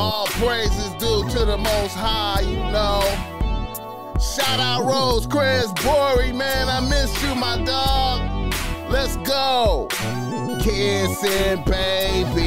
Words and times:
All 0.00 0.26
praises 0.26 0.90
due 0.92 1.28
to 1.30 1.44
the 1.44 1.58
most 1.58 1.96
high, 1.96 2.42
you 2.42 2.60
know. 2.70 3.02
Shout 4.20 4.60
out 4.60 4.84
Rose 4.84 5.26
Chris 5.26 5.72
Bory, 5.82 6.30
man. 6.30 6.68
I 6.68 6.78
miss 6.78 7.20
you, 7.20 7.34
my 7.34 7.60
dog. 7.64 8.54
Let's 8.88 9.16
go. 9.16 9.88
Kissing 10.62 11.64
babies 11.64 12.46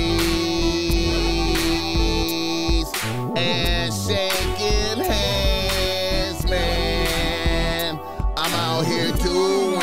and 3.35 3.93
shaking 3.93 5.03
hands, 5.03 6.47
man. 6.49 7.99
I'm 8.37 8.53
out 8.53 8.85
here 8.85 9.11
doing. 9.11 9.81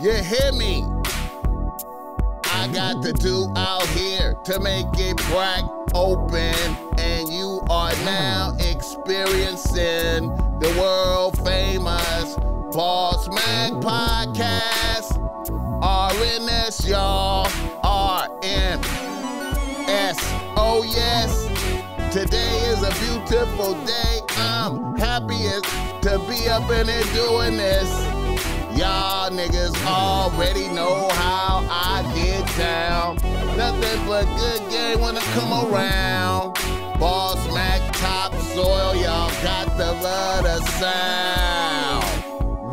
You 0.00 0.14
hear 0.14 0.52
me? 0.52 0.82
I 2.44 2.68
got 2.72 3.02
to 3.02 3.12
do 3.12 3.52
out 3.54 3.86
here 3.88 4.34
to 4.44 4.58
make 4.60 4.86
it 4.98 5.18
crack 5.18 5.62
open, 5.94 6.54
and 6.98 7.28
you 7.32 7.60
are 7.70 7.92
now 8.04 8.56
mm. 8.58 8.74
experiencing 8.74 10.28
the 10.60 10.74
world 10.78 11.36
famous 11.44 12.34
Boss 12.74 13.28
Mac 13.28 13.72
mm. 13.72 13.82
podcast. 13.82 15.18
RNS, 15.82 16.88
y'all. 16.88 17.46
RNS. 17.82 18.80
Oh, 20.56 20.84
yes. 20.86 21.46
Today 22.12 22.58
is 22.68 22.82
a 22.82 22.90
beautiful 23.00 23.74
day. 23.84 24.20
I'm 24.36 24.96
happiest 24.96 25.64
to 26.02 26.18
be 26.28 26.48
up 26.48 26.70
in 26.70 26.86
here 26.88 27.02
doing 27.14 27.56
this. 27.56 27.90
Y'all 28.76 29.30
niggas 29.30 29.74
already 29.84 30.68
know 30.68 31.08
how 31.12 31.66
I 31.70 32.02
get 32.14 32.46
down. 32.56 33.39
Nothing 33.60 34.00
but 34.06 34.24
good 34.38 34.70
game 34.70 35.00
when 35.02 35.18
I 35.18 35.20
come 35.34 35.52
around. 35.52 36.54
Boss 36.98 37.36
Mac 37.52 37.82
topsoil, 37.92 38.96
y'all 38.96 39.30
got 39.42 39.76
the 39.76 39.92
love 40.02 40.44
the 40.44 40.62
sound. 40.78 42.04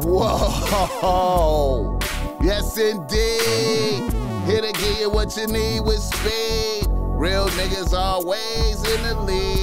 Whoa. 0.05 1.99
Yes, 2.41 2.77
indeed. 2.77 4.13
Here 4.45 4.61
to 4.61 4.71
give 4.79 4.97
you 5.01 5.09
what 5.09 5.35
you 5.35 5.47
need 5.47 5.81
with 5.81 5.99
speed. 5.99 6.87
Real 6.89 7.49
niggas 7.49 7.91
always 7.91 8.81
in 8.89 9.03
the 9.03 9.13
lead. 9.23 9.59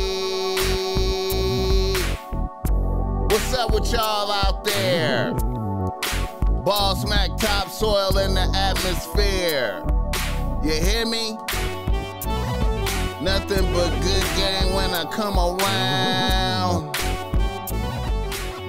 What's 3.33 3.55
up 3.55 3.73
with 3.73 3.91
y'all 3.91 4.31
out 4.31 4.63
there? 4.63 5.33
Boss 6.65 7.07
Mac 7.09 7.35
topsoil 7.39 8.19
in 8.19 8.35
the 8.35 8.53
atmosphere. 8.55 9.83
You 10.65 10.73
hear 10.81 11.05
me? 11.05 11.33
Nothing 13.21 13.71
but 13.75 13.91
good 14.01 14.25
game 14.35 14.73
when 14.73 14.95
I 14.95 15.07
come 15.13 15.39
around. 15.39 16.91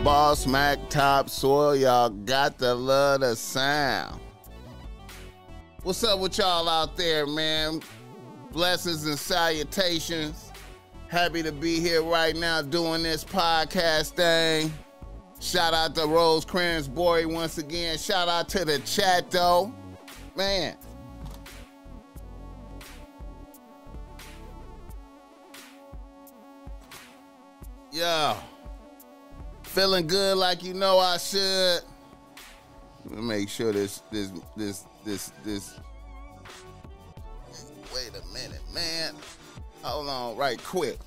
Boss 0.04 0.46
Mac 0.46 0.90
Top 0.90 1.30
Soil, 1.30 1.73
y'all 1.73 2.10
got 2.10 2.58
the 2.58 2.76
love 2.76 3.22
the 3.22 3.34
sound. 3.38 4.20
What's 5.84 6.04
up 6.04 6.20
with 6.20 6.38
y'all 6.38 6.68
out 6.68 6.98
there, 6.98 7.26
man? 7.26 7.80
Blessings 8.52 9.06
and 9.06 9.18
salutations. 9.18 10.52
Happy 11.08 11.42
to 11.44 11.54
be 11.54 11.80
here 11.80 12.04
right 12.04 12.36
now 12.36 12.62
doing 12.62 13.04
this 13.04 13.23
podcast 13.23 14.16
thing. 14.16 14.73
Shout 15.40 15.73
out 15.73 15.96
to 15.96 16.06
Rose 16.08 16.44
Cransbury 16.44 17.26
once 17.26 17.58
again. 17.58 17.98
Shout 17.98 18.28
out 18.28 18.50
to 18.50 18.66
the 18.66 18.80
chat 18.80 19.32
though. 19.32 19.73
Man. 20.36 20.76
Yo. 27.96 28.36
Feeling 29.64 30.06
good 30.06 30.36
like 30.36 30.61
you 30.64 30.73
know 30.73 31.00
I 31.00 31.16
should. 31.16 31.80
Let 33.06 33.20
me 33.20 33.22
make 33.22 33.48
sure 33.48 33.72
this 33.72 34.04
this 34.11 34.32
this 34.58 34.83
this 35.06 35.32
this 35.45 35.80
Wait 37.94 38.10
a 38.10 38.34
minute, 38.34 38.60
man. 38.73 39.16
Hold 39.82 40.10
on 40.10 40.36
right 40.36 40.61
quick. 40.61 41.00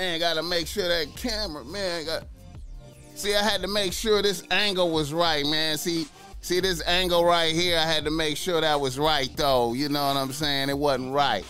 Man, 0.00 0.18
gotta 0.18 0.42
make 0.42 0.66
sure 0.66 0.88
that 0.88 1.14
camera, 1.14 1.62
man, 1.62 2.06
got. 2.06 2.24
See, 3.14 3.34
I 3.34 3.42
had 3.42 3.60
to 3.60 3.68
make 3.68 3.92
sure 3.92 4.22
this 4.22 4.42
angle 4.50 4.90
was 4.90 5.12
right, 5.12 5.44
man. 5.44 5.76
See, 5.76 6.06
see 6.40 6.58
this 6.58 6.82
angle 6.86 7.22
right 7.22 7.54
here. 7.54 7.76
I 7.76 7.82
had 7.82 8.06
to 8.06 8.10
make 8.10 8.38
sure 8.38 8.62
that 8.62 8.80
was 8.80 8.98
right, 8.98 9.28
though. 9.36 9.74
You 9.74 9.90
know 9.90 10.02
what 10.08 10.16
I'm 10.16 10.32
saying? 10.32 10.70
It 10.70 10.78
wasn't 10.78 11.12
right. 11.12 11.44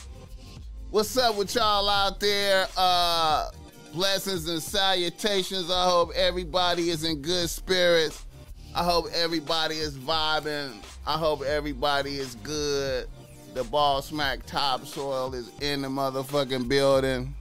What's 0.90 1.16
up 1.16 1.36
with 1.36 1.54
y'all 1.54 1.88
out 1.88 2.18
there? 2.18 2.66
Uh, 2.76 3.50
blessings 3.94 4.48
and 4.48 4.60
salutations. 4.60 5.70
I 5.70 5.88
hope 5.88 6.10
everybody 6.16 6.90
is 6.90 7.04
in 7.04 7.22
good 7.22 7.48
spirits. 7.48 8.26
I 8.74 8.82
hope 8.82 9.06
everybody 9.14 9.76
is 9.76 9.96
vibing. 9.96 10.72
I 11.06 11.16
hope 11.16 11.42
everybody 11.42 12.18
is 12.18 12.34
good. 12.42 13.06
The 13.54 13.62
ball 13.62 14.02
smack 14.02 14.44
topsoil 14.44 15.34
is 15.34 15.52
in 15.60 15.82
the 15.82 15.88
motherfucking 15.88 16.66
building 16.66 17.32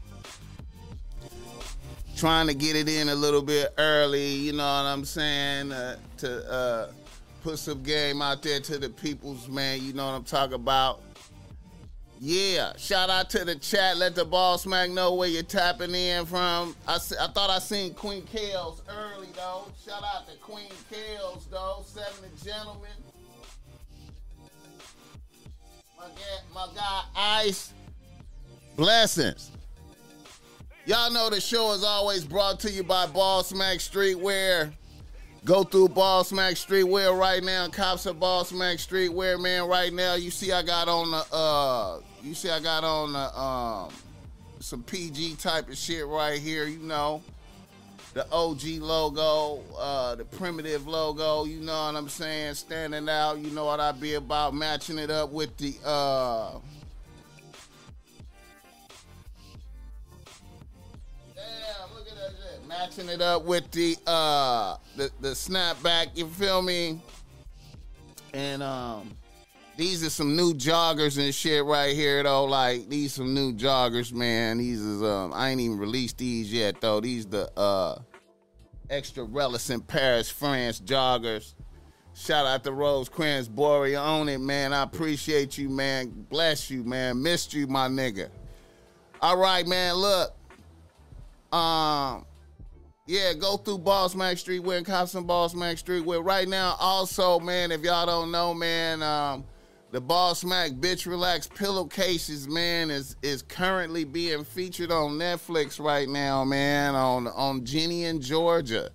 trying 2.19 2.47
to 2.47 2.53
get 2.53 2.75
it 2.75 2.89
in 2.89 3.07
a 3.07 3.15
little 3.15 3.41
bit 3.41 3.73
early, 3.77 4.27
you 4.27 4.51
know 4.51 4.57
what 4.57 4.85
I'm 4.85 5.05
saying, 5.05 5.71
uh, 5.71 5.95
to 6.17 6.51
uh, 6.51 6.91
put 7.43 7.57
some 7.57 7.81
game 7.81 8.21
out 8.21 8.43
there 8.43 8.59
to 8.59 8.77
the 8.77 8.89
peoples, 8.89 9.47
man. 9.47 9.81
You 9.81 9.93
know 9.93 10.05
what 10.05 10.15
I'm 10.15 10.25
talking 10.25 10.55
about. 10.55 11.01
Yeah, 12.19 12.73
shout 12.75 13.09
out 13.09 13.29
to 13.29 13.45
the 13.45 13.55
chat. 13.55 13.95
Let 13.95 14.15
the 14.15 14.25
ball 14.25 14.57
smack 14.57 14.89
know 14.89 15.13
where 15.13 15.29
you're 15.29 15.43
tapping 15.43 15.95
in 15.95 16.25
from. 16.25 16.75
I, 16.85 16.95
I 16.95 17.27
thought 17.27 17.49
I 17.49 17.59
seen 17.59 17.93
Queen 17.93 18.23
Kales 18.23 18.81
early 18.89 19.29
though. 19.33 19.71
Shout 19.85 20.03
out 20.03 20.27
to 20.27 20.35
Queen 20.39 20.67
Kales 20.91 21.49
though, 21.49 21.83
seven 21.85 22.29
gentlemen. 22.43 22.89
My 25.97 26.07
guy, 26.07 26.53
my 26.53 26.67
guy 26.75 27.03
Ice. 27.15 27.73
Blessings. 28.75 29.51
Y'all 30.89 31.11
know 31.11 31.29
the 31.29 31.39
show 31.39 31.71
is 31.73 31.83
always 31.83 32.25
brought 32.25 32.59
to 32.59 32.71
you 32.71 32.81
by 32.81 33.05
Ball 33.05 33.43
Smack 33.43 33.77
Streetwear. 33.77 34.73
Go 35.45 35.63
through 35.63 35.89
Ball 35.89 36.23
Smack 36.23 36.55
Streetwear 36.55 37.15
right 37.15 37.43
now. 37.43 37.67
Cops 37.67 38.07
at 38.07 38.19
Ball 38.19 38.43
Smack 38.43 38.77
Streetwear, 38.77 39.39
man. 39.39 39.67
Right 39.67 39.93
now, 39.93 40.15
you 40.15 40.31
see 40.31 40.51
I 40.51 40.63
got 40.63 40.87
on 40.87 41.11
the 41.11 41.23
uh 41.31 41.99
you 42.23 42.33
see 42.33 42.49
I 42.49 42.59
got 42.59 42.83
on 42.83 43.13
the 43.13 43.39
um 43.39 43.93
some 44.61 44.81
PG 44.81 45.35
type 45.35 45.69
of 45.69 45.77
shit 45.77 46.07
right 46.07 46.39
here, 46.39 46.65
you 46.65 46.79
know. 46.79 47.21
The 48.15 48.25
OG 48.31 48.81
logo, 48.81 49.61
uh, 49.77 50.15
the 50.15 50.25
primitive 50.25 50.87
logo, 50.87 51.45
you 51.45 51.59
know 51.59 51.85
what 51.85 51.97
I'm 51.97 52.09
saying, 52.09 52.55
standing 52.55 53.07
out, 53.07 53.37
you 53.37 53.51
know 53.51 53.65
what 53.65 53.79
I 53.79 53.91
be 53.91 54.15
about, 54.15 54.55
matching 54.55 54.97
it 54.97 55.11
up 55.11 55.29
with 55.31 55.55
the 55.57 55.75
uh 55.85 56.57
matching 62.69 63.09
it 63.09 63.19
up 63.19 63.45
with 63.45 63.69
the 63.71 63.97
uh 64.05 64.77
the, 64.95 65.09
the 65.21 65.29
snapback, 65.29 66.15
you 66.15 66.27
feel 66.27 66.61
me? 66.61 67.01
And 68.31 68.61
um 68.61 69.09
these 69.75 70.03
are 70.05 70.09
some 70.11 70.35
new 70.35 70.53
joggers 70.53 71.17
and 71.17 71.33
shit 71.33 71.65
right 71.65 71.95
here 71.95 72.21
though. 72.21 72.45
Like 72.45 72.87
these 72.87 73.13
some 73.13 73.33
new 73.33 73.53
joggers, 73.53 74.13
man. 74.13 74.59
These 74.59 74.81
is 74.81 75.01
um 75.01 75.33
I 75.33 75.49
ain't 75.49 75.59
even 75.59 75.79
released 75.79 76.19
these 76.19 76.53
yet 76.53 76.79
though. 76.79 76.99
These 77.01 77.25
the 77.25 77.51
uh 77.59 77.97
extra 78.87 79.23
relevant 79.23 79.87
Paris, 79.87 80.29
France 80.29 80.79
joggers. 80.79 81.55
Shout 82.13 82.45
out 82.45 82.63
to 82.65 82.71
Rose 82.71 83.09
Cransbury 83.09 83.95
on 83.95 84.29
it, 84.29 84.41
man. 84.41 84.73
I 84.73 84.83
appreciate 84.83 85.57
you, 85.57 85.69
man. 85.69 86.27
Bless 86.29 86.69
you, 86.69 86.83
man. 86.83 87.19
Missed 87.23 87.51
you, 87.51 87.65
my 87.65 87.87
nigga. 87.87 88.29
All 89.21 89.37
right, 89.37 89.65
man. 89.65 89.95
Look. 89.95 90.35
Um, 91.51 92.25
yeah, 93.09 93.33
go 93.33 93.57
through 93.57 93.79
Boss 93.79 94.13
Mac 94.13 94.37
Street 94.37 94.63
and 94.63 94.85
cop 94.85 95.07
some 95.07 95.23
Boss 95.23 95.55
Mac 95.55 95.79
Street 95.79 96.05
Where 96.05 96.21
Right 96.21 96.47
now, 96.47 96.75
also, 96.79 97.39
man, 97.39 97.71
if 97.71 97.81
y'all 97.81 98.05
don't 98.05 98.29
know, 98.29 98.53
man, 98.53 99.01
um, 99.01 99.45
the 99.89 99.99
Boss 99.99 100.43
Mac 100.43 100.73
Bitch 100.73 101.07
Relax 101.07 101.47
Pillowcases, 101.47 102.47
man, 102.47 102.91
is 102.91 103.15
is 103.23 103.41
currently 103.41 104.03
being 104.03 104.43
featured 104.43 104.91
on 104.91 105.13
Netflix 105.13 105.83
right 105.83 106.07
now, 106.07 106.43
man, 106.43 106.93
on 106.93 107.27
on 107.29 107.65
Ginny 107.65 108.19
& 108.19 108.19
Georgia. 108.19 108.91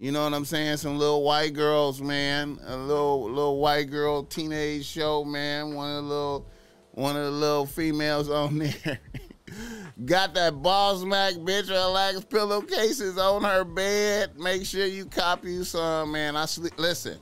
You 0.00 0.10
know 0.10 0.24
what 0.24 0.34
I'm 0.34 0.44
saying? 0.44 0.78
Some 0.78 0.98
little 0.98 1.22
white 1.22 1.54
girls, 1.54 2.02
man. 2.02 2.58
A 2.66 2.76
little 2.76 3.30
little 3.30 3.60
white 3.60 3.88
girl 3.88 4.24
teenage 4.24 4.84
show, 4.84 5.24
man. 5.24 5.74
One 5.76 5.90
of 5.90 6.02
the 6.02 6.08
little 6.08 6.46
one 6.90 7.14
of 7.16 7.22
the 7.22 7.30
little 7.30 7.66
females 7.66 8.28
on 8.28 8.58
there. 8.82 8.98
Got 10.02 10.34
that 10.34 10.60
Boss 10.60 11.04
Mac 11.04 11.34
bitch 11.34 11.70
relax 11.70 12.20
pillowcases 12.24 13.16
on 13.16 13.44
her 13.44 13.62
bed. 13.62 14.36
Make 14.36 14.66
sure 14.66 14.86
you 14.86 15.06
copy 15.06 15.62
some, 15.62 16.10
man. 16.10 16.34
I 16.34 16.46
sleep. 16.46 16.72
Listen, 16.78 17.18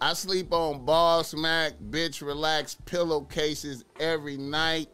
I 0.00 0.14
sleep 0.14 0.50
on 0.50 0.86
Boss 0.86 1.34
Mac 1.34 1.74
bitch 1.90 2.22
relax 2.26 2.78
pillowcases 2.86 3.84
every 4.00 4.38
night. 4.38 4.88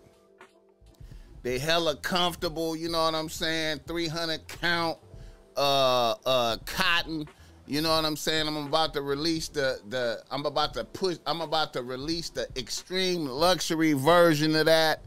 They 1.45 1.61
hella 1.61 1.95
comfortable. 1.97 2.75
You 2.75 2.89
know 2.89 3.05
what 3.05 3.15
I'm 3.15 3.29
saying? 3.29 3.83
300 3.87 4.49
count 4.49 4.99
uh 5.57 6.17
uh 6.27 6.57
cotton. 6.67 7.29
You 7.67 7.83
know 7.83 7.95
what 7.95 8.05
I'm 8.05 8.17
saying? 8.17 8.49
I'm 8.49 8.57
about 8.57 8.95
to 8.95 9.01
release 9.01 9.47
the 9.47 9.79
the 9.91 10.25
I'm 10.29 10.45
about 10.45 10.75
to 10.75 10.83
push 10.83 11.19
I'm 11.25 11.41
about 11.41 11.73
to 11.75 11.83
release 11.83 12.31
the 12.31 12.49
extreme 12.57 13.27
luxury 13.27 13.93
version 13.93 14.57
of 14.57 14.67
that. 14.67 15.05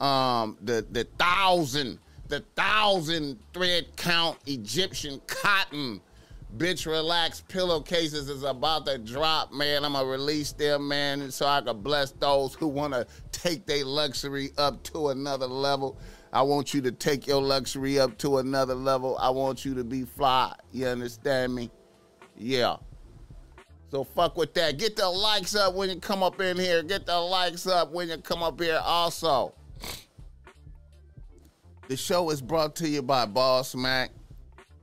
Um 0.00 0.56
the 0.62 0.86
the 0.90 1.04
thousand 1.18 1.98
the 2.28 2.40
thousand 2.56 3.38
thread 3.52 3.86
count 3.96 4.38
Egyptian 4.46 5.20
cotton 5.26 6.00
bitch 6.56 6.86
relax 6.86 7.42
pillowcases 7.48 8.28
is 8.28 8.42
about 8.42 8.86
to 8.86 8.98
drop, 8.98 9.52
man. 9.52 9.84
I'm 9.84 9.92
gonna 9.92 10.08
release 10.08 10.52
them, 10.52 10.88
man, 10.88 11.30
so 11.30 11.46
I 11.46 11.60
can 11.60 11.80
bless 11.80 12.12
those 12.12 12.54
who 12.54 12.66
wanna 12.66 13.06
take 13.30 13.66
their 13.66 13.84
luxury 13.84 14.50
up 14.58 14.82
to 14.84 15.08
another 15.08 15.46
level. 15.46 15.98
I 16.32 16.42
want 16.42 16.72
you 16.72 16.80
to 16.82 16.92
take 16.92 17.26
your 17.26 17.42
luxury 17.42 17.98
up 17.98 18.16
to 18.18 18.38
another 18.38 18.74
level. 18.74 19.18
I 19.18 19.30
want 19.30 19.64
you 19.64 19.74
to 19.74 19.84
be 19.84 20.04
fly. 20.04 20.54
You 20.72 20.86
understand 20.86 21.54
me? 21.54 21.70
Yeah. 22.36 22.76
So 23.90 24.04
fuck 24.04 24.36
with 24.36 24.54
that. 24.54 24.78
Get 24.78 24.94
the 24.94 25.08
likes 25.08 25.56
up 25.56 25.74
when 25.74 25.90
you 25.90 25.96
come 25.96 26.22
up 26.22 26.40
in 26.40 26.56
here. 26.56 26.84
Get 26.84 27.06
the 27.06 27.18
likes 27.18 27.66
up 27.66 27.90
when 27.90 28.08
you 28.08 28.18
come 28.18 28.44
up 28.44 28.60
here. 28.60 28.80
Also, 28.84 29.52
the 31.90 31.96
show 31.96 32.30
is 32.30 32.40
brought 32.40 32.76
to 32.76 32.88
you 32.88 33.02
by 33.02 33.26
Boss 33.26 33.74
Mac. 33.74 34.12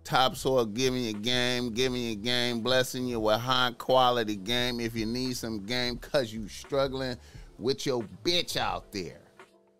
Topsoil 0.03 0.65
giving 0.65 1.05
you 1.05 1.13
game, 1.13 1.71
giving 1.71 2.01
you 2.01 2.17
game, 2.17 2.59
blessing 2.59 3.07
you 3.07 3.17
with 3.21 3.39
high 3.39 3.71
quality 3.77 4.35
game. 4.35 4.81
If 4.81 4.93
you 4.93 5.05
need 5.05 5.37
some 5.37 5.65
game, 5.65 5.95
cause 5.99 6.33
you 6.33 6.49
struggling 6.49 7.15
with 7.59 7.85
your 7.85 8.03
bitch 8.25 8.57
out 8.57 8.91
there. 8.91 9.21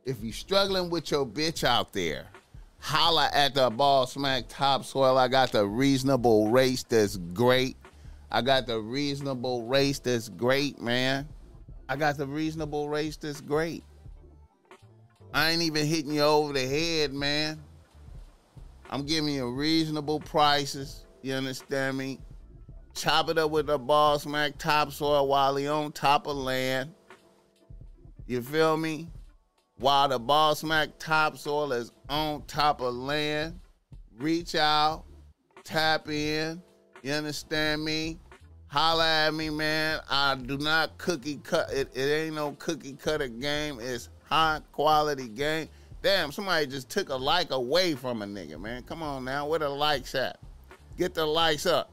If 0.05 0.23
you 0.23 0.31
struggling 0.31 0.89
with 0.89 1.11
your 1.11 1.25
bitch 1.25 1.65
out 1.65 1.91
there, 1.91 2.27
holla 2.79 3.29
at 3.33 3.55
the 3.55 3.69
Boss 3.71 4.15
Mac 4.15 4.45
Topsoil. 4.47 5.17
I 5.17 5.27
got 5.27 5.51
the 5.51 5.67
reasonable 5.67 6.49
race 6.49 6.83
that's 6.83 7.17
great. 7.17 7.75
I 8.31 8.41
got 8.41 8.67
the 8.67 8.79
reasonable 8.79 9.63
race 9.63 9.99
that's 9.99 10.29
great, 10.29 10.81
man. 10.81 11.27
I 11.89 11.97
got 11.97 12.17
the 12.17 12.25
reasonable 12.25 12.87
race 12.87 13.17
that's 13.17 13.41
great. 13.41 13.83
I 15.33 15.51
ain't 15.51 15.61
even 15.61 15.85
hitting 15.85 16.13
you 16.13 16.21
over 16.21 16.53
the 16.53 16.65
head, 16.65 17.13
man. 17.13 17.61
I'm 18.89 19.05
giving 19.05 19.33
you 19.33 19.49
reasonable 19.51 20.19
prices. 20.19 21.05
You 21.21 21.33
understand 21.33 21.97
me? 21.97 22.19
Chop 22.93 23.29
it 23.29 23.37
up 23.37 23.51
with 23.51 23.67
the 23.67 23.77
Boss 23.77 24.25
Mac 24.25 24.57
topsoil 24.57 25.27
while 25.27 25.55
he 25.55 25.67
on 25.67 25.91
top 25.91 26.25
of 26.25 26.37
land. 26.37 26.93
You 28.25 28.41
feel 28.41 28.77
me? 28.77 29.09
While 29.77 30.07
the 30.07 30.19
Boss 30.19 30.63
Mac 30.63 30.97
topsoil 30.97 31.71
is 31.73 31.91
on 32.09 32.43
top 32.47 32.81
of 32.81 32.95
land, 32.95 33.59
reach 34.17 34.55
out, 34.55 35.03
tap 35.63 36.09
in. 36.09 36.61
You 37.03 37.13
understand 37.13 37.83
me? 37.83 38.17
Holla 38.67 39.27
at 39.27 39.33
me, 39.33 39.49
man. 39.49 39.99
I 40.09 40.35
do 40.35 40.57
not 40.57 40.97
cookie 40.97 41.37
cut. 41.37 41.71
It, 41.71 41.89
it 41.95 42.01
ain't 42.01 42.35
no 42.35 42.53
cookie 42.53 42.93
cutter 42.93 43.27
game. 43.27 43.79
It's 43.79 44.09
high 44.29 44.61
quality 44.71 45.27
game. 45.27 45.69
Damn, 46.01 46.31
somebody 46.31 46.67
just 46.67 46.89
took 46.89 47.09
a 47.09 47.15
like 47.15 47.51
away 47.51 47.95
from 47.95 48.21
a 48.21 48.25
nigga, 48.25 48.59
man. 48.59 48.83
Come 48.83 49.01
on 49.01 49.25
now. 49.25 49.47
Where 49.47 49.59
the 49.59 49.69
likes 49.69 50.15
at? 50.15 50.39
Get 50.97 51.13
the 51.13 51.25
likes 51.25 51.65
up. 51.65 51.91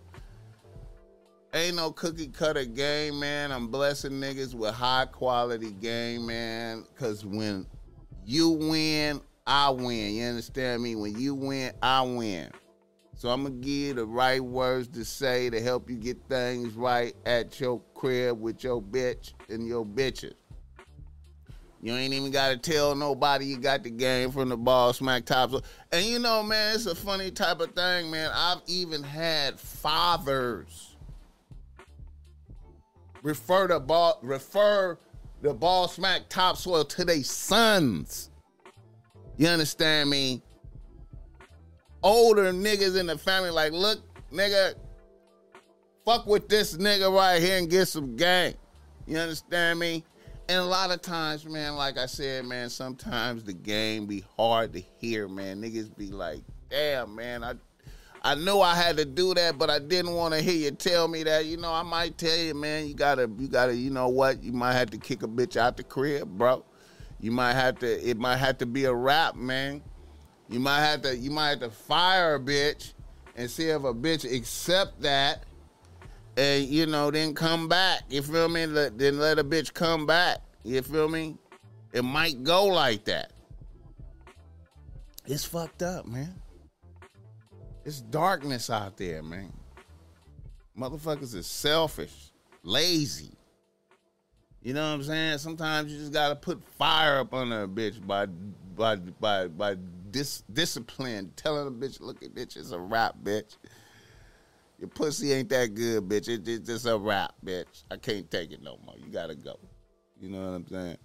Ain't 1.55 1.77
no 1.77 1.93
cookie 1.93 2.29
cutter 2.29 2.65
game, 2.65 3.21
man. 3.21 3.53
I'm 3.53 3.69
blessing 3.69 4.13
niggas 4.13 4.55
with 4.55 4.75
high 4.75 5.07
quality 5.07 5.71
game, 5.71 6.27
man. 6.27 6.85
Cause 6.97 7.25
when 7.25 7.67
you 8.27 8.51
win, 8.51 9.21
I 9.47 9.71
win. 9.71 10.15
You 10.15 10.25
understand 10.25 10.83
me? 10.83 10.97
When 10.97 11.19
you 11.19 11.35
win, 11.35 11.73
I 11.81 12.03
win. 12.03 12.51
So 13.17 13.29
I'm 13.29 13.45
gonna 13.45 13.55
give 13.55 13.69
you 13.69 13.95
the 13.95 14.05
right 14.05 14.41
words 14.41 14.89
to 14.89 15.05
say 15.05 15.49
to 15.49 15.61
help 15.61 15.89
you 15.89 15.97
get 15.97 16.19
things 16.29 16.75
right 16.75 17.15
at 17.25 17.61
your 17.61 17.81
crib 17.95 18.41
with 18.41 18.65
your 18.65 18.83
bitch 18.83 19.33
and 19.49 19.67
your 19.67 19.87
bitches. 19.87 20.35
You 21.85 21.95
ain't 21.95 22.15
even 22.15 22.31
gotta 22.31 22.57
tell 22.57 22.95
nobody 22.95 23.45
you 23.45 23.59
got 23.59 23.83
the 23.83 23.91
game 23.91 24.31
from 24.31 24.49
the 24.49 24.57
ball 24.57 24.95
smack 24.95 25.27
tops. 25.27 25.61
And 25.93 26.07
you 26.07 26.19
know, 26.19 26.43
man, 26.43 26.75
it's 26.75 26.87
a 26.87 26.95
funny 26.95 27.31
type 27.31 27.61
of 27.61 27.73
thing, 27.73 28.11
man. 28.11 28.31
I've 28.35 28.63
even 28.67 29.03
had 29.03 29.61
fathers 29.61 30.97
refer 33.23 33.67
the 33.67 33.81
ball 33.81 34.19
refer 34.23 34.99
the 35.43 35.53
Boss 35.53 35.99
Mac 35.99 36.23
topsoil 36.31 36.87
to 36.87 37.05
their 37.05 37.23
sons. 37.23 38.31
You 39.37 39.49
understand 39.49 40.09
me? 40.09 40.41
Older 42.03 42.51
niggas 42.51 42.99
in 42.99 43.09
the 43.09 43.19
family, 43.19 43.51
like, 43.51 43.73
look, 43.73 44.01
nigga, 44.33 44.73
fuck 46.07 46.27
with 46.27 46.49
this 46.49 46.79
nigga 46.79 47.15
right 47.15 47.43
here 47.43 47.59
and 47.59 47.69
get 47.69 47.89
some 47.89 48.17
game. 48.17 48.55
You 49.07 49.19
understand 49.19 49.79
me? 49.79 50.03
And 50.49 50.59
a 50.59 50.65
lot 50.65 50.91
of 50.91 51.01
times, 51.01 51.47
man, 51.47 51.75
like 51.75 51.97
I 51.97 52.07
said, 52.07 52.45
man, 52.45 52.69
sometimes 52.69 53.45
the 53.45 53.55
game 53.55 54.07
be 54.07 54.25
hard 54.37 54.75
to 54.75 54.83
hear, 54.99 55.27
man. 55.27 55.63
Niggas 55.63 55.97
be 55.97 56.11
like, 56.11 56.43
damn, 56.69 57.15
man, 57.15 57.43
I 57.43 57.55
I 58.27 58.35
know 58.35 58.63
I 58.63 58.75
had 58.75 58.97
to 58.97 59.05
do 59.05 59.35
that, 59.35 59.59
but 59.59 59.69
I 59.69 59.79
didn't 59.79 60.15
want 60.15 60.33
to 60.33 60.41
hear 60.41 60.55
you 60.55 60.71
tell 60.71 61.09
me 61.09 61.25
that. 61.25 61.45
You 61.45 61.59
know, 61.59 61.71
I 61.71 61.83
might 61.83 62.17
tell 62.17 62.37
you, 62.37 62.55
man, 62.55 62.87
you 62.87 62.95
gotta, 62.95 63.31
you 63.39 63.49
gotta, 63.49 63.77
you 63.77 63.91
know 63.91 64.09
what? 64.09 64.43
You 64.43 64.53
might 64.53 64.73
have 64.73 64.89
to 64.91 64.99
kick 64.99 65.23
a 65.23 65.29
bitch 65.29 65.59
out 65.59 65.77
the 65.77 65.83
crib, 65.83 66.27
bro. 66.27 66.65
You 67.21 67.31
might 67.31 67.53
have 67.53 67.79
to. 67.81 68.09
It 68.09 68.19
might 68.19 68.39
have 68.39 68.57
to 68.59 68.67
be 68.67 68.87
a 68.87 68.95
rap, 68.95 69.37
man. 69.37 69.83
You 70.49 70.59
might 70.59 70.81
have 70.81 71.03
to. 71.03 71.15
You 71.15 71.31
might 71.31 71.51
have 71.51 71.61
to 71.61 71.71
fire 71.71 72.37
a 72.37 72.41
bitch 72.41 72.95
and 73.37 73.51
see 73.51 73.69
if 73.69 73.85
a 73.85 73.93
bitch 73.93 74.25
accept 74.31 75.03
that, 75.03 75.45
and 76.37 76.65
you 76.65 76.87
know, 76.87 77.11
then 77.11 77.35
come 77.35 77.69
back. 77.69 78.03
You 78.09 78.23
feel 78.23 78.49
me? 78.49 78.67
Let, 78.67 78.99
then 78.99 79.19
let 79.19 79.39
a 79.39 79.45
bitch 79.45 79.73
come 79.73 80.07
back. 80.07 80.39
You 80.65 80.83
feel 80.83 81.09
me? 81.09 81.37
It 81.93 82.03
might 82.03 82.43
go 82.43 82.65
like 82.67 83.05
that. 83.05 83.33
It's 85.27 85.45
fucked 85.45 85.83
up, 85.83 86.07
man. 86.07 86.35
It's 87.85 88.01
darkness 88.01 88.71
out 88.71 88.97
there, 88.97 89.23
man. 89.23 89.53
Motherfuckers 90.79 91.35
is 91.35 91.47
selfish, 91.47 92.33
lazy. 92.63 93.31
You 94.63 94.73
know 94.73 94.83
what 94.89 94.95
I'm 94.95 95.03
saying? 95.05 95.39
Sometimes 95.39 95.93
you 95.93 95.99
just 95.99 96.13
gotta 96.13 96.35
put 96.35 96.63
fire 96.79 97.19
up 97.21 97.35
under 97.35 97.65
a 97.65 97.69
bitch 97.69 98.05
by 98.05 98.27
by 98.27 98.97
by 98.97 99.47
by 99.49 99.77
dis, 100.11 100.43
discipline, 100.53 101.33
telling 101.37 101.69
a 101.69 101.71
bitch, 101.71 102.01
look 102.01 102.23
at 102.23 102.35
bitch, 102.35 102.57
it's 102.57 102.71
a 102.71 102.79
rap, 102.79 103.17
bitch. 103.23 103.57
Your 104.79 104.89
pussy 104.89 105.33
ain't 105.33 105.49
that 105.51 105.75
good, 105.75 106.09
bitch. 106.09 106.29
It, 106.29 106.47
it's 106.47 106.67
just 106.67 106.87
a 106.87 106.99
rap, 106.99 107.35
bitch. 107.45 107.85
I 107.91 107.97
can't 107.97 108.31
take 108.31 108.51
it 108.51 108.63
no 108.63 108.79
more. 108.85 108.97
You 108.99 109.13
gotta 109.13 109.35
go. 109.35 109.59
You 110.21 110.29
know 110.31 110.39
what 110.39 110.57
I'm 110.57 110.67
saying? 110.69 110.99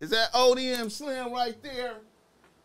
Is 0.00 0.10
that 0.10 0.32
ODM 0.32 0.90
Slim 0.90 1.32
right 1.32 1.60
there? 1.62 1.94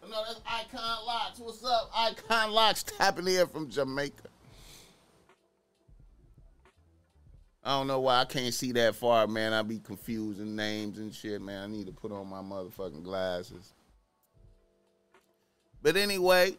No, 0.10 0.24
that's 0.28 0.42
Icon 0.46 1.06
Locks. 1.06 1.40
What's 1.40 1.64
up? 1.64 1.92
Icon 1.96 2.52
Locks 2.52 2.84
tapping 2.84 3.28
in 3.28 3.48
from 3.48 3.70
Jamaica. 3.70 4.28
I 7.64 7.78
don't 7.78 7.88
know 7.88 8.00
why 8.00 8.22
I 8.22 8.26
can't 8.26 8.54
see 8.54 8.72
that 8.72 8.96
far, 8.96 9.28
man. 9.28 9.54
I 9.54 9.62
be 9.62 9.80
confusing 9.80 10.56
names 10.56 10.98
and 10.98 11.14
shit, 11.14 11.42
man. 11.42 11.64
I 11.64 11.68
need 11.68 11.86
to 11.86 11.92
put 11.92 12.12
on 12.12 12.28
my 12.28 12.42
motherfucking 12.42 13.04
glasses. 13.04 13.74
But 15.84 15.96
anyway, 15.96 16.58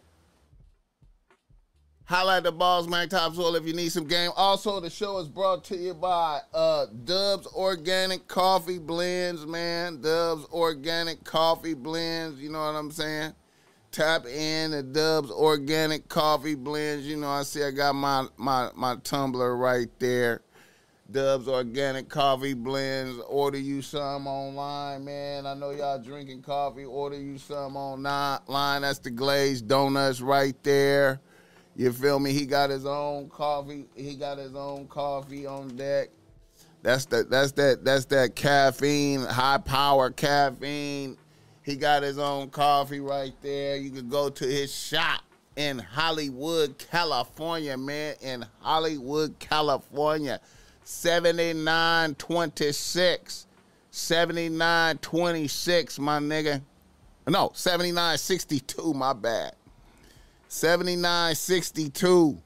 highlight 2.13 2.43
the 2.43 2.53
Boss 2.53 2.87
Mac 2.87 3.09
Topsoil 3.09 3.55
if 3.57 3.67
you 3.67 3.73
need 3.73 3.91
some 3.91 4.05
game. 4.05 4.33
Also, 4.37 4.81
the 4.81 4.91
show 4.91 5.17
is 5.17 5.29
brought 5.29 5.65
to 5.65 5.77
you 5.79 5.95
by 5.95 6.41
uh, 6.53 6.85
Dubs 7.07 7.47
Organic 7.47 8.29
Coffee 8.29 8.79
Blends, 8.79 9.47
man. 9.47 10.03
Dubs 10.03 10.45
Organic 10.53 11.25
Coffee 11.25 11.73
Blends. 11.73 12.39
You 12.39 12.51
know 12.51 12.59
what 12.59 12.75
I'm 12.75 12.91
saying? 12.91 13.33
Tap 13.93 14.27
in 14.27 14.73
the 14.73 14.83
Dubs 14.83 15.31
Organic 15.31 16.07
Coffee 16.11 16.55
Blends. 16.55 17.07
You 17.07 17.17
know, 17.17 17.31
I 17.31 17.45
see 17.45 17.65
I 17.65 17.71
got 17.71 17.95
my 17.95 18.27
my 18.37 18.69
my 18.75 18.97
tumbler 18.97 19.57
right 19.57 19.89
there. 19.99 20.43
Dubs 21.11 21.49
Organic 21.49 22.11
Coffee 22.11 22.53
Blends. 22.53 23.19
Order 23.27 23.59
you 23.59 23.81
some 23.81 24.27
online, 24.27 25.07
man. 25.07 25.47
I 25.47 25.55
know 25.55 25.71
y'all 25.71 25.99
drinking 25.99 26.43
coffee. 26.43 26.85
Order 26.85 27.19
you 27.19 27.39
some 27.39 27.75
online. 27.75 28.83
That's 28.83 28.99
the 28.99 29.11
glazed 29.11 29.67
donuts 29.67 30.21
right 30.21 30.63
there. 30.63 31.23
You 31.75 31.91
feel 31.93 32.19
me? 32.19 32.33
He 32.33 32.45
got 32.47 32.71
his 32.71 32.87
own 32.87 33.29
coffee. 33.29 33.85
He 33.95 34.15
got 34.15 34.39
his 34.39 34.55
own 34.55 34.89
coffee 34.89 35.47
on 35.47 35.77
deck. 35.77 36.09
That's 36.83 37.05
that. 37.07 37.31
That's 37.31 37.53
that. 37.53 37.85
That's 37.85 38.05
that 38.07 38.35
caffeine, 38.35 39.21
high 39.21 39.59
power 39.59 40.11
caffeine. 40.11 41.17
He 41.63 41.77
got 41.77 42.03
his 42.03 42.19
own 42.19 42.51
coffee 42.51 42.99
right 43.01 43.33
there. 43.41 43.77
You 43.77 43.91
can 43.91 44.09
go 44.09 44.29
to 44.29 44.45
his 44.45 44.75
shop 44.75 45.21
in 45.57 45.79
Hollywood, 45.79 46.85
California, 46.91 47.77
man. 47.77 48.17
In 48.21 48.45
Hollywood, 48.61 49.39
California. 49.39 50.41
7926. 50.85 53.47
7926, 53.93 55.99
my 55.99 56.19
nigga. 56.19 56.63
No, 57.29 57.53
7962, 57.55 58.95
my 58.95 59.13
bad. 59.13 59.55
7962. 60.53 62.39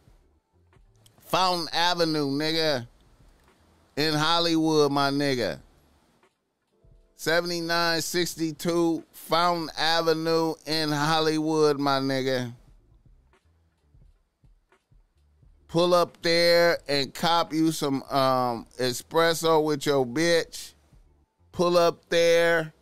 Fountain 1.22 1.68
Avenue, 1.72 2.28
nigga. 2.30 2.86
In 3.96 4.14
Hollywood, 4.14 4.92
my 4.92 5.10
nigga. 5.10 5.58
7962 7.16 9.02
Fountain 9.10 9.70
Avenue 9.76 10.54
in 10.66 10.92
Hollywood, 10.92 11.80
my 11.80 11.98
nigga. 11.98 12.52
Pull 15.66 15.92
up 15.92 16.16
there 16.22 16.78
and 16.86 17.12
cop 17.12 17.52
you 17.52 17.72
some 17.72 18.04
um, 18.04 18.66
espresso 18.78 19.64
with 19.64 19.84
your 19.84 20.06
bitch. 20.06 20.74
Pull 21.50 21.76
up 21.76 22.08
there. 22.08 22.72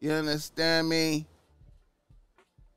You 0.00 0.12
understand 0.12 0.88
me? 0.88 1.26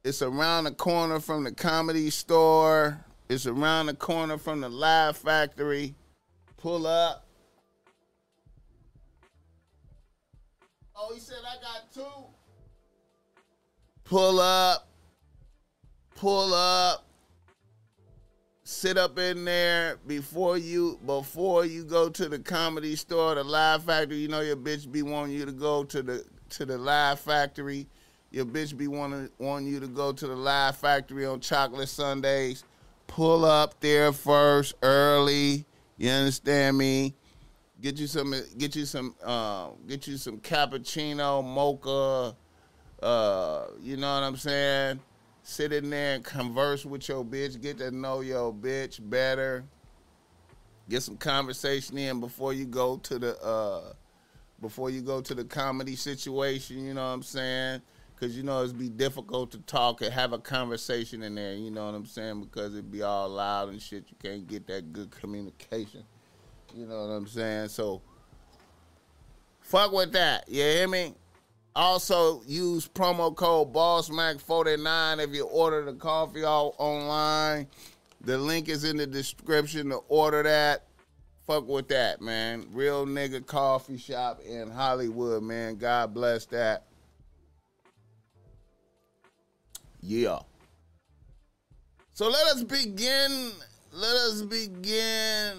It's 0.06 0.22
around 0.22 0.66
the 0.66 0.72
corner 0.72 1.20
from 1.20 1.46
the 1.46 1.52
comedy 1.52 2.12
store. 2.12 3.04
It's 3.28 3.48
around 3.48 3.88
the 3.88 3.96
corner 3.96 4.38
from 4.38 4.62
the 4.62 4.70
Laugh 4.70 5.18
Factory. 5.18 5.96
Pull 6.58 6.86
up. 6.86 7.26
Oh, 10.96 11.12
he 11.12 11.20
said 11.20 11.40
I 11.44 11.56
got 11.60 11.92
two. 11.92 12.24
Pull 14.04 14.40
up. 14.40 14.88
Pull 16.14 16.54
up. 16.54 17.08
Sit 18.64 19.00
up 19.00 19.18
in 19.18 19.44
there 19.44 19.98
before 20.06 20.60
you 20.60 21.00
before 21.04 21.66
you 21.66 21.84
go 21.84 22.12
to 22.12 22.30
the 22.30 22.38
comedy 22.38 22.96
store, 22.96 23.34
the 23.34 23.44
Laugh 23.44 23.86
Factory. 23.86 24.18
You 24.18 24.28
know 24.28 24.42
your 24.42 24.56
bitch 24.56 24.92
be 24.92 25.02
wanting 25.02 25.36
you 25.36 25.48
to 25.48 25.52
go 25.52 25.84
to 25.84 26.04
the 26.04 26.24
to 26.50 26.66
the 26.66 26.78
Laugh 26.78 27.22
Factory 27.22 27.88
your 28.36 28.46
bitch 28.46 28.76
be 28.76 28.90
wanting 28.90 29.30
want 29.40 29.66
you 29.66 29.80
to 29.80 29.88
go 29.88 30.12
to 30.12 30.28
the 30.28 30.36
Laugh 30.36 30.76
Factory 30.76 31.26
on 31.26 31.40
chocolate 31.40 31.88
Sundays. 31.88 32.66
Pull 33.08 33.46
up 33.46 33.80
there 33.80 34.12
first 34.12 34.74
early. 34.82 35.64
You 35.96 36.10
understand 36.10 36.78
me? 36.78 37.14
Get 37.80 37.98
you 37.98 38.08
some 38.08 38.36
get 38.58 38.76
you 38.76 38.84
some 38.84 39.16
uh, 39.24 39.70
get 39.88 40.06
you 40.06 40.18
some 40.18 40.40
cappuccino, 40.40 41.46
mocha, 41.46 42.36
uh, 43.02 43.68
you 43.82 43.96
know 43.96 44.16
what 44.16 44.24
I'm 44.24 44.36
saying? 44.36 45.00
Sit 45.44 45.72
in 45.72 45.90
there 45.90 46.16
and 46.16 46.24
converse 46.26 46.86
with 46.86 47.08
your 47.08 47.24
bitch, 47.24 47.62
get 47.62 47.78
to 47.78 47.90
know 47.90 48.20
your 48.20 48.54
bitch 48.54 49.00
better. 49.10 49.64
Get 50.90 51.04
some 51.04 51.16
conversation 51.16 51.98
in 51.98 52.20
before 52.20 52.52
you 52.52 52.66
go 52.66 52.98
to 52.98 53.18
the 53.18 53.42
uh, 53.42 53.94
before 54.60 54.90
you 54.90 55.02
go 55.02 55.22
to 55.22 55.34
the 55.34 55.46
comedy 55.46 55.96
situation, 55.96 56.86
you 56.86 56.94
know 56.94 57.06
what 57.06 57.14
I'm 57.14 57.24
saying? 57.24 57.82
Because 58.16 58.36
you 58.38 58.44
know 58.44 58.64
it's 58.64 58.74
be 58.74 58.90
difficult 58.90 59.52
to 59.52 59.60
talk 59.60 60.02
and 60.02 60.14
have 60.14 60.34
a 60.34 60.40
conversation 60.40 61.24
in 61.24 61.36
there. 61.36 61.54
You 61.54 61.70
know 61.70 61.86
what 61.86 61.96
I'm 61.96 62.06
saying? 62.06 62.42
Because 62.42 62.74
it'd 62.74 62.92
be 62.92 63.04
all 63.04 63.30
loud 63.30 63.70
and 63.70 63.82
shit. 63.82 64.06
You 64.10 64.16
can't 64.22 64.48
get 64.48 64.68
that 64.68 64.94
good 64.94 65.12
communication. 65.12 66.04
You 66.74 66.86
know 66.86 67.08
what 67.08 67.14
I'm 67.14 67.28
saying? 67.28 67.70
So 67.70 68.02
fuck 69.62 69.92
with 69.92 70.14
that. 70.14 70.48
You 70.48 70.62
hear 70.62 70.88
me? 70.88 71.14
Also 71.76 72.42
use 72.48 72.88
promo 72.88 73.36
code 73.36 73.74
BossMac49 73.74 75.24
if 75.24 75.34
you 75.34 75.46
order 75.46 75.84
the 75.84 75.94
coffee 75.94 76.44
all 76.44 76.74
online. 76.78 77.68
The 78.22 78.38
link 78.38 78.70
is 78.70 78.86
in 78.86 78.98
the 78.98 79.06
description 79.06 79.90
to 79.90 79.98
order 80.08 80.42
that. 80.44 80.86
Fuck 81.46 81.68
with 81.68 81.90
that, 81.90 82.22
man. 82.22 82.66
Real 82.72 83.06
nigga 83.06 83.46
coffee 83.46 83.98
shop 83.98 84.42
in 84.42 84.72
Hollywood, 84.72 85.44
man. 85.44 85.76
God 85.76 86.14
bless 86.14 86.46
that. 86.48 86.86
Yeah. 90.08 90.40
So 92.14 92.30
let 92.30 92.48
us 92.48 92.64
begin. 92.64 93.52
Let 93.92 94.16
us 94.16 94.44
begin 94.44 95.58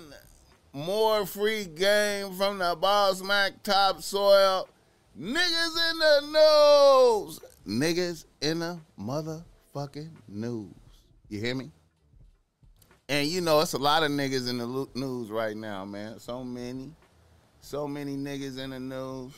more 0.73 1.27
free 1.27 1.65
game 1.65 2.33
from 2.35 2.59
the 2.59 2.77
Boss 2.81 3.23
Mac 3.23 3.61
topsoil. 3.65 4.69
Niggas 5.19 5.91
in 5.91 5.99
the 5.99 6.21
news. 6.31 7.41
Niggas 7.67 8.25
in 8.41 8.61
the 8.61 8.79
motherfucking 9.01 10.11
news. 10.29 10.75
You 11.29 11.41
hear 11.41 11.57
me? 11.57 11.73
And 13.09 13.27
you 13.27 13.41
know, 13.41 13.61
it's 13.61 13.73
a 13.73 13.79
lot 13.79 14.05
of 14.05 14.13
niggas 14.13 14.49
in 14.49 14.59
the 14.59 14.87
news 14.95 15.29
right 15.31 15.57
now, 15.57 15.85
man. 15.85 16.21
So 16.21 16.45
many. 16.45 16.93
So 17.63 17.89
many 17.89 18.17
niggas 18.17 18.59
in 18.59 18.71
the 18.71 18.79
news. 18.79 19.33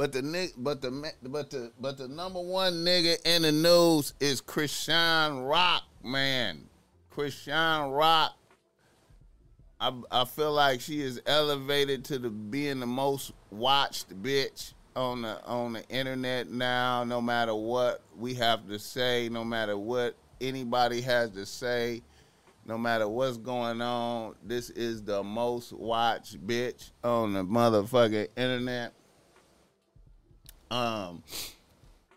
But 0.00 0.12
the 0.12 0.50
but 0.56 0.80
the 0.80 1.12
but 1.24 1.50
the 1.50 1.72
but 1.78 1.98
the 1.98 2.08
number 2.08 2.40
one 2.40 2.86
nigga 2.86 3.18
in 3.26 3.42
the 3.42 3.52
news 3.52 4.14
is 4.18 4.40
Chrisean 4.40 5.46
Rock, 5.46 5.82
man. 6.02 6.62
Chrisean 7.14 7.94
Rock. 7.94 8.34
I 9.78 9.92
I 10.10 10.24
feel 10.24 10.52
like 10.52 10.80
she 10.80 11.02
is 11.02 11.20
elevated 11.26 12.06
to 12.06 12.18
the 12.18 12.30
being 12.30 12.80
the 12.80 12.86
most 12.86 13.32
watched 13.50 14.08
bitch 14.22 14.72
on 14.96 15.20
the 15.20 15.44
on 15.44 15.74
the 15.74 15.86
internet 15.90 16.48
now. 16.48 17.04
No 17.04 17.20
matter 17.20 17.54
what 17.54 18.00
we 18.18 18.32
have 18.32 18.66
to 18.68 18.78
say, 18.78 19.28
no 19.30 19.44
matter 19.44 19.76
what 19.76 20.14
anybody 20.40 21.02
has 21.02 21.28
to 21.32 21.44
say, 21.44 22.00
no 22.64 22.78
matter 22.78 23.06
what's 23.06 23.36
going 23.36 23.82
on, 23.82 24.34
this 24.42 24.70
is 24.70 25.02
the 25.02 25.22
most 25.22 25.74
watched 25.74 26.46
bitch 26.46 26.90
on 27.04 27.34
the 27.34 27.44
motherfucking 27.44 28.28
internet 28.34 28.94
um, 30.70 31.22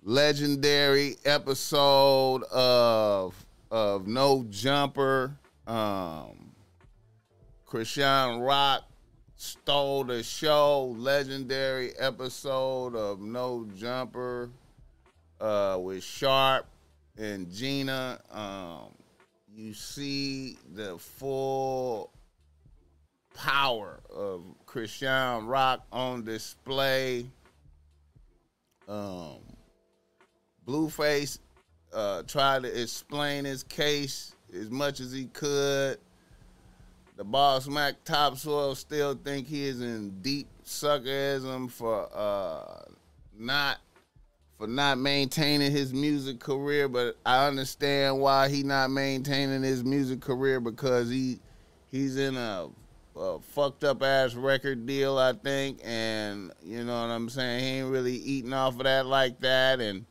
legendary 0.03 1.17
episode 1.25 2.43
of 2.43 3.35
of 3.71 4.07
No 4.07 4.45
Jumper. 4.49 5.35
Um, 5.65 6.51
Chrisean 7.67 8.45
Rock 8.45 8.83
stole 9.35 10.03
the 10.03 10.21
show. 10.21 10.95
Legendary 10.97 11.93
episode 11.97 12.95
of 12.95 13.19
No 13.19 13.67
Jumper 13.75 14.49
uh, 15.41 15.79
with 15.81 16.03
Sharp 16.03 16.67
and 17.17 17.51
Gina. 17.51 18.19
Um, 18.31 18.93
you 19.55 19.73
see 19.73 20.57
the 20.75 20.97
full 20.97 22.11
power 23.33 24.01
of 24.13 24.43
Chrisean 24.67 25.47
Rock 25.47 25.85
on 25.91 26.23
display. 26.23 27.25
Um, 28.87 29.37
Blueface 30.65 31.39
uh, 31.93 32.23
tried 32.23 32.63
to 32.63 32.81
explain 32.81 33.45
his 33.45 33.63
case 33.63 34.35
as 34.53 34.69
much 34.69 34.99
as 34.99 35.11
he 35.11 35.25
could. 35.25 35.97
The 37.15 37.23
Boss 37.23 37.67
Mac 37.67 38.03
Topsoil 38.05 38.75
still 38.75 39.15
think 39.15 39.47
he 39.47 39.65
is 39.65 39.81
in 39.81 40.19
deep 40.21 40.47
suckerism 40.65 41.69
for 41.69 42.09
uh, 42.13 42.83
not 43.37 43.77
for 44.57 44.67
not 44.67 44.97
maintaining 44.97 45.71
his 45.71 45.93
music 45.93 46.39
career, 46.39 46.87
but 46.87 47.17
I 47.25 47.47
understand 47.47 48.19
why 48.19 48.49
he 48.49 48.63
not 48.63 48.89
maintaining 48.89 49.61
his 49.61 49.83
music 49.83 50.21
career 50.21 50.59
because 50.59 51.09
he 51.09 51.39
he's 51.91 52.17
in 52.17 52.35
a 52.35 52.67
a 53.15 53.39
fucked 53.39 53.83
up 53.83 54.01
ass 54.03 54.33
record 54.33 54.85
deal, 54.85 55.17
I 55.17 55.33
think, 55.33 55.79
and 55.83 56.51
you 56.63 56.83
know 56.83 57.01
what 57.01 57.09
I'm 57.11 57.29
saying. 57.29 57.59
He 57.59 57.65
ain't 57.79 57.91
really 57.91 58.15
eating 58.15 58.53
off 58.53 58.77
of 58.77 58.83
that 58.83 59.05
like 59.05 59.39
that, 59.41 59.79
and 59.79 60.05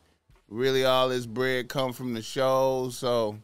really 0.49 0.85
all 0.85 1.09
his 1.09 1.27
bread 1.27 1.69
come 1.69 1.93
from 1.93 2.15
the 2.15 2.23
shows. 2.23 2.97
So 2.97 3.39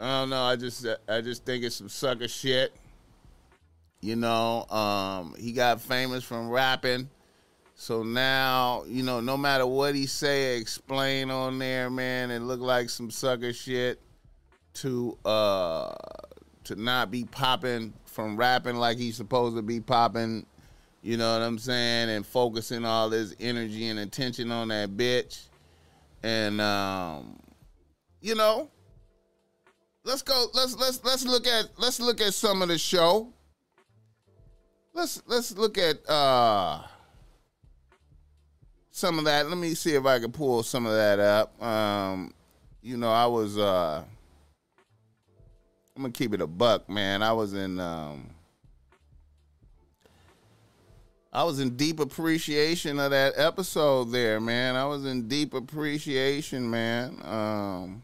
I 0.00 0.20
don't 0.20 0.30
know. 0.30 0.42
I 0.42 0.56
just 0.56 0.86
I 1.08 1.20
just 1.20 1.44
think 1.44 1.64
it's 1.64 1.76
some 1.76 1.88
sucker 1.88 2.28
shit. 2.28 2.72
You 4.00 4.16
know, 4.16 4.66
um, 4.68 5.34
he 5.38 5.52
got 5.52 5.80
famous 5.80 6.24
from 6.24 6.50
rapping. 6.50 7.08
So 7.76 8.02
now, 8.02 8.84
you 8.86 9.02
know, 9.02 9.20
no 9.20 9.36
matter 9.36 9.66
what 9.66 9.94
he 9.94 10.06
say, 10.06 10.56
explain 10.56 11.30
on 11.30 11.58
there, 11.58 11.88
man, 11.88 12.30
it 12.30 12.40
look 12.40 12.60
like 12.60 12.90
some 12.90 13.10
sucker 13.10 13.52
shit 13.52 14.00
to 14.74 15.18
uh 15.24 15.92
to 16.64 16.76
not 16.76 17.10
be 17.10 17.24
popping 17.24 17.92
from 18.04 18.36
rapping 18.36 18.76
like 18.76 18.98
he's 18.98 19.16
supposed 19.16 19.56
to 19.56 19.62
be 19.62 19.80
popping, 19.80 20.46
you 21.02 21.16
know 21.16 21.32
what 21.32 21.42
I'm 21.42 21.58
saying, 21.58 22.10
and 22.10 22.26
focusing 22.26 22.84
all 22.84 23.10
his 23.10 23.34
energy 23.40 23.88
and 23.88 23.98
attention 23.98 24.52
on 24.52 24.68
that 24.68 24.90
bitch. 24.90 25.48
And 26.22 26.60
um, 26.60 27.38
you 28.20 28.34
know, 28.34 28.70
let's 30.04 30.22
go 30.22 30.46
let's 30.54 30.76
let's 30.76 31.02
let's 31.04 31.24
look 31.24 31.46
at 31.46 31.68
let's 31.78 32.00
look 32.00 32.20
at 32.20 32.34
some 32.34 32.62
of 32.62 32.68
the 32.68 32.78
show. 32.78 33.32
let's 34.94 35.22
let's 35.26 35.56
look 35.56 35.78
at 35.78 36.08
uh 36.08 36.82
some 38.90 39.18
of 39.18 39.24
that. 39.24 39.48
Let 39.48 39.58
me 39.58 39.74
see 39.74 39.94
if 39.94 40.04
I 40.04 40.18
can 40.18 40.32
pull 40.32 40.62
some 40.62 40.86
of 40.86 40.92
that 40.92 41.18
up. 41.18 41.62
Um, 41.62 42.34
you 42.82 42.96
know, 42.96 43.10
I 43.10 43.26
was 43.26 43.58
uh 43.58 44.04
I'm 45.94 46.02
gonna 46.02 46.12
keep 46.12 46.32
it 46.32 46.40
a 46.40 46.46
buck, 46.46 46.88
man. 46.88 47.22
I 47.22 47.32
was 47.32 47.52
in 47.52 47.78
um 47.78 48.30
I 51.32 51.44
was 51.44 51.60
in 51.60 51.76
deep 51.76 52.00
appreciation 52.00 52.98
of 52.98 53.10
that 53.10 53.34
episode 53.36 54.10
there, 54.10 54.40
man. 54.40 54.76
I 54.76 54.84
was 54.86 55.04
in 55.04 55.28
deep 55.28 55.54
appreciation, 55.54 56.70
man. 56.70 57.20
Um 57.24 58.02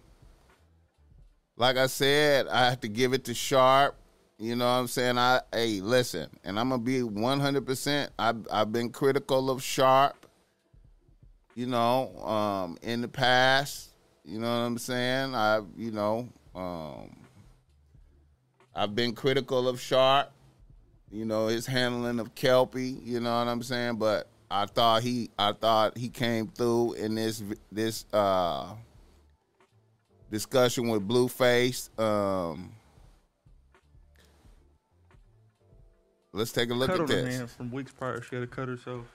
like 1.57 1.77
I 1.77 1.87
said, 1.87 2.47
I 2.47 2.67
have 2.67 2.81
to 2.83 2.89
give 2.89 3.13
it 3.15 3.25
to 3.25 3.35
Sharp. 3.35 3.97
You 4.39 4.55
know 4.55 4.67
what 4.67 4.79
I'm 4.79 4.87
saying? 4.87 5.19
I 5.19 5.41
hey, 5.53 5.81
listen, 5.81 6.29
and 6.45 6.61
I'm 6.61 6.69
gonna 6.69 6.83
be 6.83 7.03
100. 7.03 7.67
percent 7.67 8.13
I've 8.19 8.47
I've 8.53 8.71
been 8.73 8.91
critical 8.91 9.51
of 9.51 9.63
Sharp. 9.63 10.15
You 11.55 11.67
know, 11.67 12.17
um, 12.25 12.79
in 12.83 13.01
the 13.01 13.09
past. 13.09 13.91
You 14.25 14.39
know 14.39 14.47
what 14.47 14.65
I'm 14.65 14.79
saying? 14.79 15.35
I, 15.35 15.63
you 15.77 15.91
know, 15.91 16.29
um, 16.55 17.18
I've 18.79 18.95
been 18.95 19.13
critical 19.13 19.69
of 19.69 19.81
Sharp. 19.81 20.31
You 21.11 21.25
know 21.25 21.49
his 21.49 21.67
handling 21.67 22.21
of 22.21 22.35
Kelpie. 22.37 23.01
You 23.03 23.19
know 23.19 23.37
what 23.37 23.49
I'm 23.49 23.63
saying? 23.63 23.97
But 23.97 24.29
I 24.49 24.67
thought 24.67 25.03
he, 25.03 25.31
I 25.37 25.53
thought 25.53 25.99
he 25.99 26.09
came 26.09 26.47
through 26.47 26.93
in 26.93 27.17
this 27.17 27.43
this 27.73 28.05
uh, 28.13 28.75
discussion 30.31 30.89
with 30.89 31.09
Blueface. 31.09 31.91
Um, 31.99 32.73
let's 36.33 36.53
take 36.53 36.71
a 36.71 36.75
look 36.75 36.89
cut 36.89 36.97
at 36.97 37.01
on 37.01 37.09
her 37.09 37.23
this. 37.23 37.37
hand 37.37 37.51
from 37.51 37.73
weeks 37.73 37.91
prior. 37.91 38.23
She 38.23 38.37
had 38.37 38.43
to 38.43 38.47
cut 38.47 38.69
herself, 38.69 39.07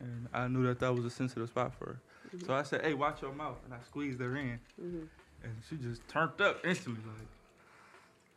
and 0.00 0.26
I 0.32 0.48
knew 0.48 0.66
that 0.66 0.80
that 0.80 0.92
was 0.92 1.04
a 1.04 1.10
sensitive 1.10 1.48
spot 1.48 1.74
for 1.78 1.86
her. 1.86 2.00
So 2.44 2.54
I 2.54 2.64
said, 2.64 2.82
"Hey, 2.84 2.94
watch 2.94 3.22
your 3.22 3.32
mouth," 3.32 3.58
and 3.64 3.72
I 3.72 3.78
squeezed 3.86 4.20
her 4.20 4.36
in, 4.36 4.58
and 4.78 5.52
she 5.68 5.76
just 5.76 6.08
turned 6.08 6.40
up 6.40 6.64
instantly, 6.64 7.04
like, 7.06 7.28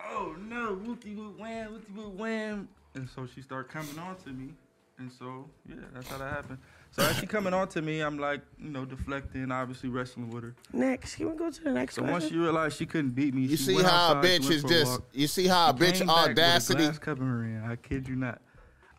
"Oh 0.10 0.36
no, 0.40 0.76
whoopty 0.76 1.16
whoop 1.16 1.40
wham, 1.40 1.72
whoopty 1.74 1.96
whoop 1.96 2.14
wham," 2.14 2.68
and 2.96 3.10
so 3.10 3.28
she 3.34 3.42
started 3.42 3.72
coming 3.72 3.98
on 4.00 4.16
to 4.24 4.30
me, 4.30 4.54
and 5.00 5.12
so 5.12 5.46
yeah, 5.68 5.76
that's 5.94 6.08
how 6.08 6.18
that 6.18 6.32
happened. 6.34 6.60
So 6.92 7.04
as 7.04 7.18
she 7.18 7.26
coming 7.28 7.54
on 7.54 7.68
to 7.70 7.82
me, 7.82 8.00
I'm 8.00 8.18
like, 8.18 8.40
you 8.58 8.70
know, 8.70 8.86
deflecting, 8.86 9.52
obviously 9.52 9.90
wrestling 9.90 10.30
with 10.30 10.44
her. 10.44 10.56
Next, 10.72 11.16
can 11.18 11.30
we 11.30 11.36
go 11.38 11.52
to 11.52 11.64
the 11.64 11.72
next 11.74 11.96
So 11.96 12.02
question? 12.02 12.14
once 12.14 12.30
she 12.30 12.38
realized 12.38 12.78
she 12.78 12.86
couldn't 12.86 13.12
beat 13.12 13.34
me, 13.34 13.42
You 13.42 13.58
she 13.58 13.64
see 13.64 13.76
went 13.76 13.88
how 13.88 14.14
a 14.14 14.16
outside, 14.18 14.44
she 14.44 14.50
bitch 14.50 14.52
is 14.54 14.64
just. 14.64 14.92
walk. 14.92 15.04
You 15.12 15.28
see 15.28 15.48
how 15.48 15.72
a 15.72 15.78
She 15.78 15.84
bitch 15.84 15.98
came 15.98 16.08
back 16.08 16.16
with 16.16 16.28
a 16.28 16.32
audacity. 16.32 16.84
glass 16.84 17.00
cup 17.00 17.18
in 17.20 17.28
her 17.28 17.44
hand. 17.44 17.66
I 17.70 17.76
kid 17.76 18.08
you 18.08 18.16
not. 18.16 18.40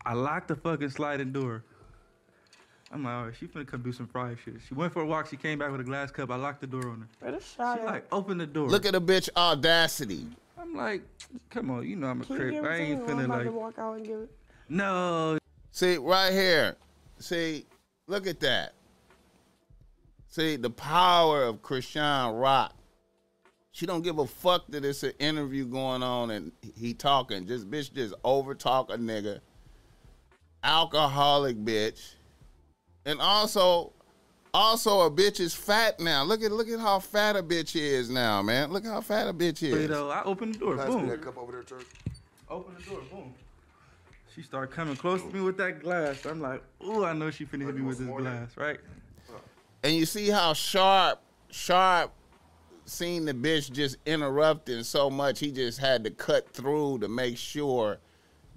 I 0.05 0.13
locked 0.13 0.49
the 0.49 0.55
fucking 0.55 0.91
sliding 0.91 1.31
door. 1.31 1.63
I'm 2.91 3.03
like, 3.03 3.13
all 3.13 3.25
right, 3.25 3.33
she 3.37 3.47
finna 3.47 3.67
come 3.67 3.81
do 3.81 3.91
some 3.91 4.05
fried 4.07 4.37
shit. 4.45 4.55
She 4.67 4.73
went 4.75 4.93
for 4.93 5.01
a 5.01 5.05
walk. 5.05 5.27
She 5.27 5.35
came 5.35 5.57
back 5.59 5.71
with 5.71 5.81
a 5.81 5.83
glass 5.83 6.11
cup. 6.11 6.29
I 6.31 6.35
locked 6.35 6.61
the 6.61 6.67
door 6.67 6.87
on 6.89 7.01
her. 7.21 7.31
Where 7.31 7.39
She 7.41 7.83
like, 7.83 8.05
open 8.13 8.37
the 8.37 8.45
door. 8.45 8.69
Look 8.69 8.85
at 8.85 8.93
a 8.95 9.01
bitch 9.01 9.27
audacity. 9.35 10.27
I'm 10.59 10.75
like, 10.75 11.03
come 11.49 11.69
on, 11.69 11.87
you 11.87 11.95
know 11.95 12.07
I'm 12.07 12.21
a 12.21 12.25
Can 12.25 12.35
you 12.53 12.61
crip. 12.61 12.71
I 12.71 12.75
ain't 12.77 13.01
or 13.01 13.03
I'm 13.03 13.09
finna 13.09 13.25
about 13.25 13.43
to 13.43 13.51
like, 13.51 13.53
walk 13.53 13.79
out 13.79 13.97
and 13.97 14.05
give 14.05 14.19
it. 14.21 14.31
no. 14.69 15.37
See 15.71 15.97
right 15.97 16.31
here. 16.31 16.75
See, 17.19 17.65
look 18.07 18.25
at 18.25 18.39
that. 18.39 18.73
See 20.27 20.55
the 20.55 20.69
power 20.69 21.43
of 21.43 21.61
Chrisean 21.61 22.39
Rock. 22.41 22.73
She 23.71 23.85
don't 23.85 24.01
give 24.01 24.17
a 24.17 24.25
fuck 24.25 24.65
that 24.69 24.83
it's 24.83 25.03
an 25.03 25.13
interview 25.19 25.65
going 25.65 26.01
on 26.01 26.31
and 26.31 26.51
he 26.75 26.95
talking. 26.95 27.45
Just 27.45 27.69
bitch, 27.69 27.93
just 27.93 28.15
over 28.23 28.55
talk 28.55 28.91
a 28.91 28.97
nigga. 28.97 29.39
Alcoholic 30.63 31.57
bitch, 31.57 32.15
and 33.05 33.21
also, 33.21 33.93
also 34.53 35.01
a 35.01 35.11
bitch 35.11 35.39
is 35.39 35.53
fat 35.53 35.99
now. 35.99 36.23
Look 36.23 36.41
at 36.43 36.51
look 36.51 36.67
at 36.69 36.79
how 36.79 36.99
fat 36.99 37.35
a 37.35 37.43
bitch 37.43 37.75
is 37.75 38.09
now, 38.09 38.41
man. 38.41 38.71
Look 38.71 38.85
how 38.85 39.01
fat 39.01 39.27
a 39.27 39.33
bitch 39.33 39.61
You 39.61 39.75
is. 39.75 39.89
know, 39.89 40.09
I 40.09 40.23
opened 40.23 40.55
the 40.55 40.59
door. 40.59 40.77
Pass 40.77 40.87
me 40.89 40.95
Boom. 40.95 41.07
that 41.07 41.21
cup 41.21 41.37
over 41.37 41.51
there, 41.51 41.63
Turk. 41.63 41.85
Open 42.49 42.75
the 42.75 42.89
door. 42.89 43.01
Boom. 43.11 43.33
She 44.33 44.41
started 44.43 44.73
coming 44.73 44.95
close 44.95 45.21
to 45.21 45.27
me 45.33 45.41
with 45.41 45.57
that 45.57 45.81
glass. 45.81 46.25
I'm 46.25 46.39
like, 46.41 46.63
ooh, 46.85 47.03
I 47.03 47.13
know 47.13 47.31
she 47.31 47.45
finna 47.45 47.65
hit 47.65 47.75
me 47.75 47.81
with 47.81 47.97
this 47.97 48.07
More 48.07 48.21
than- 48.21 48.33
glass, 48.33 48.55
right? 48.57 48.79
And 49.83 49.95
you 49.95 50.05
see 50.05 50.29
how 50.29 50.53
sharp, 50.53 51.21
sharp 51.51 52.11
seen 52.85 53.25
the 53.25 53.33
bitch 53.33 53.71
just 53.71 53.97
interrupting 54.05 54.83
so 54.83 55.09
much, 55.09 55.39
he 55.39 55.51
just 55.51 55.79
had 55.79 56.03
to 56.03 56.09
cut 56.09 56.49
through 56.49 56.99
to 56.99 57.07
make 57.07 57.37
sure 57.37 57.97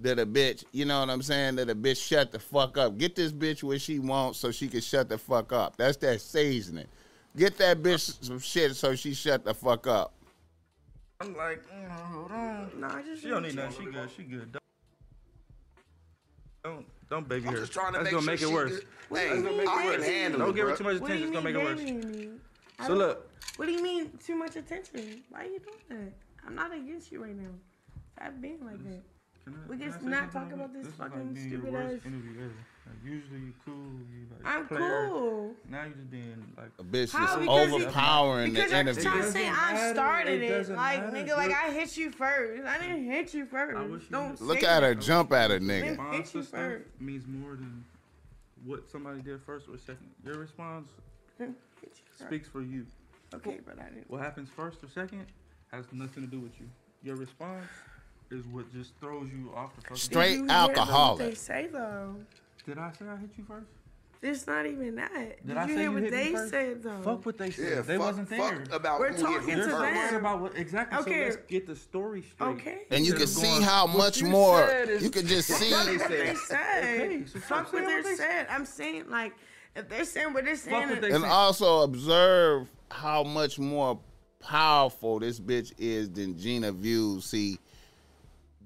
that 0.03 0.19
a 0.19 0.25
bitch, 0.25 0.63
you 0.71 0.85
know 0.85 0.99
what 0.99 1.09
I'm 1.09 1.21
saying, 1.21 1.55
that 1.57 1.69
a 1.69 1.75
bitch 1.75 2.05
shut 2.05 2.31
the 2.31 2.39
fuck 2.39 2.77
up. 2.77 2.97
Get 2.97 3.15
this 3.15 3.31
bitch 3.31 3.63
where 3.63 3.79
she 3.79 3.99
wants 3.99 4.39
so 4.39 4.51
she 4.51 4.67
can 4.67 4.81
shut 4.81 5.09
the 5.09 5.17
fuck 5.17 5.51
up. 5.53 5.77
That's 5.77 5.97
that 5.97 6.21
seasoning. 6.21 6.87
Get 7.37 7.57
that 7.59 7.81
bitch 7.81 8.23
some 8.23 8.39
shit 8.39 8.75
so 8.75 8.95
she 8.95 9.13
shut 9.13 9.43
the 9.45 9.53
fuck 9.53 9.87
up. 9.87 10.13
I'm 11.21 11.35
like, 11.37 11.61
mm, 11.69 11.89
hold 11.89 12.31
on. 12.31 12.71
No, 12.79 12.87
I 12.87 13.03
just. 13.03 13.21
She 13.21 13.29
don't 13.29 13.43
need 13.43 13.55
nothing. 13.55 13.85
She 13.85 13.91
good. 13.91 14.09
She 14.17 14.23
good. 14.23 14.51
Don't 14.51 14.61
don't, 16.63 16.85
don't 17.09 17.27
baby 17.29 17.47
I'm 17.47 17.53
her. 17.55 17.59
just 17.61 17.73
trying 17.73 17.93
to 17.93 17.99
That's 17.99 18.11
make 18.11 18.25
gonna 18.25 18.37
sure 18.37 18.49
make 18.49 18.51
it 18.51 18.53
worse. 18.53 18.71
good. 18.71 18.87
What 19.09 19.19
do 19.19 19.27
Hey, 19.27 19.35
you 19.37 19.43
mean, 19.43 19.67
I 19.67 19.81
can 19.83 19.99
baby? 20.01 20.03
handle 20.13 20.39
Don't 20.39 20.49
it, 20.49 20.55
give 20.55 20.67
her 20.67 20.75
too 20.75 20.83
much 20.83 20.95
attention. 20.97 21.23
It's 21.23 21.31
gonna 21.31 21.41
make 21.41 21.55
it 21.55 21.63
worse. 21.63 21.79
baby? 21.79 22.29
So 22.85 22.93
look, 22.93 23.29
What 23.57 23.65
do 23.65 23.71
you 23.71 23.83
mean 23.83 24.11
too 24.25 24.35
much 24.35 24.55
attention? 24.55 25.23
Why 25.29 25.41
are 25.41 25.45
you 25.45 25.59
doing 25.59 26.01
that? 26.05 26.13
I'm 26.45 26.55
not 26.55 26.73
against 26.73 27.11
you 27.11 27.23
right 27.23 27.35
now. 27.35 27.49
Stop 28.15 28.33
being 28.41 28.63
like 28.65 28.83
that. 28.83 29.01
Can 29.43 29.53
I- 29.55 29.69
We 29.69 29.77
can 29.77 29.91
can 29.93 30.09
not 30.09 30.31
something 30.31 30.49
talk 30.49 30.51
about 30.53 30.71
quick? 30.71 30.83
this 30.83 30.93
is 30.93 30.99
like 30.99 31.11
fucking 31.11 31.33
being 31.33 31.49
your 31.49 31.59
stupid 31.61 31.73
worst 31.73 31.95
ass- 31.99 32.05
interview 32.05 32.31
ever. 32.41 32.53
Like, 32.87 32.95
usually 33.05 33.39
you 33.39 33.53
cool. 33.63 33.73
You 33.75 34.25
like 34.31 34.41
I'm 34.55 34.67
player. 34.67 35.07
cool. 35.07 35.55
Now 35.69 35.83
you 35.85 35.93
just 35.93 36.09
being 36.11 36.53
like. 36.57 36.69
A 36.79 36.83
bitch 36.83 37.11
How? 37.11 37.25
just 37.25 37.39
Because 37.39 37.69
you- 37.69 37.75
overpowering 37.75 38.51
Because 38.53 38.71
you're 38.71 38.81
trying 38.81 38.85
to 39.23 39.31
say 39.31 39.47
I 39.47 39.51
matter. 39.73 39.93
started 39.93 40.41
It 40.41 40.51
it. 40.51 40.69
Like, 40.69 41.01
matter. 41.13 41.17
nigga, 41.17 41.37
like 41.37 41.51
I 41.53 41.71
hit 41.71 41.95
you 41.97 42.11
first. 42.11 42.65
I 42.65 42.79
didn't 42.79 43.05
hit 43.05 43.33
you 43.33 43.45
first. 43.45 44.09
Don't 44.11 44.31
would- 44.39 44.41
Look 44.41 44.63
at 44.63 44.83
her 44.83 44.95
that. 44.95 45.01
jump 45.01 45.31
at 45.31 45.51
a 45.51 45.59
Man, 45.59 45.81
nigga. 45.83 45.89
response 45.89 46.15
hit 46.31 46.35
you 46.35 46.43
first. 46.43 46.85
means 47.01 47.27
more 47.27 47.51
than 47.55 47.85
what 48.65 48.89
somebody 48.89 49.21
did 49.21 49.41
first 49.43 49.67
or 49.69 49.77
second. 49.77 50.09
Your 50.25 50.35
response 50.35 50.89
you 51.39 51.55
speaks 52.15 52.47
for 52.47 52.61
you. 52.61 52.85
Okay, 53.33 53.59
but 53.65 53.79
I 53.79 53.85
didn't. 53.89 54.09
What 54.09 54.21
happens 54.21 54.49
first 54.49 54.83
or 54.83 54.87
second 54.89 55.25
has 55.71 55.85
nothing 55.93 56.23
to 56.23 56.29
do 56.29 56.39
with 56.39 56.59
you. 56.59 56.69
Your 57.03 57.15
response 57.15 57.65
is 58.31 58.45
what 58.47 58.71
just 58.73 58.93
throws 58.99 59.29
you 59.31 59.51
off 59.55 59.75
the 59.75 59.81
fucking. 59.81 59.97
Straight 59.97 60.29
Did 60.29 60.37
you 60.39 60.43
hear 60.43 60.51
alcoholic. 60.51 61.19
What 61.19 61.29
they 61.29 61.35
say 61.35 61.67
though. 61.71 62.15
Did 62.65 62.77
I 62.77 62.91
say 62.91 63.05
I 63.07 63.17
hit 63.17 63.29
you 63.37 63.43
first? 63.47 63.67
It's 64.23 64.45
not 64.45 64.67
even 64.67 64.95
that. 64.97 65.45
Did, 65.47 65.57
I 65.57 65.63
you 65.63 65.69
say 65.69 65.73
hear 65.73 65.83
you 65.85 65.91
what 65.93 66.03
hit 66.03 66.11
they 66.11 66.31
first? 66.31 66.51
said 66.51 66.83
though? 66.83 67.01
Fuck 67.01 67.25
what 67.25 67.37
they 67.39 67.49
said. 67.49 67.69
Yeah, 67.77 67.81
they 67.81 67.97
fuck, 67.97 68.05
wasn't 68.05 68.29
there. 68.29 68.39
fuck 68.65 68.71
about 68.75 68.99
We're 68.99 69.13
who 69.13 69.21
talking 69.23 69.55
to 69.55 69.65
them. 69.65 70.15
about 70.15 70.41
what 70.41 70.55
exactly. 70.55 70.99
Okay. 70.99 71.19
So 71.31 71.35
let's 71.37 71.37
get 71.47 71.65
the 71.67 71.75
story 71.75 72.21
straight. 72.21 72.47
Okay. 72.49 72.77
And 72.91 73.03
you 73.05 73.13
can 73.13 73.23
Instead 73.23 73.23
of 73.23 73.29
see 73.29 73.51
going, 73.53 73.61
how 73.63 73.87
much 73.87 74.21
you 74.21 74.27
more 74.27 74.63
is- 74.69 75.03
you 75.03 75.09
can 75.09 75.25
just 75.25 75.47
see. 75.49 75.71
Fuck 75.71 75.87
Fuck 75.87 75.99
what 76.01 76.09
they 76.09 76.25
said. 76.27 76.37
said. 76.37 77.01
Okay, 77.01 77.25
so 77.25 77.39
Fuck 77.39 77.73
what 77.73 77.83
saying 77.83 77.85
they 77.87 77.95
what 77.95 78.03
they 78.05 78.15
said. 78.15 78.47
I'm 78.49 78.65
saying 78.65 79.09
like 79.09 79.33
if 79.75 79.89
they're 79.89 80.05
saying 80.05 80.33
what 80.33 80.45
they're 80.45 80.55
saying, 80.55 80.89
what 80.89 81.01
they 81.01 81.11
and 81.11 81.23
said. 81.23 81.31
also 81.31 81.81
observe 81.81 82.67
how 82.91 83.23
much 83.23 83.57
more 83.57 83.99
powerful 84.39 85.19
this 85.19 85.39
bitch 85.39 85.73
is 85.79 86.11
than 86.11 86.37
Gina 86.37 86.71
Views. 86.71 87.25
See, 87.25 87.57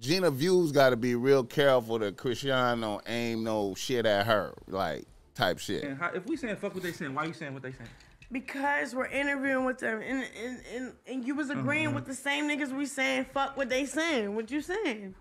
Gina 0.06 0.30
Views 0.30 0.72
got 0.72 0.92
to 0.92 0.96
be 0.96 1.16
real 1.16 1.44
careful 1.44 1.98
that 1.98 2.16
Chrisean 2.16 2.82
don't 2.82 3.02
aim 3.08 3.44
no 3.44 3.74
shit 3.74 4.06
at 4.06 4.28
her, 4.28 4.54
like 4.68 5.06
type 5.34 5.58
shit. 5.58 5.84
And 5.84 5.98
how, 5.98 6.12
if 6.14 6.28
we 6.28 6.38
saying 6.38 6.58
fuck 6.58 6.76
what 6.76 6.84
they 6.84 6.92
saying, 6.92 7.16
why 7.16 7.26
you 7.26 7.34
saying 7.34 7.54
what 7.56 7.64
they 7.64 7.72
saying? 7.72 7.90
because 8.32 8.96
we're 8.96 9.06
interviewing 9.06 9.66
with 9.66 9.78
them 9.78 10.02
and 10.02 10.26
and, 10.44 10.60
and, 10.76 10.94
and 11.08 11.28
you 11.28 11.36
was 11.36 11.50
agreeing 11.52 11.86
Mm-hmm. 11.88 11.96
with 11.96 12.06
the 12.06 12.14
same 12.16 12.50
niggas 12.50 12.76
we 12.76 12.86
saying 12.86 13.26
fuck 13.34 13.56
what 13.58 13.70
they 13.70 13.86
saying. 13.86 14.36
What 14.36 14.50
you 14.52 14.62
saying? 14.62 15.16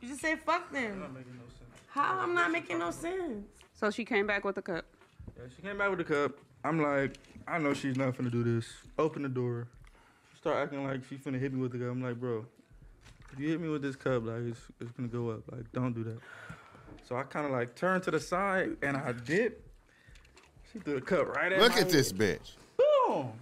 You 0.00 0.08
just 0.08 0.20
say 0.20 0.34
fuck 0.36 0.72
them. 0.72 1.00
Not 1.00 1.12
making 1.14 1.34
no 1.36 1.42
sense. 1.48 1.80
How 1.88 2.18
I'm 2.18 2.34
not 2.34 2.50
making 2.50 2.78
no 2.80 2.90
sense. 2.90 3.44
So 3.74 3.90
she 3.92 4.04
came 4.04 4.26
back 4.26 4.44
with 4.44 4.56
a 4.56 4.62
cup. 4.62 4.84
Yeah, 5.36 5.44
she 5.54 5.62
came 5.62 5.78
back 5.78 5.90
with 5.90 5.98
the 5.98 6.04
cup. 6.04 6.32
I'm 6.64 6.82
like, 6.82 7.18
I 7.46 7.58
know 7.58 7.72
she's 7.72 7.96
not 7.96 8.16
finna 8.16 8.30
do 8.32 8.42
this. 8.42 8.66
Open 8.98 9.22
the 9.22 9.28
door. 9.28 9.68
Start 10.40 10.56
acting 10.58 10.84
like 10.84 11.02
she 11.08 11.16
finna 11.16 11.38
hit 11.38 11.52
me 11.52 11.60
with 11.60 11.72
the 11.72 11.78
cup. 11.78 11.88
I'm 11.88 12.02
like, 12.02 12.18
bro, 12.18 12.38
if 12.40 12.46
you 13.36 13.48
hit 13.48 13.60
me 13.60 13.68
with 13.68 13.82
this 13.82 13.96
cup, 13.96 14.24
like 14.24 14.42
it's, 14.42 14.60
it's 14.80 14.90
gonna 14.92 15.08
go 15.08 15.30
up. 15.30 15.40
Like, 15.50 15.70
don't 15.72 15.92
do 15.92 16.04
that. 16.04 16.18
So 17.08 17.16
I 17.16 17.22
kind 17.24 17.46
of 17.46 17.52
like 17.52 17.74
turned 17.74 18.02
to 18.04 18.10
the 18.10 18.20
side 18.20 18.76
and 18.82 18.96
I 18.96 19.12
dip. 19.12 19.64
She 20.72 20.78
threw 20.78 20.94
the 20.96 21.00
cup 21.00 21.28
right 21.28 21.52
at 21.52 21.58
me. 21.58 21.64
Look 21.64 21.72
my 21.74 21.80
at 21.80 21.90
this 21.90 22.10
head. 22.10 22.18
bitch. 22.18 22.52
Boom. 23.06 23.32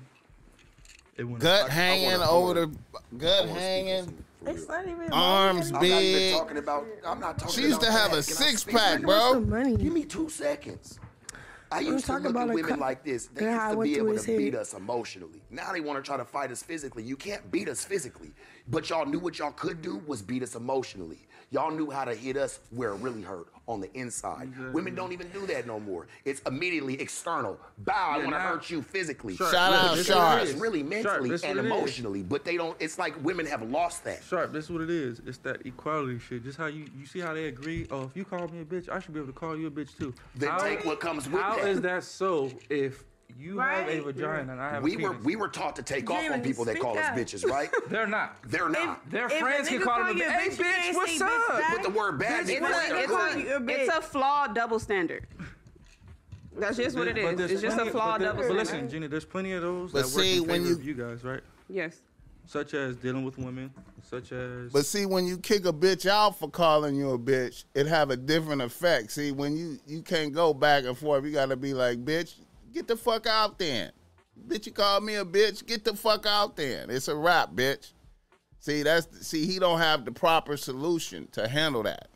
It 1.16 1.24
went 1.24 1.40
Gut 1.40 1.64
up. 1.64 1.68
hanging 1.70 2.12
wanna- 2.12 2.30
over 2.30 2.54
the 2.54 2.60
I 2.94 2.98
gut 3.16 3.48
wanna 3.48 3.50
speak 3.50 3.50
on 3.50 3.56
hanging. 3.56 4.24
It's 4.46 4.68
not 4.68 4.86
even 4.86 5.12
Arms 5.12 5.72
money. 5.72 5.88
I'm 5.88 5.92
not 5.92 6.00
big. 6.00 6.16
even 6.26 6.38
talking 6.38 6.56
about. 6.58 6.86
I'm 7.04 7.18
not 7.20 7.38
talking. 7.38 7.54
She 7.54 7.62
used 7.62 7.80
to 7.80 7.90
have 7.90 8.12
that. 8.12 8.18
a 8.20 8.22
Can 8.22 8.34
six 8.36 8.62
pack, 8.62 9.00
bro. 9.02 9.40
Money. 9.40 9.76
Give 9.76 9.92
me 9.92 10.04
two 10.04 10.28
seconds. 10.28 11.00
I 11.76 11.80
used 11.80 12.06
to 12.06 12.12
talking 12.12 12.24
look 12.24 12.30
about 12.32 12.48
at 12.48 12.54
women 12.54 12.70
cup 12.70 12.80
like 12.80 13.04
this. 13.04 13.26
They 13.26 13.44
used 13.44 13.70
to 13.70 13.80
be 13.82 13.96
able 13.96 14.18
to 14.18 14.36
beat 14.36 14.54
head. 14.54 14.62
us 14.62 14.72
emotionally. 14.74 15.42
Now 15.50 15.72
they 15.72 15.80
want 15.80 16.02
to 16.02 16.08
try 16.08 16.16
to 16.16 16.24
fight 16.24 16.50
us 16.50 16.62
physically. 16.62 17.02
You 17.02 17.16
can't 17.16 17.50
beat 17.50 17.68
us 17.68 17.84
physically. 17.84 18.32
But 18.68 18.88
y'all 18.88 19.04
knew 19.04 19.18
what 19.18 19.38
y'all 19.38 19.52
could 19.52 19.82
do 19.82 20.02
was 20.06 20.22
beat 20.22 20.42
us 20.42 20.54
emotionally. 20.54 21.18
Y'all 21.50 21.70
knew 21.70 21.90
how 21.90 22.04
to 22.04 22.14
hit 22.14 22.36
us 22.36 22.58
where 22.70 22.90
it 22.90 22.96
really 22.96 23.22
hurt 23.22 23.46
on 23.68 23.80
the 23.80 23.92
inside. 23.96 24.48
Mm-hmm. 24.52 24.72
Women 24.72 24.94
don't 24.96 25.12
even 25.12 25.28
do 25.28 25.46
that 25.46 25.66
no 25.66 25.78
more. 25.78 26.06
It's 26.24 26.40
immediately 26.40 27.00
external. 27.00 27.58
Bow, 27.78 27.92
I 27.94 28.16
Yeah, 28.18 28.22
want 28.24 28.34
to 28.34 28.40
hurt 28.40 28.70
you 28.70 28.82
physically. 28.82 29.36
Sharp, 29.36 29.52
Shout 29.52 29.70
look, 29.72 29.80
out, 29.80 29.90
this 29.96 30.00
It's 30.00 30.08
what 30.10 30.16
it 30.16 30.20
Sharp. 30.20 30.42
It's 30.42 30.52
really 30.60 30.82
mentally 30.82 31.30
this 31.30 31.42
and 31.44 31.56
what 31.56 31.64
it 31.64 31.68
is. 31.68 31.72
emotionally, 31.72 32.22
but 32.22 32.44
they 32.44 32.56
don't. 32.56 32.76
It's 32.80 32.98
like 32.98 33.22
women 33.24 33.46
have 33.46 33.62
lost 33.62 34.02
that. 34.04 34.22
Sharp, 34.24 34.52
this 34.52 34.64
is 34.66 34.70
what 34.70 34.82
it 34.82 34.90
is. 34.90 35.20
It's 35.26 35.38
that 35.38 35.64
equality 35.64 36.18
shit. 36.18 36.42
Just 36.44 36.58
how 36.58 36.66
you 36.66 36.86
you 36.98 37.06
see 37.06 37.20
how 37.20 37.32
they 37.32 37.46
agree. 37.46 37.86
Oh, 37.90 38.02
if 38.04 38.16
you 38.16 38.24
call 38.24 38.46
me 38.48 38.60
a 38.60 38.64
bitch, 38.64 38.88
I 38.88 38.98
should 39.00 39.14
be 39.14 39.20
able 39.20 39.32
to 39.32 39.38
call 39.38 39.56
you 39.56 39.68
a 39.68 39.70
bitch 39.70 39.96
too. 39.96 40.12
Then 40.34 40.50
How- 40.50 40.58
take 40.58 40.84
what 40.84 40.98
comes 41.00 41.28
with 41.28 41.40
How 41.40 41.56
that. 41.56 41.68
is 41.68 41.80
that 41.82 42.02
so? 42.04 42.50
If 42.68 43.04
you 43.38 43.58
have 43.58 43.88
a 43.88 44.00
vagina 44.00 44.52
and 44.52 44.60
I 44.60 44.70
have 44.70 44.82
we 44.82 44.94
a 44.94 44.98
were 44.98 45.10
penis, 45.12 45.24
we 45.24 45.36
were 45.36 45.48
taught 45.48 45.76
to 45.76 45.82
take 45.82 46.10
off 46.10 46.30
on 46.30 46.40
people 46.42 46.64
that 46.64 46.72
speak 46.72 46.82
call 46.82 46.96
us 46.98 47.06
bitches, 47.06 47.44
right? 47.48 47.70
they're 47.88 48.06
not. 48.06 48.36
They're 48.46 48.68
not. 48.68 49.08
Their 49.10 49.26
If 49.26 49.38
friends 49.38 49.68
can 49.68 49.80
call 49.82 49.94
call 50.02 50.14
them. 50.14 50.20
a 50.20 50.30
Hey, 50.30 50.48
bitch, 50.48 50.58
you 50.58 50.64
can't 50.64 50.76
bitch, 50.78 50.82
say 50.92 50.94
what's 50.94 51.20
up? 51.20 51.48
back. 51.58 51.74
Put 51.74 51.82
the 51.82 51.90
word 51.98 52.18
bad 52.18 52.40
It's 52.42 52.50
in 52.50 52.64
a- 52.64 52.68
there. 52.68 52.96
it's 52.96 53.12
a- 53.12 53.82
It's 53.82 53.94
a 53.96 54.00
flawed 54.02 54.54
double 54.54 54.78
standard. 54.78 55.26
That's 56.58 56.76
just 56.78 56.96
what 56.96 57.08
it 57.08 57.16
But 57.16 57.32
is. 57.32 57.38
there's 57.38 57.50
It's 57.52 57.62
just 57.62 57.74
a 57.74 57.80
plenty- 57.80 57.90
flawed 57.92 58.12
but 58.12 58.18
there- 58.20 58.32
double 58.32 58.48
But 58.48 58.56
listen, 58.56 58.88
Gina, 58.88 59.08
there's 59.08 59.24
plenty 59.26 59.52
of 59.52 59.62
those 59.62 59.92
But 59.92 60.02
that 60.04 60.08
see, 60.08 60.40
work 60.40 60.48
in 60.48 60.50
when 60.50 60.60
favor 60.62 60.68
you- 60.68 60.74
of 60.76 60.84
you 60.86 60.94
guys, 60.94 61.24
right? 61.24 61.40
Yes. 61.68 62.00
Such 62.46 62.74
as 62.74 62.96
dealing 62.96 63.24
with 63.24 63.36
women, 63.38 63.74
such 64.08 64.30
as 64.32 64.72
But 64.72 64.86
see, 64.86 65.04
when 65.04 65.26
you 65.26 65.36
kick 65.36 65.66
a 65.66 65.72
bitch 65.72 66.06
out 66.06 66.38
for 66.38 66.48
calling 66.48 66.94
you 66.94 67.10
a 67.10 67.18
bitch, 67.18 67.64
it 67.74 67.86
have 67.88 68.10
a 68.10 68.16
different 68.16 68.62
effect. 68.62 69.10
See, 69.10 69.32
when 69.32 69.56
you 69.56 69.78
you 69.86 70.00
can't 70.00 70.32
go 70.32 70.54
back 70.54 70.84
and 70.84 70.96
forth, 70.96 71.24
you 71.24 71.32
gotta 71.32 71.56
be 71.56 71.74
like, 71.74 72.04
bitch, 72.04 72.36
get 72.76 72.86
the 72.86 72.96
fuck 72.96 73.26
out 73.26 73.58
then. 73.58 73.90
Bitch, 74.46 74.66
you 74.66 74.72
call 74.72 75.00
me 75.00 75.14
a 75.14 75.24
bitch, 75.24 75.66
get 75.66 75.82
the 75.84 75.94
fuck 75.94 76.26
out 76.26 76.56
then. 76.56 76.90
It's 76.90 77.08
a 77.08 77.16
wrap, 77.16 77.52
bitch. 77.52 77.92
See, 78.60 78.82
that's 78.82 79.26
see, 79.26 79.46
he 79.46 79.58
don't 79.58 79.78
have 79.78 80.04
the 80.04 80.12
proper 80.12 80.56
solution 80.58 81.26
to 81.32 81.48
handle 81.48 81.82
that. 81.84 82.08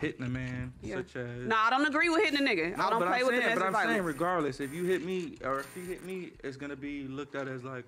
hitting 0.00 0.24
a 0.24 0.28
man, 0.28 0.72
Yeah. 0.82 0.96
such 0.96 1.16
as 1.16 1.46
No, 1.46 1.56
I 1.56 1.70
don't 1.70 1.86
agree 1.86 2.08
with 2.08 2.22
hitting 2.22 2.46
a 2.46 2.50
nigga. 2.50 2.78
I 2.78 2.90
don't 2.90 2.98
but 3.00 3.08
play 3.08 3.20
I'm 3.20 3.26
with 3.26 3.34
saying, 3.36 3.42
domestic 3.42 3.72
But 3.72 3.78
I'm 3.78 3.86
saying, 3.88 4.02
regardless, 4.02 4.60
if 4.60 4.72
you 4.72 4.84
hit 4.84 5.04
me 5.04 5.38
or 5.44 5.60
if 5.60 5.76
you 5.76 5.82
hit 5.84 6.04
me, 6.04 6.32
it's 6.44 6.56
gonna 6.56 6.76
be 6.76 7.06
looked 7.08 7.34
at 7.36 7.46
as 7.48 7.62
like 7.64 7.84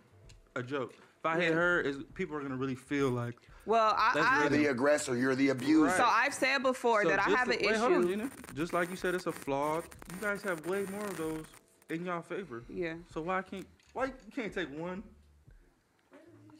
a 0.56 0.62
joke. 0.62 0.94
If 1.18 1.26
I 1.26 1.38
hit 1.40 1.52
her, 1.52 1.80
is 1.80 1.98
people 2.14 2.36
are 2.36 2.40
gonna 2.42 2.56
really 2.56 2.74
feel 2.76 3.10
like. 3.10 3.34
Well, 3.66 3.94
I, 3.96 4.12
That's 4.14 4.26
I 4.26 4.40
You're 4.40 4.48
the 4.50 4.66
aggressor. 4.66 5.16
You're 5.16 5.34
the 5.34 5.50
abuser. 5.50 5.90
so 5.96 6.04
I've 6.04 6.32
said 6.32 6.62
before 6.62 7.02
So 7.02 7.10
that 7.10 7.20
I 7.20 7.24
just 7.26 7.36
have 7.36 7.48
an 7.50 7.58
wait, 7.60 7.76
Hold 7.76 7.92
on, 7.92 8.00
issue. 8.00 8.10
Gina. 8.10 8.30
Just 8.56 8.72
like 8.72 8.88
you 8.90 8.96
said, 8.96 9.14
it's 9.14 9.26
a 9.26 9.32
flaw. 9.32 9.76
You 9.76 10.16
guys 10.20 10.42
have 10.42 10.64
way 10.66 10.86
more 10.92 11.04
of 11.04 11.16
those 11.16 11.44
in 11.90 12.04
y'all 12.04 12.22
favor. 12.22 12.62
Yeah. 12.68 12.94
So 13.12 13.20
why 13.22 13.42
can't 13.42 13.66
why 13.92 14.06
you 14.06 14.12
can't 14.34 14.52
take 14.52 14.68
one? 14.78 15.02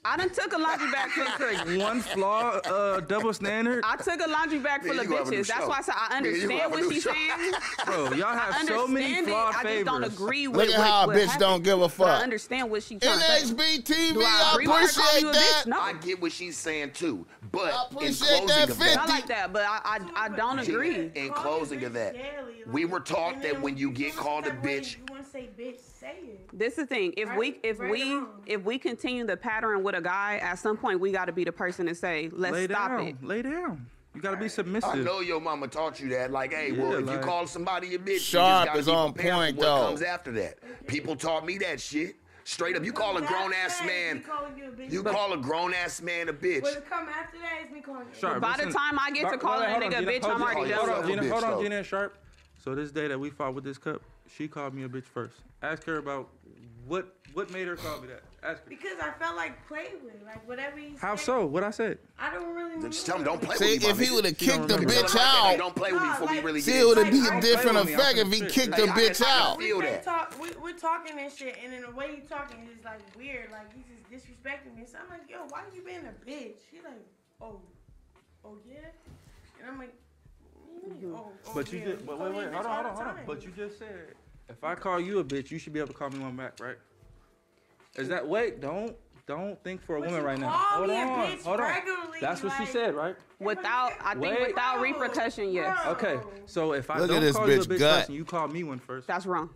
I 0.03 0.17
done 0.17 0.31
took 0.31 0.51
a 0.55 0.57
laundry 0.59 0.91
bag 0.91 1.11
full. 1.15 1.27
Take 1.47 1.79
one 1.79 2.01
flaw, 2.01 2.53
uh, 2.65 3.01
double 3.01 3.35
standard, 3.35 3.85
I 3.87 3.97
took 3.97 4.19
a 4.27 4.31
laundry 4.31 4.59
bag 4.59 4.81
full 4.81 4.95
Man, 4.95 5.01
of 5.01 5.05
you 5.05 5.11
gonna 5.11 5.19
have 5.19 5.29
a 5.29 5.31
new 5.31 5.37
bitches. 5.43 5.47
That's 5.49 5.61
show. 5.61 5.69
why 5.69 5.77
I 5.77 5.83
said 5.83 5.95
I 5.99 6.21
Man, 6.23 6.35
you 6.35 6.49
gonna 6.49 6.55
understand 6.55 6.61
have 6.63 6.71
what 6.71 6.93
she's 6.95 7.03
show. 7.03 7.13
saying. 7.13 7.53
bro. 7.85 8.17
Y'all 8.17 8.35
have 8.39 8.55
understand 8.55 8.69
so 8.69 8.89
many 8.89 9.15
it. 9.15 9.25
flawed 9.27 9.55
I 9.57 9.63
just 9.63 9.85
don't 9.85 10.05
agree 10.05 10.49
with 10.49 10.57
Look 10.57 10.71
at 10.71 10.79
what, 10.79 10.87
how 10.89 11.05
a 11.05 11.15
bitch 11.15 11.25
happened. 11.27 11.41
don't 11.41 11.63
give 11.65 11.83
a 11.83 11.89
But 11.89 12.09
I 12.09 12.23
understand 12.23 12.71
what 12.71 12.83
she's 12.83 12.99
trying 13.01 13.19
to 13.19 13.25
say. 13.25 13.79
Do 14.15 14.23
I 14.23 14.43
I 14.43 14.53
agree 14.55 14.67
with 14.69 14.77
her 14.81 15.03
calling 15.03 15.25
appreciate 15.27 15.33
that. 15.35 15.63
No. 15.67 15.81
I 15.81 15.93
get 15.93 16.23
what 16.23 16.33
she's 16.33 16.57
saying 16.57 16.93
too, 16.93 17.27
but 17.53 17.75
I 17.75 17.85
in 17.91 17.97
appreciate 17.97 18.27
closing 18.29 18.47
that 18.47 18.71
of 18.71 18.77
50. 18.79 18.97
I 18.97 19.05
like 19.05 19.27
that, 19.27 19.53
but 19.53 19.63
I 19.65 19.81
I, 19.85 20.25
I 20.25 20.29
don't 20.31 20.59
agree. 20.61 21.11
In 21.15 21.29
closing 21.35 21.85
of 21.85 21.93
that, 21.93 22.17
we 22.73 22.87
were 22.87 23.01
taught 23.01 23.43
that 23.43 23.61
when 23.61 23.77
you 23.77 23.91
get 23.91 24.17
called 24.17 24.47
a 24.47 24.51
bitch, 24.51 24.97
you 24.97 25.03
want 25.03 25.09
to 25.09 25.10
say 25.31 25.49
bitch, 25.59 25.81
say 25.81 26.17
it. 26.25 26.49
This 26.53 26.73
is 26.79 26.79
the 26.79 26.87
thing. 26.87 27.15
If 27.17 27.35
we 27.37 27.59
if 27.63 27.79
right 27.79 27.91
we 27.91 28.17
or 28.19 28.27
if 28.47 28.63
we 28.63 28.79
continue 28.79 29.27
the 29.27 29.37
pattern 29.37 29.83
with 29.83 29.95
a 29.95 30.01
guy, 30.01 30.39
at 30.43 30.59
some 30.59 30.77
point 30.77 31.01
we 31.01 31.13
got 31.13 31.27
to 31.27 31.33
be 31.33 31.45
the 31.45 31.53
person 31.53 31.87
to 31.87 31.95
say, 31.95 32.29
"Let's 32.33 32.53
Lay 32.55 32.65
stop 32.67 32.91
down. 32.91 33.07
it." 33.09 33.23
Lay 33.25 33.43
down. 33.43 33.87
You 34.15 34.21
gotta 34.21 34.37
be 34.37 34.49
submissive. 34.49 34.91
I 34.91 34.97
know 34.97 35.21
your 35.21 35.41
mama 35.41 35.69
taught 35.69 36.01
you 36.01 36.09
that. 36.09 36.33
Like, 36.33 36.53
hey, 36.53 36.73
well, 36.73 36.95
Yeah, 37.01 37.07
if 37.07 37.11
you 37.13 37.19
call 37.21 37.47
somebody 37.47 37.95
a 37.95 37.99
bitch, 37.99 38.19
Sharp 38.19 38.67
you 38.67 38.67
just 38.67 38.67
gotta 38.67 38.79
is 38.81 38.87
be 38.87 38.93
on 38.93 39.13
point, 39.13 39.57
what 39.57 39.65
though. 39.65 39.87
comes 39.87 40.03
after 40.03 40.33
that. 40.33 40.87
People 40.89 41.15
taught 41.15 41.47
me 41.47 41.59
that 41.59 41.81
shit. 41.81 42.17
Straight 42.43 42.75
up, 42.75 42.85
you 42.85 42.93
call 42.93 43.17
a 43.17 43.23
grown 43.23 43.53
ass 43.55 43.81
man, 43.87 44.25
you 44.89 44.89
you 44.89 45.03
call 45.05 45.33
a 45.33 45.37
grown 45.37 45.73
ass 45.73 46.03
man 46.03 46.29
a 46.29 46.33
bitch. 46.33 46.63
What 46.63 46.85
come 46.91 47.07
after 47.09 47.39
that 47.39 47.67
is 47.69 47.73
me 47.73 47.81
calling 47.81 48.07
you. 48.13 48.19
Sharp, 48.19 48.41
By 48.41 48.57
the 48.57 48.73
time 48.73 48.99
I 48.99 49.13
get 49.13 49.25
to 49.27 49.31
But- 49.37 49.41
calling 49.41 49.61
wait, 49.61 49.77
a 49.77 49.81
hold 49.81 49.93
nigga 49.93 49.99
a 49.99 50.11
bitch, 50.21 50.23
hold 50.25 50.35
I'm 50.35 50.43
on, 50.43 50.57
already 50.57 50.71
done. 50.71 50.79
Hold 50.89 50.91
on, 50.91 51.07
Gina. 51.09 51.29
Hold 51.29 51.45
on. 51.45 51.63
Gina 51.63 51.85
Sharp. 51.85 52.19
So 52.59 52.75
this 52.75 52.91
day 52.91 53.07
that 53.07 53.21
we 53.21 53.31
fought 53.31 53.55
with 53.55 53.63
this 53.63 53.79
cup, 53.79 54.03
she 54.37 54.49
called 54.49 54.75
me 54.75 54.85
a 54.85 54.89
bitch 54.89 55.05
first. 55.05 55.37
Ask 55.63 55.85
her 55.85 55.99
about 55.99 56.29
what 56.87 57.15
what 57.35 57.51
made 57.53 57.69
her 57.69 57.77
call 57.77 58.01
me 58.01 58.09
that. 58.09 58.23
Ask 58.43 58.65
her. 58.65 58.69
Because 58.71 58.99
I 59.01 59.11
felt 59.23 59.37
like 59.37 59.67
play 59.69 59.89
with, 60.03 60.15
like 60.25 60.47
whatever 60.49 60.79
he 60.79 60.95
How 61.01 61.15
said, 61.15 61.25
so? 61.27 61.47
What 61.47 61.63
I 61.63 61.71
said? 61.71 61.99
I 62.19 62.33
don't 62.33 62.55
really. 62.55 62.81
Just 62.89 63.07
tell 63.07 63.19
him 63.19 63.25
don't 63.25 63.41
play 63.41 63.57
See, 63.57 63.75
with 63.75 63.83
me. 63.83 63.87
my 63.87 63.93
if 63.93 63.99
he 64.09 64.15
would 64.15 64.25
have 64.25 64.39
kicked 64.39 64.69
the 64.69 64.75
bitch 64.75 64.81
him 64.81 64.87
like 64.89 65.13
that, 65.13 65.19
hey, 65.45 65.53
out, 65.53 65.59
Don't 65.59 65.77
play 65.77 65.93
with 65.93 66.01
me 66.03 66.09
Nah, 66.09 66.19
before 66.19 66.35
we 66.35 66.41
really 66.41 66.61
see, 66.61 66.73
get 66.73 66.81
it 66.81 66.87
would 66.87 66.99
have 66.99 67.07
it. 67.09 67.13
be 67.13 67.19
a 67.21 67.41
different 67.41 67.77
play 67.77 67.81
with 67.81 67.87
me, 67.87 67.95
effect 67.95 68.19
if 68.19 68.33
he 68.33 68.41
finna 68.41 68.51
kicked 68.51 68.75
Hey, 68.75 68.87
the 68.87 68.93
I 68.93 68.97
bitch 68.97 69.19
can- 69.19 69.27
I 69.27 69.41
out. 69.41 69.59
feel 69.59 69.79
we 69.79 69.85
that. 69.85 70.03
Talk, 70.05 70.35
we, 70.41 70.49
we're 70.63 70.73
talking 70.79 71.19
and 71.19 71.33
shit, 71.33 71.57
and 71.63 71.75
in 71.75 71.83
the 71.83 71.91
way 71.91 72.15
he 72.17 72.21
talking 72.23 72.69
is 72.77 72.85
like 72.85 73.01
weird. 73.17 73.51
Like 73.53 73.69
he's 73.75 73.85
just 73.87 74.11
disrespecting 74.11 74.75
me. 74.77 74.85
So 74.87 74.99
I'm 75.05 75.11
like, 75.11 75.29
yo, 75.31 75.39
why 75.51 75.63
you 75.75 75.83
being 75.83 75.99
a 76.07 76.15
bitch? 76.29 76.57
He 76.73 76.79
like, 76.83 76.95
oh, 77.41 77.61
oh 78.45 78.57
yeah, 78.69 78.79
and 79.61 79.69
I'm 79.71 79.79
like, 79.79 79.93
what 79.93 79.99
do 80.43 80.49
you 80.49 80.51
mean, 80.57 80.60
oh, 81.15 81.33
oh 81.47 81.53
But 81.55 81.73
you 81.73 81.79
yeah. 81.79 81.85
just, 81.87 82.07
but 82.07 82.21
wait, 82.21 82.35
wait, 82.35 82.53
hold 82.53 82.67
on, 82.67 82.73
hold 82.75 82.87
on, 82.87 82.95
hold 82.95 83.07
on. 83.09 83.19
But 83.27 83.45
you 83.45 83.51
just 83.57 83.79
said 83.79 84.15
if 84.49 84.65
I 84.65 84.75
call 84.75 85.01
you 85.01 85.21
a 85.21 85.25
bitch, 85.25 85.51
you 85.51 85.59
should 85.59 85.73
be 85.73 85.79
able 85.79 85.89
to 85.89 85.95
call 85.95 86.11
me 86.11 86.19
one 86.19 86.37
back, 86.37 86.59
right? 86.61 86.77
Is 87.97 88.09
that 88.09 88.27
wait? 88.27 88.61
Don't 88.61 88.97
don't 89.27 89.63
think 89.63 89.81
for 89.81 89.97
a 89.97 90.01
But 90.01 90.09
woman 90.09 90.23
you 90.23 90.27
right 90.27 90.39
now. 90.39 90.51
Hold 90.51 90.89
me 90.89 90.97
a 90.97 91.07
on, 91.07 91.29
bitch 91.29 91.43
hold 91.45 91.61
on. 91.61 91.75
That's 92.21 92.43
what 92.43 92.53
she 92.59 92.67
said, 92.67 92.95
right? 92.95 93.15
Without, 93.39 93.93
I 94.03 94.15
think 94.15 94.39
Wait. 94.39 94.49
without 94.49 94.81
repercussion, 94.81 95.53
yes. 95.53 95.79
bro. 95.85 95.93
Okay, 95.93 96.19
so 96.47 96.73
if 96.73 96.91
I 96.91 96.99
Look 96.99 97.11
don't 97.11 97.21
this 97.21 97.37
call 97.37 97.49
you 97.49 97.55
a 97.55 97.59
bitch 97.59 97.67
bitch 97.67 97.79
gut. 97.79 97.97
first 97.99 98.09
and 98.09 98.19
you 98.19 98.25
call 98.25 98.49
me 98.49 98.65
one 98.65 98.81
first, 98.81 99.07
That's 99.07 99.27
wrong. 99.27 99.51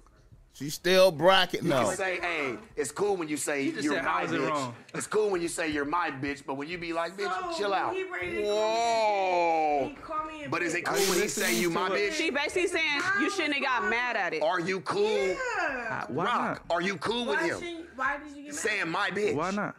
She 0.55 0.71
still 0.71 1.11
bracket 1.11 1.65
You 1.65 1.71
no. 1.71 1.91
say, 1.91 2.21
hey, 2.21 2.57
it's 2.77 2.93
cool 2.93 3.17
when 3.17 3.29
you 3.29 3.37
say 3.37 3.63
You 3.65 3.73
just 3.73 3.85
you're 3.85 3.95
said, 3.95 4.05
my 4.05 4.11
how 4.11 4.23
is 4.25 4.31
it 4.31 4.41
bitch. 4.41 4.49
wrong? 4.51 4.75
It's 4.95 5.07
cool 5.09 5.29
when 5.31 5.43
you 5.43 5.49
say 5.49 5.69
you're 5.69 5.85
my 5.85 6.13
bitch, 6.13 6.47
but 6.47 6.55
when 6.55 6.69
you 6.69 6.79
be 6.79 6.93
like, 6.93 7.17
bitch, 7.17 7.53
So, 7.53 7.59
chill 7.59 7.75
out. 7.75 7.93
he 7.93 8.05
ready 8.05 8.31
me. 8.37 8.43
Whoa. 8.45 9.89
He 9.89 9.95
call 9.97 10.25
me 10.27 10.45
a 10.45 10.49
But 10.49 10.63
is 10.63 10.77
it 10.77 10.85
cool 10.85 10.97
when 11.11 11.21
he 11.21 11.27
say 11.27 11.59
you 11.59 11.71
my 11.71 11.91
bitch? 11.91 12.13
She 12.13 12.31
basically 12.31 12.69
saying 12.69 13.01
you 13.21 13.31
shouldn't 13.31 13.55
have 13.55 13.65
got 13.65 13.91
mad 13.91 14.17
at 14.17 14.33
it. 14.33 14.45
Are 14.45 14.61
you 14.61 14.79
cool? 14.83 15.03
Yeah. 15.27 15.35
Uh, 15.91 16.07
why 16.13 16.25
Rock, 16.25 16.35
not? 16.37 16.63
are 16.71 16.81
you 16.83 16.99
cool 16.99 17.27
with 17.27 17.41
Why, 17.41 17.49
him? 17.49 17.59
shouldn't- 17.59 17.87
why 17.97 18.17
did 18.19 18.29
you 18.37 18.43
get 18.45 18.53
mad? 18.53 18.55
Saying 18.55 18.89
my 18.91 19.11
bitch. 19.11 19.35
Why 19.35 19.51
not? 19.51 19.75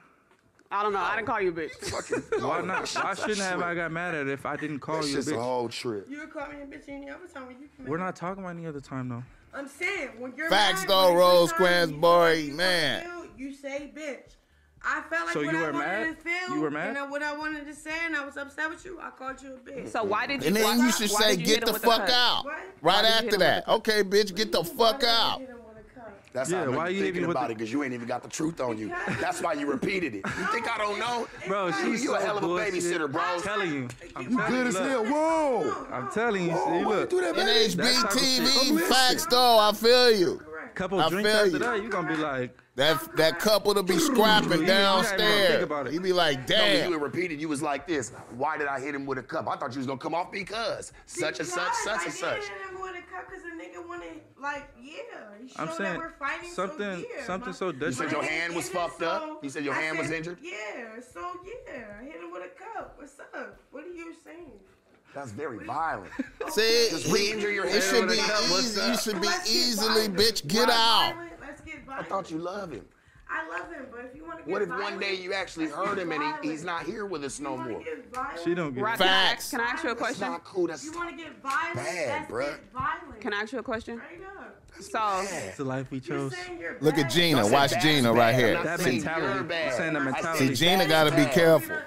I 0.71 0.83
don't 0.83 0.91
know. 0.91 0.99
I 0.99 1.15
didn't 1.15 1.27
call 1.27 1.39
you 1.39 1.51
a 1.51 1.53
bitch. 1.53 2.41
Why 2.43 2.59
oh, 2.59 2.65
not? 2.65 2.89
Why 2.95 3.13
shouldn't 3.13 3.37
have 3.37 3.61
I 3.61 3.75
got 3.75 3.91
mad 3.93 4.13
at 4.13 4.27
it 4.27 4.33
if 4.33 4.45
I 4.45 4.57
didn't 4.57 4.79
call 4.79 4.95
That's 4.95 5.07
you 5.07 5.13
a 5.13 5.17
just 5.19 5.29
a 5.29 5.33
bitch? 5.35 5.41
whole 5.41 5.69
trip. 5.69 6.07
You 6.09 6.19
would 6.19 6.33
call 6.33 6.49
me 6.49 6.55
a 6.63 6.65
bitch 6.65 6.89
any 6.89 7.09
other 7.09 7.27
time 7.33 7.45
when 7.47 7.55
you 7.61 7.69
get 7.77 7.87
We're 7.87 7.97
not 7.97 8.15
talking 8.17 8.43
about 8.43 8.57
any 8.57 8.65
other 8.65 8.81
time 8.81 9.07
though. 9.07 9.23
I'm 9.55 9.67
saying 9.67 10.09
when 10.19 10.33
you're 10.35 10.49
Facts 10.49 10.81
mad, 10.81 10.89
though, 10.89 11.15
Rose 11.15 11.49
your 11.49 11.57
Quan's 11.57 11.91
boy, 11.93 12.33
you 12.33 12.53
man. 12.53 13.03
feel, 13.03 13.25
You 13.37 13.53
say 13.53 13.91
bitch. 13.95 14.35
I 14.87 15.01
felt 15.09 15.25
like 15.25 15.33
So 15.33 15.43
what 15.43 15.51
you 15.51 15.57
I 15.57 15.61
were 15.67 15.71
wanted 15.73 15.87
mad? 15.87 16.17
to 16.17 16.21
feel, 16.29 16.55
You 16.55 16.61
were 16.61 16.69
mad? 16.71 16.89
and 16.89 16.97
I, 16.99 17.07
what 17.07 17.23
I 17.23 17.35
wanted 17.35 17.65
to 17.65 17.73
say, 17.73 17.89
and 18.05 18.15
I 18.15 18.23
was 18.23 18.37
upset 18.37 18.69
with 18.69 18.85
you. 18.85 18.99
I 19.01 19.09
called 19.09 19.41
you 19.41 19.53
a 19.55 19.57
bitch. 19.57 19.89
So 19.89 20.03
why 20.03 20.27
did 20.27 20.41
you? 20.41 20.47
And 20.47 20.55
then 20.55 20.77
you 20.79 20.91
should 20.91 21.09
say, 21.09 21.35
get 21.37 21.65
the 21.65 21.73
fuck 21.73 22.07
out. 22.09 22.45
What? 22.45 22.53
Right 22.53 22.63
Why 22.81 23.01
did 23.01 23.07
you 23.07 23.13
hit 23.15 23.25
after 23.25 23.37
that. 23.37 23.67
Okay, 23.67 24.03
bitch, 24.03 24.35
get 24.35 24.51
the 24.51 24.63
fuck 24.63 25.03
out. 25.03 25.41
That's 26.35 26.49
Yeah, 26.51 26.57
how 26.57 26.63
I 26.63 26.65
know 26.71 26.77
why 26.77 26.89
you 26.89 26.97
you 26.97 27.03
thinking 27.03 27.21
even 27.23 27.31
about 27.31 27.49
it 27.49 27.57
because 27.57 27.71
you 27.71 27.81
ain't 27.83 27.93
even 27.93 28.07
got 28.07 28.21
the 28.21 28.27
truth 28.27 28.59
on 28.59 28.77
you. 28.77 28.89
That's 29.21 29.41
why 29.41 29.53
you 29.53 29.65
repeated 29.71 30.15
it. 30.15 30.23
You 30.25 30.45
think 30.47 30.69
I 30.69 30.77
don't 30.77 30.99
know? 30.99 31.27
Bro, 31.47 31.71
she's 31.71 31.83
like- 31.85 32.01
You 32.03 32.15
a 32.15 32.19
hell 32.19 32.37
of 32.37 32.43
a 32.43 32.47
bullshit. 32.47 32.73
babysitter, 32.73 33.09
bro. 33.11 33.21
I'm 33.21 33.41
telling 33.41 33.73
you. 33.73 33.87
I'm 34.17 34.29
You 34.29 34.37
telling 34.37 34.51
good 34.51 34.67
as 34.67 34.73
look. 34.75 35.07
Whoa. 35.07 35.87
I'm 35.91 36.11
telling 36.11 36.43
you. 36.43 36.51
Whoa, 36.51 36.65
See, 36.65 36.71
why 36.71 36.79
you 36.79 36.89
look. 36.89 37.09
do 37.09 37.21
that, 37.21 37.35
baby? 37.35 37.73
That 37.75 37.93
type. 38.01 38.11
NHBTV 38.11 38.81
facts 38.89 39.25
though, 39.27 39.59
I 39.59 39.71
feel 39.71 40.11
you. 40.11 40.37
Correct. 40.45 40.75
Couple 40.75 40.99
I 40.99 41.09
drinks 41.09 41.29
feel 41.31 41.39
after 41.39 41.51
you. 41.51 41.59
that, 41.59 41.83
you 41.83 41.89
gonna 41.89 42.07
be 42.09 42.17
like, 42.17 42.57
That 42.75 43.15
that 43.15 43.39
couple 43.39 43.73
to 43.73 43.83
be 43.83 43.97
scrapping 43.97 44.51
You- 44.51 44.59
you 44.61 44.67
gotta 44.67 45.07
downstairs. 45.07 45.47
think 45.49 45.61
about 45.63 45.87
it. 45.87 46.01
Be 46.03 46.11
like, 46.11 46.39
No, 46.39 46.45
damn. 46.57 46.91
you 46.91 46.99
would 46.99 47.01
repeat. 47.01 47.31
You 47.31 47.47
was 47.47 47.61
like 47.61 47.87
this. 47.87 48.11
Why 48.35 48.57
did 48.57 48.67
I 48.67 48.81
hit 48.81 48.93
him 48.93 49.05
with 49.05 49.17
a 49.17 49.23
cup? 49.23 49.47
I 49.47 49.55
thought 49.55 49.71
you 49.71 49.77
was 49.77 49.87
gonna 49.87 49.97
come 49.99 50.13
off 50.13 50.29
because 50.29 50.91
such 51.05 51.39
and 51.39 51.47
such, 51.47 51.71
such 51.83 52.01
I 52.01 52.03
and 52.03 52.13
such. 52.13 52.41
did 52.41 52.43
hit 52.49 52.69
him 52.69 52.81
with 52.81 52.91
a 52.95 53.01
cup 53.15 53.29
'cause 53.29 53.39
the 53.43 53.63
nigga 53.63 53.87
wanted, 53.87 54.21
like, 54.37 54.67
yeah. 54.81 55.01
I'm 55.55 55.67
that 55.67 55.77
saying 55.77 55.97
we're 55.97 56.09
fighting, 56.19 56.51
something- 56.51 57.01
so 57.01 57.07
yeah. 57.17 57.25
something 57.25 57.49
My- 57.51 57.55
so 57.55 57.71
my 57.71 57.85
You 57.85 57.91
said 57.93 58.11
your 58.11 58.23
hand 58.23 58.55
was 58.55 58.65
injured, 58.65 58.81
fucked 58.81 59.03
up? 59.03 59.21
so 59.21 59.39
You 59.41 59.49
said 59.49 59.63
your 59.63 59.73
I 59.73 59.81
hand 59.81 59.97
was 59.97 60.11
injured? 60.11 60.37
Yeah, 60.41 60.53
so 61.13 61.31
yeah. 61.45 61.83
I 62.01 62.03
hit 62.03 62.15
him 62.21 62.31
with 62.33 62.43
a 62.43 62.49
cup. 62.49 62.95
What's 62.97 63.17
up? 63.19 63.57
What 63.71 63.85
are 63.85 63.87
you 63.87 64.13
saying? 64.25 64.51
That's 65.13 65.31
very 65.31 65.59
violent. 65.59 66.11
See, 66.49 66.87
Just 66.89 67.07
re-injure 67.07 67.49
your 67.49 67.63
it 67.65 67.71
hand 67.71 67.83
should 67.83 68.05
with 68.07 68.15
be 68.15 68.19
a 68.19 68.23
cup. 68.27 68.41
What's 68.51 68.65
easy. 68.77 68.81
You 68.91 68.97
should 68.97 69.21
be 69.21 69.29
easily, 69.47 70.09
bitch, 70.09 70.45
get 70.45 70.69
out. 70.69 71.13
I 71.89 72.03
thought 72.03 72.31
you 72.31 72.37
love 72.37 72.71
him. 72.71 72.85
I 73.27 73.47
love 73.49 73.71
him, 73.71 73.87
but 73.91 74.05
if 74.05 74.15
you 74.15 74.23
want 74.23 74.45
to 74.45 74.51
What 74.51 74.61
if 74.61 74.69
violent, 74.69 74.91
one 74.91 74.99
day 74.99 75.15
you 75.15 75.33
actually 75.33 75.67
hurt 75.67 75.97
him 75.97 76.09
violent. 76.09 76.35
and 76.35 76.45
he, 76.45 76.51
he's 76.51 76.63
not 76.63 76.83
here 76.83 77.05
with 77.05 77.23
us 77.23 77.39
no 77.39 77.57
more? 77.57 77.81
She 78.43 78.53
don't 78.53 78.73
get 78.73 78.83
right, 78.83 78.97
facts. 78.97 79.49
Can 79.49 79.61
I, 79.61 79.63
ask 79.63 79.83
you 79.83 79.89
a 79.89 79.95
question? 79.95 80.19
That's 80.21 80.31
not 80.31 80.43
cool. 80.43 80.67
That's 80.67 80.85
you 80.85 80.93
want 80.93 81.09
to 81.09 81.15
get 81.15 81.41
violent? 81.41 81.75
Bad, 81.75 82.27
bro. 82.27 82.53
Can 83.19 83.33
I 83.33 83.41
ask 83.41 83.51
you 83.51 83.59
a 83.59 83.63
question? 83.63 83.99
So 84.79 85.25
it's 85.47 85.57
the 85.57 85.63
life 85.63 85.89
we 85.89 85.99
chose. 85.99 86.33
Look 86.81 86.97
at 86.97 87.09
Gina. 87.09 87.41
Don't 87.41 87.51
Watch 87.51 87.71
Gina 87.81 88.13
bad. 88.13 88.19
right 88.19 88.35
here. 88.35 88.61
That 88.61 88.83
mentality. 88.83 90.47
See, 90.47 90.53
Gina 90.53 90.87
got 90.87 91.09
to 91.09 91.15
be 91.15 91.25
careful. 91.25 91.77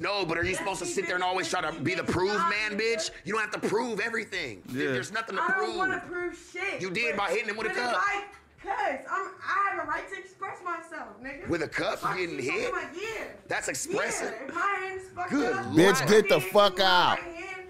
No, 0.00 0.24
but 0.24 0.38
are 0.38 0.44
you 0.44 0.54
supposed 0.54 0.78
to 0.78 0.86
sit 0.86 1.06
there 1.06 1.16
and 1.16 1.24
always 1.24 1.48
try 1.48 1.60
to 1.60 1.72
be 1.80 1.94
the 1.94 2.04
prove 2.04 2.36
man, 2.48 2.78
bitch? 2.78 3.10
You 3.24 3.34
don't 3.34 3.42
have 3.42 3.60
to 3.60 3.68
prove 3.68 3.98
everything. 4.00 4.62
Yeah. 4.68 4.92
There's 4.92 5.12
nothing 5.12 5.36
to 5.36 5.42
prove. 5.42 5.56
I 5.56 5.66
don't 5.66 5.76
want 5.76 5.92
to 5.92 6.00
prove 6.08 6.50
shit. 6.52 6.80
You 6.80 6.90
did 6.90 7.16
by 7.16 7.30
hitting 7.30 7.48
him 7.48 7.56
with 7.56 7.66
a 7.66 7.74
cup. 7.74 8.00
Cause 8.68 9.06
I'm, 9.10 9.26
I 9.42 9.70
have 9.70 9.84
a 9.84 9.90
right 9.90 10.08
to 10.10 10.18
express 10.18 10.58
myself, 10.64 11.08
nigga. 11.22 11.48
With 11.48 11.62
a 11.62 11.68
cup 11.68 11.98
Fuck 11.98 12.16
getting 12.16 12.38
hit? 12.38 12.72
Like, 12.72 12.88
yeah. 12.94 13.24
That's 13.46 13.68
expressive. 13.68 14.34
Yeah, 14.48 14.54
my 14.54 14.86
hand's 14.88 15.30
Good 15.30 15.52
up. 15.52 15.66
Bitch, 15.66 16.08
get 16.08 16.28
the 16.28 16.40
fuck 16.40 16.80
out. 16.80 17.18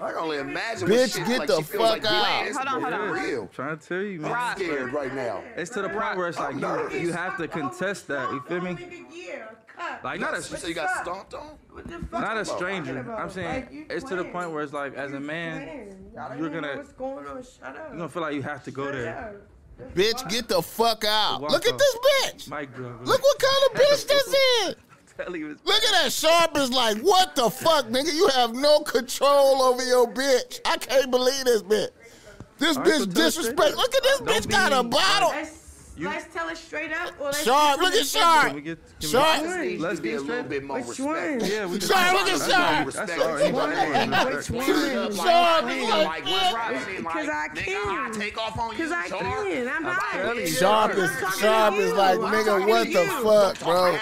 I 0.00 0.10
can 0.10 0.18
only 0.18 0.38
imagine. 0.38 0.88
Bitch, 0.88 1.16
get 1.26 1.40
like, 1.40 1.48
the 1.48 1.62
fuck 1.62 1.80
like, 1.80 2.04
out. 2.04 2.52
Hold 2.52 2.66
on, 2.68 2.82
hold 2.82 2.94
on. 2.94 3.10
Real. 3.10 3.42
I'm 3.42 3.48
trying 3.48 3.78
to 3.78 3.88
tell 3.88 4.02
you, 4.02 4.20
man. 4.20 4.32
I'm 4.32 4.56
scared 4.56 4.92
right 4.92 5.14
now. 5.14 5.42
It's 5.56 5.70
to 5.72 5.82
the 5.82 5.88
point 5.88 6.16
where 6.16 6.28
it's 6.28 6.38
like 6.38 6.54
you, 6.54 7.00
you 7.00 7.12
have 7.12 7.36
to 7.38 7.48
contest 7.48 8.06
that. 8.08 8.30
You 8.30 8.40
feel 8.42 8.60
me? 8.60 8.76
Like 10.02 10.20
not 10.20 10.34
a 10.34 10.42
so 10.42 10.66
you 10.66 10.74
got 10.74 10.90
stomped 11.02 11.34
on. 11.34 11.56
Not 12.12 12.36
a 12.36 12.44
stranger. 12.44 13.12
I'm 13.12 13.30
saying 13.30 13.86
it's 13.90 14.04
to 14.06 14.16
the 14.16 14.24
point 14.24 14.52
where 14.52 14.62
it's 14.62 14.72
like 14.72 14.94
as 14.94 15.12
a 15.12 15.20
man, 15.20 15.94
you're 16.36 16.50
gonna 16.50 16.84
you're 16.98 17.42
gonna 17.92 18.08
feel 18.08 18.22
like 18.22 18.34
you 18.34 18.42
have 18.42 18.64
to 18.64 18.70
go 18.70 18.90
there. 18.90 19.40
Bitch, 19.94 20.28
get 20.28 20.48
the 20.48 20.62
fuck 20.62 21.04
out. 21.04 21.40
Walk 21.40 21.50
Look 21.50 21.66
at 21.66 21.78
this 21.78 21.96
bitch. 21.96 22.50
Look 22.50 23.22
what 23.22 23.38
kind 23.38 23.62
of 23.66 23.80
bitch 23.80 24.06
this 24.06 24.26
is. 24.28 24.74
Look 25.64 25.82
at 25.82 26.02
that 26.02 26.12
sharp 26.12 26.56
is 26.56 26.70
like, 26.70 26.98
what 26.98 27.34
the 27.34 27.50
fuck, 27.50 27.86
nigga? 27.86 28.14
You 28.14 28.28
have 28.28 28.54
no 28.54 28.80
control 28.80 29.62
over 29.62 29.84
your 29.84 30.06
bitch. 30.06 30.60
I 30.64 30.76
can't 30.76 31.10
believe 31.10 31.44
this 31.44 31.62
bitch. 31.62 31.88
This 32.58 32.76
bitch 32.78 33.12
disrespect. 33.14 33.76
Look 33.76 33.94
at 33.94 34.02
this 34.02 34.18
Don't 34.20 34.28
bitch 34.28 34.48
got 34.48 34.72
a 34.72 34.82
bottle. 34.82 35.32
You, 35.98 36.08
let's 36.08 36.32
tell 36.32 36.48
it 36.48 36.56
straight 36.56 36.92
up. 36.92 37.12
Or 37.18 37.24
let's 37.26 37.42
Sharp, 37.42 37.80
look 37.80 37.92
at 37.92 38.06
Sharp. 38.06 38.52
We 38.54 38.60
get, 38.60 38.78
Sharp, 39.00 39.42
we, 39.42 39.78
let's 39.78 39.98
be 39.98 40.14
a 40.14 40.20
little 40.20 40.44
bit 40.44 40.62
more 40.62 40.78
Which 40.78 41.00
respect. 41.00 41.42
One? 41.42 41.50
Yeah, 41.50 41.66
we 41.66 41.72
look 41.72 41.90
at 41.90 42.50
Sharp. 42.50 42.86
Respect. 42.86 43.18
Which 43.18 43.52
one? 43.52 43.70
Which 44.32 44.50
one? 44.50 45.12
Sharp, 45.12 45.66
because 45.66 47.28
I 47.28 47.48
can. 47.52 47.88
I. 47.88 48.10
Because 48.14 48.92
I 48.92 49.08
can. 49.08 49.68
I'm 49.68 49.82
hot. 49.84 50.46
Sharp 50.46 51.74
is 51.74 51.92
like, 51.94 52.18
nigga, 52.18 52.68
what 52.68 52.86
the 52.92 53.04
fuck, 53.24 53.58
bro? 53.58 53.96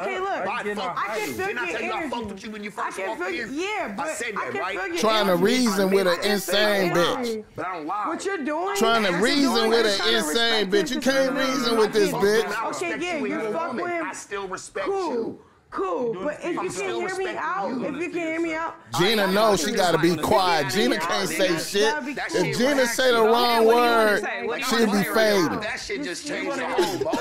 Okay, 0.00 0.18
look, 0.18 0.46
I 0.46 1.18
can 1.18 1.32
feel 1.34 1.50
your 1.50 1.58
energy. 1.60 1.90
I 1.92 2.08
fucked 2.10 2.26
with 2.26 2.42
you 2.42 2.50
when 2.50 2.64
you 2.64 2.70
first 2.72 2.98
walked 2.98 3.20
in. 3.30 3.54
Yeah, 3.54 3.94
but 3.96 4.06
I 4.08 4.14
said 4.14 4.34
that, 4.34 4.54
right? 4.54 4.98
Trying 4.98 5.26
to 5.28 5.36
reason 5.36 5.90
with 5.90 6.08
an 6.08 6.18
insane 6.28 6.92
bitch. 6.92 7.44
But 7.54 7.66
I 7.66 7.76
don't 7.76 7.86
lie. 7.86 8.08
What 8.08 8.24
you're 8.24 8.38
doing? 8.44 8.74
Trying 8.76 9.04
to 9.04 9.12
reason 9.18 9.68
with 9.68 9.86
an 9.86 10.14
insane 10.14 10.66
bitch 10.68 10.79
bitch. 10.84 10.94
You 10.94 11.00
can't 11.00 11.34
reason 11.34 11.78
with 11.78 11.92
this 11.92 12.12
bitch. 12.12 12.74
Okay, 12.74 12.98
yeah, 12.98 13.18
you're 13.24 13.52
fuck 13.52 13.74
with 13.74 13.86
him. 13.86 14.04
I 14.04 14.12
still 14.12 14.48
respect 14.48 14.86
you. 14.86 15.40
Cool, 15.70 16.14
but 16.24 16.36
if 16.42 16.54
you 16.54 16.68
can 16.68 17.08
hear 17.08 17.16
me 17.16 17.36
out, 17.36 17.70
if 17.70 17.94
you 17.94 18.10
can 18.10 18.18
hear 18.18 18.40
me 18.40 18.54
out, 18.54 18.74
Gina, 18.98 19.30
no, 19.30 19.54
she 19.54 19.70
gotta 19.70 19.98
be 19.98 20.16
quiet. 20.16 20.68
Gina 20.72 20.98
can't 20.98 21.28
say 21.28 21.56
shit. 21.58 21.94
If 22.34 22.58
Gina 22.58 22.86
say 22.86 23.12
the 23.12 23.22
wrong 23.22 23.66
word, 23.66 24.20
she'll 24.68 24.90
be 24.90 25.04
faded. 25.04 25.62
That 25.62 25.78
shit 25.78 26.02
just 26.02 26.26
changed 26.26 26.58
the 26.58 26.66
whole 26.66 26.98
ball. 27.04 27.14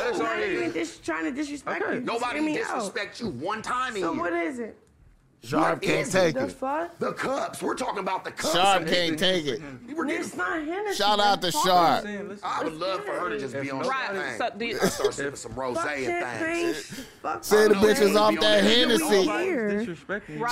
Trying 1.03 1.25
to 1.25 1.31
disrespect 1.31 1.85
you. 1.93 1.99
Nobody 1.99 2.53
disrespect 2.55 3.19
you 3.19 3.27
one 3.29 3.61
time. 3.61 3.95
So 3.95 4.13
what 4.13 4.33
is 4.33 4.57
it? 4.57 4.75
Sharp 5.41 5.81
can't 5.81 6.11
take 6.11 6.35
it. 6.35 6.59
The 6.99 7.13
cups. 7.13 7.61
We're 7.61 7.75
talking 7.75 7.99
about 7.99 8.25
the 8.25 8.31
cups. 8.31 8.53
Sharp 8.53 8.85
can't 8.87 9.17
take 9.17 9.45
it. 9.45 9.61
It's 9.87 10.35
not 10.35 10.61
Hennessy. 10.65 10.97
Shout 10.97 11.19
out 11.19 11.41
to 11.41 11.51
Sharp. 11.51 12.05
I 12.43 12.63
would 12.63 12.73
love 12.73 13.05
for 13.05 13.13
her 13.13 13.29
to 13.29 13.39
just 13.39 13.59
be 13.59 13.71
on 13.71 13.87
right. 13.87 14.37
that 14.37 14.59
thing. 14.59 14.75
I 14.81 14.85
start 14.87 15.13
sipping 15.13 15.35
some 15.35 15.53
rosé 15.53 16.09
and 16.09 16.39
things. 16.39 17.05
Say 17.41 17.67
the 17.67 17.75
bitches 17.75 18.15
off 18.19 18.39
that 18.41 18.63
Hennessy. 18.63 19.95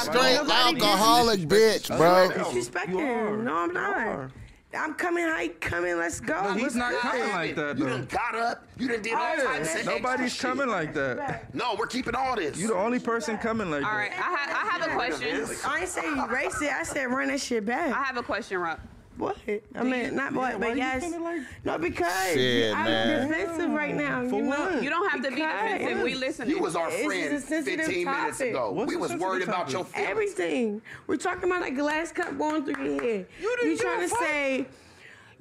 Straight 0.04 0.38
alcoholic 0.50 1.42
bitch, 1.42 1.88
bro. 1.98 2.30
Disrespecting. 2.30 3.44
No, 3.44 3.56
I'm 3.56 3.74
not. 3.74 4.32
I'm 4.78 4.94
coming. 4.94 5.24
How 5.26 5.40
you 5.42 5.50
coming? 5.52 5.98
Let's 5.98 6.20
go. 6.20 6.42
No, 6.42 6.54
he's 6.54 6.76
not 6.76 6.94
coming 6.96 7.30
like 7.30 7.56
that. 7.56 7.78
Though. 7.78 7.88
Done 7.88 8.06
got 8.06 8.36
up. 8.36 8.68
You 8.78 8.88
done 8.88 9.02
did 9.02 9.14
all 9.14 9.36
types 9.36 9.76
of 9.76 9.86
Nobody's 9.86 10.40
coming 10.40 10.68
like 10.68 10.94
that. 10.94 11.54
No, 11.54 11.76
we're 11.78 11.88
keeping 11.88 12.16
all 12.16 12.36
this. 12.36 12.58
You 12.58 12.68
the 12.68 12.76
only 12.76 13.00
person 13.00 13.38
coming 13.38 13.70
like 13.72 13.82
that. 13.82 13.92
All 13.92 13.98
right, 13.98 14.12
I, 14.12 14.16
ha- 14.16 14.64
I 14.64 14.78
have 14.78 14.92
a 14.92 14.94
question. 14.96 15.46
I 15.66 15.80
ain't 15.80 15.90
say 15.90 16.08
erase 16.08 16.62
it. 16.62 16.72
I 16.72 16.84
said 16.84 17.06
run 17.06 17.30
that 17.30 17.42
shit 17.42 17.66
back. 17.66 17.94
I 17.96 18.04
have 18.04 18.18
a 18.18 18.24
question, 18.24 18.60
Rob. 18.60 18.80
What? 19.18 19.38
I 19.76 19.84
mean, 19.84 20.16
not 20.16 20.34
what, 20.34 20.54
yeah, 20.54 20.58
but 20.60 20.78
yes. 20.78 21.12
Like 21.20 21.42
no, 21.66 21.78
because 21.80 22.34
Shit, 22.34 22.76
I'm 22.76 22.86
man. 22.86 23.28
defensive 23.28 23.72
right 23.72 23.96
now. 23.96 24.28
For 24.30 24.36
you 24.36 24.42
know? 24.44 24.50
what? 24.50 24.84
You 24.84 24.90
don't 24.92 25.10
have 25.10 25.24
to 25.24 25.30
because 25.30 25.64
be 25.64 25.78
defensive. 25.80 26.04
We 26.04 26.16
listen. 26.16 26.50
You 26.50 26.60
was 26.60 26.76
our 26.76 26.92
friend 26.92 27.44
15 27.44 27.78
topic. 27.78 28.06
minutes 28.06 28.40
ago. 28.42 28.72
What's 28.72 28.90
we 28.90 28.96
was 28.96 29.16
worried 29.16 29.46
topic? 29.46 29.48
about 29.48 29.72
your 29.72 29.86
feelings. 29.86 30.12
Everything. 30.12 30.82
We're 31.08 31.18
talking 31.18 31.50
about 31.52 31.68
a 31.68 31.72
glass 31.72 32.12
cup 32.12 32.38
going 32.38 32.64
through 32.64 32.84
your 32.84 33.02
head. 33.02 33.26
You 33.42 33.58
didn't 33.58 33.72
you 33.72 33.78
trying 33.78 34.02
to 34.02 34.08
fuck. 34.08 34.20
say. 34.20 34.66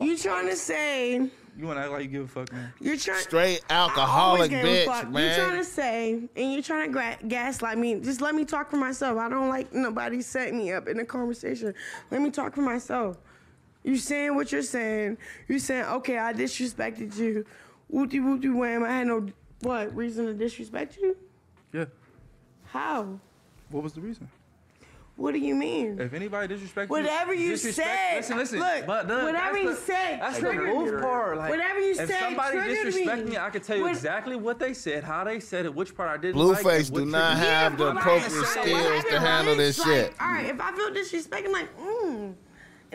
You 0.00 0.16
trying 0.16 0.46
to 0.48 0.56
say. 0.56 1.30
You 1.58 1.66
want 1.66 1.78
to 1.78 1.84
act 1.84 1.92
like 1.92 2.02
you 2.02 2.08
give 2.08 2.24
a 2.24 2.28
fuck, 2.28 2.52
man. 2.52 2.72
You're 2.80 2.98
trying 2.98 3.22
straight 3.22 3.62
alcoholic 3.70 4.50
bitch, 4.50 5.10
man. 5.10 5.24
You're 5.24 5.46
trying 5.46 5.56
to 5.58 5.64
say, 5.64 6.12
and 6.36 6.52
you're 6.52 6.62
trying 6.62 6.86
to 6.88 6.92
gra- 6.92 7.18
gaslight 7.26 7.78
me. 7.78 7.98
Just 8.00 8.20
let 8.20 8.34
me 8.34 8.44
talk 8.44 8.70
for 8.70 8.76
myself. 8.76 9.18
I 9.18 9.30
don't 9.30 9.48
like 9.48 9.72
nobody 9.72 10.20
set 10.20 10.52
me 10.52 10.72
up 10.72 10.86
in 10.86 11.00
a 11.00 11.04
conversation. 11.04 11.72
Let 12.10 12.20
me 12.20 12.30
talk 12.30 12.54
for 12.54 12.60
myself. 12.60 13.16
You 13.86 13.96
saying 13.96 14.34
what 14.34 14.50
you're 14.50 14.62
saying. 14.62 15.16
You 15.46 15.60
saying, 15.60 15.84
okay, 15.84 16.18
I 16.18 16.32
disrespected 16.32 17.16
you. 17.16 17.46
Wooty 17.88 18.18
wooty 18.18 18.48
wham. 18.48 18.82
I 18.82 18.88
had 18.88 19.06
no 19.06 19.28
what 19.60 19.94
reason 19.94 20.26
to 20.26 20.34
disrespect 20.34 20.98
you. 21.00 21.16
Yeah. 21.72 21.84
How? 22.64 23.20
What 23.70 23.84
was 23.84 23.92
the 23.92 24.00
reason? 24.00 24.28
What 25.14 25.32
do 25.32 25.38
you 25.38 25.54
mean? 25.54 26.00
If 26.00 26.12
anybody 26.14 26.52
disrespects 26.52 26.88
whatever 26.88 27.32
you, 27.32 27.50
disrespect, 27.50 28.24
said, 28.24 28.36
listen, 28.36 28.36
listen. 28.36 28.58
Look, 28.58 28.86
but 28.86 29.06
the, 29.06 29.18
whatever 29.20 29.56
you 29.56 29.74
said, 29.76 30.20
that's 30.20 30.40
the 30.40 30.52
move 30.52 31.00
part. 31.00 31.38
Like, 31.38 31.50
whatever 31.50 31.80
you 31.80 31.92
if 31.92 32.10
somebody 32.10 32.58
disrespect 32.58 33.24
me. 33.24 33.30
me, 33.30 33.38
I 33.38 33.50
can 33.50 33.62
tell 33.62 33.76
you 33.76 33.84
what? 33.84 33.92
exactly 33.92 34.34
what 34.34 34.58
they 34.58 34.74
said, 34.74 35.04
how 35.04 35.22
they 35.22 35.38
said 35.38 35.64
it, 35.64 35.74
which 35.74 35.94
part 35.94 36.10
I 36.10 36.20
didn't. 36.20 36.34
Blueface 36.34 36.90
like 36.90 36.92
do 36.92 37.06
not 37.06 37.38
have 37.38 37.78
the 37.78 37.92
appropriate 37.92 38.46
skills 38.46 39.04
to 39.04 39.20
handle 39.20 39.54
this 39.56 39.78
like, 39.78 39.86
shit. 39.86 40.14
All 40.20 40.26
right, 40.26 40.46
if 40.46 40.60
I 40.60 40.74
feel 40.74 40.90
disrespected, 40.90 41.46
I'm 41.46 41.52
like, 41.52 41.78
mmm. 41.78 42.34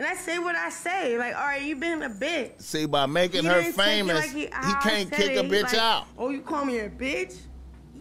And 0.02 0.10
I 0.10 0.14
say 0.14 0.40
what 0.40 0.56
I 0.56 0.68
say. 0.68 1.16
Like, 1.16 1.36
all 1.36 1.44
right, 1.44 1.62
you 1.62 1.76
been 1.76 2.02
a 2.02 2.10
bitch. 2.10 2.60
See, 2.60 2.86
by 2.86 3.06
making 3.06 3.44
you 3.44 3.50
her 3.50 3.62
famous, 3.62 4.16
like 4.16 4.30
he, 4.32 4.40
he 4.40 4.74
can't 4.82 5.08
kick 5.08 5.30
it. 5.30 5.38
a 5.38 5.48
bitch 5.48 5.62
like, 5.62 5.74
out. 5.74 6.06
Oh, 6.18 6.30
you 6.30 6.40
call 6.40 6.64
me 6.64 6.80
a 6.80 6.90
bitch? 6.90 7.36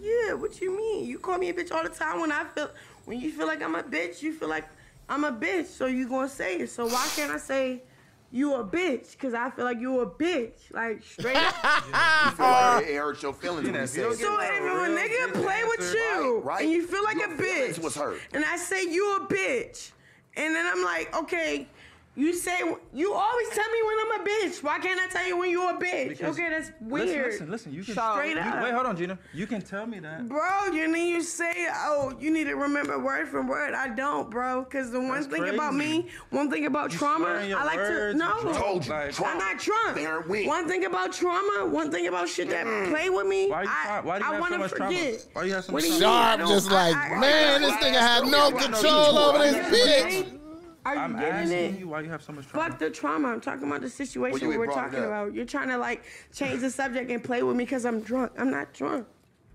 Yeah, 0.01 0.33
what 0.33 0.59
you 0.59 0.75
mean? 0.75 1.05
You 1.05 1.19
call 1.19 1.37
me 1.37 1.49
a 1.49 1.53
bitch 1.53 1.71
all 1.71 1.83
the 1.83 1.89
time 1.89 2.19
when 2.19 2.31
I 2.31 2.45
feel 2.45 2.71
when 3.05 3.21
you 3.21 3.31
feel 3.31 3.45
like 3.45 3.61
I'm 3.61 3.75
a 3.75 3.83
bitch, 3.83 4.23
you 4.23 4.33
feel 4.33 4.49
like 4.49 4.65
I'm 5.09 5.25
a 5.25 5.31
bitch, 5.31 5.67
so 5.67 5.85
you 5.85 6.09
gonna 6.09 6.27
say 6.27 6.61
it. 6.61 6.71
So 6.71 6.87
why 6.87 7.07
can't 7.15 7.31
I 7.31 7.37
say 7.37 7.83
you 8.31 8.55
a 8.55 8.65
bitch? 8.65 9.15
Cause 9.19 9.35
I 9.35 9.51
feel 9.51 9.65
like 9.65 9.79
you 9.79 9.99
a 9.99 10.07
bitch, 10.09 10.73
like 10.73 11.03
straight. 11.03 11.35
up. 11.35 11.53
yeah. 11.63 12.25
You 12.25 12.31
feel 12.31 12.45
like 12.47 12.83
oh. 12.83 12.89
it 12.89 12.95
hurts 12.95 13.21
your 13.21 13.33
feelings 13.33 13.69
when 13.69 13.79
you 13.79 13.85
say 13.85 14.01
it. 14.01 14.15
So 14.15 14.39
if 14.39 14.49
a 14.49 14.89
nigga 14.89 15.33
play 15.33 15.61
with 15.65 15.93
you, 15.93 16.37
right, 16.39 16.45
right. 16.45 16.63
and 16.63 16.71
you 16.71 16.87
feel 16.87 17.03
like 17.03 17.17
your 17.17 17.31
a 17.31 17.37
bitch, 17.37 17.77
was 17.77 17.93
hurt. 17.93 18.19
and 18.33 18.43
I 18.43 18.57
say 18.57 18.89
you 18.89 19.17
a 19.17 19.27
bitch, 19.27 19.91
and 20.35 20.55
then 20.55 20.65
I'm 20.65 20.83
like, 20.83 21.15
okay, 21.15 21.67
you 22.13 22.33
say 22.33 22.59
you 22.93 23.13
always 23.13 23.49
tell 23.49 23.69
me 23.69 23.79
when 23.85 23.97
I'm 24.01 24.21
a 24.21 24.29
bitch. 24.29 24.61
Why 24.61 24.79
can't 24.79 24.99
I 24.99 25.07
tell 25.07 25.25
you 25.25 25.37
when 25.37 25.49
you're 25.49 25.69
a 25.69 25.77
bitch? 25.79 26.09
Because 26.09 26.37
okay, 26.37 26.49
that's 26.49 26.71
weird. 26.81 27.07
Listen, 27.07 27.49
listen, 27.49 27.51
listen. 27.51 27.73
You 27.73 27.83
can 27.85 27.95
so, 27.95 28.11
straight 28.15 28.35
you, 28.35 28.41
up. 28.41 28.63
Wait, 28.63 28.73
hold 28.73 28.85
on, 28.85 28.97
Gina. 28.97 29.17
You 29.33 29.47
can 29.47 29.61
tell 29.61 29.85
me 29.85 29.99
that, 29.99 30.27
bro. 30.27 30.65
You 30.73 30.91
need 30.91 31.11
you 31.11 31.21
say, 31.21 31.67
oh, 31.69 32.13
you 32.19 32.29
need 32.29 32.45
to 32.45 32.55
remember 32.55 32.99
word 32.99 33.29
for 33.29 33.41
word. 33.41 33.73
I 33.73 33.87
don't, 33.87 34.29
bro, 34.29 34.63
because 34.63 34.91
the 34.91 34.99
one 34.99 35.11
that's 35.11 35.27
thing 35.27 35.43
crazy. 35.43 35.55
about 35.55 35.73
me, 35.73 36.09
one 36.31 36.51
thing 36.51 36.65
about 36.65 36.91
you 36.91 36.99
trauma, 36.99 37.27
I 37.27 37.63
like 37.63 37.79
to 37.79 38.13
no. 38.13 38.53
Told 38.53 38.85
you, 38.85 38.91
like, 38.91 39.21
I'm 39.21 39.37
not 39.37 39.59
Trump. 39.59 39.97
One 40.27 40.67
thing 40.67 40.83
about 40.83 41.13
trauma, 41.13 41.65
one 41.67 41.91
thing 41.91 42.07
about 42.07 42.27
shit 42.27 42.49
that 42.49 42.65
mm. 42.65 42.89
play 42.89 43.09
with 43.09 43.27
me. 43.27 43.49
Why 43.49 43.63
you, 43.63 43.69
I, 43.69 44.01
do 44.01 44.25
you 44.25 44.31
I 44.33 44.39
want 44.39 44.53
to 44.53 44.67
so 44.67 44.75
forget. 44.75 44.89
Trauma? 44.89 45.17
Why 45.33 45.43
you 45.45 45.53
have 45.53 45.63
so 45.63 45.71
much 45.71 45.87
trauma? 45.87 45.99
Sharp, 45.99 46.39
just 46.41 46.71
like 46.71 46.95
I, 46.95 47.15
I, 47.15 47.19
man, 47.19 47.61
this 47.61 47.71
nigga 47.71 47.99
had 47.99 48.27
no 48.27 48.51
control 48.51 49.17
over 49.17 49.37
this 49.39 49.55
bitch. 49.55 50.40
Are 50.85 50.95
you 50.95 51.01
I'm 51.01 51.13
getting 51.13 51.33
asking 51.33 51.57
it? 51.57 51.79
you 51.79 51.87
why 51.87 52.01
you 52.01 52.09
have 52.09 52.23
so 52.23 52.33
much 52.33 52.47
trauma. 52.47 52.69
Fuck 52.69 52.79
the 52.79 52.89
trauma. 52.89 53.27
I'm 53.29 53.41
talking 53.41 53.67
about 53.67 53.81
the 53.81 53.89
situation 53.89 54.47
we're 54.47 54.65
talking 54.65 55.03
about. 55.03 55.33
You're 55.33 55.45
trying 55.45 55.69
to 55.69 55.77
like 55.77 56.03
change 56.33 56.61
the 56.61 56.71
subject 56.71 57.11
and 57.11 57.23
play 57.23 57.43
with 57.43 57.55
me 57.55 57.65
because 57.65 57.85
I'm 57.85 58.01
drunk. 58.01 58.31
I'm 58.37 58.49
not 58.49 58.73
drunk. 58.73 59.07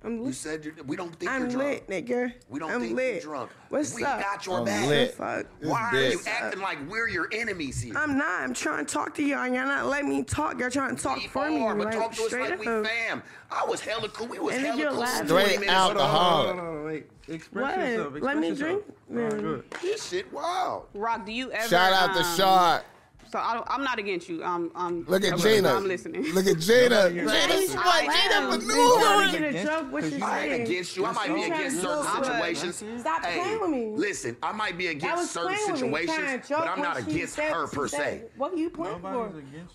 I'm 0.04 0.18
lit. 0.18 0.26
You 0.28 0.32
said 0.34 0.64
you, 0.64 0.72
we 0.86 0.96
don't 0.96 1.14
think 1.16 1.30
I'm 1.30 1.42
you're 1.42 1.50
drunk. 1.50 1.82
I'm 1.88 1.94
lit, 1.94 2.06
nigga. 2.06 2.32
We 2.48 2.60
don't 2.60 2.70
I'm 2.70 2.80
think 2.80 2.96
lit. 2.96 3.14
you're 3.14 3.22
drunk. 3.22 3.50
What's 3.70 3.94
we 3.94 4.04
up? 4.04 4.20
got 4.20 4.46
your 4.46 4.58
I'm 4.58 4.64
back. 4.64 4.86
lit. 4.88 5.14
Fuck. 5.14 5.46
Why 5.62 5.80
are 5.92 6.00
you 6.00 6.10
What's 6.16 6.26
acting 6.28 6.60
like 6.60 6.78
we're 6.88 7.08
your 7.08 7.28
enemies 7.32 7.80
here? 7.82 7.94
I'm 7.96 8.16
not. 8.16 8.42
I'm 8.42 8.54
trying 8.54 8.86
to 8.86 8.92
talk 8.92 9.14
to 9.16 9.22
y'all. 9.22 9.46
Y'all 9.46 9.66
not 9.66 9.86
letting 9.86 10.08
me 10.08 10.22
talk. 10.22 10.60
Y'all 10.60 10.70
trying 10.70 10.94
to 10.96 11.02
talk 11.02 11.16
we 11.16 11.26
for 11.26 11.44
are, 11.46 11.50
me. 11.50 11.58
but 11.84 11.86
like, 11.86 11.94
talk 11.98 12.12
to 12.12 12.22
us 12.22 12.28
straight 12.28 12.52
up. 12.52 12.58
we 12.60 12.66
up. 12.68 12.86
fam. 12.86 13.22
I 13.50 13.64
was 13.66 13.80
hella 13.80 14.08
cool. 14.10 14.28
We 14.28 14.38
was 14.38 14.54
And 14.54 14.64
hella 14.66 14.78
you're 14.78 14.90
cool. 14.90 15.00
laughing. 15.00 15.26
Straight 15.28 15.44
20 15.46 15.58
minutes 15.58 15.72
out 15.72 15.88
the 15.88 16.00
ago. 16.00 16.04
Hold 16.06 16.46
on, 16.50 16.58
hold 16.58 16.68
on, 16.78 16.84
wait. 16.84 17.06
Express 17.28 17.76
What? 17.76 17.78
yourself. 17.88 18.14
Let 18.20 18.36
me 18.38 18.48
yourself. 18.48 18.70
drink? 18.70 18.84
All 19.10 19.16
right, 19.16 19.30
good. 19.40 19.64
This 19.82 20.08
shit 20.08 20.32
wild. 20.32 20.86
Rock, 20.94 21.26
do 21.26 21.32
you 21.32 21.50
ever 21.50 21.68
Shout 21.68 21.92
out 21.92 22.14
to 22.14 22.20
um, 22.22 22.36
Shot. 22.36 22.84
So 23.32 23.38
I 23.38 23.54
don't, 23.54 23.66
I'm 23.68 23.82
not 23.82 23.98
against 23.98 24.28
you. 24.28 24.42
I'm, 24.44 24.70
I'm 24.74 25.04
Look 25.04 25.24
at 25.24 25.32
I'm, 25.34 25.38
Gina. 25.38 25.68
I'm 25.72 25.86
listening. 25.88 26.22
Look 26.32 26.46
at 26.46 26.58
Gina. 26.58 27.10
Nobody 27.10 27.14
here- 27.14 27.28
Gina's 27.28 27.74
I 27.76 27.86
like 27.86 28.08
am. 28.08 28.12
Gina 28.12 28.34
Trying 28.34 28.60
to 28.60 28.66
maneuvering. 28.66 29.52
get 29.52 29.54
a 29.54 29.64
joke 29.66 29.92
what 29.92 30.02
Cause 30.02 30.12
you're 30.12 30.24
I 30.24 30.38
ain't 30.40 30.50
saying. 30.50 30.62
against 30.62 30.96
you. 30.96 31.04
I 31.06 31.12
might 31.12 31.34
be 31.34 31.42
against 31.42 31.80
certain 31.80 32.24
situations. 32.24 33.00
Stop 33.00 33.24
Hey, 33.24 33.40
playing 33.40 33.60
with 33.60 33.70
me. 33.70 33.92
Listen, 33.96 34.36
I 34.42 34.52
might 34.52 34.78
be 34.78 34.86
against 34.88 35.32
certain 35.32 35.54
playing 35.56 35.72
with 35.72 35.82
me, 35.82 36.06
trying 36.06 36.18
situations, 36.42 36.46
but 36.48 36.68
I'm 36.68 36.80
not 36.82 36.96
against 36.98 37.36
her 37.40 37.66
per 37.66 37.88
se. 37.88 38.22
What 38.36 38.52
are 38.52 38.56
you 38.56 38.70
playing 38.70 39.00
for? 39.00 39.28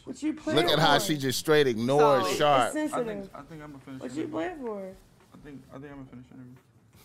What 0.05 0.23
you 0.23 0.33
playing 0.33 0.59
for? 0.59 0.63
Look 0.63 0.71
at 0.71 0.79
how 0.79 0.97
she 0.99 1.17
just 1.17 1.39
straight 1.39 1.67
ignores 1.67 2.25
So- 2.27 2.33
Sharp. 2.35 2.69
I 2.69 2.71
think 2.71 2.93
I 2.93 3.01
think 3.03 3.61
I'm 3.61 3.71
gonna 3.71 3.79
finish. 3.85 4.01
What 4.01 4.15
you 4.15 4.27
playing 4.27 4.57
for? 4.59 4.81
I 5.33 5.37
think 5.43 5.61
I 5.71 5.73
think 5.77 5.91
I'm 5.91 5.97
gonna 5.97 6.09
finish 6.09 6.25
interview. 6.31 6.55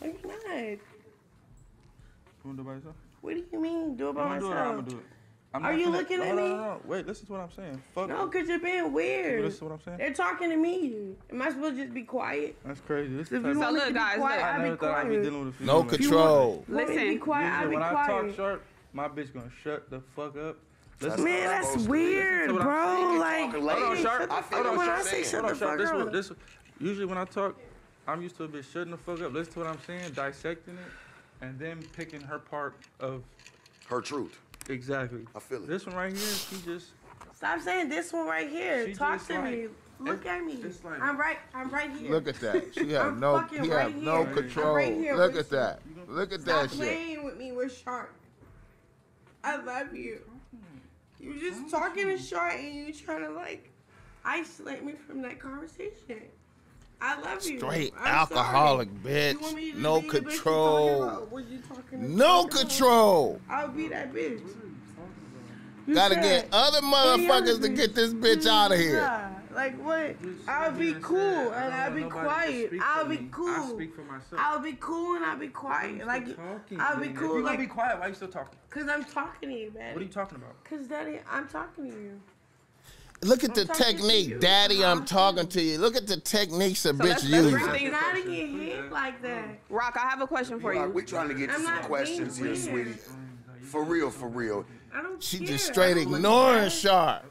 No, 0.01 0.07
you're 0.07 0.55
not. 0.55 0.69
You 0.71 0.79
wanna 2.45 2.57
do 2.57 2.63
it 2.63 2.65
by 2.67 2.75
yourself? 2.75 2.95
What 3.23 3.35
do 3.35 3.45
you 3.53 3.61
mean? 3.61 3.97
Do 3.97 4.07
it 4.07 4.09
I'm 4.11 4.15
by 4.15 4.23
gonna 4.23 4.41
do 4.41 4.47
it. 4.47 4.51
I'm 4.51 4.57
myself. 4.57 4.77
gonna 4.77 4.91
do 4.91 4.97
it. 4.99 5.03
I'm 5.57 5.65
Are 5.65 5.73
not 5.73 5.81
you 5.81 5.87
finna- 5.87 5.93
looking 5.93 6.19
no, 6.19 6.25
at 6.25 6.35
no, 6.35 6.43
me? 6.43 6.49
No, 6.51 6.57
no, 6.57 6.63
no, 6.65 6.81
Wait, 6.85 7.07
listen 7.07 7.27
to 7.27 7.33
what 7.33 7.41
I'm 7.41 7.51
saying. 7.51 7.83
Fuck. 7.95 8.09
No, 8.09 8.27
because 8.27 8.47
you're 8.49 8.59
being 8.59 8.93
weird. 8.93 9.43
listen 9.45 9.59
to 9.61 9.65
what 9.65 9.73
I'm 9.75 9.81
saying. 9.83 9.99
They're 9.99 10.13
talking 10.13 10.51
to 10.51 10.57
me. 10.57 11.15
Am 11.31 11.41
I 11.41 11.49
supposed 11.51 11.77
to 11.77 11.83
just 11.83 11.95
be 11.95 12.03
quiet? 12.03 12.57
That's 12.65 12.81
crazy. 12.81 13.17
This 13.17 13.33
If 13.33 13.43
type 13.43 13.45
you 13.45 13.51
of- 13.53 13.57
want 13.59 13.73
me 13.73 13.79
look, 13.79 13.89
to 13.89 13.93
be 13.95 13.99
guys, 13.99 14.17
quiet, 14.19 14.37
look. 14.37 14.45
I 14.45 14.51
I'll 14.53 14.59
never 14.61 14.71
be 14.75 14.81
thought 14.81 14.95
I'd 14.99 15.09
be 15.09 15.17
dealing 15.17 15.45
with 15.47 15.61
a 15.61 15.65
No 15.65 15.83
control. 15.85 16.65
Want 16.69 16.69
me 16.69 16.81
to 16.81 16.87
be 16.87 16.95
Listen. 17.05 17.21
quiet? 17.21 17.47
I'll 17.47 17.53
Usually 17.61 17.71
be 17.71 17.75
when 17.77 17.83
I 17.85 18.07
talk 18.07 18.37
sharp, 18.37 18.63
my 18.93 19.09
bitch 19.09 19.33
gonna 19.35 19.51
shut 19.63 19.91
the 19.91 20.01
fuck 20.15 20.37
up. 20.37 20.57
Listen, 21.01 21.25
Man, 21.25 21.41
That's 21.41 21.51
that's 21.51 21.67
supposed 21.73 21.87
to 21.87 21.93
be. 21.93 21.99
weird, 21.99 22.51
Listen 22.53 22.63
I'm 22.63 22.67
bro. 22.67 23.19
Like, 23.21 23.45
Talking 23.53 23.61
Hold 23.69 23.83
on. 23.83 23.97
Sharp. 24.03 24.33
I 24.33 24.43
feel 24.43 24.77
when 24.77 24.89
I 24.89 25.03
say 25.03 25.23
shut 25.25 25.43
the 25.43 25.49
on, 25.49 25.57
sharp. 25.57 25.71
fuck 25.71 25.79
This 25.79 25.91
up. 25.91 25.97
what 25.99 26.13
this. 26.13 26.33
Usually 26.81 27.07
when 27.07 27.19
I 27.19 27.25
talk, 27.25 27.57
I'm 28.09 28.23
used 28.23 28.37
to 28.39 28.45
a 28.45 28.49
bitch 28.49 28.73
shutting 28.73 28.91
the 28.93 28.97
fuck 28.99 29.21
up, 29.21 29.33
listen 29.33 29.53
to 29.55 29.59
what 29.61 29.69
I'm 29.69 29.81
saying, 29.87 30.13
dissecting 30.13 30.75
it, 30.75 31.45
and 31.45 31.59
then 31.59 31.83
picking 31.95 32.21
her 32.23 32.39
part 32.39 32.75
of 33.01 33.23
Her 33.89 34.01
truth. 34.01 34.39
Exactly. 34.69 35.27
I 35.35 35.41
feel 35.41 35.63
it. 35.63 35.69
This 35.69 35.87
one 35.87 35.97
right 35.97 36.13
here, 36.13 36.21
she 36.21 36.57
just. 36.65 36.89
Stop 37.35 37.61
saying 37.61 37.89
this 37.89 38.13
one 38.13 38.27
right 38.27 38.49
here. 38.49 38.87
She 38.87 38.95
Talk 38.95 39.19
just 39.19 39.29
to 39.29 39.43
me. 39.43 39.67
Look 39.99 40.27
at 40.27 40.45
me. 40.45 40.55
it's 40.55 40.83
like- 40.85 41.01
I'm 41.01 41.17
right. 41.19 41.39
I'm 41.55 41.71
right 41.71 41.91
here. 41.91 42.11
Look 42.11 42.29
at 42.29 42.39
that. 42.41 42.75
She 42.75 42.93
have 42.93 43.07
I'm 43.07 43.21
no. 43.21 43.41
fucking 43.41 43.65
He 43.65 43.71
right 43.71 43.83
have 43.93 43.97
no 43.97 44.25
here. 44.25 44.35
control. 44.35 44.69
I'm 44.69 44.75
right 44.77 44.95
here 44.95 45.17
Look 45.17 45.35
with 45.35 45.53
at 45.53 45.81
that. 45.87 46.09
Look 46.09 46.33
at 46.33 46.41
Stop 46.43 46.63
that 46.63 46.71
shit. 46.71 46.79
playing 46.79 47.25
with 47.25 47.37
me 47.39 47.53
with 47.53 47.75
Shark. 47.77 48.13
I 49.45 49.57
love 49.57 49.95
you. 49.95 50.21
You're 51.19 51.37
just 51.39 51.71
talking 51.71 52.07
to 52.09 52.19
Shark 52.19 52.55
and 52.59 52.75
you 52.75 52.93
trying 52.93 53.23
to 53.23 53.31
like 53.31 53.71
isolate 54.25 54.85
me 54.85 54.93
from 54.93 55.23
that 55.23 55.39
conversation. 55.41 56.23
I 57.01 57.21
love 57.21 57.45
you. 57.47 57.59
Straight 57.59 57.93
I'm 57.99 58.07
alcoholic 58.07 58.89
sorry. 59.03 59.31
You 59.33 59.39
want 59.41 59.57
me 59.57 59.71
bitch. 59.71 59.75
to 59.75 59.81
No 59.81 60.01
be 60.01 60.09
the 60.09 60.13
bitch 60.21 60.23
you 60.23 60.29
control. 60.31 61.29
you 61.49 61.59
talking 61.69 62.17
No 62.17 62.41
about? 62.41 62.51
control. 62.53 63.41
I'll 63.49 63.69
be 63.69 63.89
that 63.89 64.13
bitch. 64.13 64.41
You 65.87 65.95
Gotta 65.95 66.15
said- 66.15 66.23
get 66.23 66.49
other 66.53 66.81
motherfuckers 66.81 67.61
to 67.63 67.69
get 67.69 67.95
this 67.95 68.13
bitch 68.13 68.47
out 68.47 68.73
of 68.73 68.79
here. 68.79 68.97
Yeah, 68.97 69.31
like 69.55 69.81
what? 69.81 70.17
I'll 70.49 70.73
be 70.73 70.95
cool 70.95 71.19
and 71.53 71.73
I'll 71.75 71.93
be 71.95 72.03
quiet. 72.05 72.73
I'll 72.83 73.05
be 73.05 73.29
cool. 73.31 73.49
I 73.49 73.69
speak 73.71 73.95
for 73.95 74.03
myself. 74.03 74.35
I'll 74.41 74.59
be 74.59 74.73
cool 74.81 75.15
and 75.15 75.25
I'll 75.25 75.37
be 75.39 75.47
quiet. 75.49 76.05
Like 76.05 76.35
talking. 76.35 76.81
I'll 76.81 76.97
be 76.99 77.07
then? 77.09 77.17
cool, 77.17 77.31
If 77.31 77.37
you 77.37 77.43
like- 77.45 77.53
gonna 77.59 77.69
be 77.69 77.73
quiet, 77.73 78.01
why 78.01 78.07
you 78.09 78.15
still 78.15 78.27
talking? 78.29 78.59
cause 78.71 78.89
I'm 78.89 79.05
talking 79.05 79.49
to 79.51 79.55
you, 79.55 79.71
man. 79.79 79.95
What 79.95 80.01
are 80.01 80.05
you 80.05 80.11
talking 80.11 80.37
about? 80.39 80.65
Cause 80.65 80.87
daddy, 80.89 81.21
I'm 81.31 81.47
talking 81.47 81.85
to 81.91 81.97
you. 81.97 82.21
Look 83.23 83.45
at 83.45 83.55
the 83.55 83.63
I'm 83.63 83.67
talking 83.69 83.83
to 83.83 83.93
technique. 84.03 84.41
Daddy. 84.41 84.85
I'm 84.85 85.05
talking 85.05 85.47
to 85.49 85.63
you. 85.63 85.79
Look 85.79 85.97
at 85.97 86.07
the 86.07 86.19
techniques 86.19 86.85
a 86.85 86.93
bitch 86.93 86.99
let's- 87.01 87.25
let's 87.25 87.25
uses. 87.25 87.51
bring 87.53 87.71
things- 87.71 87.93
Not 87.93 88.15
to 88.15 88.23
get 88.23 88.49
hit 88.51 88.93
like 88.93 89.23
that. 89.23 89.59
Rock, 89.71 89.97
I 89.97 90.09
have 90.09 90.21
a 90.21 90.27
question 90.27 90.61
for 90.61 90.75
you. 90.75 90.83
We're 90.91 91.05
trying 91.05 91.29
to 91.29 91.35
get 91.35 91.49
to 91.49 91.57
I'm 91.57 91.63
some 91.63 91.79
questions 91.85 92.37
here, 92.37 92.55
sweetie. 92.55 92.99
For 93.63 93.83
real, 93.83 94.11
for 94.11 94.29
real. 94.29 94.65
I 94.95 95.03
don't 95.03 95.23
She 95.23 95.39
care. 95.39 95.49
just 95.49 95.67
straight 95.67 95.93
I 95.93 96.03
don't 96.03 96.11
look 96.13 96.19
ignoring 96.19 96.63
bad. 96.65 96.73
Sharp. 96.73 97.23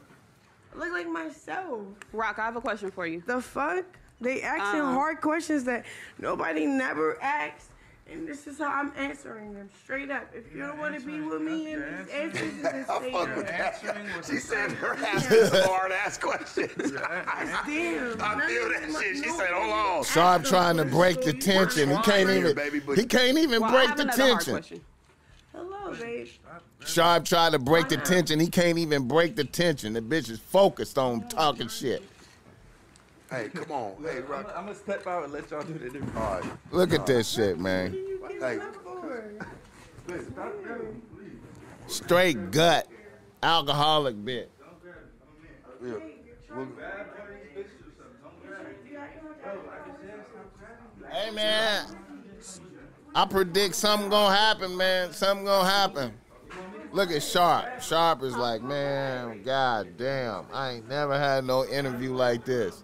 Look 0.74 0.90
like 0.92 1.08
myself. 1.08 1.80
Rock, 2.12 2.38
I 2.38 2.44
have 2.44 2.56
a 2.56 2.60
question 2.60 2.90
for 2.90 3.06
you. 3.06 3.22
The 3.26 3.40
fuck? 3.40 3.84
They 4.20 4.42
asking 4.42 4.80
Um, 4.80 4.94
hard 4.94 5.20
questions 5.20 5.64
that 5.64 5.84
nobody 6.18 6.66
never 6.66 7.20
asks. 7.22 7.68
And 8.08 8.26
this 8.26 8.46
is 8.46 8.58
how 8.58 8.68
I'm 8.68 8.92
answering 8.96 9.54
them 9.54 9.68
straight 9.82 10.10
up. 10.12 10.30
If 10.32 10.52
you 10.54 10.60
don't 10.60 10.78
want 10.78 10.98
to 10.98 11.04
be 11.04 11.20
with 11.20 11.42
me 11.42 11.72
in 11.72 11.80
these 11.80 12.08
answers, 12.14 12.54
you 12.54 12.62
just 12.62 12.90
I 12.90 12.98
stay 12.98 13.12
fuck 13.12 13.26
there. 13.26 13.36
with 13.36 13.46
that. 13.48 13.84
Answering 13.84 14.06
She 14.22 14.36
said 14.38 14.70
her 14.72 14.94
ass 14.94 15.26
some 15.26 15.62
hard 15.64 15.92
ass 15.92 16.16
questions. 16.16 16.70
I 16.78 17.62
feel 17.66 18.16
that 18.16 19.00
shit. 19.00 19.24
She 19.24 19.30
said, 19.30 19.50
hold 19.50 19.72
on. 19.72 20.04
Sharp 20.04 20.44
trying 20.44 20.76
to 20.76 20.84
break 20.84 21.22
the 21.22 21.32
tension. 21.32 21.90
He 21.90 21.96
can't 22.02 22.30
even. 22.30 22.54
baby, 22.54 22.80
He 22.94 23.04
can't 23.06 23.38
even 23.38 23.60
Well, 23.60 23.72
break 23.72 23.96
the 23.96 24.04
tension. 24.04 24.80
Hello, 25.52 25.92
babe. 25.94 26.28
Sharp 26.84 27.24
tried 27.24 27.52
to 27.52 27.58
break 27.58 27.88
the 27.88 27.96
tension. 27.96 28.38
He 28.38 28.48
can't 28.48 28.78
even 28.78 29.08
break 29.08 29.34
the 29.34 29.44
tension. 29.44 29.94
The 29.94 30.00
bitch 30.00 30.30
is 30.30 30.38
focused 30.38 30.96
on 30.96 31.24
oh, 31.24 31.28
talking 31.28 31.68
shit. 31.68 32.02
Hey, 33.36 33.48
come 33.50 33.70
on. 33.70 33.94
Hey, 34.02 34.18
I'm 34.18 34.26
Rock. 34.26 34.54
gonna 34.54 34.74
step 34.74 35.06
out 35.06 35.24
and 35.24 35.32
let 35.32 35.50
y'all 35.50 35.62
do 35.62 35.74
the 35.74 35.86
interview. 35.86 36.02
All 36.16 36.40
right. 36.40 36.44
Look 36.72 36.94
at 36.94 37.04
this 37.06 37.28
shit, 37.28 37.58
man. 37.58 37.92
You 37.92 38.18
getting 38.28 38.40
Hey. 38.40 38.58
up 38.58 38.74
for? 38.82 39.34
Straight 41.86 42.50
gut, 42.50 42.88
alcoholic 43.42 44.16
bitch. 44.16 44.46
Yeah. 45.84 45.92
We'll- 46.54 46.68
Hey 51.12 51.30
man, 51.30 51.86
I 53.14 53.24
predict 53.26 53.74
something 53.74 54.10
gonna 54.10 54.34
happen, 54.34 54.76
man. 54.76 55.12
Something 55.12 55.46
gonna 55.46 55.68
happen. 55.68 56.12
Look 56.92 57.10
at 57.10 57.22
Sharp. 57.22 57.80
Sharp 57.82 58.22
is 58.22 58.36
like, 58.36 58.62
man, 58.62 59.42
god 59.42 59.96
damn. 59.96 60.46
I 60.52 60.72
ain't 60.72 60.88
never 60.88 61.18
had 61.18 61.44
no 61.44 61.64
interview 61.66 62.14
like 62.14 62.44
this. 62.44 62.82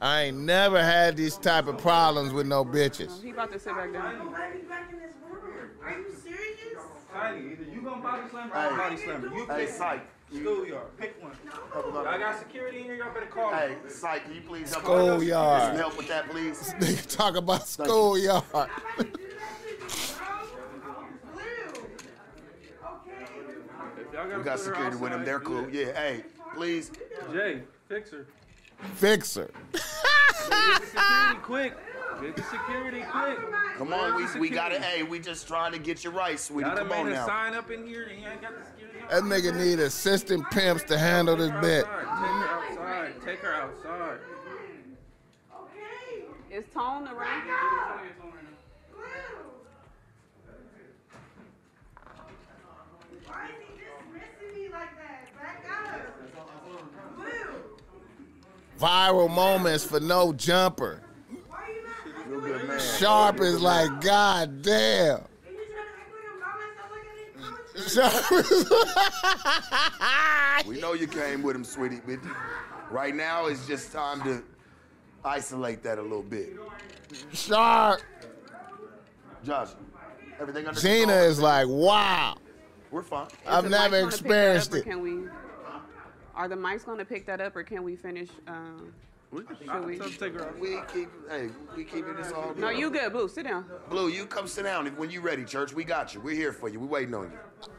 I 0.00 0.22
ain't 0.24 0.38
never 0.38 0.82
had 0.82 1.16
these 1.16 1.36
type 1.36 1.66
of 1.66 1.78
problems 1.78 2.32
with 2.32 2.46
no 2.46 2.64
bitches. 2.64 3.22
He 3.22 3.30
about 3.30 3.52
to 3.52 3.58
sit 3.58 3.74
back 3.74 3.92
down. 3.92 4.18
Don't 4.18 4.32
let 4.32 4.54
me 4.54 4.60
back 4.68 4.90
in 4.92 4.98
this 4.98 5.12
room. 5.22 5.42
Are 5.82 5.90
you 5.90 6.06
serious? 6.22 6.82
Tiny, 7.12 7.52
either 7.52 7.64
you 7.64 7.80
gonna 7.82 8.02
body 8.02 8.22
slam 8.30 8.50
or 8.52 8.56
I'm 8.56 8.70
Hey. 8.72 8.76
body 8.76 8.96
slam. 8.96 9.30
You 9.34 9.46
Hey, 9.46 9.64
pick 9.66 9.68
Psych. 9.74 10.00
schoolyard. 10.30 10.96
Pick 10.98 11.22
one. 11.22 11.32
Y'all 11.74 12.04
got 12.04 12.38
security 12.38 12.78
in 12.80 12.84
here. 12.84 12.94
Y'all 12.96 13.14
better 13.14 13.26
call 13.26 13.52
Hey, 13.52 13.76
me. 13.82 13.90
Psych, 13.90 14.24
can 14.24 14.34
you 14.34 14.40
please 14.42 14.70
help 14.70 14.84
Schoolyard. 14.84 15.60
Get 15.60 15.66
some 15.68 15.76
help 15.76 15.96
with 15.96 16.08
that, 16.08 16.28
please? 16.28 16.74
Nigga 16.78 17.16
talk 17.16 17.36
about 17.36 17.66
schoolyard. 17.66 18.44
I'm 18.52 18.60
about 18.60 18.98
to 18.98 19.04
do 19.04 19.12
that 19.12 19.56
shit, 19.64 19.80
bro. 19.80 21.06
Blue. 21.32 21.42
Okay. 22.84 23.22
If 23.98 24.12
y'all 24.12 24.24
gotta 24.24 24.38
We 24.38 24.44
got 24.44 24.58
security 24.60 24.96
with 24.96 25.12
them. 25.12 25.24
They're 25.24 25.40
cool. 25.40 25.68
Yeah, 25.70 25.92
hey, 25.98 26.24
please. 26.54 26.90
Jay, 27.32 27.62
fix 27.88 28.10
her. 28.10 28.26
Fixer. 28.94 29.50
Get 29.72 29.82
security 30.84 31.40
quick. 31.42 31.76
Get 32.20 32.36
the 32.36 32.42
security 32.44 33.02
quick. 33.10 33.38
Come 33.76 33.92
on, 33.92 34.16
we, 34.16 34.40
we 34.40 34.48
got 34.48 34.72
it. 34.72 34.76
security? 34.76 34.98
Hey, 34.98 35.02
we 35.02 35.18
just 35.18 35.46
trying 35.46 35.72
to 35.72 35.78
get 35.78 36.02
you 36.02 36.10
right, 36.10 36.40
sweetie. 36.40 36.70
Come 36.70 36.90
on 36.92 37.10
now. 37.10 37.26
sign 37.26 37.54
up 37.54 37.70
in 37.70 37.86
here 37.86 38.04
and 38.04 38.20
you 38.20 38.28
ain't 38.28 38.40
got 38.40 38.52
the 38.58 38.64
security. 38.64 38.86
That 39.10 39.22
nigga 39.22 39.56
need 39.56 39.78
assistant 39.80 40.50
pimps 40.50 40.82
to 40.84 40.98
handle 40.98 41.36
this 41.36 41.50
Take 41.50 41.60
her 41.60 41.94
outside. 42.74 43.12
Take 43.24 43.38
her 43.40 43.54
outside. 43.54 44.18
Okay. 45.54 46.56
Is 46.56 46.64
Tone 46.72 47.06
around? 47.08 47.46
Blue. 48.92 49.02
Why 53.26 53.46
is 53.46 53.50
he 53.60 53.68
dismissing 53.76 54.62
me 54.62 54.68
like 54.72 54.96
that? 54.96 55.28
Back 55.36 55.64
up. 55.70 56.00
Blue. 57.16 57.76
Viral 58.78 59.30
moments 59.30 59.84
for 59.84 60.00
no 60.00 60.32
jumper. 60.32 61.00
Why 61.48 61.58
you 61.68 61.84
not? 61.84 62.26
Real 62.28 62.40
good 62.40 62.68
man. 62.68 62.78
Sharp 62.80 63.40
is 63.40 63.60
like, 63.60 64.00
god 64.00 64.62
damn. 64.62 65.16
Are 65.16 65.16
you 65.16 65.22
trying 65.46 65.56
to 65.66 65.98
act 65.98 66.12
like 66.12 66.28
I'm 66.28 66.40
by 66.40 66.46
myself 66.60 66.90
like 66.92 67.08
I 67.08 67.16
didn't 67.16 67.34
promise 67.40 67.74
you? 67.74 67.88
Sharp 67.88 68.32
is 70.62 70.66
We 70.68 70.80
know 70.80 70.92
you 70.92 71.06
came 71.06 71.42
with 71.42 71.56
him, 71.56 71.64
sweetie, 71.64 72.00
but 72.06 72.18
right 72.90 73.14
now 73.14 73.46
it's 73.46 73.66
just 73.66 73.92
time 73.92 74.22
to 74.24 74.42
isolate 75.24 75.82
that 75.82 75.98
a 75.98 76.02
little 76.02 76.22
bit. 76.22 76.56
Sharp. 77.32 78.00
Josh, 79.44 79.68
everything 80.40 80.66
under 80.66 80.80
Gina 80.80 80.98
control? 81.06 81.20
is 81.22 81.40
like, 81.40 81.66
wow. 81.68 82.36
We're 82.90 83.02
fine. 83.02 83.28
I've 83.46 83.68
never 83.70 83.96
mics 83.96 84.00
gonna 84.00 84.10
pick 84.10 84.20
that 84.28 84.56
experienced 84.56 84.74
it. 84.74 84.84
Can 86.36 86.42
we? 86.42 86.44
Are 86.44 86.48
the 86.48 86.56
mics 86.56 86.84
going 86.84 86.98
to 86.98 87.04
pick 87.04 87.26
that 87.26 87.40
up, 87.40 87.56
or 87.56 87.62
can 87.62 87.82
we 87.82 87.96
finish? 87.96 88.28
Um, 88.46 88.92
We 89.32 89.42
can 89.42 89.56
Should 89.56 89.84
we- 89.86 89.98
tell 89.98 90.08
her 90.08 90.16
take 90.18 90.34
her 90.34 90.42
outside. 90.46 90.60
We 90.60 90.78
keep, 90.92 91.08
hey, 91.28 91.48
we 91.76 91.84
keeping 91.84 92.14
this 92.14 92.30
all 92.32 92.48
good. 92.52 92.58
no, 92.58 92.68
you 92.70 92.90
good, 92.90 93.12
Blue. 93.12 93.28
Sit 93.28 93.44
down. 93.44 93.64
Blue, 93.90 94.08
you 94.08 94.24
come 94.24 94.46
sit 94.46 94.62
down 94.62 94.86
when 94.96 95.10
you 95.10 95.20
ready, 95.20 95.44
church. 95.44 95.72
We 95.74 95.82
got 95.84 96.14
you. 96.14 96.20
We're 96.20 96.36
here 96.36 96.52
for 96.52 96.68
you. 96.68 96.78
We 96.78 96.86
waiting 96.86 97.14
on 97.14 97.32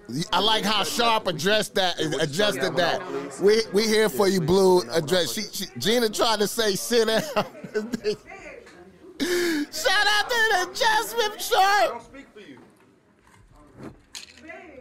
you. 0.10 0.24
I 0.34 0.40
like 0.40 0.66
how 0.66 0.84
Sharp 0.84 1.26
addressed 1.28 1.74
that, 1.76 2.00
adjusted 2.20 2.76
that. 2.76 3.02
We 3.42 3.62
we 3.74 3.84
here 3.88 4.10
for 4.10 4.28
you, 4.28 4.42
Blue. 4.42 4.82
Address. 4.92 5.34
She, 5.34 5.42
she, 5.44 5.66
Gina 5.78 6.10
tried 6.10 6.40
to 6.40 6.48
say 6.48 6.76
sit 6.76 7.08
down. 7.08 7.22
Shout 9.22 10.08
out 10.08 10.30
to 10.30 10.36
the 10.52 10.68
adjustment, 10.70 11.34
I 11.34 11.38
Sharp. 11.40 11.92
don't 11.92 12.04
speak 12.04 12.26
for 12.34 12.40
you. 12.42 12.58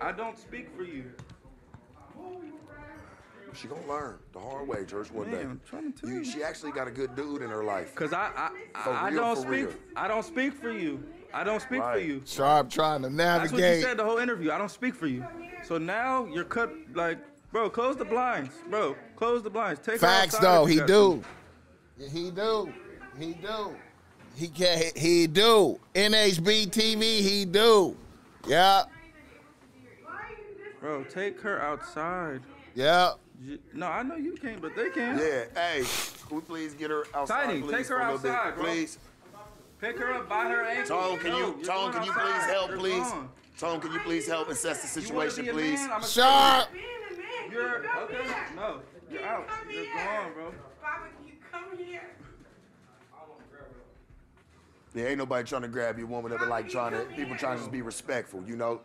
I 0.00 0.12
don't 0.12 0.36
speak 0.38 0.68
for 0.76 0.82
you. 0.82 1.04
She 3.56 3.68
gonna 3.68 3.86
learn 3.88 4.18
the 4.32 4.38
hard 4.38 4.68
way, 4.68 4.84
church, 4.84 5.10
one 5.10 5.30
day. 5.30 5.40
I'm 5.40 5.60
trying 5.68 5.90
to 5.92 5.98
tell 6.00 6.10
You- 6.10 6.18
you. 6.18 6.24
she 6.24 6.42
actually 6.42 6.72
got 6.72 6.86
a 6.86 6.90
good 6.90 7.16
dude 7.16 7.40
in 7.42 7.48
her 7.50 7.64
life. 7.64 7.94
Cause 7.94 8.12
I 8.12 8.30
I, 8.36 8.50
For 8.82 8.90
I, 8.90 9.06
I 9.06 9.08
real, 9.08 9.20
don't 9.22 9.36
for 9.36 9.42
speak 9.42 9.50
real. 9.68 9.72
I 9.96 10.08
don't 10.08 10.22
speak 10.24 10.52
for 10.54 10.70
you. 10.70 11.02
I 11.32 11.42
don't 11.44 11.60
speak 11.60 11.80
for 11.80 11.86
Right. 11.86 12.04
you. 12.04 12.22
Sharp 12.26 12.70
trying 12.70 13.02
to 13.02 13.10
navigate. 13.10 13.50
That's 13.50 13.52
what 13.62 13.76
you 13.76 13.82
said 13.82 13.96
the 13.96 14.04
whole 14.04 14.18
interview. 14.18 14.50
I 14.50 14.58
don't 14.58 14.70
speak 14.70 14.94
for 14.94 15.06
you. 15.06 15.26
So 15.64 15.78
now 15.78 16.26
you're 16.26 16.44
cut 16.44 16.70
like, 16.94 17.18
bro. 17.50 17.70
Close 17.70 17.96
the 17.96 18.04
blinds, 18.04 18.52
bro. 18.68 18.94
Close 19.16 19.42
the 19.42 19.50
blinds. 19.50 19.80
Take 19.80 20.00
Facts 20.00 20.38
though, 20.38 20.66
he 20.66 20.76
got 20.76 20.86
do. 20.86 21.22
He 21.98 22.30
do. 22.30 22.72
He 23.18 23.32
do. 23.32 23.74
He 24.34 24.48
can't. 24.48 24.96
he 24.96 25.26
do. 25.26 25.80
NHB 25.94 26.66
TV, 26.68 27.02
he 27.22 27.44
do. 27.46 27.96
Yeah. 28.46 28.84
Bro, 30.80 31.04
take 31.04 31.40
her 31.40 31.60
outside. 31.60 32.42
Yeah. 32.74 33.12
J- 33.44 33.58
No, 33.74 33.86
I 33.86 34.02
know 34.02 34.16
you 34.16 34.34
can't, 34.36 34.60
but 34.62 34.74
they 34.76 34.90
can. 34.90 35.18
Yeah, 35.18 35.44
hey, 35.54 35.84
can 36.28 36.36
we 36.36 36.42
please 36.42 36.74
get 36.74 36.90
her 36.90 37.04
outside, 37.14 37.46
Tiny, 37.46 37.60
please, 37.62 37.70
take 37.72 37.86
her 37.88 37.96
for 37.96 38.00
a 38.00 38.04
little 38.06 38.18
bit, 38.18 38.30
outside, 38.32 38.56
please? 38.56 38.98
Pick 39.80 39.98
her 39.98 40.14
up 40.14 40.28
by 40.28 40.44
her 40.48 40.62
ankle. 40.62 40.98
Tone, 41.00 41.18
can 41.18 41.32
you, 41.32 41.38
you're 41.38 41.52
Tone, 41.64 41.92
going 41.92 41.92
can 41.92 42.04
you 42.04 42.12
please 42.12 42.44
help, 42.44 42.70
You're 42.70 42.78
please? 42.78 43.02
gone. 43.10 43.28
Tone, 43.58 43.80
can 43.80 43.92
you 43.92 44.00
please 44.00 44.26
help 44.26 44.48
assess 44.48 44.94
the 44.94 45.00
You 45.02 45.14
wanna 45.14 45.30
situation, 45.30 45.50
a 45.50 45.52
please? 45.52 45.80
man? 45.80 45.90
I'ma 45.92 46.04
Sharp. 46.06 46.72
Being 46.72 46.84
a 46.84 47.16
man, 47.16 47.52
You're 47.52 47.82
you 47.82 47.88
come 47.88 48.02
okay. 48.04 48.14
here. 48.24 48.46
No, 48.56 48.80
you're 49.10 49.20
You 49.20 49.26
out. 49.26 49.48
come 49.48 49.70
You're 49.70 49.84
here. 49.84 49.94
gone, 49.94 50.32
bro. 50.32 50.54
Papa, 50.82 51.02
can 51.18 51.26
you 51.26 51.32
come 51.52 51.76
here. 51.78 52.02
Yeah, 54.94 55.04
ain't 55.08 55.18
nobody 55.18 55.46
trying 55.46 55.60
to 55.62 55.68
grab 55.68 55.98
your 55.98 56.06
woman, 56.06 56.32
but 56.38 56.48
like 56.48 56.70
trying 56.70 56.92
to, 56.92 57.04
people 57.14 57.36
trying 57.36 57.56
to 57.56 57.60
just 57.62 57.70
be 57.72 57.82
respectful, 57.82 58.42
you 58.46 58.56
know? 58.56 58.80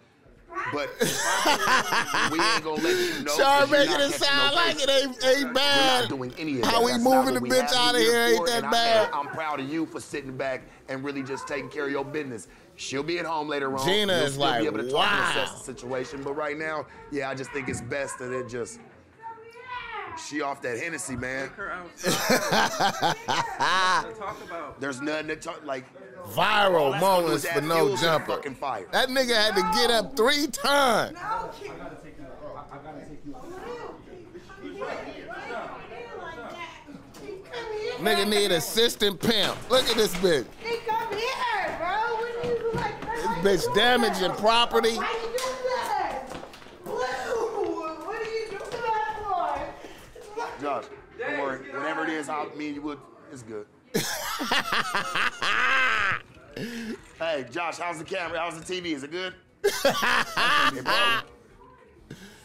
But 0.73 0.89
we 2.31 2.39
ain't 2.39 2.63
gonna 2.63 2.81
let 2.81 2.95
you 2.97 3.23
know. 3.23 3.35
You're 3.37 3.67
making 3.67 3.99
it 3.99 4.13
sound 4.13 4.55
no 4.55 4.61
like 4.61 4.75
it 4.81 4.89
ain't, 4.89 5.25
ain't 5.25 5.39
We're 5.39 5.45
not 5.45 5.53
bad. 5.53 6.09
doing 6.09 6.33
any 6.37 6.55
of 6.57 6.61
that. 6.63 6.71
How 6.71 6.83
we 6.83 6.91
That's 6.91 7.03
moving 7.03 7.33
the 7.35 7.39
we 7.39 7.49
bitch 7.49 7.73
out 7.73 7.95
of 7.95 8.01
here 8.01 8.21
ain't 8.25 8.45
that 8.47 8.71
bad. 8.71 9.05
and 9.07 9.15
I'm 9.15 9.27
proud 9.27 9.59
of 9.59 9.69
you 9.69 9.85
for 9.85 9.99
sitting 9.99 10.35
back 10.37 10.63
and 10.89 11.03
really 11.03 11.23
just 11.23 11.47
taking 11.47 11.69
care 11.69 11.85
of 11.85 11.91
your 11.91 12.05
business. 12.05 12.47
She'll 12.75 13.03
be 13.03 13.19
at 13.19 13.25
home 13.25 13.47
later 13.47 13.75
on. 13.77 13.85
Gina 13.85 14.13
You'll 14.17 14.25
is 14.25 14.37
like, 14.37 14.61
be 14.61 14.65
able 14.65 14.79
to 14.79 14.89
talk 14.89 15.05
and 15.11 15.39
assess 15.39 15.57
the 15.59 15.63
situation. 15.73 16.23
But 16.23 16.33
right 16.33 16.57
now, 16.57 16.85
yeah, 17.11 17.29
I 17.29 17.35
just 17.35 17.51
think 17.51 17.69
it's 17.69 17.81
best 17.81 18.19
that 18.19 18.31
it 18.31 18.47
just 18.49 18.79
she 20.17 20.41
off 20.41 20.61
that 20.61 20.77
Hennessy, 20.77 21.15
man. 21.15 21.47
Take 21.49 21.57
her 21.57 21.71
outside. 21.71 23.15
Let's 23.27 24.19
talk 24.19 24.43
about. 24.45 24.79
There's 24.81 25.01
nothing 25.01 25.27
to 25.27 25.35
talk 25.35 25.61
like. 25.65 25.85
Viral 26.29 26.81
all 26.81 26.91
that's 26.91 27.01
gonna 27.01 27.21
do 27.21 27.23
moments 27.23 27.47
for 27.47 27.61
no 27.61 27.75
fuel 27.75 27.85
to 27.89 27.95
the 27.95 28.01
jumper. 28.01 28.35
Fucking 28.35 28.55
fire. 28.55 28.87
That 28.91 29.09
nigga 29.09 29.35
had 29.35 29.55
to 29.55 29.61
get 29.73 29.89
up 29.89 30.15
three 30.15 30.47
times. 30.47 31.17
I 31.17 31.21
gotta 31.21 31.51
take 31.57 32.17
you. 32.17 32.25
I 32.55 32.77
gotta 32.77 32.99
take 32.99 33.25
you. 33.25 33.33
Come 33.33 34.75
here. 34.75 35.27
Like 36.21 36.37
that. 36.51 36.69
He 37.21 37.27
come 37.43 37.69
here. 37.73 37.93
Nigga 37.99 38.29
need 38.29 38.51
assistant 38.51 39.19
pimp. 39.19 39.57
Look 39.69 39.89
at 39.89 39.95
this 39.95 40.13
bitch. 40.15 40.45
He 40.63 40.77
come 40.87 41.09
here, 41.17 41.77
bro. 41.79 41.87
What 42.17 42.43
do 42.43 42.47
you 42.47 42.71
like? 42.73 43.43
This 43.43 43.65
bitch 43.65 43.67
you 43.67 43.73
doing 43.73 43.75
damaging 43.75 44.27
that? 44.29 44.37
property. 44.37 44.95
Why 44.97 45.11
you 45.23 45.27
doing 45.37 45.63
that? 45.65 46.23
Blue. 46.85 46.93
What 48.05 48.15
are 48.15 48.23
you 48.23 48.45
doing 48.49 48.61
that 48.71 49.15
for? 49.23 50.61
Josh, 50.61 50.85
worry. 51.59 51.71
Whenever 51.71 52.03
it 52.03 52.09
is, 52.09 52.29
I'll 52.29 52.49
me 52.55 52.67
and 52.67 52.75
you 52.75 52.81
would. 52.81 52.99
It's 53.31 53.43
good. 53.43 53.65
hey, 57.19 57.45
Josh, 57.51 57.77
how's 57.77 57.97
the 57.97 58.03
camera? 58.03 58.39
How's 58.39 58.59
the 58.59 58.73
TV? 58.73 58.93
Is 58.93 59.03
it 59.03 59.11
good? 59.11 59.33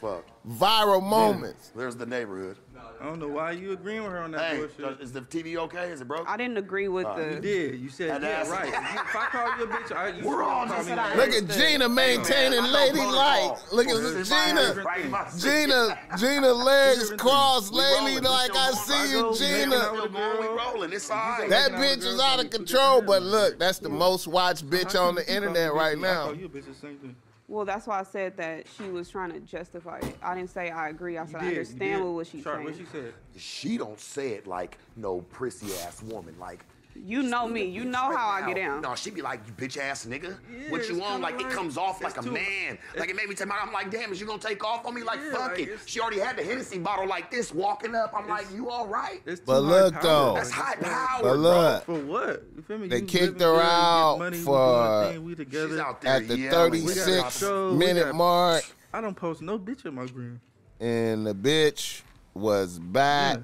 Fuck. 0.01 0.27
Viral 0.49 1.03
moments. 1.03 1.71
There's 1.75 1.97
the 1.97 2.07
neighborhood. 2.07 2.59
I 3.01 3.05
don't 3.05 3.19
know 3.19 3.29
why 3.29 3.51
you 3.53 3.73
agreeing 3.73 4.03
with 4.03 4.13
her 4.13 4.19
on 4.21 4.31
that 4.33 4.41
Hey, 4.53 4.59
bullshit. 4.59 5.01
Is 5.01 5.13
the 5.13 5.21
TV 5.23 5.57
okay? 5.57 5.91
Is 5.91 6.01
it 6.01 6.09
broke? 6.09 6.29
I 6.29 6.37
didn't 6.37 6.57
agree 6.57 6.89
with 6.89 7.07
Uh, 7.07 7.17
You 7.19 7.41
did. 7.41 7.81
You 7.81 7.89
said 7.89 8.11
And 8.11 8.23
yeah, 8.25 8.43
that's- 8.45 8.51
right. 8.51 8.67
You- 8.67 8.73
if 8.75 9.17
I 9.17 9.27
call 9.27 9.59
you 9.59 9.65
a 9.65 9.67
bitch, 9.69 9.97
I, 9.97 10.09
you 10.09 10.25
We're 10.27 10.43
all 10.43 10.67
call 10.67 10.77
just 10.77 10.89
me 10.89 10.95
like- 10.97 11.15
that. 11.15 11.17
Look 11.17 11.31
at 11.51 11.57
Gina 11.57 11.89
maintaining 11.89 12.61
I 12.61 12.67
know 12.67 12.73
ladylike. 12.73 13.73
Look 13.73 13.87
at 13.89 13.95
This 13.97 14.05
is 14.05 14.31
my 14.31 14.47
Gina. 14.47 14.65
house, 14.67 14.77
right 14.77 15.01
in 15.05 15.11
my 15.11 15.29
city. 15.29 15.61
Gina, 15.67 15.99
Gina 16.19 16.53
legs 16.53 17.13
crossed 17.19 17.73
We 17.73 17.79
lately 17.81 18.13
rolling. 18.17 18.25
like 18.25 18.57
I 18.57 18.71
see 18.73 19.11
you, 19.13 19.35
Gina. 19.37 19.67
man, 19.67 19.81
Still 19.81 20.09
going, 20.09 20.41
we 20.41 20.47
rolling. 20.47 20.93
It's 20.93 21.11
all 21.11 21.17
right. 21.17 21.49
That 21.51 21.73
bitch 21.73 22.05
is 22.05 22.21
out 22.21 22.43
of 22.45 22.51
control, 22.51 23.03
but 23.03 23.23
look, 23.23 23.59
that's 23.59 23.79
the 23.79 23.89
most 23.89 24.27
watched 24.27 24.69
bitch 24.69 24.99
on 25.01 25.15
the 25.17 25.25
can 25.25 25.35
you 25.35 25.41
call 25.41 25.49
internet 25.57 25.75
right 25.75 25.99
now. 25.99 26.33
you 26.33 26.47
a 26.47 26.49
bitch 26.49 26.67
the 26.67 26.75
same 26.75 26.97
thing. 26.99 27.17
Well, 27.49 27.65
that's 27.65 27.87
why 27.87 28.01
I 28.01 28.03
said 28.03 28.37
that 28.39 28.67
she 28.77 28.91
was 28.91 29.09
trying 29.09 29.31
to 29.33 29.41
justify 29.41 29.99
it. 29.99 30.17
I 30.23 30.35
didn't 30.35 30.51
say 30.51 30.71
I 30.71 30.89
agree. 30.89 31.17
I 31.17 31.23
You 31.23 31.29
said 31.29 31.37
I 31.37 31.45
did, 31.45 31.53
you 31.53 31.59
understand 31.61 32.15
what 32.15 32.27
she's 32.27 32.43
Sharp, 32.43 32.57
saying. 32.57 32.65
What 32.67 32.77
she 32.77 32.85
said? 32.87 33.15
She 33.37 33.79
don't 33.79 34.01
say 34.01 34.31
it 34.31 34.47
like 34.47 34.79
no 34.97 35.21
prissy 35.21 35.73
ass 35.85 36.03
woman. 36.03 36.35
Like 36.41 36.65
You 37.05 37.23
know 37.23 37.47
me. 37.49 37.65
You 37.65 37.85
know 37.85 37.99
how 38.17 38.29
I 38.29 38.47
get 38.47 38.57
down. 38.57 38.81
No, 38.81 38.95
she 38.95 39.11
be 39.11 39.23
like, 39.23 39.41
you 39.47 39.53
bitch 39.53 39.77
ass 39.79 40.07
nigga. 40.07 40.37
Yeah, 40.51 40.71
what 40.71 40.89
you 40.89 40.97
it's 40.97 41.05
on? 41.05 41.13
kinda 41.13 41.19
Like, 41.19 41.41
it 41.41 41.51
comes 41.51 41.77
off 41.77 42.03
like 42.03 42.15
a 42.17 42.19
it's 42.19 42.27
too- 42.27 42.33
man. 42.33 42.79
Like 42.97 43.11
it 43.11 43.17
made 43.17 43.29
me 43.29 43.35
tell 43.35 43.47
me, 43.47 43.53
I'm 43.61 43.73
like, 43.73 43.91
damn, 43.91 44.11
is 44.13 44.21
you 44.21 44.27
gonna 44.27 44.39
take 44.41 44.65
off 44.65 44.85
on 44.87 44.95
me? 44.95 45.03
Like, 45.03 45.21
Yeah, 45.23 45.31
fuck 45.33 45.51
like, 45.51 45.59
it. 45.61 45.79
She 45.87 46.01
already 46.01 46.19
had 46.21 46.37
the 46.37 46.43
Hennessy 46.43 46.79
bottle 46.79 47.07
like 47.07 47.31
this 47.31 47.53
walking 47.55 47.95
up. 47.95 48.13
I'm 48.17 48.29
like, 48.29 48.47
you 48.55 48.71
all 48.71 48.87
right? 48.87 49.21
It's 49.27 49.41
But 49.41 49.63
high 49.63 49.69
look, 49.69 49.95
power. 49.95 50.03
though. 50.03 50.35
That's 50.35 50.51
high 50.51 50.75
power. 50.77 51.23
But 51.23 51.39
look, 51.39 51.85
For 51.85 51.95
what? 52.01 52.43
You 52.57 52.63
feel 52.63 52.79
me? 52.79 52.89
They 52.89 53.01
You 53.01 53.07
kicked 53.07 53.41
her 53.41 53.61
out 53.61 54.19
money, 54.19 54.39
for- 54.39 54.53
doing 54.57 54.59
our 54.59 55.13
thing, 55.13 55.25
we 55.25 55.35
together. 55.35 55.69
She's 55.69 55.79
out 55.79 56.01
there 56.01 56.13
at 56.13 56.29
the 56.29 56.39
yelling. 56.39 56.73
36 56.73 57.39
shows, 57.39 57.79
minute 57.79 58.15
mark, 58.15 58.65
I 58.93 59.01
don't 59.01 59.15
post 59.15 59.43
no 59.43 59.59
bitch 59.59 59.85
in 59.85 59.95
my 59.95 60.07
gram. 60.07 60.41
and 60.81 61.27
the 61.27 61.35
bitch 61.35 62.03
was 62.35 62.79
back. 62.79 63.39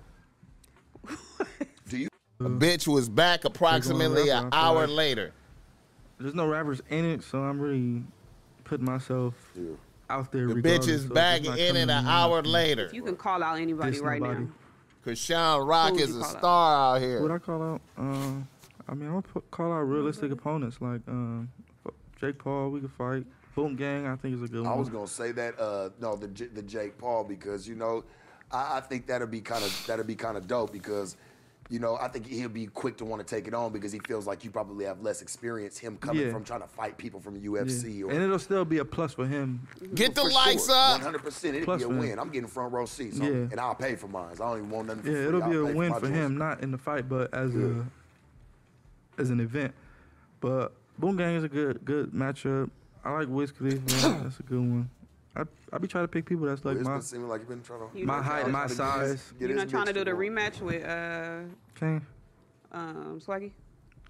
Do 1.88 1.96
you? 1.98 2.08
The 2.42 2.48
bitch 2.50 2.86
was 2.88 3.08
back 3.08 3.44
approximately 3.44 4.28
an 4.30 4.48
hour 4.52 4.86
like. 4.86 4.96
later. 4.96 5.32
There's 6.18 6.34
no 6.34 6.46
rappers 6.46 6.80
in 6.90 7.04
it, 7.04 7.22
so 7.22 7.40
I'm 7.42 7.60
really 7.60 8.02
putting 8.64 8.86
myself 8.86 9.34
Yeah. 9.54 9.72
out 10.08 10.30
there. 10.32 10.46
The 10.46 10.54
bitch 10.54 10.88
is 10.88 11.02
so 11.04 11.14
back 11.14 11.44
in 11.44 11.76
it 11.76 11.76
an 11.76 11.90
hour 11.90 12.36
nothing. 12.38 12.52
later. 12.52 12.90
You 12.92 13.02
can 13.02 13.16
call 13.16 13.42
out 13.42 13.58
anybody 13.58 13.92
Diss 13.92 14.00
right 14.00 14.20
nobody. 14.20 14.40
now. 14.44 14.48
Cause 15.04 15.18
Sean 15.18 15.66
Rock 15.66 15.94
is 15.94 16.14
a 16.14 16.22
star 16.22 16.30
out? 16.34 16.38
star 16.38 16.74
out 16.74 16.92
What 16.92 17.00
here. 17.02 17.32
I 17.32 17.38
call 17.38 17.62
out? 17.62 17.80
Um, 17.98 18.46
I 18.88 18.94
mean, 18.94 19.06
I'm 19.08 19.14
gonna 19.14 19.22
put, 19.22 19.50
call 19.50 19.72
out 19.72 19.80
realistic 19.80 20.30
opponents 20.30 20.76
like 20.80 21.00
um, 21.08 21.48
Jake 22.20 22.38
Paul. 22.38 22.70
We 22.70 22.80
could 22.80 22.92
fight. 22.92 23.24
Boom 23.56 23.74
Gang. 23.74 24.06
I 24.06 24.14
think 24.14 24.36
is 24.36 24.42
a 24.42 24.46
good 24.48 24.64
I 24.64 24.70
one. 24.70 24.78
was 24.78 24.88
gonna 24.88 25.08
say 25.08 25.32
that. 25.32 25.58
Uh, 25.58 25.90
no, 26.00 26.14
the 26.14 26.28
the 26.28 26.62
Jake 26.62 26.98
Paul 26.98 27.24
because 27.24 27.66
you 27.66 27.74
know, 27.74 28.04
I, 28.52 28.76
I 28.76 28.80
think 28.80 29.08
that'll 29.08 29.26
be 29.26 29.40
kind 29.40 29.64
of 29.64 29.84
that'll 29.88 30.04
be 30.04 30.14
kind 30.14 30.36
of 30.36 30.46
dope 30.46 30.72
because. 30.72 31.16
You 31.70 31.78
know, 31.78 31.96
I 31.96 32.08
think 32.08 32.26
he'll 32.26 32.48
be 32.50 32.66
quick 32.66 32.98
to 32.98 33.04
want 33.04 33.26
to 33.26 33.34
take 33.34 33.46
it 33.48 33.54
on 33.54 33.72
because 33.72 33.92
he 33.92 33.98
feels 34.00 34.26
like 34.26 34.44
you 34.44 34.50
probably 34.50 34.84
have 34.84 35.00
less 35.00 35.22
experience. 35.22 35.78
Him 35.78 35.96
coming 35.96 36.26
Yeah. 36.26 36.32
from 36.32 36.44
trying 36.44 36.60
to 36.60 36.66
fight 36.66 36.98
people 36.98 37.18
from 37.20 37.36
Yeah. 37.36 37.50
UFC 37.50 38.02
or 38.04 38.10
and 38.10 38.22
it'll 38.22 38.38
still 38.38 38.64
be 38.66 38.78
a 38.78 38.84
plus 38.84 39.14
for 39.14 39.26
him. 39.26 39.60
Get 39.94 40.14
the 40.14 40.22
For 40.22 40.30
likes 40.30 40.66
sure. 40.66 40.74
up. 40.74 41.00
100%. 41.00 41.54
It'll 41.54 41.64
Plus 41.64 41.78
be 41.78 41.84
a 41.84 41.86
for 41.86 41.92
him. 41.94 41.98
win. 42.00 42.18
I'm 42.18 42.28
getting 42.30 42.48
front 42.48 42.72
row 42.74 42.84
seats, 42.84 43.16
so- 43.16 43.24
Yeah. 43.24 43.30
and 43.50 43.58
I'll 43.58 43.74
pay 43.74 43.94
for 43.94 44.08
mine. 44.08 44.32
I 44.32 44.34
don't 44.34 44.58
even 44.58 44.70
want 44.70 44.88
nothing 44.88 45.02
for 45.04 45.08
Yeah, 45.08 45.14
free. 45.16 45.26
it'll 45.28 45.42
I'll 45.44 45.50
be 45.50 45.56
a 45.56 45.64
win 45.76 45.90
my 45.92 45.98
for 46.00 46.08
him, 46.08 46.36
not 46.36 46.62
in 46.62 46.72
the 46.72 46.78
fight, 46.78 47.08
but 47.08 47.32
as 47.32 47.54
Yeah. 47.54 47.82
a 49.18 49.20
as 49.20 49.30
an 49.30 49.40
event. 49.40 49.72
But 50.40 50.72
Boom 50.98 51.16
Gang 51.16 51.36
is 51.36 51.44
a 51.44 51.48
good 51.48 51.84
good 51.84 52.12
matchup. 52.12 52.70
I 53.04 53.12
like 53.12 53.28
Wiz 53.28 53.50
Khalifa. 53.52 53.80
that's 54.22 54.40
a 54.40 54.42
good 54.42 54.58
one. 54.60 54.90
I 55.36 55.44
I 55.72 55.78
be 55.78 55.88
trying 55.88 56.04
to 56.04 56.08
pick 56.08 56.26
people 56.26 56.46
that's 56.46 56.64
like 56.64 56.76
It's 56.76 56.84
my 56.86 56.94
been 56.94 57.02
seeming 57.02 57.28
like 57.28 57.40
you've 57.40 57.48
been 57.48 57.62
trying 57.62 57.80
to. 57.90 57.98
You 57.98 58.04
my 58.06 58.16
not 58.16 58.24
height, 58.24 58.40
trying- 58.42 58.52
my 58.52 58.66
size. 58.66 59.32
You're 59.38 59.48
his 59.50 59.56
not 59.58 59.68
trying 59.68 59.86
to 59.86 59.92
bitch 59.92 59.94
do 59.94 60.04
the 60.04 60.10
rematch 60.10 60.60
with 60.60 60.84
uh 60.84 61.42
Okay. 61.76 62.04
um 62.72 63.20
Swaggy? 63.24 63.52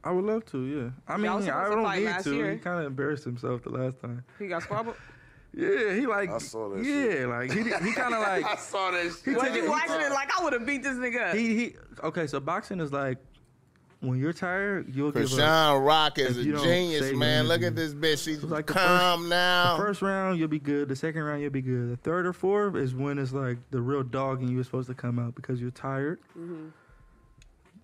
I 0.04 0.10
would 0.10 0.24
love 0.24 0.44
to, 0.46 0.64
yeah. 0.64 0.90
I 1.06 1.16
mean, 1.16 1.26
Y'all 1.26 1.36
was 1.36 1.48
I 1.48 1.68
to 1.68 1.70
don't 1.76 1.84
fight 1.84 1.98
need 2.00 2.06
last 2.06 2.24
to. 2.24 2.34
year. 2.34 2.50
He 2.52 2.58
kind 2.58 2.80
of 2.80 2.86
embarrassed 2.86 3.22
himself 3.22 3.62
the 3.62 3.70
last 3.70 4.00
time. 4.00 4.24
He 4.38 4.48
got 4.48 4.62
squabbled. 4.62 4.96
Yeah, 5.54 5.92
he 5.92 6.06
like. 6.06 6.30
I 6.30 6.38
saw 6.38 6.70
that 6.70 6.82
Yeah, 6.82 6.92
shit. 7.12 7.28
like 7.28 7.52
he 7.52 7.62
he 7.62 7.92
kind 7.92 8.14
of 8.14 8.20
like. 8.26 8.42
I 8.42 8.50
like 8.52 8.58
saw 8.58 8.90
that 8.90 9.02
shit. 9.02 9.22
He 9.22 9.30
Was 9.34 9.42
took 9.48 9.54
you 9.54 9.68
watching 9.68 10.00
it 10.00 10.10
like 10.10 10.30
I 10.40 10.42
would 10.42 10.54
have 10.54 10.64
beat 10.64 10.82
this 10.82 10.94
nigga 10.94 11.28
up? 11.28 11.36
he 11.36 11.54
he. 11.54 11.76
Okay, 12.02 12.26
so 12.26 12.40
boxing 12.40 12.80
is 12.80 12.90
like 12.90 13.18
when 14.02 14.18
you're 14.18 14.32
tired, 14.32 14.94
you'll 14.94 15.12
give 15.12 15.22
Cause 15.22 15.38
up. 15.38 15.46
Sean 15.46 15.82
Rock 15.82 16.18
is 16.18 16.36
a 16.36 16.42
genius, 16.44 17.12
man. 17.12 17.44
your 17.44 17.54
Look 17.54 17.62
at 17.62 17.76
this 17.76 17.94
bitch. 17.94 18.24
She's 18.24 18.40
So 18.40 18.48
like 18.48 18.66
the 18.66 18.72
calm 18.74 19.20
first- 19.20 19.30
now. 19.30 19.76
The 19.76 19.82
first 19.84 20.02
round 20.02 20.38
you'll 20.38 20.48
be 20.48 20.58
good. 20.58 20.88
The 20.88 20.96
second 20.96 21.22
round 21.22 21.40
you'll 21.40 21.50
be 21.50 21.62
good. 21.62 21.92
The 21.92 21.96
third 21.96 22.26
or 22.26 22.32
fourth 22.32 22.74
is 22.76 22.94
when 22.94 23.18
it's 23.18 23.32
like 23.32 23.58
the 23.70 23.80
real 23.80 24.02
dog 24.02 24.40
and 24.40 24.50
you're 24.50 24.64
supposed 24.64 24.88
to 24.88 24.94
come 24.94 25.18
out 25.18 25.34
because 25.36 25.60
you're 25.60 25.70
tired. 25.70 26.18
Mm-hmm. 26.38 26.66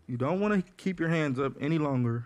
You 0.09 0.17
don't 0.17 0.41
want 0.41 0.55
to 0.67 0.73
keep 0.77 0.99
your 1.01 1.09
hands 1.09 1.39
up 1.39 1.53
any 1.61 1.79
longer. 1.79 2.25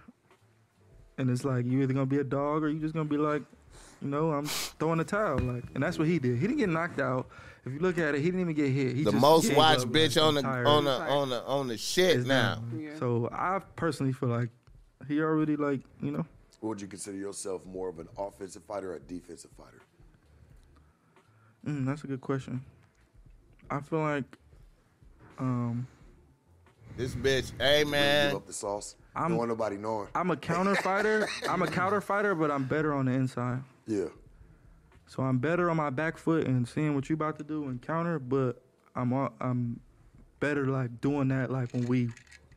And 1.19 1.29
it's 1.29 1.45
like 1.45 1.67
you're 1.67 1.83
either 1.83 1.93
gonna 1.93 2.07
be 2.07 2.19
a 2.19 2.25
dog 2.25 2.63
or 2.63 2.69
you're 2.71 2.81
just 2.81 2.95
gonna 2.95 3.05
be 3.09 3.19
like, 3.19 3.43
you 4.01 4.09
know, 4.09 4.33
I'm 4.33 4.47
throwing 4.47 4.99
the 4.99 5.05
towel. 5.05 5.39
Like, 5.39 5.65
and 5.75 5.83
that's 5.83 5.99
what 5.99 6.09
he 6.09 6.19
did. 6.19 6.37
He 6.39 6.47
didn't 6.47 6.57
get 6.59 6.69
knocked 6.71 7.01
out. 7.01 7.29
If 7.65 7.73
you 7.73 7.79
look 7.79 7.97
at 7.99 8.15
it, 8.15 8.19
he 8.21 8.25
didn't 8.27 8.41
even 8.41 8.55
get 8.55 8.71
hit. 8.71 8.97
He 8.97 9.05
the 9.05 9.13
just 9.13 9.21
most 9.21 9.53
watched 9.55 9.83
up, 9.83 9.89
bitch 9.89 10.17
like, 10.17 10.25
on 10.25 10.35
the 10.35 10.47
I'm 10.49 10.67
on 10.67 10.85
the 10.85 10.91
on 11.01 11.29
the 11.31 11.43
on 11.45 11.69
the 11.69 11.77
shit 11.79 12.17
It's 12.19 12.27
now. 12.27 12.63
Yeah. 12.77 12.99
So 12.99 13.29
I 13.33 13.61
personally 13.77 14.13
feel 14.13 14.31
like 14.31 14.49
he 15.07 15.21
already 15.21 15.55
like 15.57 15.81
you 16.01 16.11
know 16.11 16.27
Or 16.61 16.71
would 16.71 16.81
you 16.81 16.89
consider 16.89 17.17
yourself 17.17 17.65
more 17.65 17.89
of 17.89 17.99
an 18.01 18.09
offensive 18.19 18.65
fighter 18.65 18.93
or 18.93 18.97
a 18.97 19.01
defensive 19.01 19.51
fighter? 19.57 19.81
Mm, 21.67 21.87
that's 21.87 22.03
a 22.03 22.09
good 22.09 22.21
question. 22.21 22.61
I 23.71 23.81
feel 23.81 24.01
like 24.01 24.25
um 25.39 25.87
This 26.97 27.15
bitch, 27.15 27.53
hey 27.61 27.81
Give 27.81 27.89
man. 27.89 28.35
up 28.35 28.47
the 28.47 28.53
sauce. 28.53 28.97
I'm- 29.15 29.29
don't 29.31 29.39
want 29.39 29.51
nobody 29.51 29.77
knowing. 29.77 30.09
I'm 30.15 30.31
a 30.31 30.37
counter 30.37 30.75
fighter. 30.75 31.29
I'm 31.49 31.63
a 31.63 31.67
counter 31.69 32.01
fighter, 32.01 32.35
but 32.35 32.51
I'm 32.51 32.65
better 32.65 32.93
on 32.93 33.05
the 33.07 33.13
inside. 33.13 33.63
Yeah. 33.87 34.07
So 35.07 35.23
I'm 35.23 35.39
better 35.39 35.69
on 35.71 35.77
my 35.77 35.91
back 35.91 36.17
foot 36.17 36.47
and 36.47 36.67
seeing 36.67 36.95
what 36.95 37.09
you 37.11 37.15
about 37.15 37.39
to 37.39 37.45
do 37.45 37.65
and 37.65 37.81
counter, 37.83 38.19
but 38.19 38.63
I'm 38.95 39.13
all, 39.13 39.33
I'm 39.41 39.81
better 40.41 40.67
like 40.67 41.01
doing 41.01 41.29
that 41.29 41.51
like 41.51 41.73
when 41.73 41.87
we 41.87 42.09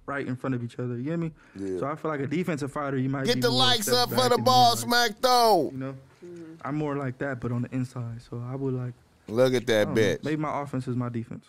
right 0.06 0.26
in 0.26 0.36
front 0.36 0.56
of 0.56 0.64
each 0.64 0.80
other. 0.80 0.96
You 0.96 1.04
get 1.04 1.20
me? 1.20 1.32
Yeah. 1.56 1.80
So 1.80 1.88
I 1.88 1.96
feel 1.96 2.12
like 2.12 2.22
a 2.22 2.28
defensive 2.28 2.72
fighter, 2.72 2.98
you 2.98 3.10
might 3.10 3.26
Get 3.26 3.36
be 3.36 3.42
the 3.42 3.50
more 3.50 3.60
likes 3.60 3.90
up 3.90 4.10
for 4.10 4.30
the 4.30 4.36
and 4.36 4.46
ball 4.46 4.64
more, 4.64 4.72
like, 4.72 4.80
smack 4.80 5.22
though. 5.22 5.70
You 5.72 5.78
know, 5.78 5.96
mm-hmm. 6.26 6.54
I'm 6.64 6.76
more 6.76 6.96
like 6.96 7.18
that, 7.18 7.40
but 7.40 7.52
on 7.52 7.64
the 7.64 7.74
inside. 7.74 8.22
So 8.22 8.42
I 8.48 8.56
would 8.56 8.74
like 8.74 8.94
Look 9.28 9.54
at 9.54 9.66
that 9.68 9.86
don't 9.86 9.96
know, 9.96 10.02
bitch. 10.02 10.24
maybe 10.24 10.38
my 10.38 10.62
offense 10.62 10.88
is 10.88 10.96
my 10.96 11.10
defense. 11.10 11.46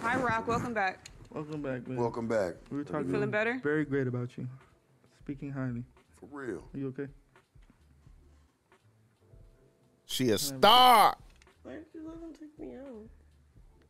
Hi, 0.00 0.16
Rock. 0.16 0.48
Welcome 0.48 0.72
back. 0.72 1.08
Welcome 1.30 1.60
back, 1.62 1.86
man. 1.86 1.98
Welcome 1.98 2.28
back. 2.28 2.54
We 2.70 2.78
were 2.78 2.84
talking 2.84 3.10
feeling 3.10 3.30
better? 3.30 3.60
Very 3.62 3.84
great 3.84 4.06
about 4.06 4.36
you. 4.38 4.48
Speaking 5.20 5.50
highly. 5.50 5.84
For 6.18 6.26
real. 6.30 6.64
Are 6.72 6.78
you 6.78 6.88
okay? 6.88 7.08
She 10.16 10.30
a 10.30 10.38
star. 10.38 11.14
Why 11.62 11.72
did 11.74 11.84
you 11.92 12.00
let 12.08 12.14
him 12.16 12.32
take 12.32 12.58
me 12.58 12.74
out? 12.74 12.86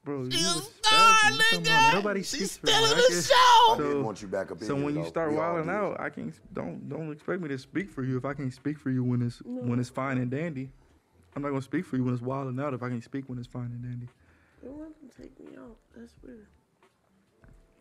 Bro, 0.02 0.24
you 0.24 0.24
a 0.24 0.54
was 0.56 0.72
star, 0.82 1.14
spazzing. 1.14 1.30
You 1.30 1.38
talking 1.38 1.60
about 1.60 1.62
nigga. 1.62 1.92
Nobody 1.92 2.22
She's 2.24 2.50
speaks 2.50 2.68
still 2.68 2.84
in 2.84 2.96
the 2.96 3.04
can- 3.10 3.22
show. 3.22 3.34
I 3.36 3.74
So- 3.76 3.92
did 3.94 4.02
want 4.04 4.22
you 4.22 4.26
back 4.28 4.50
up 4.50 4.60
in 4.60 4.66
So 4.66 4.74
here, 4.74 4.84
when 4.84 4.96
you 4.96 5.02
though. 5.04 5.08
start 5.08 5.30
We 5.30 5.36
all 5.36 5.42
wilding 5.52 5.66
did. 5.66 5.72
out, 5.76 6.00
I 6.00 6.10
can't 6.10 6.34
don't 6.52 6.88
don't 6.88 7.12
expect 7.12 7.42
me 7.42 7.48
to 7.50 7.58
speak 7.58 7.92
for 7.92 8.02
you 8.02 8.16
if 8.16 8.24
I 8.24 8.34
can't 8.34 8.52
speak 8.52 8.76
for 8.76 8.90
you 8.90 9.04
when 9.04 9.22
it's 9.22 9.38
when 9.44 9.78
it's 9.78 9.88
fine 9.88 10.18
and 10.18 10.28
dandy. 10.28 10.72
I'm 11.36 11.42
not 11.42 11.50
gonna 11.50 11.62
speak 11.62 11.84
for 11.84 11.96
you 11.96 12.02
when 12.02 12.12
it's 12.14 12.22
wilding 12.24 12.58
out 12.58 12.74
if 12.74 12.82
I 12.82 12.88
can't 12.88 13.04
speak 13.04 13.28
when 13.28 13.38
it's 13.38 13.46
fine 13.46 13.66
and 13.66 13.84
dandy. 13.84 14.08
Don't 14.64 14.80
let 14.80 14.88
him 14.88 15.08
take 15.16 15.38
me 15.38 15.56
out. 15.56 15.76
That's 15.96 16.12
weird. 16.24 16.44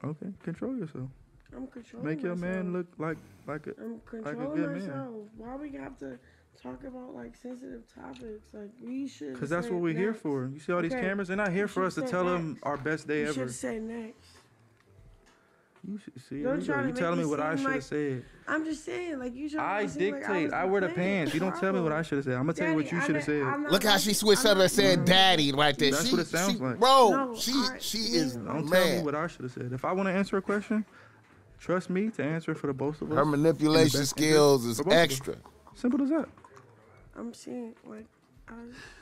Okay, 0.03 0.31
control 0.43 0.77
yourself. 0.77 1.09
I'm 1.55 1.65
controlling 1.65 2.07
Make 2.07 2.21
your 2.21 2.35
man 2.35 2.73
look 2.73 2.85
like 2.99 3.17
like 3.47 3.65
a 3.65 3.71
I'm 3.81 3.97
good 4.05 4.23
controlling 4.23 4.61
man. 4.61 4.73
myself. 4.73 5.15
Why 5.35 5.55
we 5.55 5.71
have 5.71 5.97
to 5.99 6.19
talk 6.61 6.83
about 6.83 7.13
like 7.15 7.35
sensitive 7.35 7.83
topics? 7.93 8.47
Like 8.53 8.69
we 8.83 9.07
should. 9.07 9.33
because 9.33 9.49
that's 9.49 9.67
what 9.67 9.79
we're 9.81 9.93
here 9.97 10.13
for. 10.13 10.49
You 10.53 10.59
see 10.59 10.71
all 10.73 10.81
these 10.81 10.93
Okay, 10.93 11.01
cameras? 11.01 11.27
They're 11.27 11.37
not 11.37 11.51
here 11.51 11.63
you 11.63 11.67
for 11.67 11.85
us 11.85 11.95
to 11.95 12.01
should 12.01 12.09
say 12.09 12.11
tell 12.11 12.25
them 12.25 12.57
our 12.63 12.77
best 12.77 13.07
day 13.07 13.21
You 13.21 13.27
ever. 13.29 13.33
should 13.33 13.51
say 13.53 13.79
next. 13.79 14.17
You 15.87 15.99
should 15.99 16.19
see. 16.27 16.41
Don't 16.41 16.61
You, 16.61 16.65
try 16.65 16.75
to 16.77 16.81
you 16.81 16.87
make 16.87 16.95
telling 16.95 17.19
me 17.19 17.25
what 17.25 17.39
I 17.39 17.51
should 17.55 17.65
have 17.65 17.73
like- 17.75 17.81
said. 17.83 18.25
I'm 18.47 18.65
just 18.65 18.83
saying, 18.85 19.19
like 19.19 19.35
you 19.35 19.47
should. 19.49 19.59
I 19.59 19.85
dictate. 19.85 20.51
I, 20.51 20.65
wear 20.65 20.81
the 20.81 20.89
pants. 20.89 21.33
You 21.33 21.39
don't 21.39 21.55
tell 21.59 21.73
me 21.73 21.79
what 21.81 21.91
I 21.91 22.01
should 22.01 22.17
have 22.17 22.25
said. 22.25 22.33
I'm 22.33 22.41
gonna 22.41 22.53
tell 22.53 22.69
you 22.69 22.75
what 22.75 22.91
you 22.91 22.99
should 23.01 23.15
have 23.15 23.23
said. 23.23 23.43
Look 23.71 23.83
how 23.83 23.97
she 23.97 24.13
switched 24.13 24.45
up 24.45 24.57
and 24.57 24.69
said 24.71 25.05
daddy 25.05 25.51
right 25.51 25.77
there. 25.77 25.91
That's 25.91 26.07
she, 26.07 26.11
what 26.13 26.21
it 26.21 26.27
sounds 26.27 26.53
she- 26.53 26.59
like. 26.59 26.79
Bro, 26.79 27.09
No, 27.11 27.35
she 27.35 27.51
I- 27.53 27.77
she 27.79 27.97
is 27.99 28.35
Don't 28.35 28.67
tell 28.67 28.85
me 28.97 29.01
what 29.03 29.13
I 29.15 29.27
should 29.27 29.43
have 29.43 29.51
said. 29.51 29.71
If 29.73 29.85
I 29.85 29.91
want 29.91 30.07
to 30.09 30.13
answer 30.13 30.37
a 30.37 30.41
question, 30.41 30.85
trust 31.59 31.91
me 31.91 32.09
to 32.11 32.23
answer 32.23 32.55
for 32.55 32.65
the 32.67 32.73
both 32.73 33.01
of 33.03 33.11
us. 33.11 33.15
Her 33.17 33.25
manipulation 33.25 34.05
skills 34.07 34.65
is 34.65 34.77
for 34.77 34.85
both 34.85 34.93
extra. 34.93 35.35
Simple 35.75 36.01
as 36.03 36.09
that. 36.09 36.29
I'm 37.15 37.33
saying 37.33 37.75
like 37.85 38.05
I 38.47 38.53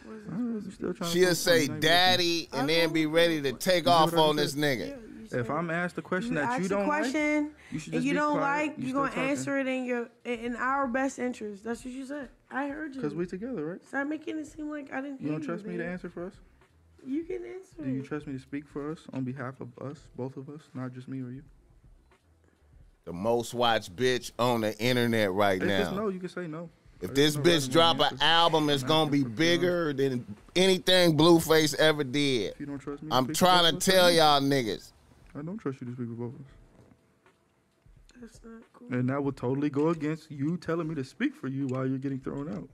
wasn't. 0.07 0.66
You 0.66 0.72
still 0.72 0.93
trying 0.93 1.09
to 1.11 1.18
She'll 1.18 1.26
prove 1.28 1.38
say 1.38 1.66
something. 1.66 1.80
daddy 1.82 2.49
and 2.53 2.70
then 2.70 2.93
be 2.93 3.05
ready 3.05 3.41
to 3.41 3.53
take 3.53 3.88
off 3.88 4.14
what 4.14 4.20
I 4.22 4.24
on 4.30 4.36
this 4.38 4.51
said? 4.53 4.59
nigga. 4.61 4.97
If 5.34 5.49
I'm 5.49 5.70
asked 5.72 5.97
a 5.97 6.01
question 6.01 6.34
you 6.34 6.39
that 6.39 6.49
ask 6.49 6.59
you 6.59 6.66
a 6.68 6.70
don't 6.70 6.88
like, 6.88 7.01
question 7.01 7.51
you 7.72 7.80
should 7.80 7.93
and 7.93 8.03
just 8.03 8.05
you 8.05 8.14
be 8.14 8.18
don't 8.20 8.38
quiet. 8.38 8.68
like, 8.68 8.78
You 8.78 8.84
you 8.84 8.89
still 8.89 9.01
gonna 9.01 9.09
talking. 9.16 9.30
answer 9.30 9.59
it 9.59 9.68
in 9.68 9.86
your 9.86 10.09
in 10.26 10.55
our 10.57 10.86
best 10.88 11.18
interest. 11.20 11.64
That's 11.64 11.84
what 11.84 11.93
you 11.93 12.05
said. 12.05 12.30
I 12.51 12.68
heard 12.68 12.93
you. 12.95 13.01
because 13.01 13.16
we 13.16 13.26
together, 13.26 13.66
right? 13.66 13.86
Stop 13.88 14.07
making 14.07 14.38
it 14.38 14.45
seem 14.45 14.70
like 14.70 14.93
I 14.93 15.01
didn't. 15.01 15.20
You 15.22 15.30
hear 15.30 15.39
don't 15.39 15.45
trust 15.47 15.66
me 15.66 15.74
to 15.78 15.84
man. 15.84 15.93
answer 15.93 16.09
for 16.09 16.28
us? 16.28 16.34
You 17.05 17.24
can 17.24 17.38
answer. 17.45 17.84
Do 17.84 17.89
you 17.89 18.01
it. 18.01 18.05
trust 18.05 18.28
me 18.28 18.34
to 18.34 18.39
speak 18.39 18.66
for 18.68 18.91
us 18.91 18.99
on 19.11 19.24
behalf 19.24 19.55
of 19.59 19.70
us, 19.82 19.97
both 20.16 20.38
of 20.38 20.49
us, 20.49 20.61
not 20.76 20.93
just 20.93 21.07
me 21.07 21.22
or 21.22 21.32
you? 21.32 21.41
The 23.05 23.11
most 23.14 23.53
watched 23.53 23.95
bitch 23.95 24.32
on 24.39 24.61
the 24.61 24.78
internet 24.80 25.32
right 25.34 25.61
If 25.61 25.68
it's 25.68 25.89
now. 25.91 25.95
no, 25.97 26.07
you 26.09 26.20
can 26.20 26.30
say 26.30 26.47
no. 26.47 26.70
If 27.04 27.14
this 27.14 27.36
bitch 27.36 27.70
drop 27.70 27.99
an 27.99 28.18
album, 28.22 28.70
it's 28.70 28.82
gonna 28.82 29.12
be 29.12 29.26
bigger 29.26 29.91
than 29.91 30.26
anything 30.56 31.18
Blueface 31.18 31.76
ever 31.76 32.06
did. 32.06 32.54
If 32.54 32.60
you 32.62 32.66
don't 32.66 32.80
trust 32.80 33.04
me, 33.04 33.10
I'm 33.12 33.34
trying 33.34 33.64
to 33.64 33.70
of 33.70 33.76
us, 33.76 33.84
say 33.84 33.91
tell 33.91 34.10
y'all 34.10 34.39
niggas. 34.39 34.93
I 35.36 35.41
don't 35.41 35.58
trust 35.58 35.82
you 35.82 35.88
to 35.88 35.93
speak 35.93 36.08
for 36.08 36.14
both 36.14 36.34
of 36.34 36.39
us. 36.39 36.47
That's 38.22 38.39
not 38.45 38.64
cool. 38.72 38.88
And 38.97 39.10
that 39.10 39.22
would 39.22 39.36
totally 39.36 39.70
go 39.70 39.89
against 39.89 40.32
you 40.32 40.56
telling 40.56 40.88
me 40.88 40.95
to 40.95 41.04
speak 41.04 41.36
for 41.36 41.49
you 41.49 41.68
while 41.68 41.86
you're 41.86 41.97
getting 41.97 42.22
thrown 42.22 42.49
out. 42.56 42.70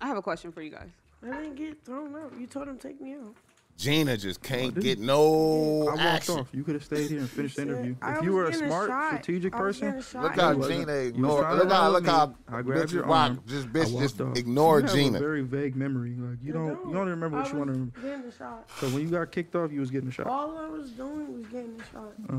I 0.00 0.06
have 0.06 0.16
a 0.16 0.22
question 0.22 0.50
for 0.50 0.62
you 0.62 0.70
guys. 0.70 0.88
I 1.22 1.26
didn't 1.42 1.56
get 1.56 1.84
thrown 1.84 2.16
out. 2.16 2.32
You 2.38 2.46
told 2.46 2.66
him 2.66 2.78
take 2.78 2.98
me 2.98 3.12
out. 3.12 3.34
Gina 3.78 4.16
just 4.16 4.42
can't 4.42 4.74
didn't. 4.74 4.82
get 4.82 4.98
no 4.98 5.82
I 5.82 5.90
walked 5.90 6.00
action. 6.00 6.38
off. 6.40 6.48
You 6.52 6.64
could 6.64 6.74
have 6.74 6.84
stayed 6.84 7.10
here 7.10 7.20
and 7.20 7.30
finished 7.30 7.54
the 7.54 7.62
said- 7.62 7.68
interview. 7.68 7.94
I 8.02 8.16
If 8.18 8.24
you 8.24 8.32
were 8.32 8.46
a 8.46 8.50
getting 8.50 8.66
a 8.66 8.68
smart, 8.70 8.88
shot. 8.90 9.06
strategic 9.08 9.52
person, 9.52 9.86
getting 9.86 10.00
a 10.00 10.02
shot. 10.02 10.22
Look 10.24 10.34
you 10.36 10.42
how. 10.42 10.52
Gina 10.54 10.78
You 10.78 10.84
was 10.98 11.06
ignored. 11.06 11.40
trying 11.42 11.56
to 11.58 11.62
Look 11.64 11.72
how 11.72 11.88
look 11.90 12.02
me. 12.02 12.08
how 12.10 12.34
I 12.48 12.62
grabbed 12.62 12.88
bitch 12.88 12.92
your 12.92 13.02
rock. 13.04 13.10
arm. 13.30 13.40
This 13.46 13.64
I 13.64 13.68
bitch 13.68 13.98
just 14.00 14.20
off. 14.20 14.36
ignored 14.36 14.82
you 14.82 14.88
have 14.88 14.96
Gina. 14.96 15.16
A 15.18 15.20
very 15.20 15.42
vague 15.42 15.76
memory. 15.76 16.16
Like 16.18 16.38
you 16.42 16.52
don't, 16.52 16.70
you 16.88 16.92
don't 16.92 17.08
remember 17.08 17.36
what 17.38 17.46
I 17.46 17.50
you 17.52 17.56
want 17.58 17.68
to 17.68 17.72
remember. 17.72 18.00
Getting 18.00 18.22
the 18.22 18.32
shot. 18.32 18.68
So 18.80 18.88
when 18.88 19.02
you 19.02 19.08
got 19.10 19.30
kicked 19.30 19.54
off, 19.54 19.70
you 19.72 19.78
was 19.80 19.90
getting 19.92 20.08
a 20.08 20.12
shot. 20.12 20.26
All 20.26 20.58
I 20.58 20.66
was 20.68 20.90
doing 20.90 21.32
was 21.38 21.46
getting 21.46 21.76
the 21.76 21.84
shot. 21.92 22.12
Uh, 22.28 22.34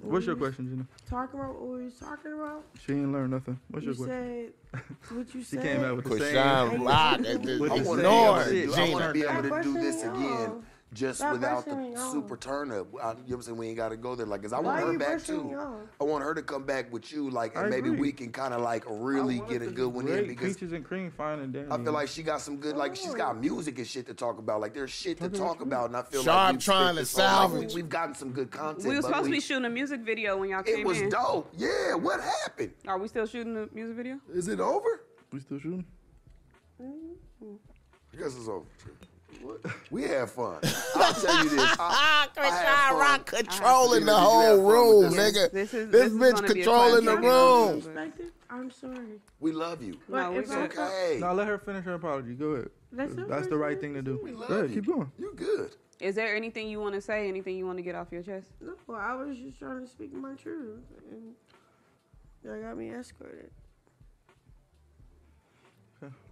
what's 0.00 0.26
your 0.26 0.34
you- 0.36 0.40
question, 0.42 0.68
Gina? 0.68 0.86
Talking 1.08 1.40
about 1.40 1.60
what 1.60 1.70
we 1.78 1.84
was 1.84 1.94
talking 1.94 2.32
about. 2.32 2.64
She 2.84 2.92
ain't 2.92 3.12
learned 3.12 3.32
nothing. 3.32 3.58
What's 3.70 3.86
you 3.86 3.92
your 3.92 4.06
question? 4.06 4.52
said 4.74 4.86
what 5.16 5.34
you 5.34 5.40
She 5.44 5.56
said. 5.56 5.62
came 5.62 5.84
out 5.84 5.96
with 5.96 6.04
the 6.06 6.18
same. 6.18 6.34
Chrisean 6.36 6.86
Rock 6.86 7.20
and 7.26 7.44
just 7.44 7.60
With 7.60 7.70
the 7.72 7.78
I 7.78 7.82
want 7.82 8.00
same 8.00 8.02
to 8.02 8.02
be 8.02 8.02
able 8.02 8.44
to 8.44 8.52
do, 8.52 8.72
I 8.74 8.90
want 8.90 9.04
to 9.04 9.12
be 9.12 9.22
able 9.22 9.42
to 9.42 9.62
do 9.62 9.72
this 9.74 10.02
brushing 10.02 10.20
me 10.20 10.26
again, 10.26 10.50
off. 10.50 10.64
Just 10.94 11.18
Stop 11.18 11.32
without 11.32 11.64
the 11.66 12.08
super 12.10 12.36
turn 12.36 12.72
up. 12.72 12.86
I, 12.94 13.10
you 13.10 13.16
know 13.16 13.22
what 13.26 13.34
I'm 13.34 13.42
saying? 13.42 13.56
We 13.58 13.68
ain't 13.68 13.76
got 13.76 13.90
to 13.90 13.96
go 13.96 14.14
there, 14.14 14.26
like, 14.26 14.42
cause 14.42 14.52
I 14.52 14.60
Why 14.60 14.82
want 14.82 14.92
her 14.92 14.98
back 14.98 15.22
too. 15.22 15.58
I 16.00 16.04
want 16.04 16.24
her 16.24 16.34
to 16.34 16.42
come 16.42 16.64
back 16.64 16.90
with 16.92 17.12
you, 17.12 17.30
like, 17.30 17.56
and 17.56 17.66
I 17.66 17.68
maybe 17.68 17.88
agree. 17.88 18.00
we 18.00 18.12
can 18.12 18.32
kind 18.32 18.54
of 18.54 18.62
like 18.62 18.84
really 18.88 19.42
get 19.48 19.60
a 19.60 19.66
good 19.66 19.88
one 19.88 20.08
in 20.08 20.26
because 20.26 20.54
peaches 20.54 20.72
and 20.72 20.84
cream, 20.84 21.10
fine 21.10 21.40
and 21.40 21.52
dandy. 21.52 21.70
I 21.70 21.76
feel 21.82 21.92
like 21.92 22.08
she 22.08 22.22
got 22.22 22.40
some 22.40 22.56
good, 22.56 22.76
like 22.76 22.96
she's 22.96 23.14
got 23.14 23.38
music 23.38 23.78
and 23.78 23.86
shit 23.86 24.06
to 24.06 24.14
talk 24.14 24.38
about. 24.38 24.60
Like 24.60 24.72
there's 24.72 24.90
shit 24.90 25.18
to 25.18 25.28
Talk 25.28 25.36
about 25.36 25.38
talk 25.38 25.58
you. 25.58 25.66
about, 25.66 25.86
and 25.88 25.96
I 25.96 26.02
feel 26.02 26.22
Sharp 26.22 26.36
like 26.36 26.52
we've 26.54 26.64
trying 26.64 26.94
to 26.94 27.00
this 27.00 27.18
on, 27.18 27.24
like, 27.24 27.30
salvage. 27.30 27.74
we, 27.74 27.80
have 27.82 27.90
gotten 27.90 28.14
some 28.14 28.30
good 28.32 28.50
content. 28.50 28.88
We 28.88 28.96
were 28.96 29.02
but 29.02 29.08
supposed 29.08 29.26
to 29.26 29.30
be 29.30 29.40
shooting 29.40 29.64
a 29.66 29.70
music 29.70 30.00
video 30.00 30.36
when 30.38 30.50
y'all 30.50 30.62
came 30.62 30.76
in. 30.76 30.80
It 30.80 30.86
was 30.86 31.00
in. 31.00 31.10
dope. 31.10 31.52
Yeah, 31.56 31.94
what 31.94 32.20
happened? 32.20 32.72
Are 32.86 32.98
we 32.98 33.08
still 33.08 33.26
shooting 33.26 33.54
the 33.54 33.68
music 33.74 33.96
video? 33.96 34.18
Is 34.32 34.48
it 34.48 34.60
over? 34.60 35.02
we 35.32 35.40
still 35.40 35.58
shooting. 35.58 35.84
I 36.80 38.16
guess 38.16 38.36
it's 38.36 38.48
over. 38.48 38.64
We 39.90 40.02
had 40.02 40.30
fun. 40.30 40.58
I'll 40.94 41.14
tell 41.14 41.44
you 41.44 41.50
this. 41.50 41.60
I, 41.80 42.28
I 42.36 42.46
had 42.46 42.52
Chrisean 42.52 42.88
fun. 42.90 42.98
Rock 42.98 43.26
controlling 43.26 44.04
the 44.06 44.12
have 44.14 44.22
whole 44.22 44.56
fun 44.56 44.66
room, 44.66 45.02
this? 45.14 45.14
nigga. 45.36 45.50
This 45.52 45.74
is- 45.74 45.90
This 45.90 46.02
this 46.02 46.12
is 46.12 46.18
bitch 46.18 46.34
gonna 46.34 46.42
be 46.42 46.60
a 46.60 46.64
controlling 46.64 47.04
the 47.04 47.16
room. 47.16 48.12
I'm 48.50 48.70
sorry. 48.70 49.20
We 49.40 49.52
love 49.52 49.82
you. 49.82 49.92
No, 49.92 49.98
But 50.08 50.32
we 50.32 50.38
if 50.40 50.50
I 50.50 50.54
good. 50.66 50.72
thought- 50.72 50.86
Okay. 50.88 51.18
Now 51.20 51.32
let 51.32 51.48
her 51.48 51.58
finish 51.58 51.84
her 51.84 51.94
apology. 51.94 52.34
Go 52.34 52.46
ahead. 52.50 52.70
That's 52.92 53.14
That's 53.14 53.46
the 53.48 53.58
right 53.58 53.78
thing 53.80 53.94
to 53.94 54.02
do. 54.02 54.18
We 54.22 54.32
love 54.32 54.48
Go 54.48 54.54
ahead, 54.56 54.70
you. 54.70 54.76
keep 54.76 54.86
going. 54.86 55.12
You 55.18 55.32
good. 55.36 55.76
Is 56.00 56.14
there 56.14 56.34
anything 56.34 56.68
you 56.68 56.80
want 56.80 56.94
to 56.94 57.00
say? 57.00 57.28
Anything 57.28 57.56
you 57.56 57.66
want 57.66 57.78
to 57.78 57.82
get 57.82 57.94
off 57.94 58.08
your 58.12 58.22
chest? 58.22 58.48
No, 58.60 58.74
I 58.94 59.14
was 59.14 59.36
just 59.36 59.58
trying 59.58 59.80
to 59.80 59.86
speak 59.86 60.12
my 60.14 60.34
truth, 60.34 60.78
and 61.10 61.34
y'all 62.44 62.60
got 62.62 62.78
me 62.78 62.90
escorted. 62.90 63.50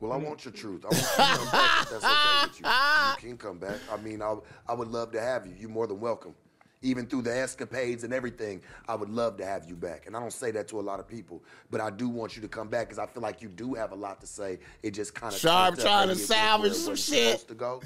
Well, 0.00 0.12
I 0.12 0.16
want 0.16 0.44
your 0.44 0.52
truth. 0.62 0.84
I 0.84 0.88
want 0.88 0.98
you 0.98 1.06
to 1.06 1.38
come 1.38 1.50
back 1.50 1.82
if 1.82 1.90
that's 1.90 2.04
okay 2.04 2.46
with 2.48 2.60
you. 2.60 3.28
You 3.28 3.28
can 3.28 3.38
come 3.38 3.58
back. 3.58 3.78
I 3.90 3.96
mean, 3.96 4.22
I, 4.22 4.36
I 4.68 4.74
would 4.74 4.88
love 4.88 5.12
to 5.12 5.20
have 5.20 5.46
you. 5.46 5.54
You're 5.58 5.70
more 5.70 5.86
than 5.86 6.00
welcome. 6.00 6.34
Even 6.82 7.06
through 7.06 7.22
the 7.22 7.36
escapades 7.36 8.04
and 8.04 8.12
everything, 8.12 8.60
I 8.86 8.94
would 8.94 9.08
love 9.08 9.38
to 9.38 9.46
have 9.46 9.64
you 9.66 9.74
back. 9.74 10.06
And 10.06 10.16
I 10.16 10.20
don't 10.20 10.32
say 10.32 10.50
that 10.52 10.68
to 10.68 10.78
a 10.78 10.82
lot 10.82 11.00
of 11.00 11.08
people, 11.08 11.42
but 11.70 11.80
I 11.80 11.90
do 11.90 12.08
want 12.08 12.36
you 12.36 12.42
to 12.42 12.48
come 12.48 12.68
back 12.68 12.86
because 12.88 12.98
I 12.98 13.06
feel 13.06 13.22
like 13.22 13.42
you 13.42 13.48
do 13.48 13.74
have 13.74 13.92
a 13.92 13.96
lot 13.96 14.20
to 14.20 14.26
say. 14.26 14.58
It 14.82 14.92
just 14.92 15.14
kind 15.14 15.32
of 15.32 15.40
Sharp 15.40 15.78
trying 15.78 16.08
to 16.08 16.14
salvage 16.14 16.74
some 16.74 16.94
shit. 16.94 17.48
To 17.48 17.54
go. 17.54 17.82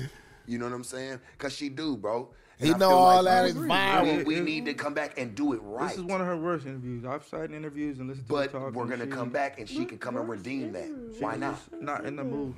You 0.47 0.59
know 0.59 0.65
what 0.67 0.75
I'm 0.75 0.85
saying? 0.85 1.21
Cause 1.39 1.55
she 1.55 1.69
do, 1.69 1.97
bro. 1.97 2.29
And 2.61 2.69
He 2.69 2.75
I 2.75 2.79
know 2.79 2.91
all 2.91 3.23
like 3.23 3.25
that 3.25 3.55
we- 3.55 3.61
we- 3.63 3.69
viral. 3.69 4.25
We, 4.27 4.41
need 4.41 4.67
to 4.67 4.75
come 4.75 4.93
back 4.93 5.19
and 5.19 5.35
do 5.35 5.55
it 5.55 5.61
right. 5.63 5.89
This 5.89 5.97
is 5.99 6.05
one 6.05 6.21
of 6.21 6.27
her 6.27 6.37
worst 6.37 6.67
interviews. 6.67 7.07
I've 7.07 7.25
sat 7.25 7.45
in 7.45 7.55
interviews 7.55 7.99
and 7.99 8.07
listened 8.09 8.27
to 8.27 8.33
but 8.33 8.53
her 8.53 8.59
talk. 8.59 8.73
But 8.73 8.75
we're 8.75 8.87
gonna 8.87 9.07
come 9.07 9.31
back 9.31 9.59
and 9.59 9.67
she 9.67 9.87
can 9.87 9.97
come 9.97 10.19
and 10.19 10.29
redeem 10.29 10.73
that. 10.73 10.89
Why 11.21 11.37
not? 11.37 11.59
Not 11.81 12.05
in 12.05 12.17
the 12.17 12.25
mood 12.25 12.55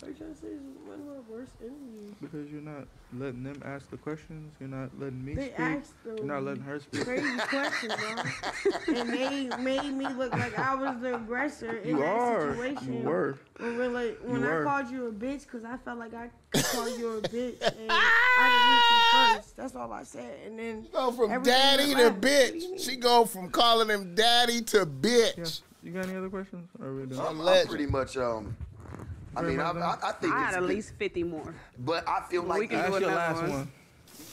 What 0.00 0.08
you 0.10 0.14
trying 0.14 0.32
to 0.34 0.40
say 0.40 0.46
is 0.48 0.60
one 0.86 1.00
of 1.00 1.06
my 1.06 1.20
worst 1.28 1.50
interviews. 1.60 2.14
because 2.20 2.48
you're 2.52 2.60
not 2.62 2.86
letting 3.12 3.42
them 3.42 3.60
ask 3.64 3.90
the 3.90 3.96
questions. 3.96 4.52
You're 4.60 4.68
not 4.68 4.90
letting 4.98 5.24
me 5.24 5.34
They 5.34 5.46
speak. 5.46 5.58
asked 5.58 5.92
You're 6.04 6.16
the 6.18 6.24
not 6.24 6.42
letting 6.44 6.62
her 6.62 6.78
speak. 6.78 7.02
crazy 7.04 7.38
questions, 7.48 7.94
bro. 7.98 8.94
and 8.96 9.08
they 9.10 9.48
made 9.58 9.92
me 9.94 10.06
look 10.12 10.32
like 10.34 10.56
I 10.56 10.76
was 10.76 11.00
the 11.00 11.16
aggressor 11.16 11.78
in 11.78 11.90
You 11.96 11.98
that 11.98 12.06
are. 12.06 12.50
situation. 12.52 12.92
You 13.02 13.08
were. 13.08 13.38
When, 13.58 13.76
we're 13.76 13.88
like, 13.88 14.18
when 14.22 14.40
You 14.42 14.46
I 14.48 14.54
were. 14.54 14.64
called 14.64 14.88
you 14.88 15.06
a 15.08 15.12
bitch 15.12 15.42
because 15.42 15.64
I 15.64 15.76
felt 15.78 15.98
like 15.98 16.14
I 16.14 16.30
called 16.62 16.96
you 16.96 17.16
a 17.16 17.20
bitch 17.22 17.60
and 17.60 17.90
I 17.90 19.18
didn't 19.18 19.34
you 19.34 19.36
first. 19.42 19.56
That's 19.56 19.74
all 19.74 19.92
I 19.92 20.04
said. 20.04 20.38
And 20.46 20.56
then 20.56 20.86
Go 20.92 21.10
from 21.10 21.42
daddy 21.42 21.94
to 21.94 21.98
left. 22.04 22.14
What 22.14 22.20
do 22.22 22.28
you 22.56 22.74
bitch. 22.76 22.84
She 22.84 22.94
go 22.96 23.24
from 23.24 23.50
calling 23.50 23.88
him 23.88 24.14
daddy 24.14 24.60
to 24.62 24.78
Yeah. 24.78 24.84
bitch. 24.84 25.62
You 25.82 25.90
got 25.92 26.06
any 26.06 26.16
other 26.16 26.28
questions? 26.28 26.68
Or 26.80 26.86
are 26.86 26.94
we 26.94 27.06
done? 27.06 27.18
I'm, 27.20 27.40
I'm 27.40 27.66
pretty 27.66 27.86
much 27.86 28.16
um 28.16 28.56
I 29.38 29.42
mean, 29.42 29.60
I, 29.60 29.70
I, 29.70 29.98
I 30.02 30.12
think 30.12 30.32
I 30.34 30.44
it's 30.46 30.46
had 30.50 30.54
at 30.54 30.60
good, 30.60 30.68
least 30.68 30.94
50 30.98 31.22
more. 31.24 31.54
but 31.78 32.08
I 32.08 32.22
feel 32.28 32.42
like 32.42 32.60
We 32.60 32.66
can 32.66 32.78
That's 32.78 32.94
do 32.98 33.04
your 33.04 33.14
last 33.14 33.40
one. 33.42 33.50
one. 33.50 33.72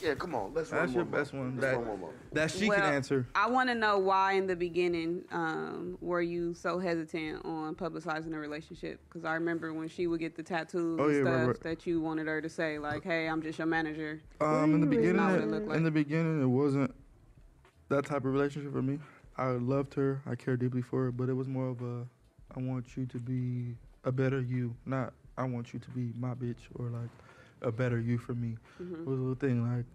yeah. 0.02 0.16
Come 0.16 0.34
on, 0.36 0.54
let's 0.54 0.72
run 0.72 0.82
That's 0.82 0.94
your 0.96 1.06
more. 1.06 1.20
best 1.20 1.34
one. 1.34 1.56
Let's 1.58 1.62
That, 1.76 1.86
one 1.88 2.00
more. 2.00 2.14
that 2.34 2.52
she 2.52 2.70
well, 2.70 2.80
can 2.80 2.94
answer. 2.94 3.28
I 3.36 3.48
want 3.50 3.70
to 3.70 3.76
know 3.76 4.00
why 4.00 4.34
in 4.34 4.48
the 4.48 4.56
beginning 4.56 5.24
um, 5.32 5.98
were 6.02 6.22
you 6.22 6.54
so 6.54 6.80
hesitant 6.80 7.46
on 7.46 7.76
publicizing 7.76 8.32
the 8.32 8.40
relationship? 8.40 9.00
Because 9.08 9.26
I 9.26 9.34
remember 9.36 9.74
when 9.74 9.88
she 9.88 10.08
would 10.08 10.20
get 10.20 10.36
the 10.36 10.44
tattoos 10.44 11.00
Oh, 11.00 11.06
and 11.06 11.16
yeah, 11.16 11.22
stuff 11.22 11.34
right, 11.36 11.48
right. 11.48 11.60
that 11.62 11.86
you 11.88 12.02
wanted 12.02 12.28
her 12.28 12.42
to 12.42 12.50
say, 12.50 12.80
like, 12.80 13.04
"Hey, 13.04 13.28
I'm 13.28 13.42
just 13.42 13.58
your 13.60 13.68
manager." 13.68 14.22
Um, 14.42 14.74
in 14.74 14.82
the 14.82 14.88
beginning, 14.88 15.22
it 15.22 15.42
it- 15.42 15.68
like. 15.68 15.78
in 15.78 15.84
the 15.84 15.92
beginning, 15.92 16.42
it 16.42 16.46
wasn't 16.48 16.94
that 17.90 18.06
type 18.06 18.26
of 18.26 18.34
relationship 18.34 18.72
for 18.72 18.82
me. 18.82 19.00
I 19.38 19.48
loved 19.50 19.94
her. 19.96 20.22
I 20.26 20.36
cared 20.36 20.62
deeply 20.62 20.82
for 20.82 21.04
her, 21.06 21.12
but 21.12 21.30
it 21.30 21.34
was 21.34 21.48
more 21.48 21.68
of 21.68 21.82
a, 21.82 22.08
I 22.56 22.60
want 22.62 22.96
you 22.98 23.06
to 23.06 23.20
be 23.20 23.76
a 24.06 24.12
better 24.12 24.40
you, 24.42 24.74
not 24.86 25.14
I 25.38 25.44
want 25.44 25.74
you 25.74 25.80
to 25.80 25.90
be 25.90 26.14
my 26.18 26.34
bitch 26.34 26.56
or 26.76 26.86
like 26.88 27.10
a 27.62 27.72
better 27.72 28.00
you 28.00 28.18
for 28.18 28.34
me. 28.34 28.56
Mm-hmm. 28.82 29.02
It 29.02 29.06
was 29.06 29.20
a 29.20 29.22
little 29.22 29.36
thing 29.36 29.76
like. 29.76 29.86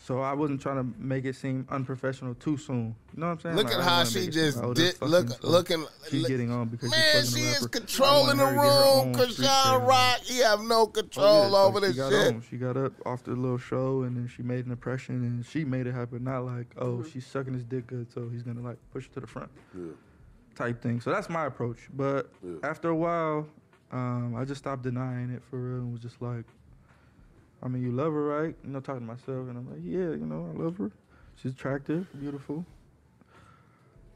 So 0.00 0.20
I 0.20 0.32
wasn't 0.32 0.60
trying 0.60 0.76
to 0.76 0.86
make 0.96 1.24
it 1.24 1.34
seem 1.34 1.66
unprofessional 1.70 2.34
too 2.36 2.56
soon. 2.56 2.94
You 3.14 3.20
know 3.20 3.26
what 3.26 3.32
I'm 3.32 3.40
saying? 3.40 3.56
Look 3.56 3.64
Like, 3.66 3.78
at 3.78 3.82
how 3.82 4.04
she 4.04 4.14
make 4.20 4.32
seem 4.32 4.32
just 4.32 4.56
like, 4.58 4.66
oh, 4.66 4.72
did. 4.74 4.94
fucking, 4.94 5.08
Look, 5.10 5.28
so 5.30 5.48
looking. 5.48 5.86
She's 6.08 6.20
look- 6.22 6.28
getting 6.28 6.52
on 6.52 6.68
because 6.68 6.90
Man, 6.92 7.00
she's 7.24 7.34
she 7.34 7.40
is 7.42 7.66
controlling 7.66 8.36
the 8.36 8.44
I 8.44 8.54
want 8.54 8.56
her 8.56 8.62
to 8.62 8.62
get 8.62 8.72
her 8.72 9.00
room, 9.08 9.16
own 9.16 9.28
street 9.32 9.46
Chrisean. 9.48 9.88
Rock. 9.88 10.20
He 10.20 10.38
have 10.38 10.60
no 10.60 10.82
Oh, 10.82 10.86
control 10.86 11.50
yeah, 11.50 11.56
over 11.56 11.80
she 11.80 11.86
this 11.88 11.96
got 11.96 12.12
shit. 12.12 12.34
on. 12.34 12.42
She 12.48 12.56
got 12.58 12.76
up 12.76 12.92
off 13.06 13.24
the 13.24 13.32
little 13.32 13.58
show 13.58 14.02
and 14.02 14.16
then 14.16 14.28
she 14.28 14.42
made 14.44 14.66
an 14.66 14.70
impression 14.70 15.16
and 15.24 15.44
she 15.44 15.64
made 15.64 15.88
it 15.88 15.94
happen. 15.94 16.22
Not 16.22 16.44
like, 16.44 16.66
oh, 16.76 16.98
Mm-hmm. 16.98 17.08
she's 17.10 17.26
sucking 17.26 17.54
his 17.54 17.64
dick 17.64 17.88
good, 17.88 18.06
so 18.12 18.28
he's 18.28 18.44
gonna 18.44 18.60
like 18.60 18.76
push 18.92 19.08
her 19.08 19.14
to 19.14 19.20
the 19.20 19.26
front 19.26 19.50
Yeah. 19.76 19.86
Type 20.58 20.82
thing. 20.82 21.00
So 21.00 21.10
that's 21.10 21.28
my 21.30 21.46
approach. 21.46 21.88
But 21.94 22.30
Yeah. 22.42 22.56
after 22.64 22.90
a 22.90 22.96
while, 22.96 23.46
um, 23.92 24.34
I 24.36 24.44
just 24.44 24.58
stopped 24.58 24.82
denying 24.82 25.30
it 25.30 25.42
for 25.48 25.56
real 25.58 25.78
and 25.78 25.92
was 25.92 26.00
just 26.02 26.20
like, 26.20 26.44
I 27.62 27.68
mean, 27.68 27.82
you 27.82 27.92
love 27.92 28.12
her, 28.12 28.24
right? 28.24 28.54
You 28.64 28.70
know, 28.70 28.80
talking 28.80 29.00
to 29.00 29.06
myself, 29.06 29.48
and 29.48 29.56
I'm 29.56 29.68
like, 29.70 29.80
yeah, 29.82 30.10
you 30.10 30.26
know, 30.26 30.52
I 30.54 30.62
love 30.62 30.76
her. 30.78 30.90
She's 31.36 31.52
attractive, 31.52 32.06
beautiful. 32.18 32.64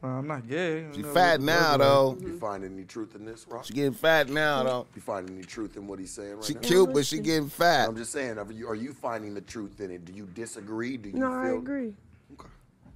Uh, 0.03 0.07
I'm 0.07 0.27
not 0.27 0.47
gay. 0.47 0.81
you 0.81 0.89
She 0.95 1.01
know, 1.01 1.13
fat 1.13 1.39
now 1.39 1.73
her. 1.73 1.77
though. 1.77 2.17
You 2.21 2.33
find 2.33 2.65
any 2.65 2.83
truth 2.83 3.15
in 3.15 3.23
this, 3.23 3.45
Rock? 3.47 3.63
She 3.63 3.73
getting 3.73 3.93
fat 3.93 4.27
now 4.29 4.63
though. 4.63 4.87
You 4.95 5.01
find 5.01 5.29
any 5.29 5.43
truth 5.43 5.77
in 5.77 5.87
what 5.87 5.97
he's 5.99 6.11
saying 6.11 6.35
right 6.35 6.43
She 6.45 6.53
now? 6.55 6.59
cute, 6.59 6.93
but 6.93 7.05
she 7.05 7.19
getting 7.19 7.47
fat. 7.47 7.87
I'm 7.87 7.95
just 7.95 8.11
saying, 8.11 8.37
are 8.37 8.51
you, 8.51 8.67
are 8.67 8.75
you 8.75 8.91
finding 8.91 9.33
the 9.33 9.39
truth 9.41 9.79
in 9.79 9.91
it? 9.91 10.03
Do 10.03 10.11
you 10.11 10.25
disagree? 10.33 10.97
Do 10.97 11.07
you 11.09 11.15
No, 11.15 11.27
feel? 11.27 11.55
I 11.55 11.57
agree. 11.57 11.93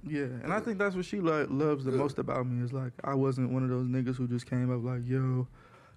Yeah, 0.08 0.24
and 0.42 0.52
I 0.52 0.60
think 0.60 0.78
that's 0.78 0.94
what 0.96 1.04
she 1.04 1.20
like 1.20 1.46
loves 1.50 1.84
the 1.84 1.90
Good. 1.90 1.98
most 1.98 2.18
about 2.18 2.46
me 2.46 2.64
is 2.64 2.72
like 2.72 2.92
I 3.04 3.14
wasn't 3.14 3.50
one 3.52 3.62
of 3.62 3.68
those 3.68 3.86
niggas 3.86 4.16
who 4.16 4.26
just 4.26 4.46
came 4.48 4.72
up 4.74 4.82
like, 4.84 5.06
yo, 5.06 5.46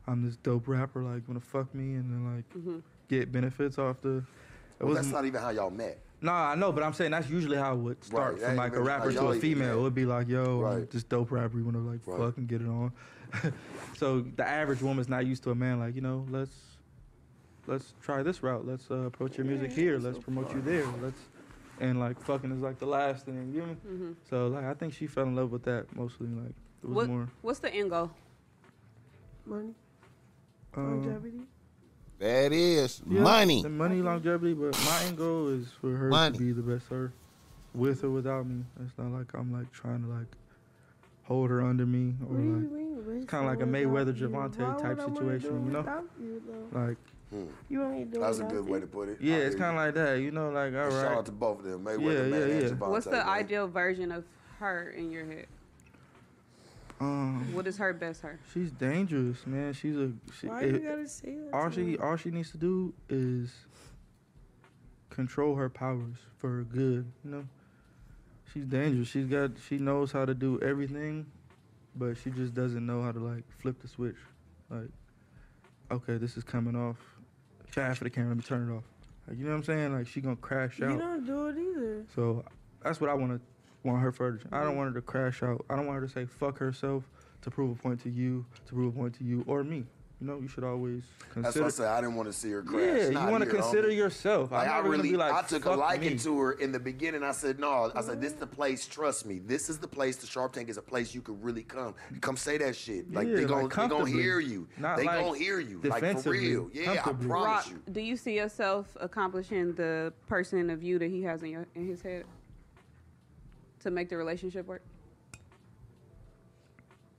I'm 0.08 0.24
this 0.24 0.38
dope 0.38 0.68
rapper, 0.68 1.04
like 1.04 1.28
wanna 1.28 1.40
fuck 1.40 1.74
me 1.74 1.96
and 1.96 2.12
then 2.12 2.36
like 2.36 2.46
get 3.08 3.32
benefits 3.32 3.78
off 3.78 4.02
the. 4.02 4.24
It 4.80 4.86
Well, 4.86 4.96
that's 4.96 5.08
wasn't. 5.12 5.28
even 5.28 5.42
how 5.42 5.50
y'all 5.50 5.70
met. 5.70 6.02
Nah, 6.24 6.52
I 6.52 6.56
know, 6.56 6.72
but 6.72 6.84
I'm 6.84 6.94
saying 6.94 7.12
that's 7.12 7.30
usually 7.30 7.58
how 7.58 7.74
it 7.74 7.80
would 7.80 8.04
start 8.04 8.34
Right, 8.36 8.42
from 8.44 8.56
like 8.58 8.76
a 8.76 8.82
rapper 8.82 9.12
to 9.12 9.28
a 9.28 9.40
female. 9.40 9.80
It 9.80 9.82
would 9.82 9.96
be 9.96 10.06
like, 10.06 10.28
yo, 10.28 10.58
I'm 10.64 10.80
Right. 10.80 10.90
this 10.90 11.04
dope 11.04 11.32
rapper, 11.32 11.58
you 11.58 11.66
wanna 11.66 11.80
like 11.80 12.02
Right. 12.06 12.18
fuck 12.20 12.38
and 12.38 12.48
get 12.48 12.62
it 12.62 12.68
on. 12.68 12.92
so 13.96 14.22
the 14.22 14.48
average 14.48 14.82
woman's 14.82 15.10
not 15.10 15.26
used 15.26 15.44
to 15.44 15.52
a 15.52 15.56
man 15.56 15.80
like, 15.80 15.96
you 15.96 16.02
know, 16.02 16.26
let's 16.30 16.54
let's 17.68 17.94
try 18.02 18.24
this 18.24 18.44
route. 18.44 18.66
Let's 18.68 18.90
uh, 18.92 18.96
approach 19.06 19.38
your 19.38 19.46
music 19.46 19.72
here. 19.72 19.98
Let's 20.00 20.20
promote 20.20 20.54
you 20.54 20.62
there. 20.62 20.86
Let's 21.02 21.20
and 21.82 22.00
like 22.00 22.22
fucking 22.22 22.52
is 22.52 22.62
like 22.62 22.80
the 22.80 22.86
last 22.86 23.26
thing. 23.26 23.52
You 23.54 23.62
know? 23.62 23.76
Mm-hmm. 23.86 24.12
So 24.30 24.48
like 24.48 24.64
I 24.66 24.74
think 24.76 24.94
she 24.94 25.08
fell 25.08 25.26
in 25.26 25.36
love 25.36 25.52
with 25.52 25.64
that 25.64 25.94
mostly. 25.96 26.28
Like 26.28 26.54
it 26.84 26.88
was 26.88 26.96
What, 26.96 27.08
more. 27.10 27.30
what's 27.42 27.60
the 27.60 27.74
end 27.74 27.90
goal? 27.90 28.12
Money, 29.46 29.74
Um, 30.78 31.02
longevity. 31.04 31.42
That 32.20 32.54
is 32.54 33.02
yeah, 33.10 33.22
money. 33.22 33.64
The 33.64 33.70
money 33.70 34.02
longevity, 34.02 34.54
but 34.54 34.78
my 34.86 35.04
end 35.08 35.18
goal 35.18 35.48
is 35.50 35.68
for 35.82 35.96
her 35.96 36.10
Money. 36.10 36.38
to 36.38 36.44
be 36.44 36.52
the 36.52 36.62
best 36.62 36.88
her, 36.90 37.12
with 37.74 38.04
or 38.04 38.12
without 38.12 38.46
me. 38.46 38.64
It's 38.86 38.96
not 39.00 39.08
like 39.12 39.34
I'm 39.34 39.52
like 39.52 39.72
trying 39.72 40.04
to 40.04 40.08
like 40.08 40.28
hold 41.24 41.50
her 41.50 41.62
under 41.62 41.86
me 41.88 42.14
or 42.22 42.28
What 42.28 42.38
do 42.38 42.44
you 42.44 42.54
like 42.54 42.72
mean? 42.72 43.28
kinda 43.28 43.46
like 43.48 43.62
a 43.62 43.66
Mayweather 43.66 44.16
you? 44.16 44.28
Gervonta 44.30 44.78
type 44.80 45.00
situation, 45.02 45.60
do 45.62 45.66
you 45.66 45.72
know? 45.72 45.80
without 45.80 46.06
you, 46.22 46.42
though? 46.48 46.80
Like 47.32 47.48
You 47.70 47.80
want 47.80 47.94
me 47.94 48.00
to 48.00 48.06
do 48.06 48.18
it 48.18 48.22
That's 48.22 48.40
a 48.40 48.44
good 48.44 48.68
way 48.68 48.80
to 48.80 48.88
put 48.88 49.10
it. 49.10 49.18
yeah, 49.22 49.36
I 49.36 49.40
it's 49.40 49.56
kind 49.56 49.72
of 49.78 49.84
like 49.84 49.94
that. 49.96 50.16
You 50.20 50.32
know, 50.32 50.50
like 50.50 50.74
all 50.76 50.86
you. 50.86 50.92
Shout 50.92 51.12
out 51.18 51.26
to 51.28 51.32
both 51.32 51.60
of 51.60 51.66
them, 51.66 51.84
Mayweather 51.86 52.02
Yeah, 52.02 52.22
man, 52.24 52.32
yeah, 52.32 52.46
and 52.56 52.62
yeah. 52.64 52.70
Gervonta, 52.70 52.90
What's 52.90 53.06
the 53.06 53.12
man. 53.12 53.28
ideal 53.28 53.68
version 53.68 54.12
of 54.12 54.26
her 54.60 54.90
in 54.98 55.12
your 55.12 55.26
head? 55.26 55.48
Um, 57.00 57.54
What 57.54 57.66
is 57.66 57.78
her 57.78 57.94
best 57.94 58.22
her? 58.22 58.40
she's 58.54 58.72
dangerous, 58.72 59.48
man. 59.48 59.74
She's 59.74 59.96
a 59.98 60.12
she, 60.40 60.48
Why 60.48 60.64
it- 60.64 60.74
you 60.74 60.80
gotta 60.88 61.08
say 61.08 61.36
that? 61.36 61.54
all 61.54 61.70
to 61.70 61.76
she 61.76 61.82
me? 61.82 61.98
all 61.98 62.16
she 62.16 62.30
needs 62.30 62.52
to 62.52 62.58
do 62.58 62.94
is 63.10 63.52
control 65.10 65.56
her 65.56 65.70
powers 65.70 66.18
for 66.38 66.50
her 66.58 66.64
good. 66.64 67.12
You 67.26 67.32
know, 67.32 67.48
she's 68.54 68.66
dangerous. 68.66 69.08
She's 69.08 69.26
got 69.26 69.52
she 69.68 69.78
knows 69.80 70.12
how 70.12 70.26
to 70.26 70.34
do 70.36 70.60
everything, 70.62 71.26
but 71.96 72.18
she 72.18 72.30
just 72.30 72.54
doesn't 72.54 72.86
know 72.86 73.02
how 73.02 73.12
to 73.12 73.20
like 73.20 73.44
flip 73.60 73.82
the 73.82 73.88
switch. 73.88 74.18
Like, 74.70 74.90
okay, 75.90 76.18
this 76.18 76.38
is 76.38 76.44
coming 76.44 76.76
off. 76.76 76.98
Try 77.72 77.94
for 77.94 78.04
the 78.04 78.10
camera. 78.10 78.30
Let 78.30 78.38
me 78.38 78.44
turn 78.44 78.70
it 78.70 78.76
off. 78.76 78.84
Like, 79.28 79.38
you 79.38 79.46
know 79.46 79.52
what 79.52 79.58
I'm 79.58 79.64
saying? 79.64 79.94
Like 79.94 80.08
she 80.08 80.22
gonna 80.22 80.36
crash 80.36 80.82
out. 80.82 80.92
You 80.92 81.00
don't 81.00 81.26
do 81.26 81.48
it 81.48 81.58
either. 81.58 82.06
So 82.14 82.44
that's 82.84 83.00
what 83.00 83.10
I 83.10 83.14
want 83.14 83.32
to 83.32 83.42
want 83.88 84.02
her 84.02 84.12
for. 84.12 84.40
I 84.52 84.64
don't 84.64 84.76
want 84.76 84.94
her 84.94 85.00
to 85.00 85.06
crash 85.06 85.42
out. 85.42 85.66
I 85.70 85.76
don't 85.76 85.88
want 85.88 86.00
her 86.00 86.08
to 86.08 86.12
say 86.12 86.26
fuck 86.26 86.58
herself 86.58 87.04
to 87.42 87.50
prove 87.50 87.78
a 87.78 87.82
point 87.82 88.02
to 88.02 88.10
you, 88.10 88.46
to 88.68 88.74
prove 88.74 88.96
a 88.96 89.00
point 89.00 89.16
to 89.16 89.24
you 89.24 89.44
or 89.48 89.64
me. 89.64 89.86
You 90.22 90.28
know, 90.28 90.40
you 90.40 90.48
should 90.48 90.64
always 90.64 91.02
That's 91.36 91.56
what 91.56 91.66
I 91.66 91.70
say. 91.70 91.88
I 91.88 92.00
didn't 92.00 92.14
want 92.14 92.30
to 92.30 92.34
see 92.34 92.52
her 92.52 92.62
crash. 92.62 93.12
Yeah, 93.12 93.26
you 93.26 93.32
want 93.32 93.44
to 93.44 93.50
consider 93.50 93.88
homie. 93.90 93.98
yourself. 93.98 94.52
Like, 94.52 94.68
I'm 94.68 94.74
I 94.74 94.78
really, 94.78 94.98
gonna 94.98 95.10
be 95.10 95.18
like, 95.18 95.34
I 95.34 95.42
took 95.48 95.66
a 95.66 95.72
liking 95.72 96.14
me. 96.14 96.20
to 96.20 96.40
her 96.40 96.52
in 96.54 96.72
the 96.72 96.80
beginning. 96.80 97.24
I 97.24 97.32
said, 97.32 97.60
no, 97.60 97.92
I 97.96 98.02
said, 98.02 98.22
this 98.22 98.34
is 98.34 98.38
the 98.38 98.46
place. 98.46 98.86
Trust 98.86 99.26
me, 99.26 99.40
this 99.40 99.68
is 99.68 99.80
the 99.80 99.88
place. 99.88 100.18
The 100.18 100.28
Sharp 100.28 100.54
Tank 100.54 100.70
is 100.70 100.78
a 100.78 100.82
place 100.82 101.16
you 101.16 101.22
could 101.22 101.44
really 101.44 101.64
come. 101.64 101.96
Come 102.22 102.38
say 102.38 102.60
that 102.60 102.76
shit. 102.76 103.12
Like 103.12 103.30
Yeah, 103.30 103.34
they 103.34 103.46
like 103.48 103.70
gonna, 103.70 103.88
they 103.90 103.96
gonna 103.96 104.12
hear 104.12 104.40
you. 104.40 104.68
Not 104.78 104.98
they 104.98 105.06
like 105.06 105.26
gonna 105.26 105.40
hear 105.40 105.60
you. 105.60 105.82
Like 105.84 106.20
for 106.22 106.30
real. 106.30 106.70
Yeah, 106.72 107.02
I 107.04 107.14
promise 107.14 107.70
you. 107.70 107.82
do 107.92 108.00
you 108.00 108.16
see 108.16 108.36
yourself 108.36 108.96
accomplishing 109.00 109.74
the 109.74 110.14
person 110.28 110.70
of 110.70 110.84
you 110.84 111.00
that 111.00 111.10
he 111.10 111.24
has 111.24 111.42
in 111.42 111.50
your 111.50 111.66
in 111.74 111.88
his 111.88 112.04
head 112.04 112.26
to 113.80 113.90
make 113.90 114.08
the 114.08 114.18
relationship 114.18 114.68
work? 114.68 114.84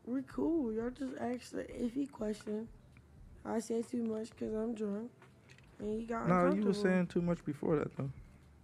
We're 0.05 0.23
cool. 0.23 0.73
Y'all 0.73 0.91
just 0.91 1.15
asked 1.21 1.53
the 1.53 1.65
iffy 1.65 2.09
question. 2.09 2.69
I 3.45 3.59
said 3.61 3.89
too 3.89 4.03
much 4.03 4.31
because 4.31 4.55
I'm 4.55 4.75
drunk. 4.75 5.11
And 5.79 6.01
he 6.01 6.07
got 6.07 6.29
No, 6.29 6.53
you 6.53 6.65
were 6.65 6.75
saying 6.75 7.09
too 7.09 7.23
much 7.23 7.45
before 7.45 7.77
that 7.77 7.97
though. 7.97 8.11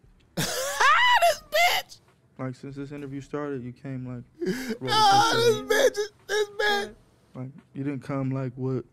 this 0.37 1.43
bitch. 1.51 1.99
Like 2.39 2.55
since 2.55 2.77
this 2.77 2.93
interview 2.93 3.21
started, 3.21 3.63
you 3.65 3.73
came 3.73 4.07
like, 4.07 4.25
roller 4.81 4.95
Ah, 4.95 5.33
this 5.35 5.61
bitch. 5.63 5.99
This 6.29 6.49
bitch. 6.61 6.95
like 7.35 7.49
you 7.75 7.83
didn't 7.85 8.03
come 8.03 8.31
like 8.31 8.53
with 8.57 8.85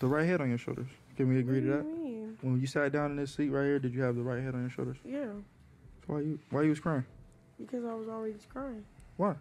the 0.00 0.06
right 0.06 0.26
head 0.26 0.40
on 0.40 0.48
your 0.50 0.58
shoulders. 0.58 0.88
Can 1.16 1.28
we 1.28 1.38
agree 1.38 1.60
What 1.60 1.66
to 1.66 1.66
do 1.66 1.76
that? 1.78 1.84
you 1.98 2.04
mean? 2.04 2.38
When 2.42 2.60
you 2.60 2.66
sat 2.66 2.92
down 2.92 3.12
in 3.12 3.16
this 3.16 3.32
seat 3.34 3.48
right 3.48 3.64
here, 3.64 3.78
did 3.78 3.94
you 3.94 4.02
have 4.02 4.16
the 4.16 4.22
right 4.22 4.42
head 4.42 4.54
on 4.54 4.60
your 4.60 4.70
shoulders? 4.70 4.98
Yeah, 5.04 5.26
So 6.06 6.12
why 6.14 6.20
you 6.20 6.38
why 6.50 6.62
you 6.62 6.70
was 6.70 6.80
crying? 6.80 7.04
because 7.58 7.84
I 7.84 7.94
was 7.94 8.08
already 8.08 8.34
crying. 8.52 8.84
Why? 9.16 9.34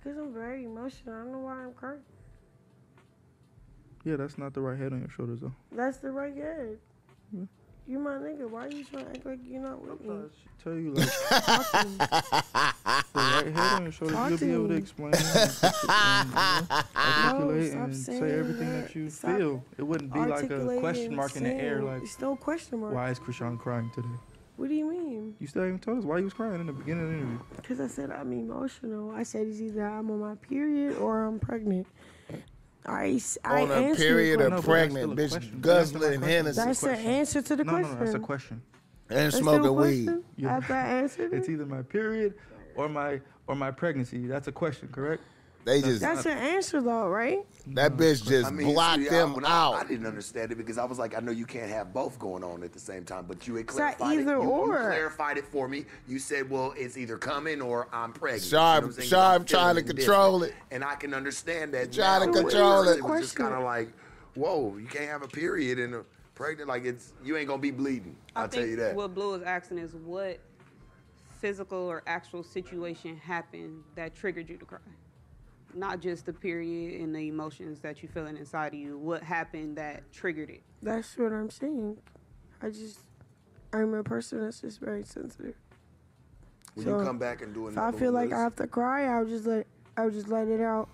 Because 0.00 0.18
I'm 0.18 0.32
very 0.32 0.64
emotional. 0.64 1.14
I 1.14 1.18
don't 1.18 1.32
know 1.32 1.38
why 1.40 1.62
I'm 1.62 1.72
crying. 1.74 2.00
Yeah, 4.04 4.16
that's 4.16 4.36
not 4.38 4.52
the 4.54 4.60
right 4.60 4.78
head 4.78 4.92
on 4.92 5.00
your 5.00 5.08
shoulders 5.10 5.40
though. 5.40 5.52
That's 5.70 5.98
the 5.98 6.10
right 6.10 6.34
head. 6.36 6.78
Yeah. 7.32 7.44
You 7.86 7.98
my 7.98 8.12
nigga. 8.12 8.48
Why 8.48 8.66
are 8.66 8.70
you 8.70 8.84
trying 8.84 9.06
to 9.06 9.10
act 9.10 9.26
like 9.26 9.38
you're 9.44 9.60
not 9.62 9.80
with 9.84 10.00
me? 10.02 10.14
She 10.40 10.48
tell 10.62 10.74
you 10.74 10.94
like 10.94 11.08
Talk 11.28 11.70
to 11.70 11.86
me. 11.88 11.96
the 11.98 13.02
right 13.14 13.46
head 13.46 13.56
on 13.56 13.82
your 13.82 13.92
shoulders, 13.92 14.16
Talk 14.16 14.28
you'll 14.30 14.38
to 14.38 14.44
be 14.44 14.52
able 14.52 14.68
to 14.68 14.74
explain 14.74 15.14
and, 15.14 15.24
and, 15.26 15.52
you 15.60 15.64
know, 15.88 16.88
articulate 17.04 17.70
stop 17.70 17.84
and 17.84 17.96
say 17.96 18.14
everything 18.38 18.70
that, 18.70 18.86
that. 18.88 18.94
you 18.94 19.10
Stop 19.10 19.36
feel. 19.36 19.64
It 19.78 19.82
wouldn't 19.82 20.12
be 20.12 20.20
like 20.20 20.50
a 20.50 20.78
question 20.78 21.14
mark 21.16 21.36
in 21.36 21.42
the 21.44 21.52
air 21.52 21.82
like 21.82 22.02
It's 22.02 22.20
no 22.20 22.36
question 22.36 22.80
mark. 22.80 22.94
why 22.94 23.10
is 23.10 23.18
Chrisean 23.18 23.58
crying 23.58 23.90
today? 23.94 24.08
What 24.56 24.68
do 24.68 24.74
you 24.74 24.88
mean? 24.88 25.34
You 25.40 25.46
still 25.48 25.62
haven't 25.62 25.82
told 25.82 25.98
us 25.98 26.04
why 26.04 26.18
you 26.18 26.24
was 26.24 26.34
crying 26.34 26.60
in 26.60 26.66
the 26.66 26.72
beginning 26.72 27.04
of 27.04 27.10
the 27.10 27.16
interview. 27.16 27.38
Because 27.56 27.80
I 27.80 27.88
said 27.88 28.10
I'm 28.12 28.32
emotional. 28.32 29.10
I 29.10 29.22
said 29.24 29.46
it's 29.48 29.60
either 29.60 29.84
I'm 29.84 30.10
on 30.10 30.20
my 30.20 30.34
period 30.36 30.98
or 30.98 31.24
I'm 31.24 31.40
pregnant. 31.40 31.86
I, 32.84 33.10
s- 33.14 33.38
I 33.44 33.62
On 33.62 33.70
a 33.70 33.94
period 33.94 34.40
I 34.40 34.44
of 34.44 34.50
know, 34.50 34.56
but 34.56 34.64
question. 34.64 34.64
that's 34.64 34.64
still 34.64 34.72
pregnant, 34.72 35.12
a 35.12 35.22
bitch, 35.22 35.30
question. 35.30 35.60
guzzling 35.60 36.20
That's. 36.20 36.32
Hennessy 36.32 36.56
That's 36.64 36.80
the 36.80 36.90
answer 36.92 37.42
to 37.42 37.56
the 37.56 37.64
No, 37.64 37.70
question. 37.72 37.92
no, 37.92 37.98
no, 37.98 38.04
that's 38.04 38.14
a 38.14 38.18
question. 38.18 38.62
and 39.10 39.18
That's 39.18 39.36
smoking 39.38 39.66
a 39.66 39.72
weed. 39.72 40.04
question? 40.04 40.24
Yeah. 40.36 40.56
After 40.56 40.74
I 40.74 40.86
answered 40.86 41.32
It's 41.32 41.48
either 41.48 41.66
my 41.66 41.82
period 41.82 42.34
or 42.74 42.88
my 42.88 43.20
or 43.46 43.54
my 43.56 43.70
pregnancy. 43.70 44.26
That's 44.26 44.48
a 44.48 44.52
question, 44.52 44.88
correct? 44.92 45.22
They 45.64 45.80
just 45.80 46.00
That's 46.00 46.24
your 46.24 46.34
answer 46.34 46.80
though, 46.80 47.08
right? 47.08 47.38
that 47.68 47.92
mm. 47.92 47.96
bitch 47.98 48.26
just 48.26 48.46
I 48.46 48.50
mean, 48.50 48.72
blocked 48.74 49.02
see, 49.02 49.08
I- 49.08 49.12
them 49.12 49.34
when 49.34 49.44
I, 49.44 49.70
I 49.70 49.84
didn't 49.84 50.06
understand 50.06 50.50
it 50.50 50.56
because 50.58 50.78
I 50.78 50.84
was 50.84 50.98
like, 50.98 51.16
I 51.16 51.20
know 51.20 51.30
you 51.30 51.46
can't 51.46 51.70
have 51.70 51.92
both 51.94 52.18
going 52.18 52.42
on 52.42 52.64
at 52.64 52.72
the 52.72 52.80
same 52.80 53.04
time, 53.04 53.24
but 53.28 53.46
you 53.46 53.54
had 53.54 53.66
not 53.66 53.74
clarified 53.98 54.18
it. 54.18 54.22
either 54.22 54.32
You, 54.38 54.42
you 54.42 54.48
or. 54.50 54.78
clarified 54.80 55.38
it 55.38 55.46
for 55.46 55.68
me. 55.68 55.84
You 56.08 56.18
said, 56.18 56.50
well, 56.50 56.74
it's 56.76 56.96
either 56.96 57.16
coming 57.18 57.60
or 57.62 57.86
I'm 57.92 58.12
pregnant. 58.12 58.42
Sharp- 58.42 58.52
You 58.52 58.80
know 58.80 58.86
what 58.86 58.86
I'm 58.86 58.92
saying? 58.92 58.96
'Cause 59.02 59.08
Sharp 59.08 59.40
I'm 59.40 59.44
trying 59.46 59.74
to 59.76 59.80
feeling 59.82 59.96
control 59.96 60.40
different. 60.40 60.62
it. 60.70 60.74
And 60.74 60.84
I 60.84 60.94
can 60.96 61.14
understand 61.14 61.74
that. 61.74 61.92
Trying 61.92 62.20
to 62.22 62.26
now, 62.26 62.32
but 62.32 62.40
control 62.50 62.82
it. 62.88 62.98
It 62.98 63.04
was 63.04 63.20
just 63.20 63.36
Question. 63.36 63.44
kind 63.44 63.54
of 63.54 63.62
like, 63.62 63.92
whoa, 64.34 64.76
you 64.78 64.86
can't 64.88 65.08
have 65.08 65.22
a 65.22 65.28
period 65.28 65.78
and 65.78 65.94
a 65.94 66.04
pregnant. 66.34 66.68
Like 66.68 66.84
it's 66.84 67.12
you 67.22 67.36
ain't 67.36 67.46
gonna 67.46 67.62
be 67.62 67.70
bleeding. 67.70 68.16
I'll 68.34 68.48
tell 68.48 68.60
think 68.62 68.70
you 68.70 68.76
that. 68.78 68.96
What 68.96 69.14
Blue 69.14 69.34
is 69.34 69.42
asking 69.42 69.78
is 69.78 69.94
what 69.94 70.40
physical 71.40 71.78
or 71.78 72.02
actual 72.06 72.42
situation 72.42 73.16
happened 73.16 73.82
that 73.94 74.14
triggered 74.16 74.48
you 74.48 74.56
to 74.56 74.64
cry? 74.64 74.78
Not 75.74 76.00
just 76.00 76.26
the 76.26 76.32
period 76.32 77.00
and 77.00 77.14
the 77.14 77.28
emotions 77.28 77.80
that 77.80 78.02
you're 78.02 78.12
feeling 78.12 78.36
inside 78.36 78.74
of 78.74 78.78
you. 78.80 78.98
What 78.98 79.22
happened 79.22 79.78
that 79.78 80.10
triggered 80.12 80.50
it? 80.50 80.62
That's 80.82 81.16
what 81.16 81.32
I'm 81.32 81.50
saying. 81.50 81.98
I 82.60 82.68
just, 82.68 83.00
I'm 83.72 83.94
a 83.94 84.02
person 84.02 84.42
that's 84.44 84.60
just 84.60 84.80
very 84.80 85.04
sensitive. 85.04 85.54
when 86.74 86.86
so 86.86 86.98
you 86.98 87.04
come 87.04 87.18
back 87.18 87.42
and 87.42 87.54
do 87.54 87.68
If 87.68 87.74
another 87.74 87.96
I 87.96 87.98
feel 87.98 88.12
one 88.12 88.30
like 88.30 88.32
I 88.32 88.42
have 88.42 88.56
to 88.56 88.66
cry, 88.66 89.06
I'll 89.06 89.24
just 89.24 89.46
let, 89.46 89.66
I'll 89.96 90.10
just 90.10 90.28
let 90.28 90.48
it 90.48 90.60
out. 90.60 90.88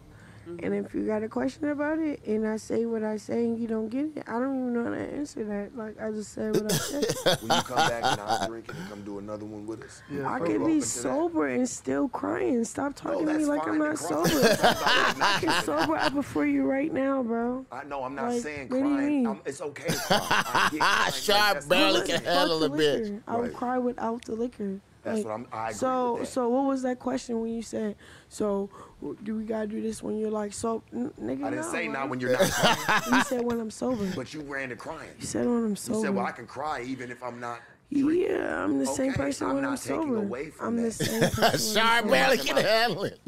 And 0.63 0.75
if 0.75 0.95
you 0.95 1.07
got 1.07 1.23
a 1.23 1.29
question 1.29 1.69
about 1.69 1.99
it, 1.99 2.21
and 2.27 2.47
I 2.47 2.57
say 2.57 2.87
what 2.87 3.03
I 3.03 3.17
say, 3.19 3.45
and 3.45 3.59
you 3.59 3.67
don't 3.67 3.89
get 3.89 4.17
it, 4.17 4.25
I 4.27 4.33
don't 4.41 4.55
even 4.57 4.73
know 4.73 4.85
how 4.85 4.91
to 4.91 4.97
answer 5.01 5.45
that. 5.45 5.77
Like 5.77 6.01
I 6.01 6.11
just 6.11 6.33
said 6.33 6.55
what 6.57 6.73
I 6.73 6.77
said. 6.77 7.05
when 7.43 7.57
you 7.59 7.63
come 7.65 7.77
back 7.77 8.03
and 8.05 8.21
I'll 8.21 8.47
drink 8.49 8.69
it 8.69 8.75
and 8.75 8.89
come 8.89 9.03
do 9.03 9.19
another 9.19 9.45
one 9.45 9.67
with 9.67 9.83
us. 9.85 10.03
Yeah, 10.11 10.29
I 10.33 10.39
can 10.39 10.47
be 10.49 10.55
open 10.55 10.69
to 10.75 10.81
that. 10.81 10.87
sober 10.87 11.47
and 11.49 11.69
still 11.69 12.09
crying. 12.09 12.65
Stop 12.65 12.95
talking 12.95 13.27
to 13.27 13.35
me 13.35 13.45
like 13.45 13.67
I'm 13.69 13.79
not 13.79 13.99
sober. 13.99 14.29
I 14.63 15.39
can 15.41 15.65
sober 15.65 15.97
up 15.97 16.15
before 16.15 16.47
you 16.47 16.65
right 16.65 16.93
now, 16.93 17.23
bro. 17.23 17.67
I 17.71 17.85
know 17.85 18.03
I'm 18.05 18.15
not 18.15 18.33
Like, 18.33 18.43
saying 18.43 18.69
what 18.71 18.79
do 18.83 18.89
you 18.89 18.95
crying. 18.97 19.07
mean? 19.07 19.27
I'm, 19.27 19.41
it's 19.45 19.61
okay 19.61 19.89
to 19.89 19.95
cry. 19.97 20.19
I 20.21 20.69
get 20.73 20.81
crying, 20.81 21.05
like, 21.05 21.15
Sharp 21.15 21.55
that's 21.55 21.67
barely 21.67 21.99
not- 22.01 22.07
can 22.09 22.25
handle 22.25 22.65
a 22.65 22.71
bitch. 22.71 23.03
liquor. 23.03 23.23
I 23.29 23.37
would 23.37 23.43
Right. 23.49 23.55
cry 23.55 23.79
without 23.79 24.25
the 24.25 24.35
liquor. 24.35 24.81
That's 25.09 25.25
Like, 25.25 25.27
what 25.27 25.33
I'm. 25.35 25.47
I 25.53 25.65
agree 25.69 25.75
So, 25.79 26.13
with 26.13 26.23
that. 26.23 26.27
so 26.29 26.49
what 26.49 26.65
was 26.67 26.83
that 26.83 26.99
question 26.99 27.41
when 27.41 27.51
you 27.51 27.63
said, 27.63 27.97
"So, 28.29 28.71
do 29.23 29.37
we 29.37 29.45
gotta 29.45 29.67
do 29.67 29.81
this 29.81 30.03
when 30.03 30.19
you're 30.19 30.31
like 30.31 30.53
so?" 30.53 30.83
N- 30.93 31.13
nigga, 31.21 31.45
I 31.45 31.51
didn't 31.51 31.57
no, 31.67 31.73
say 31.73 31.85
bro. 31.89 31.93
not 31.95 32.09
when 32.11 32.21
you're 32.21 32.33
not 32.33 32.51
crying, 32.51 33.03
You 33.13 33.23
said 33.25 33.45
when 33.45 33.61
I'm 33.61 33.71
sober. 33.71 34.11
but 34.15 34.33
you 34.35 34.43
ran 34.43 34.69
to 34.69 34.77
crying. 34.77 35.11
You 35.19 35.27
said 35.27 35.47
when 35.47 35.65
I'm 35.65 35.77
sober. 35.77 35.99
You 35.99 36.05
said, 36.05 36.15
"Well, 36.15 36.27
I 36.27 36.33
can 36.33 36.47
cry 36.47 36.83
even 36.87 37.11
if 37.11 37.23
I'm 37.23 37.41
not." 37.41 37.61
yeah, 37.91 38.65
I'm 38.65 38.79
the 38.79 38.87
same 38.87 39.13
Okay, 39.13 39.17
person 39.17 39.47
I'm 39.49 39.55
when 39.55 39.63
not 39.63 39.71
I'm 39.73 39.77
taking 39.79 40.03
sober. 40.03 40.17
away 40.19 40.51
from 40.51 40.67
I'm 40.67 40.77
the 40.77 40.83
that. 40.83 40.93
same 40.93 41.21
person. 41.31 41.41
when 41.41 41.45
I'm 41.53 41.59
Sharp 41.59 41.99
sober. 42.01 42.11
barely 42.11 42.39
can 42.39 42.57
handle 42.59 43.05
it. 43.05 43.19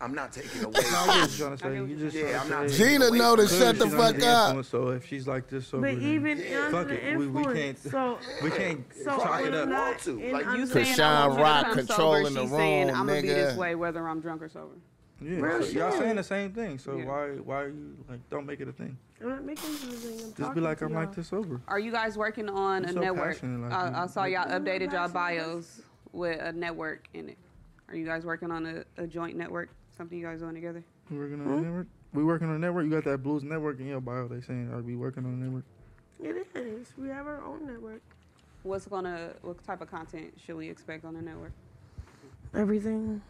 I'm 0.00 0.14
not 0.14 0.32
taking 0.32 0.64
away. 0.64 0.74
I 0.76 0.82
get 0.82 0.92
what 1.06 1.38
you're 1.38 1.56
trying 1.56 1.56
to 1.56 1.86
say. 1.86 1.92
You 1.92 1.96
just 1.96 2.16
Yeah, 2.16 2.22
trying 2.22 2.36
I'm 2.36 2.46
to 2.46 2.50
not 2.50 2.70
say- 2.70 2.76
taking 2.78 2.92
Gina 2.94 3.04
away 3.06 3.18
know 3.18 3.36
to 3.36 3.48
shut 3.48 3.78
the 3.78 3.90
fuck 3.90 4.22
up. 4.22 4.64
So 4.66 4.88
if 4.90 5.06
she's 5.06 5.26
like 5.26 5.48
this, 5.48 5.66
so 5.66 5.80
But 5.80 5.94
even 5.94 6.38
Yeah. 6.38 6.70
Fuck 6.70 6.88
the 6.88 6.94
it. 7.12 7.16
We- 7.18 7.26
we 7.28 7.38
influence, 7.40 7.82
can't- 7.82 7.92
so 7.92 8.18
we 8.42 8.50
can't 8.50 8.84
so 9.04 9.16
chalk 9.18 9.40
when 9.42 9.46
it 9.52 9.54
up. 9.54 9.62
I'm 9.64 9.70
not 9.70 9.86
Want 9.88 9.98
to. 10.00 10.18
in 10.20 10.32
Like, 10.32 10.46
under- 10.46 10.58
You 10.60 10.66
saying 10.66 11.00
I 11.00 11.26
want 11.28 11.40
Rock 11.40 11.72
controlling 11.72 12.24
sober, 12.26 12.34
the 12.34 12.40
she's 12.42 12.50
saying 12.50 12.86
room, 12.88 12.96
I'm 12.96 13.06
gonna 13.06 13.22
be 13.22 13.28
this 13.28 13.56
way 13.56 13.74
whether 13.74 14.06
I'm 14.08 14.20
drunk 14.20 14.42
or 14.42 14.48
sober. 14.48 14.74
Yeah, 15.18 15.40
Real 15.40 15.62
so 15.62 15.70
y'all 15.70 15.92
saying 15.92 16.16
the 16.16 16.22
same 16.22 16.52
thing. 16.52 16.78
So 16.78 16.96
Yeah. 16.98 17.06
why 17.06 17.26
why 17.42 17.60
are 17.62 17.68
you 17.68 17.96
like 18.08 18.20
don't 18.28 18.44
make 18.44 18.60
it 18.60 18.68
a 18.68 18.72
thing? 18.72 18.98
I'm 19.22 19.30
not 19.30 19.44
making 19.44 19.70
anything. 19.70 20.20
I'm 20.26 20.34
Just 20.34 20.54
be 20.54 20.60
like 20.60 20.82
I'm 20.82 20.92
like 20.92 21.14
this 21.14 21.28
sober. 21.28 21.58
Are 21.68 21.78
you 21.78 21.90
guys 21.90 22.18
working 22.18 22.50
on 22.50 22.82
You're 22.82 22.90
a 22.90 22.92
so 22.92 23.00
network? 23.00 23.42
like 23.42 23.72
I, 23.72 24.02
I 24.02 24.06
saw 24.08 24.24
y'all 24.24 24.46
updated 24.50 24.92
y'all 24.92 25.08
bios 25.08 25.80
with 26.12 26.38
a 26.42 26.52
network 26.52 27.08
in 27.14 27.30
it. 27.30 27.38
Are 27.88 27.94
you 27.96 28.04
guys 28.04 28.26
working 28.26 28.50
on 28.50 28.66
a, 28.66 29.02
a 29.02 29.06
joint 29.06 29.38
network? 29.38 29.70
Something 29.96 30.18
you 30.18 30.26
guys 30.26 30.40
doing 30.40 30.54
together? 30.54 30.84
We 31.10 31.18
working 31.18 31.40
on 31.40 31.52
a 31.52 31.60
network. 31.60 31.86
We 32.12 32.24
working 32.24 32.48
on 32.48 32.56
a 32.56 32.58
network. 32.58 32.84
You 32.84 32.90
got 32.90 33.04
that 33.04 33.18
blues 33.22 33.42
network 33.42 33.80
in 33.80 33.86
your 33.86 34.00
bio. 34.00 34.28
They 34.28 34.40
saying 34.40 34.70
are 34.72 34.82
we 34.82 34.96
working 34.96 35.24
on 35.24 35.32
a 35.32 35.36
network? 35.36 35.64
It 36.22 36.46
is. 36.54 36.88
We 36.98 37.08
have 37.08 37.26
our 37.26 37.42
own 37.44 37.66
network. 37.66 38.02
What's 38.62 38.86
gonna? 38.86 39.30
What 39.42 39.64
type 39.64 39.80
of 39.80 39.90
content 39.90 40.34
should 40.44 40.56
we 40.56 40.68
expect 40.68 41.04
on 41.04 41.14
the 41.14 41.22
network? 41.22 41.52
Everything. 42.54 43.22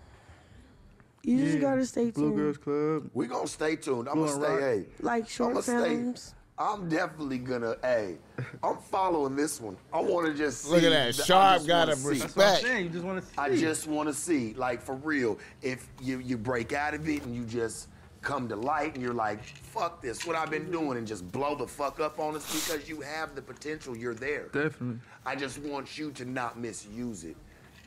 You 1.23 1.45
just 1.45 1.61
gotta 1.61 1.85
stay 1.85 2.11
tuned. 2.11 2.15
Blue 2.15 2.25
tuned. 2.31 2.37
Girls 2.37 2.59
Club. 2.59 3.11
We 3.15 3.27
gonna 3.27 3.47
stay 3.49 3.77
tuned. 3.77 4.09
I'm 4.09 4.15
Blue 4.15 4.27
gonna 4.27 4.41
stay. 4.45 4.53
Rock. 4.53 4.61
Hey, 4.61 4.85
Like 5.01 5.29
short 5.29 5.51
I'ma 5.53 5.61
stay. 5.61 6.15
Films. 6.59 6.83
I'm 6.83 6.89
definitely 6.89 7.39
gonna. 7.39 7.77
Hey, 7.83 8.17
I'm 8.63 8.77
following 8.79 9.37
this 9.37 9.61
one. 9.61 9.77
I 9.93 10.01
want 10.01 10.27
to 10.27 10.35
just 10.35 10.63
see. 10.65 10.71
Look 10.71 10.83
at 10.83 10.91
that. 10.91 11.09
I 11.09 11.11
Sharp 11.13 11.57
just 11.57 11.69
got 11.69 11.89
wanna 11.89 11.93
a 11.93 11.97
see. 11.97 12.09
respect. 12.09 12.35
That's 12.35 12.63
what 12.63 12.73
I'm. 12.73 12.85
You 12.85 12.91
just 12.91 13.05
want 13.05 13.21
to 13.23 13.27
see. 13.27 13.35
I 13.39 13.57
just 13.57 13.87
want 13.87 14.09
to 14.09 14.15
see, 14.15 14.55
like 14.55 14.83
for 14.83 14.95
real, 14.97 15.39
if 15.63 15.89
you 16.03 16.19
you 16.19 16.37
break 16.37 16.73
out 16.73 16.95
of 16.95 17.09
it 17.09 17.23
and 17.25 17.35
you 17.35 17.45
just 17.45 17.89
come 18.23 18.49
to 18.49 18.57
light 18.57 18.95
and 18.95 19.03
you're 19.03 19.15
like, 19.15 19.45
fuck 19.45 20.03
this, 20.03 20.27
what 20.27 20.35
I've 20.35 20.51
been 20.51 20.69
doing, 20.73 20.99
and 20.99 21.07
just 21.07 21.31
blow 21.31 21.55
the 21.55 21.67
fuck 21.67 22.01
up 22.01 22.19
on 22.19 22.35
us 22.35 22.45
because 22.53 22.89
you 22.89 23.01
have 23.01 23.37
the 23.37 23.43
potential, 23.43 23.97
you're 23.97 24.15
there. 24.15 24.49
definitely. 24.49 24.99
I 25.25 25.37
just 25.37 25.59
want 25.61 25.97
you 25.97 26.11
to 26.13 26.25
not 26.25 26.59
misuse 26.59 27.23
it. 27.23 27.37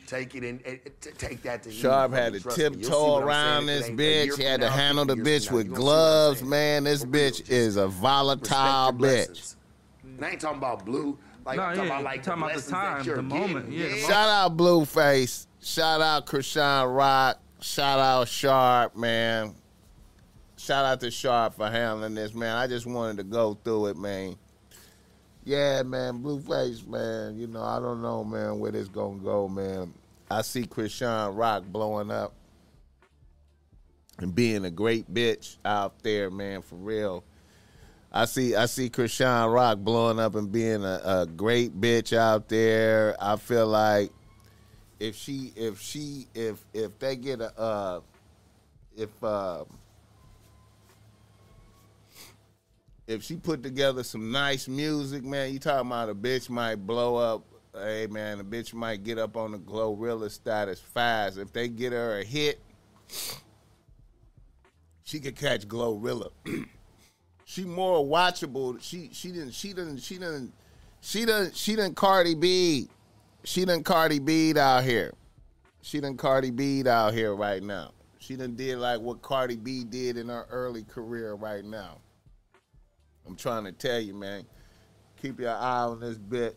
Take 0.10 0.34
it 0.34 0.43
and, 0.43 0.60
and 0.66 0.80
take 1.20 1.43
that 1.43 1.62
to 1.64 1.72
Sharp 1.72 2.14
had 2.14 2.34
to 2.34 2.39
Trust 2.39 2.57
me. 2.57 2.64
You'll 2.64 2.74
see 2.74 2.80
tiptoe 2.82 3.18
around 3.20 3.68
this 3.68 3.88
it 3.88 3.91
ain't 3.91 3.99
a 3.99 4.03
year 4.03 4.34
bitch. 4.34 4.38
He 4.39 4.43
had 4.43 4.62
to 4.62 4.70
handle 4.72 5.05
the 5.05 5.14
bitch 5.16 5.51
with 5.51 5.68
you 5.68 5.74
gonna 5.74 5.82
see 5.86 5.91
what 5.91 5.93
I'm 5.99 6.39
gloves, 6.39 6.43
man. 6.43 6.84
This 6.86 7.05
bitch 7.05 7.49
is 7.49 7.76
a 7.78 7.88
volatile 7.88 8.91
bitch. 8.93 8.97
blessings. 8.97 9.55
And 10.03 10.26
I 10.26 10.30
ain't 10.32 10.41
talking 10.41 10.57
about 10.57 10.84
blue. 10.84 11.20
Like 11.45 11.57
Nah, 11.57 11.68
I'm 11.68 11.76
talking 11.76 11.89
yeah, 11.89 11.99
about 11.99 12.03
like 12.05 12.24
talking 12.24 12.41
the 12.41 12.45
about 12.47 12.64
the 12.64 12.72
time, 12.72 13.03
the 13.05 13.22
moment, 13.22 13.70
getting. 13.70 13.72
yeah, 13.72 13.84
the 13.86 13.91
moment. 13.91 14.07
Shout 14.07 14.30
out 14.30 14.57
Blueface. 14.57 15.47
Shout 15.62 16.01
out 16.01 16.26
Chrisean 16.26 16.95
Rock. 16.95 17.39
Shout 17.62 17.99
out 17.99 18.28
Sharp, 18.28 18.95
man. 18.95 19.53
Shout 20.57 20.86
out 20.86 20.99
to 21.01 21.12
Sharp 21.12 21.53
for 21.53 21.70
handling 21.70 22.16
this, 22.16 22.34
man. 22.34 22.55
I 22.55 22.66
just 22.66 22.88
wanted 22.88 23.18
to 23.18 23.24
go 23.26 23.60
through 23.64 23.88
it, 23.88 23.97
man. 23.97 24.38
Yeah, 25.43 25.84
man, 25.84 26.24
Blueface, 26.24 26.86
man. 26.88 27.38
You 27.38 27.47
know, 27.47 27.64
I 27.64 27.80
don't 27.80 28.01
know, 28.01 28.24
man, 28.24 28.57
where 28.60 28.72
this 28.72 28.88
gonna 28.88 29.20
go, 29.20 29.47
man. 29.47 29.93
I 30.30 30.41
see 30.41 30.63
Chrisean 30.63 31.36
Rock 31.38 31.63
blowing 31.65 32.11
up 32.11 32.34
and 34.19 34.34
being 34.34 34.65
a 34.65 34.69
great 34.69 35.11
bitch 35.11 35.57
out 35.65 36.03
there, 36.03 36.30
man, 36.30 36.61
for 36.61 36.75
real. 36.75 37.23
I 38.11 38.25
see 38.25 38.55
I 38.55 38.65
see 38.65 38.89
Chrisean 38.89 39.53
Rock 39.53 39.80
blowing 39.80 40.19
up 40.19 40.36
and 40.36 40.51
being 40.51 40.84
a, 40.84 41.01
a 41.03 41.25
great 41.25 41.80
bitch 41.80 42.15
out 42.15 42.49
there. 42.49 43.15
I 43.19 43.36
feel 43.38 43.67
like 43.67 44.11
if 44.99 45.15
she 45.15 45.53
if 45.55 45.80
she 45.80 46.27
if 46.34 46.63
if 46.73 46.97
they 46.99 47.15
get 47.15 47.41
a 47.41 47.59
uh 47.59 48.01
if 48.97 49.23
uh 49.23 49.63
if 53.07 53.23
she 53.23 53.36
put 53.36 53.63
together 53.63 54.03
some 54.03 54.32
nice 54.32 54.67
music, 54.67 55.23
man, 55.23 55.51
you 55.51 55.57
talking 55.57 55.88
about 55.88 56.09
a 56.09 56.15
bitch 56.15 56.49
might 56.49 56.75
blow 56.75 57.15
up. 57.15 57.43
Hey 57.80 58.07
man, 58.07 58.39
a 58.39 58.43
bitch 58.43 58.73
might 58.73 59.03
get 59.03 59.17
up 59.17 59.38
on 59.38 59.51
the 59.51 59.57
Glorilla 59.59 60.30
status 60.30 60.80
fast. 60.80 61.38
If 61.38 61.53
they 61.53 61.67
get 61.67 61.93
her 61.93 62.19
a 62.19 62.23
hit, 62.23 62.59
she 65.03 65.19
could 65.19 65.36
catch 65.36 65.67
Glorilla. 65.67 66.30
she 67.45 67.63
more 67.63 68.03
watchable. 68.05 68.82
She 68.82 69.09
she 69.13 69.32
didn't 69.32 69.51
she 69.51 69.69
didn't 69.69 69.99
she 69.99 70.15
didn't 70.15 70.53
she 71.01 71.25
didn't 71.25 71.55
she 71.55 71.75
didn't 71.75 71.95
Cardi 71.95 72.36
B. 72.36 72.89
She 73.43 73.61
didn't 73.61 73.84
Cardi 73.86 74.19
B 74.19 74.53
out 74.57 74.84
here. 74.84 75.13
She 75.82 76.01
didn't 76.01 76.17
Cardi 76.17 76.51
B 76.51 76.88
out 76.88 77.13
here 77.13 77.34
right 77.34 77.63
now. 77.63 77.91
She 78.19 78.36
done 78.36 78.55
did 78.55 78.77
like 78.77 78.99
what 78.99 79.23
Cardi 79.23 79.55
B 79.55 79.84
did 79.84 80.17
in 80.17 80.27
her 80.27 80.45
early 80.51 80.84
career 80.84 81.34
right 81.34 81.65
now. 81.65 81.97
I'm 83.25 83.36
trying 83.36 83.63
to 83.63 83.71
tell 83.71 83.99
you, 83.99 84.13
man. 84.13 84.45
Keep 85.21 85.39
your 85.39 85.55
eye 85.55 85.84
on 85.84 85.99
this 85.99 86.17
bit. 86.17 86.55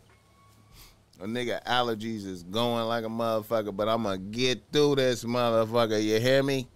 A 1.19 1.25
nigga 1.25 1.63
allergies 1.65 2.25
is 2.25 2.43
going 2.43 2.85
like 2.85 3.05
a 3.05 3.07
motherfucker, 3.07 3.75
but 3.75 3.87
I'm 3.87 4.03
gonna 4.03 4.17
get 4.17 4.61
through 4.71 4.95
this 4.95 5.23
motherfucker. 5.23 6.03
You 6.03 6.19
hear 6.19 6.41
me? 6.41 6.67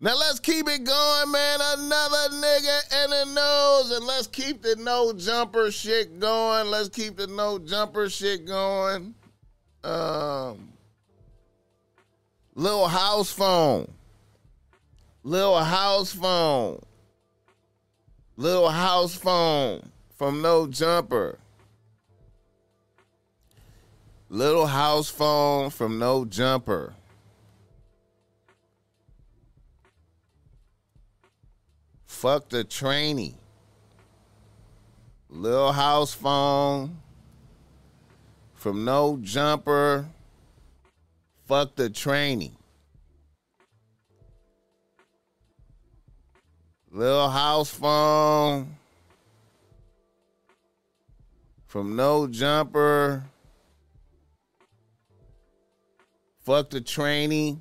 Now 0.00 0.16
let's 0.18 0.40
keep 0.40 0.68
it 0.68 0.82
going, 0.82 1.30
man. 1.30 1.60
Another 1.78 2.34
nigga 2.34 3.04
in 3.04 3.10
the 3.10 3.24
nose, 3.34 3.90
and 3.92 4.04
let's 4.04 4.26
keep 4.26 4.60
the 4.60 4.74
no 4.76 5.12
jumper 5.12 5.70
shit 5.70 6.18
going. 6.18 6.66
Let's 6.68 6.88
keep 6.88 7.16
the 7.16 7.28
no 7.28 7.60
jumper 7.60 8.08
shit 8.08 8.44
going. 8.44 9.14
Um, 9.84 10.72
little 12.56 12.88
house 12.88 13.30
phone, 13.30 13.88
little 15.22 15.62
house 15.62 16.12
phone, 16.12 16.80
little 18.36 18.70
house 18.70 19.14
phone 19.14 19.88
from 20.16 20.42
no 20.42 20.66
jumper. 20.66 21.38
Little 24.32 24.66
house 24.66 25.10
phone 25.10 25.68
from 25.68 25.98
no 25.98 26.24
jumper. 26.24 26.94
Fuck 32.06 32.48
the 32.48 32.64
trainee. 32.64 33.34
Little 35.28 35.72
house 35.72 36.14
phone 36.14 37.02
from 38.54 38.86
no 38.86 39.18
jumper. 39.20 40.06
Fuck 41.44 41.76
the 41.76 41.90
trainee. 41.90 42.56
Little 46.90 47.28
house 47.28 47.68
phone 47.68 48.76
from 51.66 51.96
no 51.96 52.26
jumper. 52.26 53.24
Fuck 56.52 56.68
the 56.68 56.82
trainee. 56.82 57.56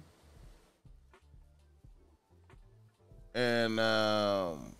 And 3.33 3.79
um, 3.79 4.75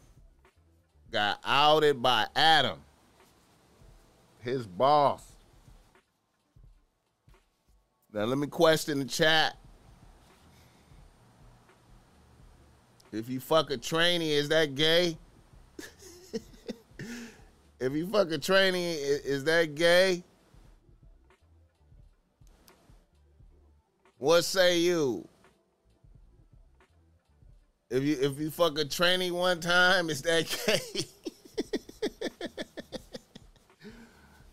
got 1.09 1.39
outed 1.45 2.01
by 2.01 2.27
Adam, 2.35 2.79
his 4.41 4.67
boss. 4.67 5.23
Now 8.11 8.25
let 8.25 8.37
me 8.37 8.47
question 8.47 8.99
the 8.99 9.05
chat. 9.05 9.55
If 13.13 13.29
you 13.29 13.39
fuck 13.39 13.71
a 13.71 13.77
trainee, 13.77 14.33
is 14.33 14.49
that 14.49 14.75
gay? 14.75 15.17
if 17.79 17.93
you 17.93 18.07
fuck 18.07 18.29
a 18.31 18.37
trainee, 18.37 18.91
is 18.91 19.45
that 19.45 19.75
gay? 19.75 20.25
What 24.21 24.45
say 24.45 24.77
you? 24.77 25.27
If 27.89 28.03
you 28.03 28.17
if 28.21 28.39
you 28.39 28.51
fuck 28.51 28.77
a 28.77 28.85
trainee 28.85 29.31
one 29.31 29.59
time, 29.59 30.11
is 30.11 30.21
that 30.21 30.45
gay? 30.67 31.05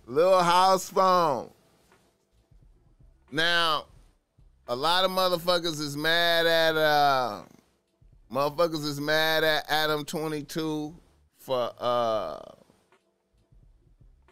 Little 0.06 0.42
house 0.42 0.88
phone. 0.88 1.50
Now, 3.30 3.84
a 4.68 4.74
lot 4.74 5.04
of 5.04 5.10
motherfuckers 5.10 5.80
is 5.80 5.98
mad 5.98 6.46
at 6.46 6.74
uh 6.74 7.42
motherfuckers 8.32 8.86
is 8.86 8.98
mad 8.98 9.44
at 9.44 9.66
Adam 9.68 10.02
22 10.02 10.94
for 11.36 11.72
uh 11.78 12.38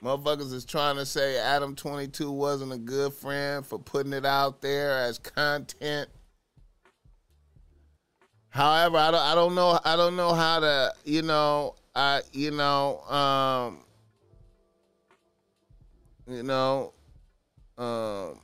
motherfuckers 0.06 0.52
is 0.52 0.64
trying 0.64 0.94
to 0.94 1.04
say 1.04 1.36
Adam 1.36 1.74
22 1.74 2.30
wasn't 2.30 2.72
a 2.72 2.78
good 2.78 3.12
friend 3.12 3.66
for 3.66 3.76
putting 3.76 4.12
it 4.12 4.24
out 4.24 4.62
there 4.62 4.96
as 4.98 5.18
content. 5.18 6.08
However, 8.50 8.96
I 8.96 9.10
don't 9.10 9.20
I 9.20 9.34
don't 9.34 9.54
know 9.56 9.80
I 9.84 9.96
don't 9.96 10.16
know 10.16 10.32
how 10.32 10.60
to, 10.60 10.92
you 11.04 11.22
know, 11.22 11.74
I 11.94 12.22
you 12.32 12.52
know, 12.52 13.00
um 13.00 13.80
you 16.28 16.44
know, 16.44 16.92
um 17.76 18.38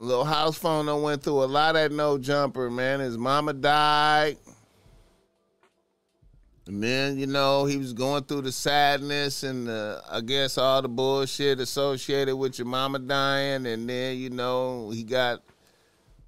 Little 0.00 0.24
house 0.24 0.56
phone 0.56 0.86
done 0.86 1.02
went 1.02 1.24
through 1.24 1.42
a 1.42 1.46
lot 1.46 1.74
at 1.74 1.90
no 1.90 2.18
jumper, 2.18 2.70
man. 2.70 3.00
His 3.00 3.18
mama 3.18 3.52
died. 3.52 4.36
And 6.68 6.82
then, 6.82 7.18
you 7.18 7.26
know, 7.26 7.64
he 7.64 7.78
was 7.78 7.94
going 7.94 8.24
through 8.24 8.42
the 8.42 8.52
sadness 8.52 9.42
and 9.42 9.66
the, 9.66 10.02
I 10.06 10.20
guess 10.20 10.58
all 10.58 10.82
the 10.82 10.88
bullshit 10.88 11.60
associated 11.60 12.36
with 12.36 12.58
your 12.58 12.66
mama 12.66 12.98
dying. 12.98 13.64
And 13.64 13.88
then, 13.88 14.18
you 14.18 14.28
know, 14.28 14.90
he 14.90 15.02
got, 15.02 15.42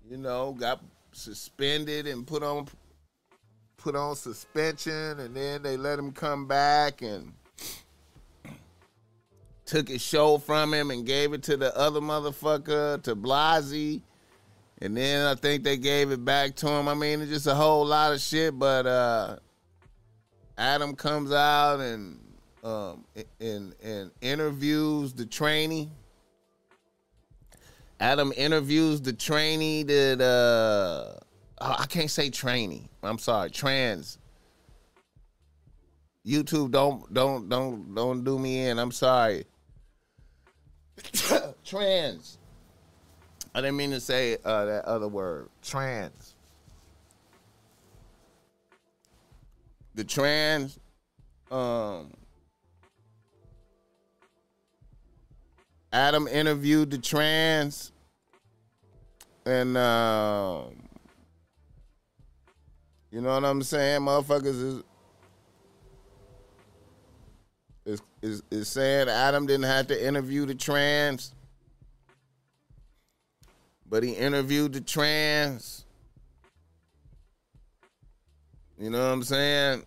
you 0.09 0.17
know, 0.17 0.57
got 0.59 0.81
suspended 1.13 2.07
and 2.07 2.27
put 2.27 2.43
on 2.43 2.69
put 3.77 3.95
on 3.95 4.17
suspension 4.17 5.21
and 5.21 5.37
then 5.37 5.63
they 5.63 5.77
let 5.77 5.99
him 5.99 6.11
come 6.11 6.47
back 6.47 7.03
and 7.03 7.35
took 9.67 9.89
his 9.89 10.01
show 10.01 10.39
from 10.39 10.73
him 10.73 10.91
and 10.91 11.05
gave 11.05 11.35
it 11.35 11.43
to 11.43 11.59
the 11.59 11.77
other 11.77 12.01
motherfucker, 12.01 13.03
to 13.03 13.15
Blasey. 13.15 14.01
And 14.79 14.97
then 14.97 15.27
I 15.27 15.35
think 15.35 15.65
they 15.65 15.77
gave 15.77 16.11
it 16.11 16.25
back 16.25 16.57
to 16.57 16.69
him. 16.69 16.89
I 16.89 16.95
mean, 16.95 17.21
it's 17.21 17.31
just 17.31 17.47
a 17.47 17.55
whole 17.55 17.85
lot 17.85 18.15
of 18.15 18.21
shit, 18.21 18.59
but 18.59 18.87
uh 18.87 19.37
Adam 20.61 20.95
comes 20.95 21.33
out 21.33 21.81
and 21.81 22.21
um 22.63 23.03
and 23.41 23.75
and 23.83 24.11
interviews 24.21 25.15
the 25.15 25.25
trainee. 25.25 25.91
Adam 27.99 28.31
interviews 28.37 29.01
the 29.01 29.15
trainee 29.15 29.83
that 29.85 30.21
uh 30.21 31.19
oh, 31.63 31.77
I 31.79 31.87
can't 31.87 32.11
say 32.11 32.29
trainee. 32.29 32.91
I'm 33.03 33.19
sorry, 33.19 33.51
trans. 33.51 34.19
YouTube 36.27 36.71
don't 36.73 37.13
don't 37.13 37.49
don't 37.49 37.95
don't 37.95 38.23
do 38.23 38.39
me 38.39 38.67
in. 38.67 38.79
I'm 38.79 38.93
sorry. 38.93 39.47
trans. 41.65 42.37
I 43.55 43.63
didn't 43.63 43.79
mean 43.79 43.93
to 43.93 44.01
say 44.01 44.37
uh, 44.45 44.67
that 44.67 44.85
other 44.85 45.09
word. 45.09 45.49
Trans. 45.63 46.30
The 50.01 50.07
trans 50.07 50.79
um 51.51 52.15
Adam 55.93 56.27
interviewed 56.27 56.91
the 56.91 56.97
trans 56.97 57.93
and 59.45 59.77
um 59.77 60.89
you 63.11 63.21
know 63.21 63.35
what 63.35 63.45
I'm 63.45 63.63
saying? 63.63 64.01
Motherfuckers 64.01 64.47
is 64.47 64.83
is 67.85 68.03
is, 68.23 68.43
is 68.51 68.69
saying 68.69 69.11
Adam 69.11 69.45
didn't 69.45 69.67
have 69.67 69.89
to 69.89 70.07
interview 70.07 70.47
the 70.47 70.55
trans, 70.55 71.35
but 73.87 74.03
he 74.03 74.13
interviewed 74.13 74.73
the 74.73 74.81
trans. 74.81 75.85
You 78.79 78.89
know 78.89 78.99
what 78.99 79.13
I'm 79.13 79.23
saying? 79.23 79.83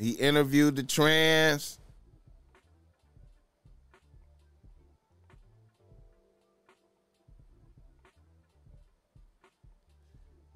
He 0.00 0.12
interviewed 0.12 0.76
the 0.76 0.82
trans. 0.82 1.78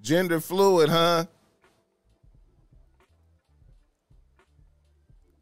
Gender 0.01 0.39
fluid, 0.39 0.89
huh? 0.89 1.25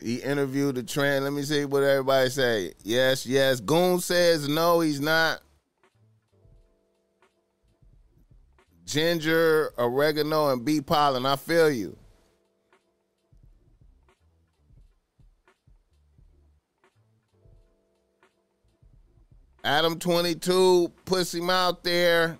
He 0.01 0.17
interviewed 0.17 0.75
the 0.75 0.83
trans. 0.83 1.23
Let 1.23 1.31
me 1.31 1.43
see 1.43 1.63
what 1.63 1.83
everybody 1.83 2.29
say. 2.29 2.73
Yes, 2.83 3.25
yes. 3.25 3.61
Goon 3.61 4.01
says 4.01 4.49
no, 4.49 4.81
he's 4.81 4.99
not. 4.99 5.39
Ginger, 8.83 9.71
oregano, 9.77 10.49
and 10.49 10.65
bee 10.65 10.81
pollen. 10.81 11.25
I 11.25 11.37
feel 11.37 11.69
you. 11.69 11.97
Adam 19.63 19.97
22 19.97 20.91
puts 21.05 21.33
him 21.33 21.49
out 21.49 21.83
there. 21.83 22.37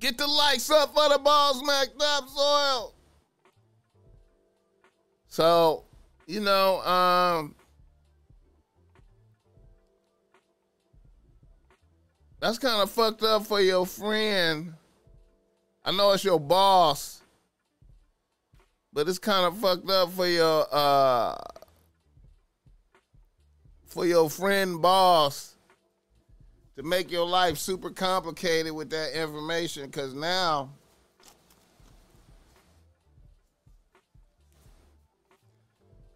Get 0.00 0.18
the 0.18 0.26
likes 0.26 0.70
up 0.70 0.94
for 0.94 1.08
the 1.08 1.18
balls, 1.18 1.60
smacked 1.60 2.02
up 2.02 2.28
soil. 2.28 2.94
So, 5.28 5.84
you 6.26 6.40
know, 6.40 6.82
um, 6.82 7.54
that's 12.38 12.58
kind 12.58 12.82
of 12.82 12.90
fucked 12.90 13.22
up 13.22 13.46
for 13.46 13.60
your 13.60 13.86
friend. 13.86 14.74
I 15.84 15.92
know 15.92 16.12
it's 16.12 16.24
your 16.24 16.38
boss, 16.40 17.22
but 18.92 19.08
it's 19.08 19.18
kind 19.18 19.46
of 19.46 19.56
fucked 19.58 19.88
up 19.88 20.12
for 20.12 20.26
your 20.26 20.66
uh 20.70 21.34
for 23.94 24.04
your 24.04 24.28
friend 24.28 24.82
boss 24.82 25.54
to 26.76 26.82
make 26.82 27.12
your 27.12 27.24
life 27.24 27.56
super 27.56 27.90
complicated 27.90 28.72
with 28.72 28.90
that 28.90 29.16
information 29.16 29.86
because 29.86 30.12
now 30.14 30.68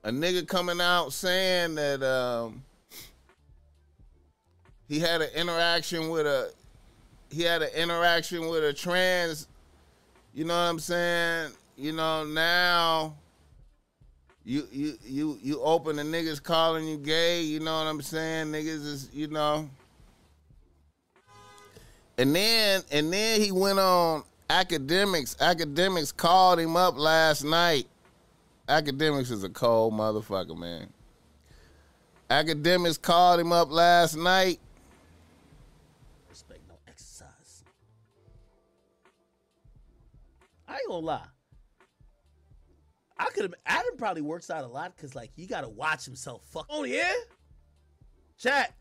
a 0.03 0.11
nigga 0.11 0.45
coming 0.45 0.81
out 0.81 1.13
saying 1.13 1.77
that 1.77 2.03
um, 2.03 2.65
he 4.89 4.99
had 4.99 5.23
an 5.23 5.31
interaction 5.37 6.09
with 6.09 6.27
a 6.27 6.51
he 7.31 7.43
had 7.43 7.63
an 7.63 7.71
interaction 7.77 8.49
with 8.49 8.65
a 8.65 8.73
trans 8.73 9.47
you 10.35 10.45
know 10.45 10.55
what 10.55 10.69
i'm 10.69 10.81
saying? 10.81 11.53
You 11.77 11.93
know 11.93 12.25
now 12.25 13.15
you 14.49 14.67
you 14.73 14.99
you 15.05 15.39
you 15.43 15.61
open 15.63 15.97
the 15.97 16.03
niggas 16.03 16.43
calling 16.43 16.89
you 16.89 16.97
gay 16.97 17.43
you 17.43 17.61
know 17.61 17.79
what 17.79 17.87
i'm 17.87 18.01
saying 18.01 18.47
niggas 18.47 18.87
is 18.87 19.11
you 19.13 19.29
know 19.29 19.69
and 22.17 22.35
then 22.35 22.83
and 22.91 23.13
then 23.13 23.41
he 23.41 23.53
went 23.53 23.79
on 23.79 24.25
Akademiks. 24.49 25.37
Akademiks 25.37 26.17
called 26.17 26.59
him 26.59 26.77
up 26.77 26.97
last 26.97 27.45
night. 27.45 27.87
Akademiks 28.69 29.31
is 29.31 29.45
a 29.45 29.49
cold 29.49 29.93
motherfucker, 29.93 30.57
man. 30.57 30.89
Akademiks 32.31 33.01
called 33.01 33.41
him 33.41 33.53
up 33.53 33.71
last 33.71 34.17
night. 34.17 34.59
Respect 36.29 36.61
no 36.69 36.75
exercise. 36.87 37.65
I 40.67 40.75
ain't 40.75 40.89
gonna 40.89 41.07
lie. 41.07 41.38
I 43.19 43.27
could 43.27 43.43
have. 43.43 43.55
Adam 43.67 43.97
probably 43.97 44.23
works 44.23 44.51
out 44.51 44.65
a 44.65 44.69
lot 44.69 44.97
because 44.97 45.15
like 45.15 45.31
you 45.37 45.47
gotta 45.47 45.69
watch 45.69 46.05
himself. 46.05 46.43
Fuck. 46.51 46.67
Oh 46.71 46.85
yeah. 46.85 47.13
Chat. 48.39 48.75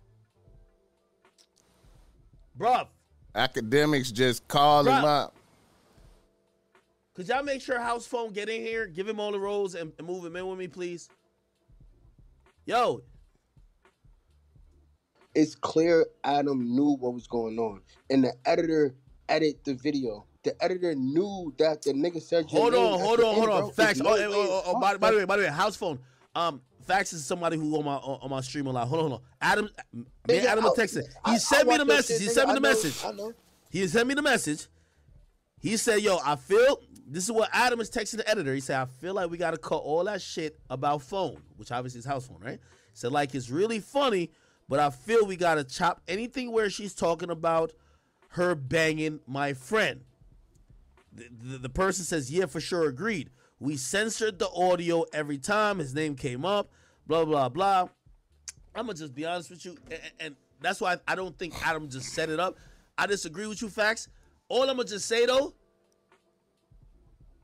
Bruh, 2.57 2.87
Akademiks 3.35 4.11
just 4.11 4.47
call 4.47 4.87
him 4.87 5.05
up. 5.05 5.35
could 7.13 7.27
y'all 7.27 7.43
make 7.43 7.61
sure 7.61 7.79
house 7.79 8.07
phone 8.07 8.31
get 8.33 8.49
in 8.49 8.61
here, 8.61 8.87
give 8.87 9.07
him 9.07 9.19
all 9.19 9.31
the 9.31 9.39
roles, 9.39 9.75
and, 9.75 9.91
and 9.99 10.07
move 10.07 10.25
him 10.25 10.35
in 10.35 10.47
with 10.47 10.57
me, 10.57 10.67
please? 10.67 11.07
Yo, 12.65 13.03
it's 15.35 15.53
clear 15.53 16.07
Adam 16.23 16.75
knew 16.75 16.97
what 16.99 17.13
was 17.13 17.27
going 17.27 17.59
on, 17.59 17.81
and 18.09 18.23
the 18.23 18.33
editor 18.45 18.95
edited 19.29 19.63
the 19.65 19.75
video. 19.75 20.25
The 20.47 20.63
editor 20.63 20.95
knew 20.95 21.53
that 21.59 21.81
the 21.81 21.91
nigga 21.91 22.21
said 22.21 22.49
your 22.49 22.61
hold 22.61 22.73
name 22.73 22.81
on, 22.85 22.99
hold 23.01 23.19
on, 23.19 23.35
hold 23.35 23.49
on. 23.49 23.71
Facts. 23.73 23.99
Oh, 24.01 24.07
oh, 24.07 24.31
oh, 24.33 24.61
oh, 24.67 24.79
by, 24.79 24.95
by 24.95 25.11
the 25.11 25.17
way, 25.17 25.25
by 25.25 25.35
the 25.35 25.43
way, 25.43 25.49
house 25.49 25.75
phone. 25.75 25.99
Um, 26.33 26.61
Facts 26.85 27.11
is 27.11 27.25
somebody 27.25 27.57
who 27.57 27.75
on 27.77 27.83
my 27.83 27.95
on, 27.95 28.29
my 28.29 28.39
stream 28.39 28.65
a 28.67 28.71
lot. 28.71 28.87
Hold 28.87 29.01
on, 29.03 29.09
hold 29.09 29.21
on. 29.21 29.27
Adam, 29.41 29.69
Nigga, 30.25 30.45
Adam 30.45 30.65
I-. 30.65 30.69
I- 30.69 31.31
He 31.31 31.35
I 31.35 31.37
sent 31.37 31.67
me 31.67 31.75
the 31.77 31.83
message. 31.83 32.15
shit, 32.15 32.21
He 32.21 32.27
nigga. 32.29 32.31
sent 32.31 32.47
me 32.47 32.51
I 32.51 32.53
the 32.53 32.59
know- 32.61 32.69
message. 32.69 33.03
I 33.03 33.11
know. 33.11 33.33
He 33.69 33.87
sent 33.89 34.07
me 34.07 34.13
the 34.13 34.21
message. 34.21 34.67
He 35.59 35.75
said, 35.75 35.99
"Yo, 36.01 36.17
I 36.23 36.37
feel 36.37 36.79
this 37.05 37.25
is 37.25 37.31
what 37.33 37.49
Adam 37.51 37.81
is 37.81 37.89
texting 37.91 38.17
the 38.17 38.29
editor. 38.29 38.53
He 38.53 38.61
said, 38.61 38.79
I 38.79 38.85
feel 38.85 39.15
like 39.15 39.29
we 39.29 39.37
gotta 39.37 39.57
cut 39.57 39.79
all 39.79 40.05
that 40.05 40.21
shit 40.21 40.57
about 40.69 41.01
phone, 41.01 41.41
which 41.57 41.73
obviously 41.73 41.99
is 41.99 42.05
house 42.05 42.25
phone, 42.27 42.39
right? 42.39 42.59
He 42.61 42.93
said 42.93 43.11
like 43.11 43.35
it's 43.35 43.49
really 43.49 43.81
funny, 43.81 44.31
but 44.69 44.79
I 44.79 44.91
feel 44.91 45.25
we 45.25 45.35
gotta 45.35 45.65
chop 45.65 46.01
anything 46.07 46.53
where 46.53 46.69
she's 46.69 46.93
talking 46.93 47.29
about 47.31 47.73
her 48.29 48.55
banging 48.55 49.19
my 49.27 49.51
friend. 49.53 50.05
The, 51.17 51.57
the, 51.57 51.69
person 51.69 52.05
says, 52.05 52.31
yeah, 52.31 52.45
for 52.45 52.61
sure, 52.61 52.87
agreed. 52.87 53.31
We 53.59 53.75
censored 53.75 54.37
the 54.37 54.49
audio 54.49 55.03
every 55.11 55.39
time 55.39 55.79
his 55.79 55.95
name 55.95 56.15
came 56.15 56.45
up, 56.45 56.69
blah 57.07 57.25
blah 57.25 57.49
blah. 57.49 57.89
I'm 58.75 58.85
gonna 58.85 58.93
just 58.93 59.15
be 59.15 59.25
honest 59.25 59.49
with 59.49 59.65
you, 59.65 59.77
and, 59.89 60.01
and 60.19 60.35
that's 60.61 60.79
why 60.79 60.97
I 61.07 61.15
don't 61.15 61.37
think 61.37 61.55
Adam 61.65 61.89
just 61.89 62.13
set 62.13 62.29
it 62.29 62.39
up. 62.39 62.55
I 62.97 63.07
disagree 63.07 63.47
with 63.47 63.61
you, 63.61 63.69
facts. 63.69 64.09
All 64.47 64.61
I'm 64.69 64.77
gonna 64.77 64.85
just 64.85 65.07
say 65.07 65.25
though, 65.25 65.53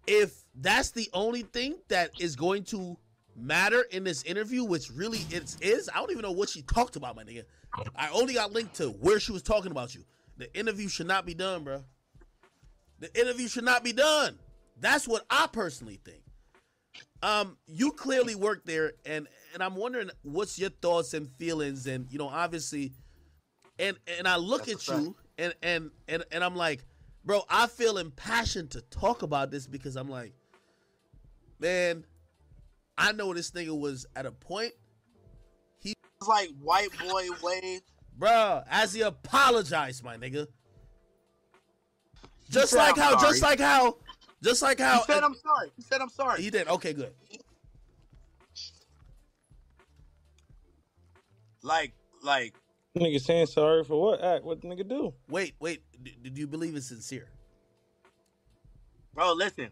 if 0.05 0.43
that's 0.55 0.91
the 0.91 1.09
only 1.13 1.41
thing 1.41 1.75
that 1.87 2.11
is 2.19 2.35
going 2.35 2.63
to 2.65 2.97
matter 3.35 3.83
in 3.91 4.03
this 4.03 4.23
interview, 4.23 4.63
which 4.63 4.91
really 4.91 5.19
it 5.31 5.55
is, 5.61 5.89
I 5.93 5.97
don't 5.97 6.11
even 6.11 6.21
know 6.21 6.31
what 6.31 6.49
she 6.49 6.61
talked 6.61 6.95
about, 6.95 7.15
my 7.15 7.23
nigga. 7.23 7.43
I 7.95 8.09
only 8.09 8.35
got 8.35 8.51
linked 8.51 8.75
to 8.75 8.89
where 8.89 9.19
she 9.19 9.31
was 9.31 9.41
talking 9.41 9.71
about 9.71 9.95
you. 9.95 10.03
The 10.37 10.53
interview 10.57 10.87
should 10.87 11.07
not 11.07 11.25
be 11.25 11.33
done, 11.33 11.63
bro. 11.63 11.83
The 13.03 13.19
interview 13.19 13.49
should 13.49 13.65
not 13.65 13.83
be 13.83 13.91
done. 13.91 14.39
That's 14.79 15.09
what 15.09 15.25
I 15.29 15.47
personally 15.51 15.99
think. 16.05 16.21
Um, 17.21 17.57
you 17.67 17.91
clearly 17.91 18.33
work 18.33 18.63
there, 18.63 18.93
and 19.05 19.27
and 19.53 19.61
I'm 19.61 19.75
wondering 19.75 20.09
what's 20.21 20.57
your 20.57 20.69
thoughts 20.69 21.13
and 21.13 21.29
feelings, 21.37 21.85
and 21.85 22.09
you 22.09 22.17
know, 22.17 22.29
obviously, 22.29 22.93
and 23.77 23.97
and 24.17 24.25
I 24.25 24.37
look 24.37 24.67
That's 24.67 24.87
at 24.87 24.97
you, 24.97 25.17
and 25.37 25.53
and 25.61 25.91
and 26.07 26.23
and 26.31 26.45
I'm 26.45 26.55
like, 26.55 26.85
bro, 27.25 27.41
I 27.49 27.67
feel 27.67 27.97
impassioned 27.97 28.71
to 28.71 28.81
talk 28.83 29.21
about 29.21 29.51
this 29.51 29.67
because 29.67 29.97
I'm 29.97 30.07
like, 30.07 30.31
man, 31.59 32.05
I 32.97 33.11
know 33.11 33.33
this 33.33 33.51
nigga 33.51 33.77
was 33.77 34.05
at 34.15 34.25
a 34.25 34.31
point, 34.31 34.71
He 35.81 35.93
was 36.21 36.29
like 36.29 36.51
white 36.61 36.97
boy 36.99 37.27
Wade. 37.43 37.81
bro, 38.17 38.63
as 38.69 38.93
he 38.93 39.01
apologized, 39.01 40.05
my 40.05 40.15
nigga. 40.15 40.47
Just 42.53 42.71
said, 42.71 42.77
like 42.77 42.97
"I'm 42.97 43.03
how, 43.03 43.17
sorry." 43.17 43.31
just 43.31 43.41
like 43.41 43.59
how, 43.59 43.97
just 44.43 44.61
like 44.61 44.79
how 44.79 44.99
He 44.99 45.13
said 45.13 45.23
I'm 45.23 45.35
sorry. 45.35 45.71
He 45.75 45.81
said 45.81 46.01
I'm 46.01 46.09
sorry. 46.09 46.41
he 46.41 46.49
did. 46.49 46.67
Okay, 46.67 46.93
good. 46.93 47.13
Like, 51.61 51.93
like, 52.21 52.53
Nigga 52.97 53.19
saying 53.19 53.47
sorry 53.47 53.83
for 53.83 53.99
what 53.99 54.21
act? 54.23 54.43
What 54.43 54.61
the 54.61 54.67
nigga 54.67 54.87
do? 54.87 55.13
Wait, 55.29 55.55
wait. 55.59 55.81
d- 56.03 56.15
Did 56.21 56.37
you 56.37 56.45
believe 56.45 56.75
it's 56.75 56.87
sincere? 56.87 57.27
bro, 59.15 59.33
listen. 59.33 59.69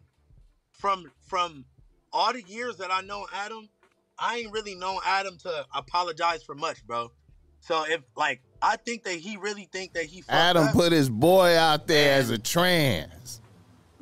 From 0.72 1.12
from 1.28 1.66
all 2.12 2.34
the 2.34 2.42
years 2.42 2.78
that 2.78 2.90
I 2.92 3.02
know 3.02 3.28
Adam, 3.34 3.70
I 4.18 4.38
ain't 4.38 4.52
really 4.52 4.74
known 4.74 5.00
Adam 5.06 5.38
to 5.40 5.66
apologize 5.76 6.42
for 6.42 6.56
much, 6.56 6.86
bro. 6.88 7.12
So 7.60 7.84
if 7.88 8.02
like 8.16 8.42
I 8.62 8.76
think 8.78 9.04
that 9.04 9.16
he 9.16 9.38
really 9.38 9.68
think 9.72 9.94
that 9.94 10.06
he 10.06 10.24
Adam 10.30 10.68
up, 10.68 10.74
put 10.74 10.92
his 10.92 11.10
boy 11.10 11.58
out 11.58 11.88
there 11.88 12.18
as 12.18 12.30
a 12.30 12.38
trans. 12.38 13.42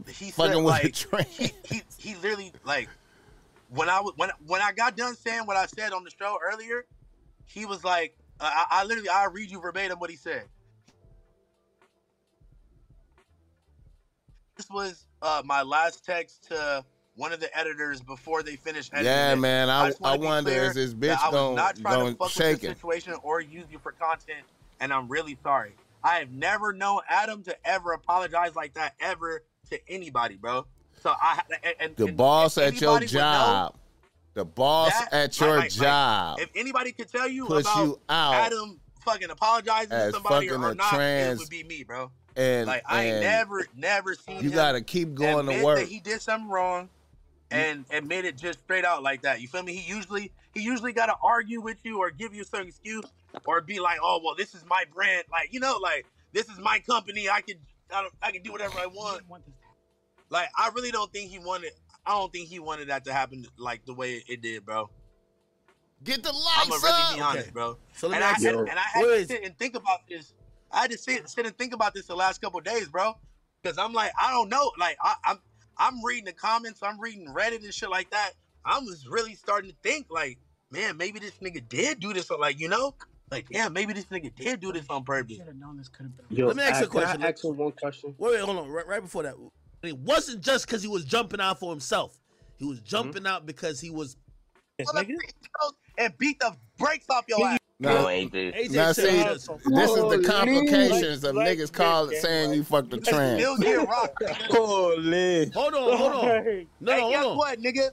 he 0.07 0.31
fucking 0.31 0.53
said, 0.53 0.57
with 0.57 0.65
like, 0.65 0.85
a 0.85 0.91
train. 0.91 1.25
He, 1.29 1.51
he 1.63 1.81
he 1.97 2.15
literally 2.15 2.51
like 2.65 2.89
when 3.69 3.89
I 3.89 4.01
was 4.01 4.13
when 4.17 4.29
when 4.45 4.61
I 4.61 4.71
got 4.73 4.97
done 4.97 5.15
saying 5.15 5.45
what 5.45 5.55
I 5.55 5.65
said 5.65 5.93
on 5.93 6.03
the 6.03 6.11
show 6.11 6.37
earlier, 6.43 6.85
he 7.45 7.65
was 7.65 7.83
like, 7.83 8.15
I, 8.39 8.65
I 8.69 8.83
literally 8.83 9.09
I'll 9.09 9.31
read 9.31 9.49
you 9.49 9.61
verbatim 9.61 9.99
what 9.99 10.09
he 10.09 10.17
said. 10.17 10.43
This 14.57 14.69
was 14.69 15.05
uh, 15.21 15.41
my 15.45 15.61
last 15.61 16.03
text 16.03 16.49
to 16.49 16.83
one 17.19 17.33
of 17.33 17.39
the 17.41 17.55
editors 17.57 17.99
before 18.01 18.41
they 18.43 18.55
finished 18.55 18.91
editing. 18.93 19.11
Yeah, 19.11 19.33
it. 19.33 19.35
man. 19.35 19.69
I, 19.69 19.91
I 20.03 20.15
wanna 20.15 20.25
wonder 20.25 20.51
is 20.51 20.73
this 20.73 20.93
bitch 20.93 21.17
I 21.21 21.25
was 21.27 21.33
gonna, 21.33 21.55
not 21.55 21.75
trying 21.75 21.99
gonna 21.99 22.11
to 22.11 22.17
fuck 22.17 22.29
shake 22.29 22.51
with 22.53 22.61
the 22.61 22.67
it? 22.67 22.75
situation 22.75 23.13
or 23.23 23.41
use 23.41 23.65
you 23.69 23.77
for 23.77 23.91
content, 23.91 24.45
and 24.79 24.93
I'm 24.93 25.07
really 25.09 25.37
sorry. 25.43 25.73
I 26.01 26.19
have 26.19 26.31
never 26.31 26.71
known 26.71 27.01
Adam 27.09 27.43
to 27.43 27.55
ever 27.67 27.91
apologize 27.91 28.55
like 28.55 28.73
that 28.75 28.95
ever 29.01 29.43
to 29.69 29.79
anybody, 29.89 30.35
bro. 30.35 30.65
So 31.03 31.09
I 31.11 31.41
and, 31.63 31.75
and 31.79 31.95
The 31.97 32.05
and 32.07 32.17
boss 32.17 32.57
if 32.57 32.75
at 32.75 32.81
your 32.81 32.99
know 32.99 33.05
job. 33.05 33.75
The 34.33 34.45
boss 34.45 34.97
that, 34.97 35.13
at 35.13 35.39
your 35.39 35.49
like- 35.49 35.59
like, 35.63 35.71
job 35.71 36.39
if 36.39 36.49
anybody 36.55 36.93
could 36.93 37.11
tell 37.11 37.27
you 37.27 37.47
about 37.47 37.83
you 37.85 37.99
out 38.07 38.33
Adam 38.33 38.79
fucking 39.01 39.29
apologizing 39.29 39.89
to 39.89 40.11
somebody 40.11 40.49
or 40.49 40.73
not, 40.73 40.93
trans- 40.93 41.39
it 41.39 41.43
would 41.43 41.49
be 41.49 41.63
me, 41.63 41.83
bro. 41.83 42.11
and 42.37 42.67
Like 42.67 42.83
I 42.87 43.05
never, 43.09 43.65
never 43.75 44.15
seen 44.15 44.41
you 44.41 44.51
gotta 44.51 44.81
keep 44.81 45.15
going 45.15 45.47
to 45.47 45.63
work. 45.63 45.79
that 45.79 45.87
he 45.89 45.99
did 45.99 46.21
something 46.21 46.49
wrong 46.49 46.87
and 47.51 47.85
admit 47.91 48.25
it 48.25 48.37
just 48.37 48.59
straight 48.59 48.85
out 48.85 49.03
like 49.03 49.23
that. 49.23 49.41
You 49.41 49.47
feel 49.47 49.63
me? 49.63 49.75
He 49.75 49.91
usually 49.91 50.31
he 50.53 50.61
usually 50.61 50.93
gotta 50.93 51.15
argue 51.23 51.61
with 51.61 51.77
you 51.83 51.99
or 51.99 52.11
give 52.11 52.33
you 52.33 52.43
some 52.43 52.67
excuse 52.67 53.05
or 53.45 53.61
be 53.61 53.79
like, 53.79 53.99
oh 54.01 54.21
well, 54.23 54.35
this 54.35 54.53
is 54.53 54.63
my 54.65 54.83
brand, 54.93 55.23
like 55.31 55.53
you 55.53 55.59
know, 55.59 55.77
like 55.81 56.05
this 56.33 56.47
is 56.49 56.59
my 56.59 56.79
company. 56.79 57.29
I 57.29 57.41
can 57.41 57.57
I, 57.93 58.01
don't, 58.01 58.13
I 58.21 58.31
can 58.31 58.43
do 58.43 58.51
whatever 58.51 58.77
I 58.77 58.85
want. 58.85 59.23
Like 60.29 60.49
I 60.57 60.69
really 60.75 60.91
don't 60.91 61.11
think 61.11 61.31
he 61.31 61.39
wanted. 61.39 61.71
I 62.05 62.11
don't 62.11 62.31
think 62.31 62.49
he 62.49 62.59
wanted 62.59 62.89
that 62.89 63.05
to 63.05 63.13
happen 63.13 63.45
like 63.57 63.85
the 63.85 63.93
way 63.93 64.23
it 64.27 64.41
did, 64.41 64.65
bro. 64.65 64.89
Get 66.03 66.23
the 66.23 66.31
lights 66.31 66.47
I'm 66.57 66.69
lights 66.69 66.83
gonna 66.83 66.93
really 66.93 67.15
be 67.15 67.21
honest, 67.21 67.47
Okay. 67.47 67.51
bro. 67.51 67.77
So 67.93 68.07
let 68.07 68.15
And 68.15 68.21
me 68.21 68.27
I, 68.27 68.31
ask 68.31 68.45
and, 68.45 68.55
you. 68.55 68.59
and 68.67 68.79
I 68.79 68.81
had 68.81 69.03
Wait, 69.03 69.21
to 69.21 69.27
sit 69.27 69.43
and 69.43 69.57
think 69.57 69.75
about 69.75 69.99
this. 70.07 70.33
I 70.71 70.81
had 70.81 70.91
to 70.91 70.97
sit, 70.97 71.27
sit 71.29 71.45
and 71.45 71.57
think 71.57 71.73
about 71.73 71.93
this 71.93 72.05
the 72.05 72.15
last 72.15 72.39
couple 72.41 72.59
of 72.59 72.63
days, 72.65 72.87
bro. 72.87 73.17
Because 73.61 73.77
I'm 73.77 73.91
like, 73.91 74.11
I 74.21 74.31
don't 74.31 74.49
know. 74.49 74.71
Like 74.79 74.97
I, 75.01 75.15
I'm 75.25 75.39
I'm 75.79 76.03
reading 76.03 76.25
the 76.25 76.33
comments, 76.33 76.81
I'm 76.83 76.99
reading 76.99 77.27
Reddit 77.27 77.63
and 77.63 77.73
shit 77.73 77.89
like 77.89 78.11
that. 78.11 78.31
I 78.65 78.79
was 78.79 79.07
really 79.07 79.35
starting 79.35 79.71
to 79.71 79.75
think 79.81 80.07
like, 80.09 80.37
man, 80.71 80.97
maybe 80.97 81.19
this 81.19 81.33
nigga 81.41 81.67
did 81.67 81.99
do 81.99 82.13
this. 82.13 82.29
Or 82.29 82.37
like, 82.37 82.59
you 82.59 82.67
know, 82.67 82.93
like, 83.31 83.47
yeah, 83.49 83.69
maybe 83.69 83.93
this 83.93 84.05
nigga 84.05 84.35
did 84.35 84.59
do 84.59 84.73
this 84.73 84.85
on 84.89 85.03
purpose. 85.03 85.39
Yo, 86.29 86.47
Let 86.47 86.55
me 86.55 86.63
ask 86.63 86.81
you 86.81 86.85
a 86.85 86.85
Ak, 86.85 86.91
can 86.91 87.01
question. 87.01 87.23
I 87.23 87.29
ask 87.29 87.43
him 87.43 87.57
one 87.57 87.71
question? 87.71 88.15
Wait, 88.17 88.33
wait, 88.33 88.41
hold 88.41 88.57
on. 88.57 88.69
Right, 88.69 88.87
right 88.87 89.01
before 89.01 89.23
that, 89.23 89.35
it 89.83 89.97
wasn't 89.97 90.41
just 90.41 90.65
because 90.65 90.81
he 90.81 90.89
was 90.89 91.05
jumping 91.05 91.39
out 91.39 91.59
for 91.59 91.71
himself. 91.71 92.19
He 92.57 92.65
was 92.65 92.79
mm-hmm. 92.79 92.87
jumping 92.87 93.27
out 93.27 93.45
because 93.45 93.79
he 93.79 93.89
was. 93.89 94.17
Yes, 94.77 94.91
Pull 94.91 94.99
up 94.99 95.07
nigga. 95.07 95.17
the 95.17 95.73
and 95.99 96.17
beat 96.17 96.39
the 96.39 96.55
brakes 96.77 97.05
off 97.09 97.25
your 97.27 97.45
ass. 97.45 97.58
Now, 97.81 98.07
AJ 98.07 98.71
now 98.71 98.91
see, 98.91 99.03
this 99.03 99.47
is 99.47 99.47
the 99.63 100.21
complications 100.27 101.23
of 101.23 101.33
Like- 101.35 101.47
niggas 101.57 101.61
like 101.61 101.71
call 101.73 102.07
this, 102.07 102.21
saying 102.21 102.53
you 102.53 102.63
fucked 102.65 102.93
a 102.93 102.97
trans. 102.97 103.39
still 103.41 103.57
get 103.57 103.87
rocked. 103.87 104.21
Holy. 104.51 105.49
Hold 105.51 105.73
on, 105.75 105.97
hold 105.97 106.11
on. 106.13 106.21
No, 106.25 106.43
hey, 106.43 106.67
no, 106.81 107.09
guess 107.09 107.25
on. 107.25 107.37
what, 107.37 107.59
nigga? 107.61 107.89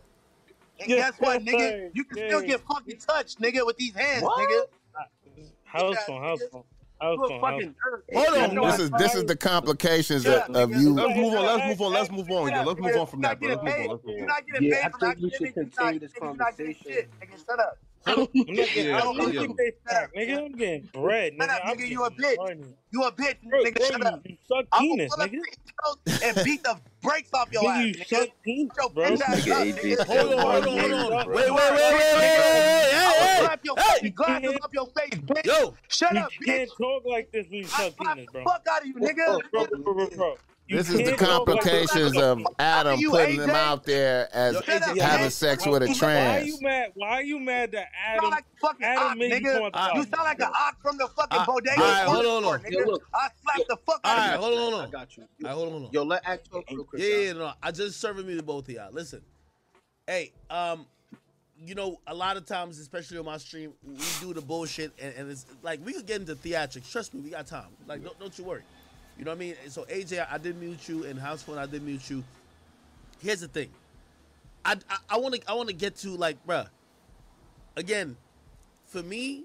And 0.80 0.89
guess 0.89 1.12
what, 1.18 1.41
nigga? 1.45 1.91
You 1.95 2.05
can 2.05 2.16
still 2.18 2.43
get 2.43 2.61
fucking 2.68 2.99
touched, 2.99 3.41
nigga, 3.41 3.64
with 3.64 3.76
these 3.76 3.95
hands, 3.95 4.24
nigga. 4.24 4.62
House 5.64 5.97
phone, 6.05 6.20
house 6.22 6.41
phone. 6.51 6.64
House 7.01 7.16
You 7.18 7.24
a 7.24 7.28
phone, 7.28 7.41
house 7.41 7.53
fucking. 7.53 7.74
Hold 8.14 8.59
on. 8.59 8.66
This 8.70 8.78
is 8.80 8.91
this 8.99 9.14
is 9.14 9.24
the 9.26 9.37
complications 9.37 10.24
Yeah, 10.24 10.47
of, 10.49 10.57
of 10.57 10.70
you. 10.82 10.95
Let's 10.95 11.14
move 11.16 11.34
on. 11.34 11.45
Let's 11.45 11.66
move 11.68 11.80
on. 11.82 11.93
Let's 11.93 12.11
move 12.11 12.30
on. 12.30 12.49
Yeah, 12.49 12.62
Yo, 12.62 12.68
let's 12.68 12.80
move 12.80 12.97
on 12.97 13.07
from 13.07 13.20
that, 13.20 13.39
bro. 13.39 13.49
Let's 13.51 13.62
move 13.62 13.72
on. 13.72 13.87
Let's 13.89 14.05
move 14.05 14.14
You're 14.16 14.20
on. 14.22 14.26
not 14.26 14.47
getting 14.47 14.68
Yeah, 14.68 14.89
I 14.93 14.99
think 14.99 15.18
we 15.22 15.30
should 15.30 15.39
giving. 15.39 15.55
You're 15.55 15.64
not- 15.66 15.74
continue 15.76 16.01
this 16.01 16.12
you're 16.20 16.34
not 16.34 16.57
getting 16.57 16.74
conversation. 16.74 17.09
shut 17.47 17.61
up. 17.61 17.78
I'm 18.07 18.54
not 18.54 18.72
getting, 18.72 18.86
Yeah, 18.86 18.96
I 18.96 19.00
don't 19.00 19.32
yeah. 19.32 19.40
think 19.40 19.57
they 19.57 19.72
fat, 19.88 20.11
nigga. 20.16 20.38
I'm 20.46 20.52
getting 20.52 20.88
bread, 20.92 21.32
Shut 21.38 21.48
nigga. 21.50 21.54
up, 21.54 21.62
I'm 21.64 21.76
nigga, 21.76 21.88
you 21.88 22.04
a 22.04 22.11
getting 22.11 22.24
bitch. 22.24 22.36
money. 22.36 22.74
You 22.92 23.02
a 23.04 23.12
bitch, 23.12 23.36
Bro, 23.50 23.59
nigga. 23.64 23.76
bro, 23.76 23.86
Shut 23.86 24.00
you, 24.00 24.07
up. 24.07 24.20
you 24.26 24.36
suck 24.48 24.66
I'm 24.72 24.80
penis, 24.82 25.16
gonna 25.16 25.16
pull 25.16 25.22
up 25.24 25.30
nigga. 25.30 25.40
the 25.42 25.48
East 25.66 25.74
Coast 25.84 25.98
and 26.22 26.36
beat 26.44 26.62
the 26.64 26.80
brakes 27.02 27.30
off 27.34 27.48
your 27.52 27.70
ass, 27.70 27.82
Nigga, 27.82 27.86
you 27.88 27.94
nigga. 27.94 28.07
suck 28.09 28.28
penis, 28.44 28.72
Your 28.78 28.90
bro. 28.90 29.04
bitch 29.11 29.20
ass 29.22 29.50
up, 29.50 29.68
nigga. 29.68 30.07
Hold 30.07 30.32
on, 30.32 30.38
hold 30.38 30.66
on, 30.66 30.78
hold 30.78 31.12
on. 31.12 31.28
Wait, 31.28 31.34
wait, 31.34 31.54
wait, 31.54 31.72
wait, 31.72 31.94
wait, 31.94 32.14
wait, 32.14 32.94
I'ma 33.07 33.12
hey, 33.26 33.36
slap 33.40 33.61
your 33.64 33.76
hey, 33.76 33.82
hey. 33.82 33.92
fucking 33.94 34.14
glasses 34.14 34.59
up 34.62 34.74
your 34.74 34.86
face, 34.86 35.11
bitch. 35.26 35.44
Yo, 35.44 35.74
Shut 35.88 36.12
You 36.12 36.18
up, 36.18 36.32
bitch. 36.40 36.46
can't 36.46 36.70
talk 36.78 37.02
like 37.04 37.30
this 37.32 37.46
when 37.50 37.59
you 37.61 37.64
I 37.72 37.82
suck 37.82 37.96
slap 37.96 38.16
penis, 38.16 38.26
the 38.26 38.32
bro. 38.32 38.44
fuck 38.44 38.66
out 38.70 38.82
of 38.82 38.86
you, 38.88 38.94
nigga. 38.94 39.26
Bro, 39.26 39.66
bro, 39.66 39.66
bro, 39.82 39.94
bro, 39.94 40.09
bro. 40.16 40.34
You 40.68 40.78
This 40.78 40.90
is 40.90 40.96
the 40.98 41.04
can't 41.04 41.18
go 41.18 41.26
like- 41.26 41.36
complications 41.62 42.16
of 42.16 42.42
Adam 42.58 42.98
you, 42.98 43.10
putting 43.10 43.36
them 43.36 43.50
out 43.50 43.84
there 43.84 44.28
as 44.34 44.56
AJ, 44.56 44.98
having 45.00 45.20
man. 45.20 45.30
sex 45.30 45.64
with 45.64 45.82
a 45.84 45.94
trans. 45.94 46.00
Why 46.00 46.38
are 46.40 46.42
you 46.44 46.58
mad? 46.60 46.90
Why 46.94 47.08
are 47.10 47.22
you 47.22 47.38
mad 47.38 47.70
that 47.70 47.86
You 47.92 48.04
Adam? 48.04 48.20
sound 48.22 48.30
like 48.32 48.44
fucking 48.60 48.84
Adam 48.84 49.02
ox, 49.04 49.16
you 49.20 49.28
nigga. 49.28 49.52
come 49.52 49.70
out 49.72 49.72
the 49.94 49.98
You 50.00 50.02
sound 50.02 50.24
like 50.24 50.40
an 50.40 50.48
ox 50.52 50.76
from 50.82 50.96
the 50.98 51.06
fucking 51.06 51.38
Uh, 51.38 51.46
bodega. 51.46 51.80
all 51.80 51.86
right, 51.88 52.04
hold 52.06 52.16
on, 52.16 52.22
store, 52.22 52.32
hold 52.42 52.44
on. 52.66 52.72
Yo, 52.72 52.78
look. 52.90 53.02
I 53.14 53.28
slapped 53.44 53.68
the 53.68 53.76
fuck 53.86 54.00
All 54.02 54.10
out 54.10 54.18
right, 54.18 54.26
of 54.26 54.32
you. 54.32 54.40
hold 54.40 54.52
on, 54.54 54.58
hold 54.58 54.74
on. 54.74 54.88
I 54.88 54.90
got 54.90 55.16
you. 55.16 55.22
All 55.22 55.28
right, 55.44 55.52
hold 55.54 55.66
on, 55.66 55.70
hold 55.72 55.84
on. 55.84 55.90
Yo, 55.92 56.02
let 56.02 56.22
act 56.26 56.50
talk 56.50 56.64
real 56.68 56.84
quick. 56.84 57.00
Yeah, 57.02 57.16
yeah, 57.16 57.32
no. 57.34 57.52
I 57.62 57.70
just 57.70 58.00
serving 58.00 58.26
me 58.26 58.34
to 58.36 58.42
both 58.42 58.68
of 58.68 58.74
y'all. 58.74 58.92
Listen, 58.92 59.22
hey, 60.08 60.32
um, 60.50 60.84
you 61.58 61.76
know, 61.76 62.00
a 62.08 62.14
lot 62.14 62.36
of 62.36 62.44
times, 62.44 62.80
especially 62.80 63.18
on 63.18 63.24
my 63.24 63.38
stream, 63.38 63.72
we 63.86 63.96
do 64.20 64.34
the 64.34 64.42
bullshit, 64.42 64.90
and, 65.00 65.14
and 65.16 65.30
it's 65.30 65.46
like 65.62 65.78
we 65.86 65.92
could 65.92 66.06
get 66.06 66.20
into 66.22 66.34
theatrics. 66.34 66.90
Trust 66.90 67.14
me, 67.14 67.20
we 67.20 67.30
got 67.30 67.46
time. 67.46 67.68
Like, 67.86 68.02
don't, 68.02 68.18
don't 68.18 68.36
you 68.36 68.44
worry. 68.44 68.62
You 69.18 69.24
know 69.24 69.30
what 69.30 69.36
I 69.36 69.40
mean? 69.40 69.54
So 69.68 69.84
AJ, 69.84 70.26
I, 70.30 70.38
did 70.38 70.60
mute 70.60 70.88
you, 70.88 71.04
and 71.04 71.18
House 71.18 71.42
Phone, 71.42 71.58
I 71.58 71.66
did 71.66 71.82
mute 71.82 72.08
you. 72.10 72.22
Here's 73.20 73.40
the 73.40 73.48
thing. 73.48 73.70
I 74.64 74.76
I 75.08 75.18
want 75.18 75.34
to 75.34 75.50
I 75.50 75.54
want 75.54 75.68
to 75.68 75.74
get 75.74 75.96
to 75.98 76.10
like, 76.10 76.44
bruh. 76.46 76.68
Again, 77.76 78.16
for 78.86 79.02
me, 79.02 79.44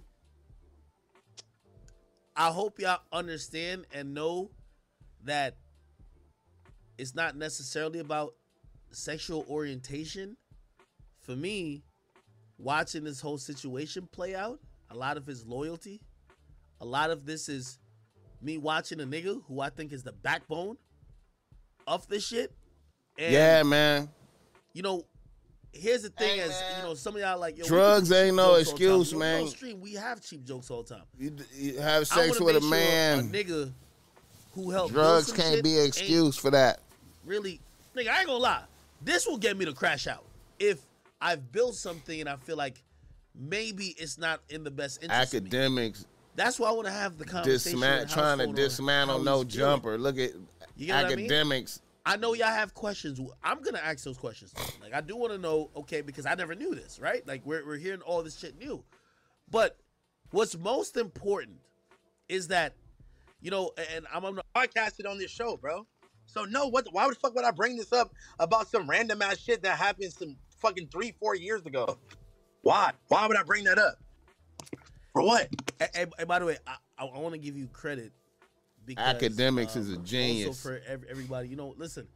I 2.36 2.49
hope 2.49 2.80
y'all 2.80 3.01
understand 3.11 3.86
and 3.93 4.13
know 4.13 4.49
that 5.24 5.55
it's 6.97 7.15
not 7.15 7.36
necessarily 7.36 7.99
about 7.99 8.34
sexual 8.91 9.45
orientation. 9.49 10.38
For 11.19 11.36
me, 11.36 11.84
watching 12.57 13.03
this 13.03 13.22
whole 13.22 13.38
situation 13.38 14.07
play 14.11 14.36
out, 14.36 14.59
a 14.89 14.95
lot 14.95 15.17
of 15.17 15.26
his 15.26 15.45
loyalty, 15.45 16.01
a 16.80 16.86
lot 16.86 17.11
of 17.11 17.26
this 17.26 17.47
is 17.47 17.78
me 18.42 18.58
watching 18.58 19.00
a 19.00 19.06
nigga 19.06 19.42
who 19.48 19.60
I 19.62 19.70
think 19.70 19.92
is 19.92 20.04
the 20.04 20.12
backbone 20.12 20.78
of 21.88 22.08
this 22.08 22.26
shit. 22.26 22.52
And, 23.18 23.34
Yeah, 23.34 23.64
man. 23.64 24.10
you 24.74 24.82
know, 24.82 25.06
here's 25.74 26.04
the 26.04 26.10
thing: 26.10 26.38
Hey, 26.38 26.42
as 26.42 26.50
man. 26.50 26.78
you 26.78 26.84
know, 26.88 26.94
some 26.96 27.16
of 27.16 27.22
y'all 27.22 27.39
like 27.39 27.58
yo, 27.58 27.66
Drugs 27.66 28.12
ain't 28.12 28.36
no 28.36 28.44
jokes 28.44 28.48
all 28.48 28.54
the 28.56 28.62
excuse, 28.62 29.14
man. 29.16 29.48
Stream, 29.48 29.82
we 29.82 29.94
have 29.94 30.22
cheap 30.22 30.44
jokes 30.44 30.70
all 30.72 30.84
the 30.84 30.96
time. 30.96 31.04
You, 31.18 31.36
you 31.54 31.80
have 31.80 32.08
sex 32.08 32.39
with 32.39 32.56
a 32.56 32.62
make 32.62 32.62
sure 32.62 32.70
man. 32.72 33.20
a 33.20 33.24
nigga 33.24 33.72
who 34.54 34.72
helped 34.72 34.94
Drugs 34.94 35.32
can't 35.32 35.64
be 35.64 35.78
an 35.80 35.86
excuse 35.86 36.38
for 36.38 36.52
that. 36.52 36.80
really, 37.26 37.60
nigga, 37.96 38.10
I 38.10 38.20
ain't 38.20 38.28
gonna 38.28 38.39
lie. 38.39 38.64
This 39.04 39.26
will 39.26 39.38
get 39.38 39.58
me 39.58 39.66
to 39.66 39.74
crash 39.74 40.08
out 40.08 40.24
if 40.60 40.80
I've 41.20 41.52
built 41.52 41.76
something 41.76 42.20
and 42.20 42.30
I 42.30 42.36
feel 42.36 42.58
like 42.58 42.82
maybe 43.36 43.96
it's 43.98 44.18
not 44.18 44.42
in 44.50 44.64
the 44.64 44.72
best 44.72 45.02
interest. 45.04 45.34
Of. 45.34 45.44
Akademiks 45.44 46.06
That's 46.36 46.59
why 46.59 46.69
I 46.69 46.71
want 46.71 46.88
to 46.88 46.93
have 46.93 47.17
the 47.17 47.25
conversation. 47.25 47.79
disma- 47.79 48.01
with 48.01 48.11
trying 48.11 48.38
to 48.39 48.53
dismantle 48.53 49.19
no 49.19 49.43
jumper. 49.43 49.97
Look 49.97 50.17
at 50.17 50.32
You 50.75 50.93
what 50.93 51.05
I 51.05 51.15
mean? 51.15 51.29
Akademiks. 51.29 51.82
I 52.05 52.17
know 52.17 52.34
y'all 52.34 52.47
have 52.47 52.73
questions. 52.73 53.19
I'm 53.43 53.61
gonna 53.61 53.79
ask 53.79 54.03
those 54.03 54.17
questions. 54.17 54.53
Like 54.82 54.93
I 54.93 55.01
do 55.01 55.15
want 55.15 55.34
to 55.34 55.38
know, 55.38 55.69
okay, 55.75 56.01
because 56.01 56.25
I 56.25 56.34
never 56.36 56.55
knew 56.55 56.73
this, 56.73 56.99
right? 56.99 57.25
Like 57.27 57.45
we're 57.45 57.65
we're 57.65 57.77
hearing 57.77 58.01
all 58.01 58.23
this 58.23 58.39
shit 58.39 58.57
new, 58.57 58.84
but 59.49 59.77
what's 60.32 60.57
most 60.57 60.97
important 60.97 61.57
is 62.27 62.47
that, 62.47 62.73
you 63.41 63.51
know, 63.51 63.71
and 63.95 64.07
I'm, 64.11 64.25
I'm 64.25 64.39
Podcasted 64.55 65.09
on 65.09 65.17
this 65.17 65.29
show, 65.29 65.57
bro. 65.57 65.86
So 66.25 66.45
no, 66.45 66.67
what? 66.67 66.88
Why 66.91 67.07
the 67.07 67.15
fuck 67.15 67.36
would 67.36 67.45
I 67.45 67.51
bring 67.51 67.77
this 67.77 67.93
up 67.93 68.13
about 68.39 68.67
some 68.69 68.89
random 68.89 69.21
ass 69.21 69.38
shit 69.38 69.61
that 69.63 69.77
happened 69.77 70.13
some 70.13 70.38
fucking 70.59 70.88
three, 70.88 71.13
four 71.19 71.36
years 71.36 71.65
ago? 71.65 71.97
Why? 72.63 72.93
Why 73.09 73.27
would 73.27 73.38
I 73.38 73.43
bring 73.43 73.65
that 73.65 73.77
up? 73.77 73.99
For 75.14 75.22
what? 75.24 75.47
And, 75.80 75.89
and- 75.95 76.14
and 76.20 76.28
by 76.28 76.39
the 76.39 76.45
way, 76.45 76.57
I, 76.66 76.76
I, 76.97 77.05
want 77.20 77.34
to 77.34 77.39
give 77.39 77.57
you 77.57 77.68
credit 77.68 78.12
because 78.86 79.16
Akademiks 79.22 79.76
um, 79.76 79.82
is 79.82 79.89
a 79.89 79.97
genius. 79.97 80.47
Also 80.47 80.70
for 80.70 80.82
ev- 80.88 81.03
everybody, 81.09 81.49
you 81.49 81.55
know, 81.55 81.74
listen. 81.78 82.07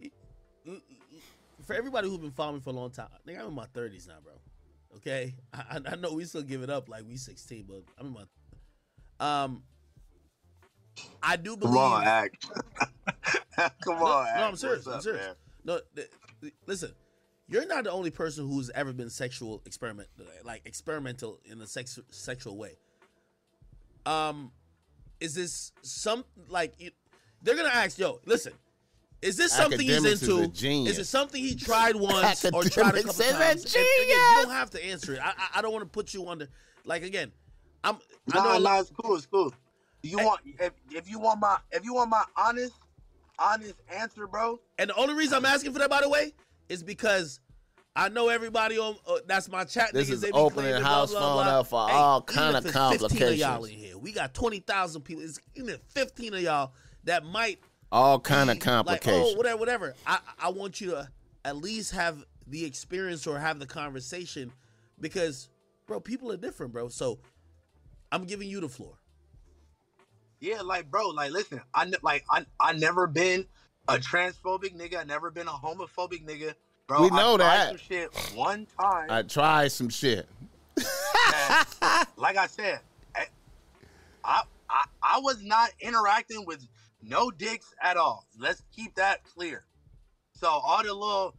y- 0.00 0.10
y- 0.66 0.76
For 1.66 1.74
everybody 1.74 2.08
who's 2.08 2.18
been 2.18 2.30
following 2.30 2.56
me 2.56 2.60
for 2.62 2.70
a 2.70 2.74
long 2.74 2.90
time, 2.90 3.08
I 3.14 3.18
think 3.24 3.38
I'm 3.38 3.46
in 3.46 3.54
my 3.54 3.66
30s 3.66 4.06
now, 4.08 4.14
bro. 4.22 4.32
Okay, 4.96 5.34
I, 5.54 5.58
I- 5.86 5.92
I 5.92 5.96
know 5.96 6.12
we 6.12 6.24
still 6.24 6.42
give 6.42 6.62
it 6.62 6.70
up 6.70 6.88
like 6.88 7.04
we 7.06 7.16
16, 7.16 7.64
but 7.68 7.82
I'm 7.98 8.06
in 8.08 8.12
my. 8.12 8.24
Um, 9.44 9.62
I 11.22 11.36
do 11.36 11.56
believe. 11.56 11.74
Come 11.74 11.82
on, 11.92 12.04
act. 12.04 12.46
Come 13.84 13.98
No, 13.98 14.04
on, 14.06 14.24
no, 14.24 14.28
act. 14.28 14.38
I'm 14.40 14.56
serious. 14.56 14.84
What's 14.86 14.96
I'm 14.96 15.02
serious. 15.02 15.26
man? 15.26 15.34
No, 15.64 15.80
th- 15.94 16.08
th- 16.40 16.54
listen. 16.66 16.92
You're 17.50 17.66
not 17.66 17.84
the 17.84 17.90
only 17.90 18.10
person 18.10 18.48
who's 18.48 18.70
ever 18.70 18.92
been 18.92 19.10
sexual 19.10 19.60
experiment, 19.66 20.08
like 20.44 20.62
experimental 20.64 21.40
in 21.44 21.60
a 21.60 21.66
sex 21.66 21.98
sexual 22.10 22.56
way. 22.56 22.76
Um, 24.06 24.52
is 25.18 25.34
this 25.34 25.72
some 25.82 26.24
like 26.48 26.74
you, 26.78 26.90
they're 27.42 27.56
gonna 27.56 27.68
ask? 27.68 27.98
Yo, 27.98 28.20
listen. 28.24 28.52
Is 29.20 29.36
this 29.36 29.52
something 29.52 29.80
he's 29.80 29.96
into? 29.98 30.08
is 30.08 30.28
a 30.30 30.42
into? 30.44 30.48
genius. 30.54 30.96
it 30.98 31.04
something 31.04 31.42
he 31.42 31.54
tried 31.54 31.94
once 31.96 32.42
or 32.46 32.62
tried 32.64 32.94
a 32.94 33.02
Akademiks 33.02 33.04
couple 33.04 33.10
is 33.10 33.20
a 33.20 33.32
times? 33.32 33.64
And- 33.74 33.84
and 33.84 34.04
again, 34.04 34.16
you 34.16 34.42
don't 34.42 34.50
have 34.52 34.70
to 34.70 34.82
answer 34.86 35.12
it. 35.14 35.20
I, 35.22 35.30
I, 35.36 35.48
I 35.56 35.62
don't 35.62 35.72
want 35.72 35.82
to 35.84 35.90
put 35.90 36.14
you 36.14 36.26
under. 36.28 36.48
Like 36.86 37.02
again, 37.02 37.30
I'm. 37.84 37.96
I 38.32 38.38
Nah, 38.38 38.44
know. 38.54 38.58
nah, 38.60 38.80
it's 38.80 38.90
cool. 38.90 39.16
It's 39.16 39.26
cool. 39.26 39.52
You 40.02 40.18
want 40.18 40.40
if, 40.44 40.72
if 40.90 41.10
you 41.10 41.18
want 41.18 41.40
my 41.40 41.58
if 41.72 41.84
you 41.84 41.92
want 41.94 42.08
my 42.10 42.24
honest 42.36 42.72
honest 43.38 43.74
answer, 43.92 44.26
bro? 44.26 44.58
And 44.78 44.88
the 44.88 44.94
only 44.94 45.14
reason 45.14 45.36
I'm 45.36 45.44
asking 45.44 45.72
for 45.74 45.80
that, 45.80 45.90
by 45.90 46.00
the 46.00 46.08
way, 46.08 46.32
is 46.70 46.82
because 46.82 47.40
I 47.96 48.08
know 48.08 48.28
everybody 48.28 48.78
on. 48.78 48.96
Uh, 49.06 49.16
that's 49.26 49.50
my 49.50 49.64
chat. 49.64 49.92
This 49.92 50.08
niggas, 50.08 50.12
is 50.12 50.20
they 50.22 50.30
opening 50.30 50.80
house 50.80 51.10
blah, 51.10 51.20
blah, 51.20 51.28
phone 51.34 51.44
blah. 51.44 51.60
up 51.60 51.66
for 51.66 51.88
Hey, 51.88 51.94
all 51.94 52.22
kind 52.22 52.56
of 52.56 52.64
it's 52.64 52.74
15 52.74 52.92
of 53.02 53.12
y'all 53.12 53.48
complications. 53.48 53.68
in 53.68 53.78
here. 53.78 53.98
We 53.98 54.12
got 54.12 54.32
twenty 54.32 54.60
thousand 54.60 55.02
people. 55.02 55.24
It's 55.24 55.40
even 55.56 55.76
fifteen 55.88 56.32
of 56.32 56.40
y'all 56.40 56.72
that 57.04 57.24
might 57.24 57.58
All 57.90 58.20
kind 58.20 58.48
be 58.48 58.52
of 58.52 58.60
complications. 58.60 59.16
Like, 59.22 59.34
oh, 59.34 59.36
whatever, 59.36 59.58
whatever. 59.58 59.94
I 60.06 60.20
I 60.38 60.50
want 60.50 60.80
you 60.80 60.92
to 60.92 61.08
at 61.44 61.56
least 61.56 61.92
have 61.92 62.24
the 62.46 62.64
experience 62.64 63.26
or 63.26 63.38
have 63.38 63.58
the 63.58 63.66
conversation 63.66 64.52
because, 65.00 65.48
bro, 65.86 65.98
people 66.00 66.30
are 66.30 66.36
different, 66.36 66.72
bro. 66.72 66.88
So 66.88 67.18
I'm 68.12 68.24
giving 68.24 68.48
you 68.48 68.60
the 68.60 68.68
floor. 68.68 68.94
Yeah, 70.38 70.62
like 70.62 70.90
bro, 70.90 71.08
like 71.08 71.32
listen, 71.32 71.60
I 71.74 71.90
like 72.02 72.24
I 72.30 72.46
I 72.60 72.72
never 72.72 73.06
been 73.08 73.46
a 73.94 73.98
transphobic 73.98 74.76
nigga. 74.76 75.00
I 75.00 75.04
never 75.04 75.30
been 75.30 75.46
a 75.46 75.52
homophobic 75.52 76.24
nigga, 76.26 76.54
bro. 76.86 77.02
We 77.02 77.10
know 77.10 77.34
I 77.34 77.36
tried 77.36 77.38
that. 77.38 77.68
Some 77.68 77.78
shit 77.78 78.14
one 78.34 78.66
time. 78.80 79.06
I 79.10 79.22
tried 79.22 79.72
some 79.72 79.88
shit. 79.88 80.26
and 80.76 80.86
like 82.16 82.36
I 82.36 82.46
said, 82.46 82.80
I, 83.14 83.26
I 84.24 84.42
I 84.68 84.84
I 85.02 85.20
was 85.20 85.42
not 85.42 85.70
interacting 85.80 86.44
with 86.46 86.66
no 87.02 87.30
dicks 87.30 87.74
at 87.82 87.96
all. 87.96 88.26
Let's 88.38 88.62
keep 88.74 88.94
that 88.96 89.24
clear. 89.24 89.64
So 90.32 90.48
all 90.48 90.82
the 90.82 90.92
little 90.92 91.34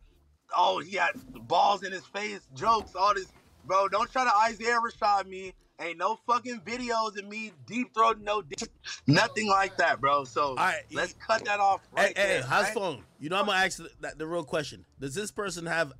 oh 0.55 0.79
he 0.79 0.97
had 0.97 1.11
balls 1.47 1.83
in 1.83 1.91
his 1.91 2.05
face 2.05 2.47
jokes, 2.53 2.95
all 2.95 3.13
this 3.13 3.31
bro. 3.65 3.87
Don't 3.87 4.11
try 4.11 4.25
to 4.25 4.35
Isaiah 4.49 4.79
Rashad 4.79 5.27
me. 5.27 5.53
Ain't 5.82 5.97
no 5.97 6.19
fucking 6.27 6.61
videos 6.61 7.17
of 7.17 7.27
me 7.27 7.53
deep 7.65 7.91
throating 7.93 8.24
no 8.24 8.43
dick, 8.43 8.70
nothing 9.08 9.47
like 9.47 9.78
that, 9.78 9.99
bro. 9.99 10.25
So 10.25 10.55
right, 10.55 10.83
let's 10.91 11.13
cut 11.13 11.43
that 11.45 11.59
off 11.59 11.82
right 11.91 12.16
hey, 12.16 12.21
hey, 12.21 12.28
there. 12.33 12.43
how's 12.43 12.66
right? 12.66 12.74
phone? 12.74 13.03
You 13.20 13.29
know 13.29 13.39
I'm 13.39 13.47
gonna 13.47 13.58
ask 13.58 13.78
the, 13.78 13.89
that, 14.01 14.20
the 14.20 14.28
real 14.28 14.43
question. 14.43 14.86
Does 14.99 15.16
this 15.16 15.32
person 15.32 15.66
have 15.66 15.91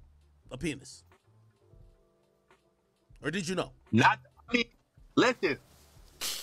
a 0.52 0.58
penis? 0.58 1.04
Or 3.24 3.32
did 3.32 3.48
you 3.48 3.56
know? 3.56 3.72
Not 3.92 4.20
I 4.50 4.58
mean, 4.58 4.66
listen. 5.16 5.58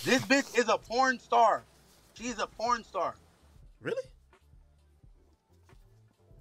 This 0.04 0.22
bitch 0.22 0.58
is 0.58 0.68
a 0.68 0.76
porn 0.76 1.20
star. 1.20 1.62
She's 2.14 2.40
a 2.40 2.46
porn 2.46 2.82
star. 2.82 3.14
Really? 3.80 4.02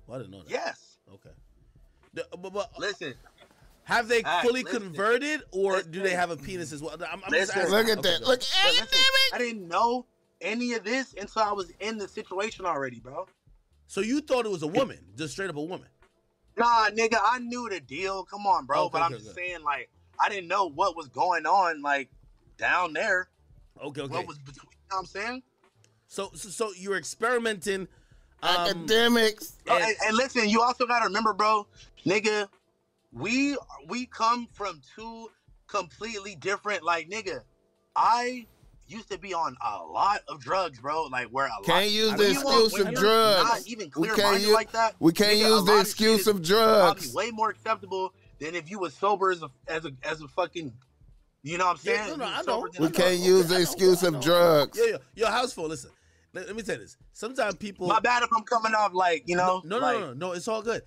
Well, 0.08 0.16
I 0.16 0.22
didn't 0.22 0.32
know 0.32 0.42
that. 0.44 0.50
Yes. 0.50 0.98
Okay. 1.14 1.30
The- 2.14 2.28
but, 2.38 2.54
but 2.54 2.72
Listen, 2.80 3.14
have 3.88 4.10
they 4.10 4.22
Alright, 4.22 4.46
fully 4.46 4.64
listen. 4.64 4.82
converted, 4.82 5.44
or 5.52 5.82
do 5.82 6.02
they 6.02 6.12
have 6.14 6.30
a 6.30 6.36
penis 6.36 6.74
as 6.74 6.82
well? 6.82 6.94
I'm, 6.96 7.22
I'm 7.26 7.32
just 7.32 7.56
Listen. 7.56 7.62
asking. 7.62 7.72
Look 7.74 7.88
at 7.88 7.98
Okay, 8.00 8.10
that. 8.10 8.20
Look, 8.28 8.40
But 8.42 8.74
listen, 8.82 8.88
I 9.34 9.38
didn't 9.38 9.66
know 9.70 10.06
any 10.42 10.74
of 10.74 10.84
this 10.84 11.14
until 11.18 11.42
I 11.44 11.54
was 11.54 11.72
in 11.80 11.98
the 11.98 12.06
situation 12.06 12.66
already, 12.66 13.00
bro. 13.00 13.28
So 13.88 14.02
you 14.02 14.20
thought 14.20 14.46
it 14.46 14.52
was 14.52 14.62
a 14.64 14.68
woman, 14.68 15.00
just 15.16 15.32
straight 15.32 15.50
up 15.50 15.56
a 15.56 15.62
woman? 15.64 15.88
Nah, 16.58 16.90
nigga, 16.90 17.18
I 17.24 17.40
knew 17.40 17.70
the 17.70 17.80
deal. 17.80 18.26
Come 18.26 18.46
on, 18.46 18.66
bro. 18.66 18.84
Okay, 18.84 18.90
but 18.92 19.02
I'm 19.04 19.14
okay, 19.14 19.24
just 19.24 19.38
okay. 19.38 19.48
saying, 19.52 19.64
like, 19.64 19.90
I 20.20 20.28
didn't 20.28 20.50
know 20.50 20.70
what 20.70 20.98
was 20.98 21.08
going 21.08 21.46
on, 21.46 21.82
like, 21.82 22.10
down 22.58 22.92
there. 22.92 23.30
Okay, 23.82 24.02
okay. 24.02 24.12
What 24.14 24.28
was 24.28 24.38
between, 24.40 24.68
you 24.70 24.78
know 24.92 24.98
what 24.98 25.00
I'm 25.00 25.06
saying? 25.06 25.44
So, 26.08 26.32
so, 26.36 26.50
so 26.50 26.72
you're 26.78 26.98
experimenting. 26.98 27.88
Um, 28.44 28.50
Akademiks. 28.68 29.54
Oh, 29.70 29.76
and- 29.78 29.86
and, 29.86 29.96
and 30.08 30.18
listen, 30.18 30.50
you 30.50 30.62
also 30.62 30.86
gotta 30.86 31.06
remember, 31.06 31.32
bro, 31.34 31.68
nigga, 32.06 32.50
we 33.12 33.58
we 33.88 34.06
come 34.06 34.48
from 34.54 34.82
two 34.96 35.30
completely 35.68 36.36
different. 36.36 36.84
Like, 36.84 37.10
nigga, 37.10 37.42
I 37.96 38.48
used 38.88 39.10
to 39.12 39.18
be 39.18 39.34
on 39.34 39.56
a 39.66 39.84
lot 39.84 40.22
of 40.28 40.40
drugs, 40.40 40.80
bro. 40.80 41.04
Like, 41.04 41.28
where 41.28 41.46
a 41.48 41.50
lot. 41.50 41.66
Can't 41.66 41.90
use 41.92 42.10
when 42.10 42.18
the 42.20 42.24
you 42.32 42.40
excuse 42.64 42.80
of 42.86 42.94
drugs. 42.94 43.50
Not 43.50 43.62
even 43.68 43.86
We 43.88 43.92
clear 43.92 44.16
can't 44.16 44.32
minded 44.32 44.44
use- 44.48 44.54
like 44.54 44.72
that. 44.72 44.96
We 45.00 45.12
can't 45.14 45.34
nigga, 45.34 45.50
use 45.50 45.66
the 45.66 45.72
lot 45.72 45.76
of 45.76 45.82
excuse 45.82 46.28
of 46.28 46.42
drugs. 46.42 47.12
Probably 47.12 47.28
way 47.28 47.32
more 47.32 47.50
acceptable 47.50 48.14
than 48.40 48.56
if 48.56 48.70
you 48.70 48.80
was 48.80 48.94
sober 48.94 49.32
as 49.32 49.42
a 49.42 49.50
as 49.68 49.86
a 49.86 49.92
as 50.04 50.22
a 50.22 50.28
fucking. 50.30 50.74
You 51.44 51.58
know 51.58 51.68
what 51.68 51.80
I'm 51.80 51.94
Yeah, 51.94 52.06
saying? 52.08 52.18
no, 52.20 52.26
no, 52.26 52.32
I 52.34 52.42
know. 52.44 52.60
We 52.80 52.88
a- 52.88 52.90
can't 52.90 52.96
Okay, 52.96 53.16
use 53.16 53.46
I 53.46 53.48
the 53.50 53.54
know, 53.56 53.62
excuse 53.62 54.04
of 54.04 54.20
drugs. 54.20 54.78
Yeah, 54.78 54.92
yeah. 54.92 54.98
Your 55.16 55.30
house 55.30 55.54
full 55.54 55.68
Listen, 55.70 55.92
let, 56.34 56.46
let 56.48 56.56
me 56.56 56.62
tell 56.62 56.76
you 56.76 56.82
this. 56.82 56.98
Sometimes 57.14 57.56
people. 57.56 57.88
My 57.88 58.00
bad 58.02 58.24
if 58.24 58.30
I'm 58.36 58.44
coming 58.44 58.74
off 58.74 58.94
like 58.94 59.24
you 59.28 59.38
know. 59.38 59.62
No, 59.64 59.80
no, 59.80 59.86
like, 59.86 60.00
no, 60.00 60.08
no, 60.08 60.14
no. 60.14 60.32
It's 60.34 60.48
all 60.48 60.62
good. 60.62 60.82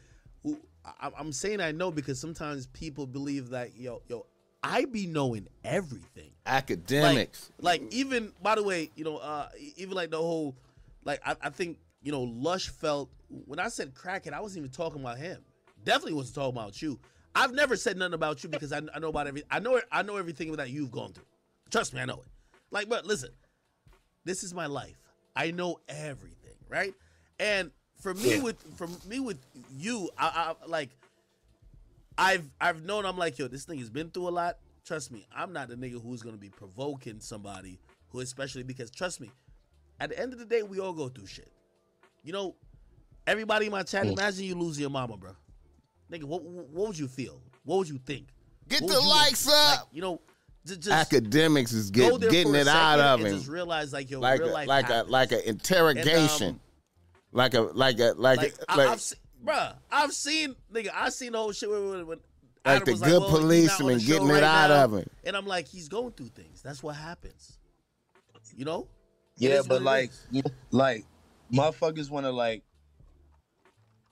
I, 0.84 1.10
I'm 1.18 1.32
saying 1.32 1.60
I 1.60 1.72
know 1.72 1.90
because 1.90 2.20
sometimes 2.20 2.66
people 2.68 3.06
believe 3.06 3.50
that 3.50 3.76
yo, 3.76 4.02
yo, 4.08 4.26
I 4.62 4.84
be 4.84 5.06
knowing 5.06 5.48
everything. 5.64 6.30
Akademiks. 6.46 7.50
Like 7.60 7.82
even 7.90 8.32
by 8.42 8.54
the 8.54 8.62
way, 8.62 8.90
you 8.94 9.04
know, 9.04 9.18
uh 9.18 9.48
even 9.76 9.94
like 9.94 10.10
the 10.10 10.18
whole 10.18 10.56
like 11.04 11.20
I, 11.24 11.36
I 11.42 11.50
think, 11.50 11.78
you 12.02 12.12
know, 12.12 12.22
Lush 12.22 12.68
felt 12.68 13.10
when 13.46 13.58
I 13.58 13.68
said 13.68 13.94
crackhead, 13.94 14.32
I 14.32 14.40
wasn't 14.40 14.64
even 14.64 14.70
talking 14.70 15.00
about 15.00 15.18
him. 15.18 15.42
Definitely 15.84 16.14
wasn't 16.14 16.34
talking 16.34 16.56
about 16.56 16.82
you. 16.82 16.98
I've 17.34 17.52
never 17.52 17.76
said 17.76 17.96
nothing 17.96 18.14
about 18.14 18.42
you 18.42 18.50
because 18.50 18.72
I, 18.72 18.80
I 18.94 18.98
know 18.98 19.08
about 19.08 19.26
every 19.26 19.44
I 19.50 19.60
know 19.60 19.80
I 19.92 20.02
know 20.02 20.16
everything 20.16 20.52
that 20.56 20.70
you've 20.70 20.90
gone 20.90 21.12
through. 21.12 21.24
Trust 21.70 21.94
me, 21.94 22.00
I 22.00 22.04
know 22.04 22.16
it. 22.16 22.28
Like, 22.70 22.88
but 22.88 23.06
listen, 23.06 23.30
this 24.24 24.42
is 24.42 24.52
my 24.54 24.66
life. 24.66 24.96
I 25.34 25.50
know 25.50 25.80
everything, 25.88 26.56
right? 26.68 26.94
And 27.38 27.70
for 28.00 28.14
me 28.14 28.36
Yeah. 28.36 28.42
with 28.42 28.56
for 28.76 28.88
me 29.08 29.20
with 29.20 29.38
you, 29.76 30.10
I, 30.18 30.54
I 30.62 30.66
like 30.66 30.90
I've 32.18 32.44
I've 32.60 32.84
known 32.84 33.06
I'm 33.06 33.16
like, 33.16 33.38
yo, 33.38 33.48
this 33.48 33.64
thing 33.64 33.78
has 33.78 33.90
been 33.90 34.10
through 34.10 34.28
a 34.28 34.30
lot. 34.30 34.58
Trust 34.84 35.10
me, 35.12 35.26
I'm 35.34 35.52
not 35.52 35.68
the 35.68 35.76
nigga 35.76 36.02
who's 36.02 36.22
gonna 36.22 36.36
be 36.36 36.48
provoking 36.50 37.20
somebody 37.20 37.78
who 38.10 38.20
especially 38.20 38.62
because 38.62 38.90
trust 38.90 39.20
me, 39.20 39.30
at 40.00 40.10
the 40.10 40.18
end 40.18 40.32
of 40.32 40.38
the 40.38 40.44
day, 40.44 40.62
we 40.62 40.80
all 40.80 40.92
go 40.92 41.08
through 41.08 41.26
shit. 41.26 41.50
You 42.24 42.32
know, 42.32 42.56
everybody 43.26 43.66
in 43.66 43.72
my 43.72 43.82
chat, 43.82 44.06
imagine 44.06 44.44
you 44.44 44.54
lose 44.54 44.78
your 44.78 44.90
mama, 44.90 45.16
bro. 45.16 45.32
Nigga, 46.10 46.24
what 46.24 46.42
what 46.42 46.88
would 46.88 46.98
you 46.98 47.08
feel? 47.08 47.40
What 47.64 47.78
would 47.78 47.88
you 47.88 47.98
think? 47.98 48.26
Get 48.68 48.82
What 48.82 48.88
the 48.90 48.94
would 48.96 49.04
you- 49.04 49.10
likes 49.10 49.46
like, 49.46 49.78
up. 49.80 49.88
you 49.92 50.00
know, 50.02 50.20
ju- 50.66 50.76
just 50.76 51.10
Akademiks 51.10 51.72
is 51.72 51.90
get, 51.90 52.20
getting 52.20 52.54
it 52.54 52.66
out 52.68 52.98
second 52.98 53.06
of 53.06 53.20
and 53.20 53.28
him. 53.28 53.36
Just 53.36 53.48
realize 53.48 53.92
like 53.92 54.10
yo, 54.10 54.20
Like 54.20 54.40
real 54.40 54.50
a, 54.50 54.52
life 54.52 54.68
like 54.68 54.90
a 54.90 55.04
like 55.08 55.32
an 55.32 55.40
interrogation. 55.46 56.46
And, 56.48 56.56
um, 56.56 56.60
like 57.32 57.54
a 57.54 57.60
like 57.60 57.98
a 58.00 58.12
like 58.16 58.38
like, 58.38 58.54
a, 58.54 58.64
I, 58.72 58.74
like, 58.76 58.88
I've 58.88 59.00
seen, 59.00 59.18
bruh, 59.44 59.74
I've 59.90 60.12
seen, 60.12 60.56
nigga, 60.72 60.90
I 60.94 61.08
seen 61.10 61.32
the 61.32 61.38
whole 61.38 61.52
shit 61.52 61.70
when, 61.70 61.88
when, 61.90 62.06
when 62.06 62.18
Like 62.64 62.82
Adam 62.82 62.84
the 62.86 62.92
was 62.92 63.00
good 63.02 63.20
well, 63.20 63.20
he's 63.20 63.30
not 63.30 63.34
on 63.34 63.40
policeman 63.42 63.94
the 63.94 64.00
show 64.00 64.12
getting 64.12 64.30
it 64.30 64.42
out 64.42 64.68
now. 64.70 64.84
of 64.84 64.92
him. 64.94 65.10
and 65.24 65.36
I'm 65.36 65.46
like, 65.46 65.66
he's 65.68 65.88
going 65.88 66.12
through 66.12 66.28
things. 66.28 66.62
That's 66.62 66.82
what 66.82 66.96
happens. 66.96 67.58
You 68.56 68.64
know? 68.64 68.88
Yeah, 69.36 69.60
is 69.60 69.66
but 69.68 69.76
it 69.80 69.84
like, 69.84 70.10
is. 70.10 70.26
you- 70.32 70.42
like, 70.70 71.04
motherfuckers 71.52 72.10
want 72.10 72.26
to 72.26 72.32
like, 72.32 72.62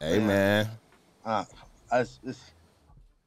hey 0.00 0.18
man. 0.20 0.68
uh, 1.24 1.44
I, 1.90 2.00
it's, 2.00 2.18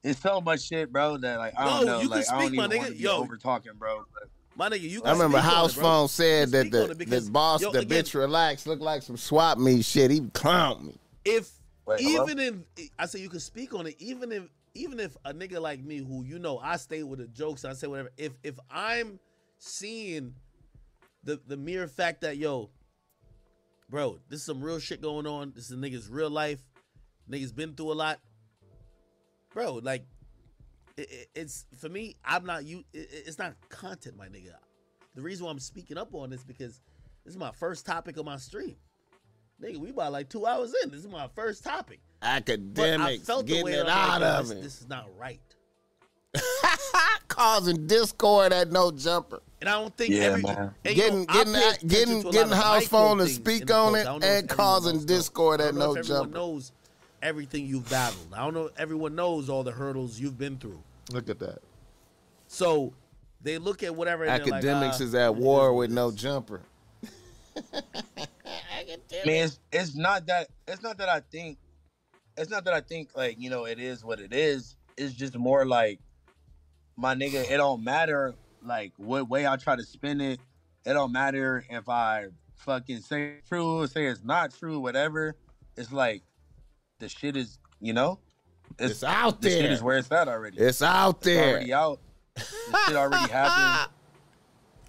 it's 0.03 0.19
so 0.19 0.41
much 0.41 0.61
shit, 0.67 0.91
bro. 0.91 1.17
That 1.17 1.37
like, 1.37 1.53
I 1.57 1.65
No, 1.65 1.69
don't 1.77 1.85
know. 1.85 1.95
you 2.01 2.09
can 2.09 2.17
like, 2.17 2.29
I 2.31 2.41
don't 2.41 2.55
my 2.55 2.65
even 2.65 2.69
nigga. 2.71 2.77
want 2.77 2.89
to 2.89 2.95
be 2.97 3.03
Yo. 3.03 3.17
over 3.17 3.37
talking, 3.37 3.73
bro. 3.77 4.03
But 4.13 4.29
my 4.55 4.69
nigga, 4.69 4.81
you. 4.81 5.01
Can 5.01 5.09
I 5.09 5.13
remember 5.13 5.39
House 5.39 5.75
it. 5.75 5.81
Phone 5.81 6.07
said 6.07 6.49
that 6.49 6.71
the, 6.71 6.91
it 6.91 7.09
the 7.09 7.29
boss, 7.31 7.61
yo, 7.61 7.71
the 7.71 7.79
again, 7.79 8.03
bitch 8.03 8.13
relax, 8.13 8.67
looked 8.67 8.81
like 8.81 9.01
some 9.01 9.17
swap 9.17 9.57
me 9.57 9.81
shit. 9.81 10.11
He 10.11 10.21
clowned 10.21 10.83
me. 10.83 10.97
If 11.23 11.51
Wait, 11.85 12.01
hello? 12.01 12.23
even 12.29 12.39
if 12.39 12.89
I 12.97 13.05
say 13.05 13.19
you 13.19 13.29
can 13.29 13.39
speak 13.39 13.73
on 13.73 13.87
it, 13.87 13.95
even 13.99 14.31
if 14.31 14.43
even 14.73 14.99
if 14.99 15.15
a 15.25 15.33
nigga 15.33 15.61
like 15.61 15.83
me, 15.83 15.97
who 15.97 16.23
you 16.23 16.39
know, 16.39 16.57
I 16.59 16.77
stay 16.77 17.03
with 17.03 17.19
the 17.19 17.27
jokes, 17.27 17.65
I 17.65 17.73
say 17.73 17.87
whatever. 17.87 18.11
If 18.17 18.33
if 18.43 18.57
I'm 18.69 19.19
seeing 19.59 20.35
the 21.23 21.39
the 21.47 21.57
mere 21.57 21.87
fact 21.87 22.21
that 22.21 22.37
yo, 22.37 22.69
bro, 23.89 24.19
this 24.29 24.39
is 24.39 24.45
some 24.45 24.61
real 24.61 24.79
shit 24.79 25.01
going 25.01 25.27
on. 25.27 25.53
This 25.55 25.65
is 25.65 25.71
a 25.71 25.75
nigga's 25.75 26.09
real 26.09 26.29
life. 26.29 26.59
Niggas 27.29 27.55
been 27.55 27.73
through 27.73 27.91
a 27.91 27.93
lot, 27.93 28.19
bro. 29.53 29.75
Like, 29.75 30.05
it, 30.97 31.01
it- 31.11 31.29
it's 31.35 31.65
for 31.77 31.89
me. 31.89 32.15
I'm 32.25 32.45
not 32.45 32.65
you. 32.65 32.83
It, 32.93 33.09
it's 33.27 33.37
not 33.39 33.53
content, 33.69 34.17
my 34.17 34.27
nigga. 34.27 34.53
The 35.15 35.21
reason 35.21 35.45
why 35.45 35.51
I'm 35.51 35.59
speaking 35.59 35.97
up 35.97 36.13
on 36.13 36.29
this 36.29 36.43
because 36.43 36.79
this 37.25 37.33
is 37.33 37.37
my 37.37 37.51
first 37.51 37.85
topic 37.85 38.17
of 38.17 38.25
my 38.25 38.37
stream. 38.37 38.75
Nigga, 39.61 39.77
we 39.77 39.89
about 39.91 40.11
like 40.13 40.29
two 40.29 40.45
hours 40.47 40.73
in. 40.83 40.89
This 40.91 41.01
is 41.01 41.07
my 41.07 41.27
first 41.35 41.63
topic. 41.63 41.99
But 42.21 42.27
I 42.29 42.41
Akademiks 42.41 43.25
felt 43.25 43.45
the 43.45 43.51
getting 43.53 43.65
way 43.65 43.73
it 43.73 43.81
I'm 43.81 43.85
like, 43.87 43.95
out 43.95 44.23
of 44.23 44.47
this, 44.47 44.57
him. 44.57 44.63
this 44.63 44.81
is 44.81 44.87
not 44.89 45.07
right. 45.19 45.39
Causing 47.27 47.87
discord 47.87 48.53
at 48.53 48.71
no 48.71 48.91
jumper. 48.91 49.41
And 49.59 49.69
I 49.69 49.73
don't 49.73 49.95
think 49.95 50.13
Yeah, 50.13 50.21
every 50.23 50.41
man. 50.43 50.73
and, 50.85 50.95
Getting 50.95 51.19
know, 51.19 51.25
getting 51.25 51.53
pay 51.53 51.87
getting 51.87 52.21
to 52.21 52.27
a 52.27 52.29
lot 52.29 52.33
getting 52.33 52.53
house 52.53 52.87
phone 52.87 53.17
to 53.19 53.27
speak 53.27 53.71
on 53.71 53.95
it 53.95 53.99
I 53.99 54.03
don't 54.03 54.21
know 54.21 54.27
and 54.27 54.45
if 54.45 54.51
everyone 54.51 54.57
causing 54.57 54.95
knows, 54.95 55.05
though. 55.05 55.15
discord 55.15 55.61
I 55.61 55.65
at 55.65 55.69
don't 55.71 55.79
know 55.79 55.93
no 55.93 55.99
if 55.99 56.07
jumper. 56.07 56.33
knows 56.33 56.71
everything 57.21 57.65
you've 57.65 57.89
battled. 57.89 58.33
I 58.33 58.39
don't 58.39 58.53
know 58.53 58.65
if 58.67 58.79
everyone 58.79 59.15
knows 59.15 59.49
all 59.49 59.63
the 59.63 59.71
hurdles 59.71 60.19
you've 60.19 60.37
been 60.37 60.57
through. 60.57 60.81
Look 61.11 61.29
at 61.29 61.39
that. 61.39 61.59
So 62.47 62.93
they 63.41 63.57
look 63.57 63.83
at 63.83 63.95
whatever 63.95 64.25
and 64.25 64.43
they're 64.43 64.51
like, 64.51 64.63
Akademiks 64.63 64.99
ah, 64.99 65.03
is 65.03 65.15
at 65.15 65.35
war 65.35 65.73
with 65.73 65.91
no 65.91 66.11
jumper. 66.11 66.61
I 67.73 69.25
mean, 69.25 69.43
it's, 69.43 69.59
it's 69.71 69.95
not 69.95 70.25
that. 70.27 70.47
It's 70.67 70.81
not 70.81 70.97
that 70.97 71.09
I 71.09 71.21
think. 71.31 71.57
It's 72.37 72.49
not 72.49 72.65
that 72.65 72.73
I 72.73 72.81
think 72.81 73.09
like 73.15 73.37
you 73.39 73.49
know 73.49 73.65
it 73.65 73.79
is 73.79 74.03
what 74.03 74.19
it 74.19 74.33
is. 74.33 74.75
It's 74.97 75.13
just 75.13 75.37
more 75.37 75.65
like 75.65 75.99
my 76.95 77.15
nigga. 77.15 77.49
It 77.49 77.57
don't 77.57 77.83
matter 77.83 78.35
like 78.63 78.93
what 78.97 79.29
way 79.29 79.47
I 79.47 79.57
try 79.57 79.75
to 79.75 79.83
spin 79.83 80.21
it. 80.21 80.39
It 80.85 80.93
don't 80.93 81.11
matter 81.11 81.63
if 81.69 81.89
I 81.89 82.27
fucking 82.57 83.01
say 83.01 83.35
it's 83.39 83.49
true 83.49 83.85
say 83.87 84.05
it's 84.05 84.23
not 84.23 84.53
true. 84.57 84.79
Whatever. 84.79 85.35
It's 85.77 85.91
like 85.91 86.23
the 87.01 87.09
shit 87.09 87.35
is 87.35 87.59
you 87.81 87.91
know. 87.91 88.19
It's 88.79 89.03
out 89.03 89.41
there. 89.41 89.49
the 89.51 89.55
shit 89.57 89.63
there. 89.63 89.71
is 89.73 89.83
where 89.83 89.97
it's 89.97 90.09
at 90.11 90.29
already. 90.29 90.57
It's 90.57 90.81
out 90.81 91.17
It's 91.17 91.25
there. 91.25 91.49
already 91.55 91.73
out. 91.73 91.99
The 92.35 92.79
shit 92.87 92.95
already 92.95 93.29
happened. 93.29 93.91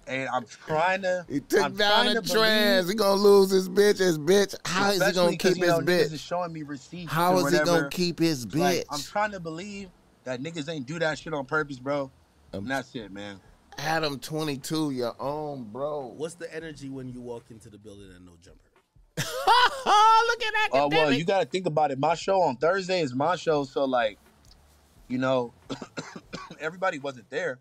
And 0.05 0.27
I'm 0.33 0.45
trying 0.45 1.03
to. 1.03 1.25
He 1.29 1.39
took 1.39 1.63
I'm 1.63 1.77
down 1.77 2.03
trying 2.03 2.15
the 2.15 2.21
to 2.21 2.33
trans. 2.33 2.89
He 2.89 2.95
gonna 2.95 3.21
lose 3.21 3.51
his 3.51 3.69
bitch. 3.69 3.99
His 3.99 4.19
bitch. 4.19 4.53
How 4.65 4.91
is 4.91 5.01
he 5.01 5.13
gonna 5.13 5.37
keep 5.37 5.55
you 5.55 5.65
know, 5.65 5.79
his 5.79 5.87
niggas 5.87 6.09
bitch? 6.09 6.13
is 6.15 6.19
showing 6.19 6.51
me 6.51 6.63
receipts. 6.63 7.09
How 7.09 7.37
or 7.37 7.49
he 7.49 7.57
gonna 7.59 7.87
keep 7.89 8.19
his 8.19 8.43
It's 8.43 8.53
like, 8.53 8.79
bitch? 8.79 8.83
I'm 8.91 8.99
trying 8.99 9.31
to 9.31 9.39
believe 9.39 9.87
that 10.25 10.41
niggas 10.41 10.67
ain't 10.67 10.87
do 10.87 10.99
that 10.99 11.19
shit 11.19 11.33
on 11.33 11.45
purpose, 11.45 11.79
bro. 11.79 12.11
Um, 12.53 12.63
and 12.63 12.71
that's 12.71 12.93
it, 12.95 13.13
man. 13.13 13.39
Adam 13.77 14.19
22, 14.19 14.91
your 14.91 15.15
own 15.21 15.63
bro. 15.71 16.13
What's 16.17 16.35
the 16.35 16.53
energy 16.53 16.89
when 16.89 17.07
you 17.07 17.21
walk 17.21 17.45
into 17.49 17.69
the 17.69 17.77
building 17.77 18.11
and 18.13 18.25
no 18.25 18.33
jumper? 18.43 18.59
Look 19.17 20.43
at 20.43 20.53
that. 20.53 20.69
Oh 20.71 20.87
well, 20.87 21.11
you 21.11 21.25
got 21.25 21.41
to 21.41 21.45
think 21.45 21.65
about 21.65 21.91
it. 21.91 21.99
My 21.99 22.15
show 22.15 22.41
on 22.41 22.55
Thursday 22.57 23.01
is 23.01 23.13
my 23.13 23.35
show, 23.35 23.63
so 23.63 23.85
like, 23.85 24.17
you 25.07 25.17
know, 25.17 25.53
everybody 26.59 26.99
wasn't 26.99 27.29
there. 27.29 27.59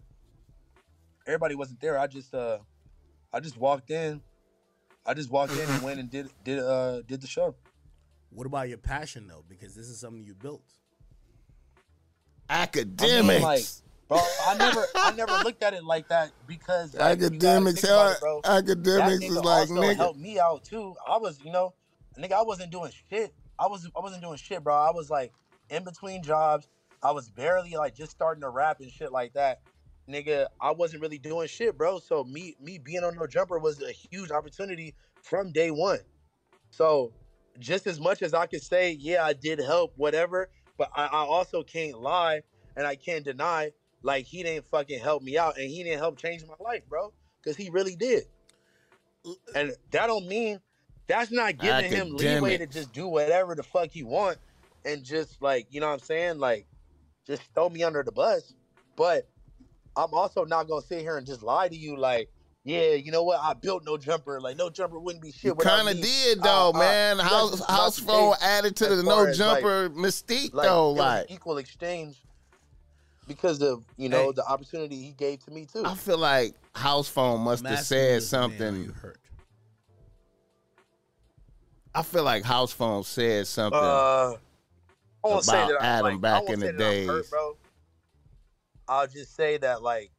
Everybody 1.26 1.54
wasn't 1.54 1.80
there. 1.80 1.98
I 1.98 2.06
just 2.06 2.34
uh, 2.34 2.58
I 3.32 3.40
just 3.40 3.58
walked 3.58 3.90
in. 3.90 4.20
I 5.04 5.14
just 5.14 5.30
walked 5.30 5.52
in 5.52 5.68
and 5.68 5.82
went 5.82 6.00
and 6.00 6.10
did 6.10 6.28
did 6.44 6.60
uh 6.60 7.02
did 7.02 7.20
the 7.20 7.26
show. 7.26 7.54
What 8.30 8.46
about 8.46 8.68
your 8.68 8.78
passion 8.78 9.26
though? 9.28 9.44
Because 9.48 9.74
this 9.74 9.88
is 9.88 10.00
something 10.00 10.24
you 10.24 10.34
built. 10.34 10.62
Akademiks. 12.48 13.40
like, 13.40 13.64
Bro, 14.12 14.20
I 14.46 14.56
never 14.58 14.86
I 14.94 15.12
never 15.12 15.32
looked 15.44 15.62
at 15.62 15.72
it 15.72 15.84
like 15.84 16.08
that 16.08 16.32
because 16.46 16.94
like, 16.94 17.18
Akademiks. 17.18 17.86
hell, 17.86 18.10
it, 18.10 18.20
bro. 18.20 18.42
Akademiks 18.42 19.22
is 19.22 19.36
like 19.36 19.68
nigga. 19.70 19.96
helped 19.96 20.18
me 20.18 20.38
out 20.38 20.64
too. 20.64 20.94
I 21.08 21.16
was, 21.16 21.40
you 21.42 21.50
know, 21.50 21.72
nigga, 22.18 22.32
I 22.32 22.42
wasn't 22.42 22.70
doing 22.70 22.92
shit. 23.08 23.34
I 23.58 23.66
was 23.68 23.88
I 23.96 24.00
wasn't 24.00 24.22
doing 24.22 24.36
shit, 24.36 24.62
bro. 24.62 24.74
I 24.74 24.90
was 24.90 25.08
like 25.08 25.32
in 25.70 25.82
between 25.84 26.22
jobs. 26.22 26.68
I 27.02 27.10
was 27.12 27.30
barely 27.30 27.74
like 27.74 27.94
just 27.94 28.10
starting 28.10 28.42
to 28.42 28.50
rap 28.50 28.80
and 28.80 28.90
shit 28.90 29.12
like 29.12 29.32
that. 29.32 29.60
Nigga, 30.08 30.46
I 30.60 30.72
wasn't 30.72 31.00
really 31.00 31.18
doing 31.18 31.48
shit, 31.48 31.78
bro. 31.78 31.98
So 31.98 32.22
me 32.24 32.54
me 32.60 32.76
being 32.76 33.04
on 33.04 33.16
no 33.16 33.26
jumper 33.26 33.58
was 33.58 33.80
a 33.80 33.92
huge 33.92 34.30
opportunity 34.30 34.94
from 35.22 35.52
day 35.52 35.70
one. 35.70 36.00
So 36.70 37.12
just 37.58 37.86
as 37.86 37.98
much 37.98 38.20
as 38.20 38.34
I 38.34 38.44
could 38.44 38.62
say, 38.62 38.92
yeah, 38.92 39.24
I 39.24 39.32
did 39.32 39.58
help, 39.58 39.94
whatever, 39.96 40.50
but 40.76 40.90
I, 40.94 41.04
I 41.04 41.24
also 41.24 41.62
can't 41.62 41.98
lie 41.98 42.42
and 42.76 42.86
I 42.86 42.96
can't 42.96 43.24
deny 43.24 43.72
like 44.02 44.26
he 44.26 44.42
didn't 44.42 44.66
fucking 44.70 45.00
help 45.00 45.22
me 45.22 45.38
out 45.38 45.58
and 45.58 45.68
he 45.68 45.82
didn't 45.82 45.98
help 45.98 46.18
change 46.18 46.44
my 46.46 46.54
life, 46.60 46.82
bro. 46.88 47.12
Cause 47.44 47.56
he 47.56 47.70
really 47.70 47.96
did. 47.96 48.24
And 49.54 49.72
that 49.90 50.06
don't 50.06 50.26
mean 50.26 50.60
that's 51.06 51.30
not 51.30 51.58
giving 51.58 51.90
him 51.90 52.16
leeway 52.16 52.58
to 52.58 52.66
just 52.66 52.92
do 52.92 53.08
whatever 53.08 53.54
the 53.54 53.62
fuck 53.62 53.90
he 53.90 54.02
want 54.02 54.38
and 54.84 55.02
just 55.02 55.40
like, 55.42 55.66
you 55.70 55.80
know 55.80 55.88
what 55.88 55.94
I'm 55.94 55.98
saying? 56.00 56.38
Like 56.38 56.66
just 57.26 57.42
throw 57.54 57.68
me 57.68 57.82
under 57.82 58.02
the 58.02 58.12
bus. 58.12 58.54
But 58.96 59.28
I'm 59.96 60.12
also 60.12 60.44
not 60.44 60.68
gonna 60.68 60.82
sit 60.82 61.00
here 61.00 61.16
and 61.16 61.26
just 61.26 61.42
lie 61.42 61.68
to 61.68 61.76
you 61.76 61.96
like, 61.96 62.30
yeah, 62.64 62.92
you 62.92 63.10
know 63.10 63.24
what? 63.24 63.40
I 63.40 63.54
built 63.54 63.84
no 63.84 63.96
jumper. 63.96 64.40
Like 64.40 64.56
no 64.56 64.70
jumper 64.70 64.98
wouldn't 64.98 65.22
be 65.22 65.32
shit. 65.32 65.58
Kind 65.58 65.88
of 65.88 66.00
did 66.00 66.42
though, 66.42 66.70
uh, 66.74 66.78
man. 66.78 67.18
House 67.18 67.64
house 67.66 67.98
phone 67.98 68.34
added 68.40 68.76
to 68.76 68.94
the 68.96 69.02
no 69.02 69.24
as, 69.24 69.38
like- 69.40 69.62
jumper 69.62 69.90
mystique 69.90 70.54
like 70.54 70.66
though. 70.66 70.92
Like 70.92 71.30
equal 71.30 71.58
exchange 71.58 72.22
because 73.26 73.62
of 73.62 73.84
you 73.96 74.08
know 74.08 74.26
Hey. 74.26 74.32
the 74.36 74.44
opportunity 74.46 74.96
he 74.96 75.12
gave 75.12 75.44
to 75.44 75.50
me 75.50 75.66
too. 75.66 75.82
I 75.84 75.94
feel 75.94 76.18
like 76.18 76.54
house 76.74 77.08
phone 77.08 77.40
must 77.42 77.64
have 77.66 77.80
said 77.80 78.16
is 78.18 78.30
the 78.30 78.38
man 78.38 78.50
something. 78.50 78.84
You 78.84 78.92
hurt. 78.92 79.18
I 81.94 82.02
feel 82.02 82.24
like 82.24 82.44
house 82.44 82.72
phone 82.72 83.04
said 83.04 83.46
something. 83.46 83.78
Uh, 83.78 84.34
I 85.24 85.40
say 85.40 85.52
about 85.62 85.68
that 85.68 85.82
Adam 85.82 86.12
like, 86.12 86.20
back 86.20 86.42
won't 86.42 86.54
in 86.54 86.60
say 86.60 86.66
the 86.68 86.72
that 86.72 86.84
I'm 87.00 87.06
hurt, 87.06 87.22
days. 87.22 87.30
bro. 87.30 87.56
I'll 88.88 89.06
just 89.06 89.36
say 89.36 89.58
that 89.58 89.82
like 89.82 90.10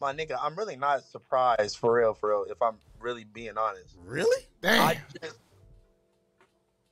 my 0.00 0.12
nigga, 0.12 0.36
I'm 0.40 0.56
really 0.56 0.76
not 0.76 1.02
surprised 1.04 1.78
for 1.78 1.94
real, 1.94 2.14
for 2.14 2.30
real. 2.30 2.44
If 2.50 2.60
I'm 2.60 2.76
really 3.00 3.24
being 3.24 3.56
honest, 3.56 3.96
Really? 4.04 4.44
Damn. 4.60 4.80
I 4.88 5.00
just 5.22 5.38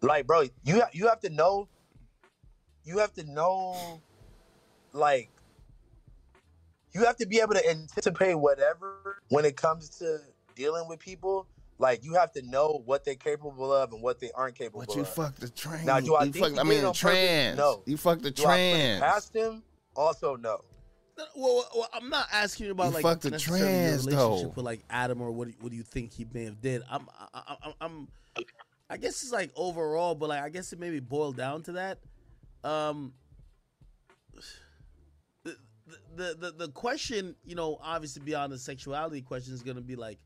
like, 0.03 0.27
bro. 0.27 0.43
You 0.63 0.83
you 0.93 1.09
have 1.09 1.21
to 1.21 1.31
know. 1.31 1.69
You 2.85 2.99
have 2.99 3.13
to 3.15 3.25
know, 3.25 4.01
like, 4.93 5.31
you 6.93 7.05
have 7.05 7.17
to 7.17 7.27
be 7.27 7.41
able 7.41 7.55
to 7.55 7.71
anticipate 7.71 8.35
whatever 8.35 9.23
when 9.29 9.45
it 9.45 9.57
comes 9.57 9.89
to 9.99 10.19
dealing 10.55 10.89
with 10.89 10.99
people. 10.99 11.47
Like, 11.79 12.05
you 12.05 12.15
have 12.15 12.31
to 12.33 12.43
know 12.43 12.83
what 12.85 13.05
they're 13.05 13.15
capable 13.17 13.73
of 13.73 13.93
and 13.93 14.03
what 14.03 14.21
they 14.21 14.31
aren't 14.35 14.55
capable 14.57 14.83
of. 14.83 14.87
But 14.89 14.97
you 14.97 15.03
of. 15.03 15.09
fucked 15.09 15.41
the 15.41 15.49
trans. 15.49 15.85
Now, 15.85 15.99
do 16.01 16.15
I 16.15 16.25
you 16.25 16.33
think 16.33 16.45
fucked, 16.45 16.55
he 16.55 16.61
I 16.61 16.63
mean, 16.65 16.81
the 16.83 16.87
on 16.89 16.93
purpose? 16.93 17.01
trans. 17.01 17.57
No. 17.59 17.83
You 17.87 17.97
fucked 17.97 18.23
the 18.23 18.31
Do 18.31 18.43
I 18.43 18.47
trans. 18.47 19.01
past 19.01 19.35
him? 19.35 19.63
Also, 19.97 20.37
no. 20.37 20.61
No, 21.19 21.25
Well, 21.35 21.55
well, 21.57 21.69
well, 21.75 21.89
I'm 21.93 22.09
not 22.09 22.27
asking 22.33 22.67
you 22.67 22.73
about 22.73 22.87
You 22.89 22.93
like 22.93 23.03
fucked 23.03 23.23
the 23.23 23.31
necessarily 23.31 23.65
trans, 23.65 24.07
relationship 24.07 24.47
though. 24.47 24.53
with 24.55 24.65
like 24.65 24.83
Adam 24.91 25.21
or 25.21 25.33
what 25.33 25.47
do 25.47 25.51
you, 25.51 25.57
what 25.61 25.71
do 25.71 25.77
you 25.77 25.83
think 25.83 26.13
he 26.13 26.27
may 26.33 26.45
have 26.45 26.61
did. 26.61 26.83
I'm 26.91 27.09
I, 27.35 27.43
I, 27.63 27.75
I'm 27.81 28.09
I 28.89 28.97
guess 28.97 29.23
it's 29.23 29.33
like 29.33 29.51
overall, 29.57 30.15
but 30.15 30.29
like 30.31 30.43
I 30.43 30.49
guess 30.51 30.73
it 30.73 30.79
maybe 30.79 31.01
boiled 31.01 31.37
down 31.37 31.63
to 31.65 31.73
that. 31.73 31.99
Um, 32.65 33.13
the 33.15 33.22
the 36.17 36.37
the, 36.39 36.53
the 36.67 36.69
question, 36.73 37.35
you 37.45 37.55
know, 37.55 37.79
obviously 37.83 38.23
beyond 38.23 38.53
the 38.53 38.59
sexuality 38.59 39.23
question 39.23 39.55
is 39.55 39.63
gonna 39.63 39.81
be 39.81 39.97
like, 39.97 40.19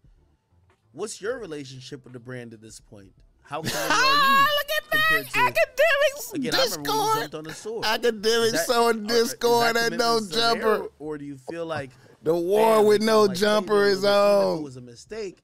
what's 0.92 1.20
your 1.20 1.38
relationship 1.38 2.04
with 2.04 2.12
the 2.12 2.18
brand 2.20 2.52
at 2.52 2.60
this 2.60 2.80
point? 2.80 3.12
How 3.42 3.60
committed 3.62 3.76
are 3.90 3.94
you? 3.94 4.38
Look 4.38 4.66
at 4.76 4.90
compared 4.90 5.26
that. 5.26 5.54
to- 5.54 5.60
Akademiks. 5.60 6.34
Again, 6.34 6.54
I 6.54 6.64
remember 6.64 6.76
when 6.76 6.84
you 6.84 6.90
Discord. 6.90 7.18
jumped 7.20 7.34
on 7.36 7.44
the 7.44 7.54
sword. 7.54 7.84
Akademiks 7.84 8.44
Is 8.46 8.52
that- 8.52 8.66
sowing 8.66 9.10
or- 9.10 9.14
is 9.14 9.22
discord 9.30 9.76
and 9.76 9.98
no 9.98 10.18
commitment 10.18 10.24
still 10.32 10.54
there, 10.54 10.62
jumper. 10.76 10.88
or 10.98 11.18
do 11.18 11.24
you 11.24 11.36
feel 11.50 11.66
like 11.66 11.90
The 12.22 12.34
war 12.34 12.84
with 12.84 13.02
no 13.02 13.22
like 13.24 13.36
jumper 13.36 13.68
Cleveland 13.68 13.92
is 13.92 14.02
was- 14.02 14.04
even 14.04 14.14
if 14.14 14.46
on. 14.54 14.58
It 14.58 14.62
was 14.62 14.76
a 14.76 14.80
mistake. 14.80 15.38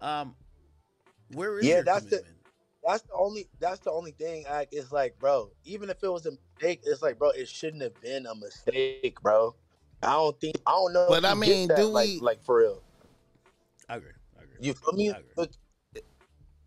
Um, 0.00 0.34
where 1.32 1.58
is 1.58 1.64
Yeah, 1.66 1.74
your 1.76 1.84
that's 1.84 2.04
the- 2.06 2.22
That's 2.84 3.02
the 3.04 3.12
only. 3.14 3.48
That's 3.60 3.78
the 3.78 3.92
only 3.92 4.10
thing. 4.10 4.44
I, 4.50 4.66
it's 4.72 4.90
like, 4.90 5.16
bro. 5.20 5.52
Even 5.64 5.88
if 5.88 6.02
it 6.02 6.08
was 6.10 6.26
a 6.26 6.32
mistake, 6.32 6.80
it's 6.84 7.00
like, 7.00 7.16
bro. 7.16 7.30
It 7.30 7.48
shouldn't 7.48 7.80
have 7.80 7.94
been 8.02 8.26
a 8.26 8.34
mistake, 8.34 9.20
bro. 9.22 9.54
I 10.02 10.12
don't 10.12 10.40
think. 10.40 10.56
I 10.66 10.70
don't 10.72 10.92
know. 10.92 11.06
But 11.08 11.24
I 11.24 11.34
mean, 11.34 11.68
do 11.68 11.84
like, 11.84 12.08
we- 12.08 12.20
like 12.20 12.42
for 12.42 12.58
real? 12.58 12.82
I 13.88 13.96
agree. 13.96 14.10
I 14.38 14.42
agree. 14.42 14.56
You 14.60 14.74
feel 14.74 14.92
me? 14.94 15.10
I 15.10 15.18
agree. 15.18 15.30
Look, 15.36 15.50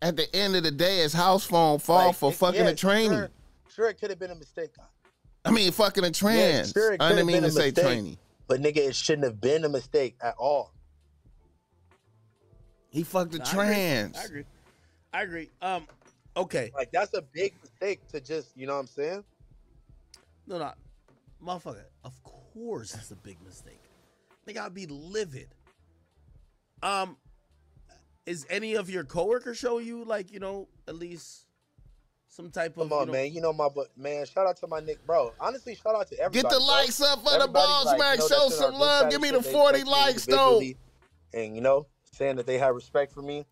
At 0.02 0.16
the 0.16 0.34
end 0.36 0.56
of 0.56 0.62
the 0.62 0.70
day, 0.70 1.00
it's 1.00 1.14
house 1.14 1.44
phone 1.44 1.78
fault 1.78 2.06
like, 2.08 2.16
for 2.16 2.30
it- 2.30 2.36
fucking 2.36 2.60
yeah, 2.64 2.70
a 2.70 2.74
trainee. 2.74 3.08
Sure, 3.16 3.30
sure 3.74 3.88
it 3.90 4.00
could 4.00 4.10
have 4.10 4.18
been 4.18 4.30
a 4.30 4.34
mistake, 4.34 4.70
I 5.44 5.50
mean, 5.50 5.70
fucking 5.72 6.04
a 6.04 6.10
trans. 6.10 6.72
sure, 6.72 6.94
it 6.94 7.00
I 7.02 7.10
didn't 7.10 7.26
mean 7.26 7.42
to 7.42 7.48
a 7.48 7.50
say 7.50 7.66
mistake. 7.66 7.84
trainee. 7.84 8.18
but 8.48 8.60
nigga, 8.60 8.78
it 8.78 8.96
shouldn't 8.96 9.24
have 9.24 9.40
been 9.40 9.64
a 9.64 9.68
mistake 9.68 10.16
at 10.20 10.34
all. 10.38 10.72
He 12.90 13.02
fucked 13.02 13.34
a 13.34 13.36
agree. 13.36 13.46
trans. 13.52 14.16
I 14.18 14.24
agree. 14.24 14.44
I 15.12 15.22
agree. 15.22 15.50
Um, 15.62 15.86
okay. 16.36 16.70
Like 16.74 16.90
that's 16.92 17.14
a 17.14 17.22
big 17.22 17.54
mistake 17.62 18.06
to 18.08 18.20
just, 18.20 18.56
you 18.56 18.66
know 18.66 18.74
what 18.74 18.80
I'm 18.80 18.86
saying? 18.86 19.24
No, 20.46 20.58
no, 20.58 20.72
motherfucker. 21.44 21.84
Of 22.04 22.22
course, 22.22 22.35
it's 22.56 23.10
a 23.10 23.16
big 23.16 23.36
mistake. 23.44 23.80
Nigga, 24.48 24.58
I'd 24.58 24.74
be 24.74 24.86
livid. 24.86 25.48
Um, 26.82 27.16
is 28.24 28.46
any 28.50 28.74
of 28.74 28.90
your 28.90 29.04
coworkers 29.04 29.56
show 29.58 29.78
you 29.78 30.04
like 30.04 30.32
you 30.32 30.40
know 30.40 30.68
at 30.88 30.94
least 30.94 31.46
some 32.28 32.50
type 32.50 32.76
of 32.76 32.88
Come 32.88 32.92
on, 32.92 33.00
you 33.00 33.06
know, 33.06 33.12
man. 33.12 33.32
You 33.32 33.40
know 33.40 33.52
my 33.52 33.68
but 33.74 33.88
man. 33.96 34.26
Shout 34.26 34.46
out 34.46 34.56
to 34.58 34.66
my 34.66 34.80
Nick, 34.80 35.04
bro. 35.06 35.32
Honestly, 35.40 35.74
shout 35.74 35.94
out 35.94 36.08
to 36.08 36.18
everybody. 36.18 36.42
Get 36.42 36.50
the 36.50 36.58
bro. 36.58 36.66
likes 36.66 37.00
up 37.00 37.18
for 37.18 37.24
the 37.24 37.34
Everybody, 37.36 37.52
ball 37.52 37.84
like, 37.86 37.96
smack. 37.96 38.18
you 38.18 38.18
know, 38.20 38.28
Show 38.28 38.48
that's 38.48 38.58
in 38.58 38.64
our 38.64 38.70
some 38.72 38.80
love. 38.80 39.10
Give 39.10 39.20
me 39.20 39.30
the 39.30 39.42
40 39.42 39.84
likes, 39.84 40.26
though. 40.26 40.60
And 41.34 41.54
you 41.54 41.60
know, 41.60 41.86
saying 42.12 42.36
that 42.36 42.46
they 42.46 42.58
have 42.58 42.74
respect 42.74 43.12
for 43.12 43.22
me, 43.22 43.44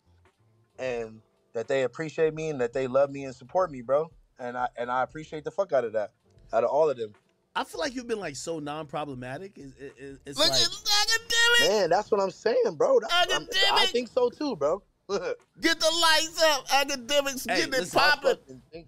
and 0.78 1.20
that 1.52 1.68
they 1.68 1.82
appreciate 1.82 2.34
me, 2.34 2.50
and 2.50 2.60
that 2.60 2.72
they 2.72 2.86
love 2.86 3.10
me 3.10 3.24
and 3.24 3.34
support 3.34 3.70
me, 3.70 3.80
bro. 3.82 4.10
And 4.38 4.56
I 4.56 4.68
and 4.76 4.90
I 4.90 5.02
appreciate 5.02 5.44
the 5.44 5.50
fuck 5.50 5.72
out 5.72 5.84
of 5.84 5.92
that, 5.92 6.12
out 6.52 6.64
of 6.64 6.70
all 6.70 6.90
of 6.90 6.96
them. 6.96 7.12
I 7.56 7.64
feel 7.64 7.80
like 7.80 7.94
you've 7.94 8.08
been 8.08 8.20
like 8.20 8.36
so 8.36 8.58
non-problematic. 8.58 9.52
It's, 9.56 9.74
it, 9.76 10.18
it's 10.26 10.38
Look 10.38 10.48
like 10.50 10.60
at 10.60 10.68
academic. 10.68 11.80
Man, 11.80 11.90
that's 11.90 12.10
what 12.10 12.20
I'm 12.20 12.30
saying, 12.30 12.74
bro. 12.76 12.98
That's, 13.00 13.32
I'm- 13.32 13.48
I 13.72 13.86
think 13.86 14.08
so 14.08 14.28
too, 14.30 14.56
bro. 14.56 14.82
Get 15.08 15.78
the 15.80 15.92
lights 16.02 16.42
up. 16.42 16.66
Akademiks 16.68 17.48
Hey, 17.48 17.58
getting 17.58 17.74
it 17.74 17.80
listen, 17.80 18.00
popping. 18.00 18.36
fucking 18.46 18.84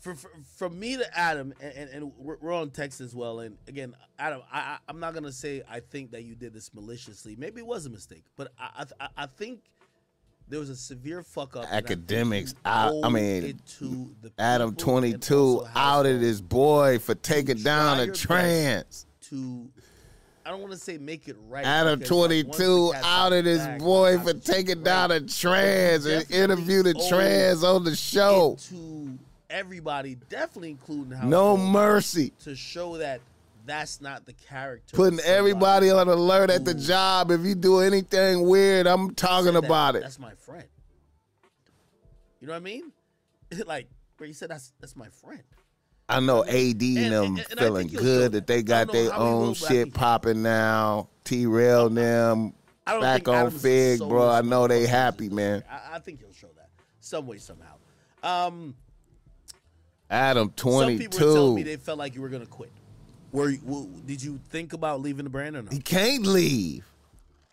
for, 0.00 0.14
for, 0.14 0.30
from 0.56 0.80
me 0.80 0.96
to 0.96 1.18
Adam, 1.18 1.52
and, 1.60 1.72
and, 1.74 1.90
and 1.90 2.12
we're, 2.16 2.38
we're 2.40 2.52
on 2.52 2.70
text 2.70 3.00
as 3.00 3.14
well. 3.14 3.40
And 3.40 3.56
again, 3.68 3.94
Adam, 4.18 4.40
I, 4.52 4.58
I, 4.58 4.78
I'm 4.88 4.98
not 4.98 5.14
gonna 5.14 5.30
say 5.32 5.62
I 5.70 5.80
think 5.80 6.10
that 6.12 6.24
you 6.24 6.34
did 6.34 6.52
this 6.54 6.72
maliciously. 6.74 7.36
Maybe 7.36 7.60
it 7.60 7.66
was 7.66 7.86
a 7.86 7.90
mistake, 7.90 8.24
but 8.36 8.52
I, 8.58 8.84
I, 8.98 9.08
I 9.18 9.26
think 9.26 9.60
there 10.50 10.60
was 10.60 10.68
a 10.68 10.76
severe 10.76 11.22
fuck 11.22 11.56
up. 11.56 11.64
and 11.70 11.72
I 11.74 11.80
think 11.88 12.06
Akademiks 12.06 12.54
out- 12.64 12.94
I 13.04 13.08
mean, 13.08 13.60
to 13.78 14.10
the 14.20 14.32
Adam 14.38 14.74
22 14.74 15.34
also 15.60 15.68
outed 15.74 16.20
his 16.20 16.40
boy 16.42 16.98
for 16.98 17.14
taking 17.14 17.58
down 17.58 18.00
a 18.00 18.08
trans. 18.12 19.06
to. 19.28 19.68
I 20.44 20.50
don't 20.50 20.60
want 20.62 20.72
to 20.72 20.78
say 20.78 20.98
make 20.98 21.28
it 21.28 21.36
right. 21.48 21.64
Adam 21.64 21.98
because, 22.00 22.10
like, 22.10 22.18
once 22.46 22.56
the 22.56 22.64
22 22.64 22.90
cat's 22.92 23.06
outed 23.06 23.44
his 23.46 23.66
boy 23.78 24.18
for 24.18 24.32
taking 24.34 24.82
down 24.82 25.10
a 25.12 25.20
trans 25.20 26.06
and 26.06 26.28
interviewed 26.30 26.86
a 26.88 26.94
trans 27.08 27.62
on 27.62 27.84
the 27.84 27.94
show. 27.94 28.56
to 28.68 29.18
everybody, 29.48 30.16
definitely 30.28 30.70
including 30.70 31.28
No 31.28 31.56
mercy. 31.56 32.32
to 32.44 32.56
show 32.56 32.96
that 32.98 33.20
that's 33.70 34.00
not 34.00 34.26
the 34.26 34.32
character. 34.32 34.96
Putting 34.96 35.20
everybody 35.20 35.90
on 35.90 36.08
alert 36.08 36.50
at 36.50 36.64
the 36.64 36.74
job. 36.74 37.30
If 37.30 37.42
you 37.42 37.54
do 37.54 37.80
anything 37.80 38.42
weird, 38.42 38.86
I'm 38.86 39.14
talking 39.14 39.54
that 39.54 39.64
about 39.64 39.96
it. 39.96 40.02
That's 40.02 40.18
my 40.18 40.34
friend. 40.34 40.66
You 42.40 42.48
know 42.48 42.54
what 42.54 42.58
I 42.58 42.60
mean? 42.60 42.92
like 43.66 43.88
where 44.18 44.26
you 44.26 44.34
said 44.34 44.50
that's 44.50 44.72
that's 44.80 44.96
my 44.96 45.08
friend. 45.08 45.42
I 46.08 46.18
know 46.18 46.44
AD 46.44 46.52
and 46.52 46.82
and- 46.82 47.12
them 47.12 47.24
and 47.50 47.60
I 47.60 47.62
feeling 47.62 47.88
think 47.88 47.92
you'll 47.92 48.02
show 48.02 48.04
good 48.04 48.32
that. 48.32 48.46
that 48.46 48.46
they 48.48 48.62
got 48.62 48.90
their 48.90 49.10
how 49.10 49.18
he 49.18 49.24
will, 49.24 49.44
own 49.44 49.54
shit 49.54 49.94
popping 49.94 50.42
now. 50.42 51.08
T 51.22 51.46
Rail 51.46 51.88
them 51.88 52.54
back 52.84 53.28
on 53.28 53.34
Adam's 53.34 53.62
Fig, 53.62 53.98
soulless 53.98 54.10
bro. 54.10 54.28
I 54.28 54.40
know 54.42 54.66
they 54.66 54.86
happy, 54.86 55.28
man. 55.28 55.62
I, 55.70 55.96
I 55.96 55.98
think 56.00 56.18
he'll 56.18 56.32
show 56.32 56.48
that 56.56 56.70
some 56.98 57.26
way 57.26 57.38
somehow. 57.38 57.74
Um, 58.22 58.74
Adam 60.10 60.52
some 60.56 60.98
people 60.98 61.18
were 61.18 61.34
telling 61.34 61.54
me 61.54 61.62
22. 61.62 61.64
they 61.64 61.76
felt 61.76 61.98
like 61.98 62.16
you 62.16 62.20
were 62.20 62.28
gonna 62.28 62.46
quit. 62.46 62.72
Were 63.32 63.50
you, 63.50 63.88
did 64.06 64.22
you 64.22 64.40
think 64.50 64.72
about 64.72 65.00
leaving 65.00 65.24
the 65.24 65.30
brand 65.30 65.56
or 65.56 65.62
no? 65.62 65.70
He 65.70 65.78
can't 65.80 66.26
leave. 66.26 66.84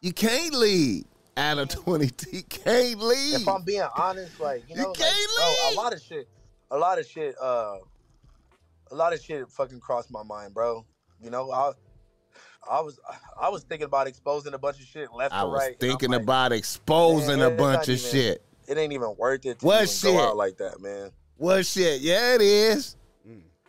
You 0.01 0.11
can't 0.13 0.53
leave. 0.53 1.05
Adam 1.35 1.67
22. 1.67 2.29
He 2.31 2.41
can't 2.43 2.99
leave. 2.99 3.41
if 3.41 3.47
I'm 3.47 3.63
being 3.63 3.85
honest, 3.95 4.39
like 4.39 4.63
you 4.69 4.75
You 4.75 4.81
know, 4.81 4.87
like, 4.89 4.97
can't 4.97 5.29
bro, 5.37 5.45
leave. 5.67 5.73
a 5.73 5.75
lot 5.79 5.93
of 5.93 6.01
shit, 6.01 6.27
a 6.71 6.77
lot 6.77 6.97
of 6.99 7.05
shit, 7.05 7.35
uh, 7.41 7.77
a 8.91 8.95
lot 8.95 9.13
of 9.13 9.21
shit 9.21 9.47
fucking 9.49 9.79
crossed 9.79 10.09
my 10.11 10.23
mind, 10.23 10.53
bro. 10.55 10.83
You 11.21 11.29
know, 11.29 11.51
I, 11.51 11.71
I 12.69 12.81
was, 12.81 12.99
I 13.39 13.49
was 13.49 13.63
thinking 13.63 13.85
about 13.85 14.07
exposing 14.07 14.53
a 14.55 14.57
bunch 14.57 14.79
of 14.79 14.85
shit 14.87 15.13
left 15.13 15.33
I 15.33 15.43
or 15.43 15.53
right. 15.53 15.73
I'm 15.73 15.77
thinking 15.79 16.09
like, 16.11 16.23
about 16.23 16.51
exposing 16.53 17.39
man, 17.39 17.51
a 17.53 17.55
bunch 17.55 17.83
of 17.89 17.97
even- 17.97 18.11
shit. 18.11 18.43
It 18.67 18.77
ain't 18.77 18.91
even 18.91 19.15
worth 19.17 19.45
it 19.45 19.59
to 19.59 19.65
What 19.65 19.83
even 19.83 19.87
shit? 19.87 20.13
go 20.13 20.19
out 20.27 20.35
like 20.35 20.57
that, 20.57 20.81
man. 20.81 21.11
What 21.37 21.65
shit? 21.65 22.01
Yeah, 22.01 22.35
it 22.35 22.41
is. 22.41 22.96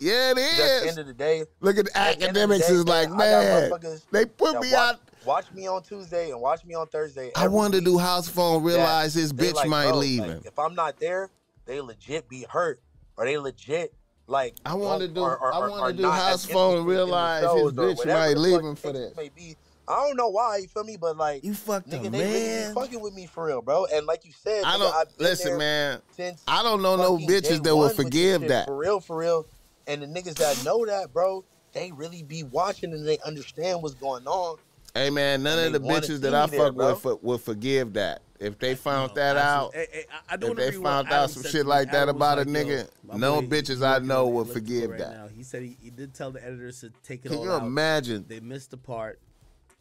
Yeah, 0.00 0.30
it 0.32 0.38
is. 0.38 0.60
At 0.60 0.82
the 0.82 0.88
end 0.88 0.98
of 0.98 1.06
the 1.06 1.14
day, 1.14 1.44
Look 1.60 1.76
at 1.78 1.86
the 1.86 1.96
at 1.96 2.18
the 2.18 2.28
end 2.28 2.36
of 2.36 2.48
the 2.48 2.54
Akademiks 2.56 2.68
day, 2.68 2.74
is 2.74 2.84
like, 2.86 3.10
man, 3.10 3.70
they 4.12 4.24
put 4.26 4.60
me 4.60 4.72
watch, 4.72 4.74
out. 4.74 5.00
Watch 5.24 5.52
me 5.52 5.66
on 5.66 5.82
Tuesday 5.82 6.30
and 6.30 6.40
watch 6.40 6.64
me 6.64 6.74
on 6.74 6.86
Thursday. 6.86 7.32
I 7.34 7.48
wanted 7.48 7.78
to 7.78 7.84
do 7.84 7.98
house 7.98 8.28
phone, 8.28 8.62
realize 8.62 9.14
his 9.14 9.32
they 9.32 9.48
bitch 9.50 9.54
like, 9.54 9.68
might 9.68 9.90
leave 9.92 10.20
like, 10.20 10.28
him. 10.30 10.42
If 10.44 10.58
I'm 10.58 10.74
not 10.74 10.98
there, 11.00 11.30
they 11.66 11.80
legit 11.80 12.28
be 12.28 12.46
hurt, 12.48 12.80
or 13.16 13.24
they 13.24 13.38
legit 13.38 13.92
like. 14.26 14.54
I 14.64 14.74
wanna 14.74 15.06
don't- 15.06 15.14
do- 15.14 15.20
or- 15.20 15.36
or- 15.38 15.52
I 15.52 15.58
or- 15.58 15.70
wanna 15.70 15.92
do 15.94 16.08
house 16.08 16.44
phone, 16.46 16.84
realize 16.86 17.42
his 17.42 17.72
bitch 17.72 18.06
might 18.06 18.36
leave 18.36 18.60
him 18.60 18.76
for 18.76 18.92
the 18.92 18.98
case 19.00 19.08
this. 19.08 19.16
May 19.16 19.28
be. 19.30 19.56
I 19.88 20.06
don't 20.06 20.16
know 20.18 20.28
why 20.28 20.58
you 20.58 20.68
feel 20.68 20.84
me, 20.84 20.98
but 20.98 21.16
like 21.16 21.42
You 21.42 21.54
fucked 21.54 21.88
nigga, 21.88 22.10
they 22.10 22.18
really 22.20 22.68
be 22.68 22.74
fucking 22.74 23.00
with 23.00 23.14
me 23.14 23.24
for 23.26 23.46
real, 23.46 23.62
bro. 23.62 23.86
And 23.86 24.04
like 24.06 24.26
you 24.26 24.32
said, 24.32 24.62
I 24.64 24.76
don't 24.76 25.08
been 25.16 25.26
listen, 25.26 25.56
man. 25.56 26.02
Since 26.14 26.42
I 26.46 26.62
don't 26.62 26.82
know 26.82 26.96
no 26.96 27.16
bitches 27.16 27.62
that 27.62 27.74
will 27.74 27.88
forgive 27.88 28.48
that. 28.48 28.66
for 28.66 28.76
real, 28.76 29.00
for 29.00 29.16
real. 29.16 29.46
And 29.88 30.02
the 30.02 30.06
niggas 30.06 30.34
that 30.34 30.62
know 30.64 30.84
that, 30.86 31.12
bro, 31.12 31.44
they 31.72 31.90
really 31.90 32.22
be 32.22 32.42
watching 32.44 32.92
and 32.92 33.06
they 33.06 33.18
understand 33.24 33.82
what's 33.82 33.94
going 33.94 34.26
on. 34.26 34.58
Hey 34.94 35.10
man, 35.10 35.42
none 35.42 35.58
of 35.58 35.72
the 35.72 35.80
bitches 35.80 36.20
that 36.20 36.34
I 36.34 36.44
me 36.46 36.50
there, 36.52 36.66
fuck 36.66 36.74
bro. 36.74 36.88
with 36.90 37.00
for, 37.00 37.16
will 37.16 37.38
forgive 37.38 37.94
that. 37.94 38.22
If 38.38 38.58
they 38.58 38.74
found 38.74 39.10
No, 39.10 39.14
that 39.16 39.36
out. 39.36 39.74
Hey, 39.74 39.86
hey, 39.90 40.04
I- 40.12 40.34
I 40.34 40.36
don't 40.36 40.50
if 40.52 40.56
they 40.56 40.70
found 40.72 41.08
out 41.08 41.12
Adam 41.12 41.28
some 41.28 41.42
shit 41.50 41.66
like 41.66 41.90
that 41.90 42.08
about 42.08 42.38
a 42.38 42.42
like, 42.42 42.48
yo, 42.48 42.52
nigga, 42.54 42.88
no 43.18 43.40
boy, 43.40 43.48
bitches 43.48 43.84
I 43.86 43.98
know 43.98 44.26
will 44.28 44.38
Look 44.44 44.46
for 44.46 44.50
it 44.52 44.54
forgive 44.54 44.90
right 44.90 44.98
that. 45.00 45.10
Now. 45.10 45.26
He 45.28 45.42
said 45.42 45.62
he, 45.62 45.76
he 45.82 45.90
did 45.90 46.14
tell 46.14 46.30
the 46.30 46.44
editors 46.44 46.80
to 46.80 46.90
take 47.02 47.24
it 47.24 47.28
off. 47.28 47.32
can 47.32 47.38
all 47.38 47.44
you 47.44 47.52
out. 47.52 47.62
imagine? 47.66 48.24
They 48.28 48.40
missed 48.40 48.70
the 48.70 48.76
part. 48.76 49.20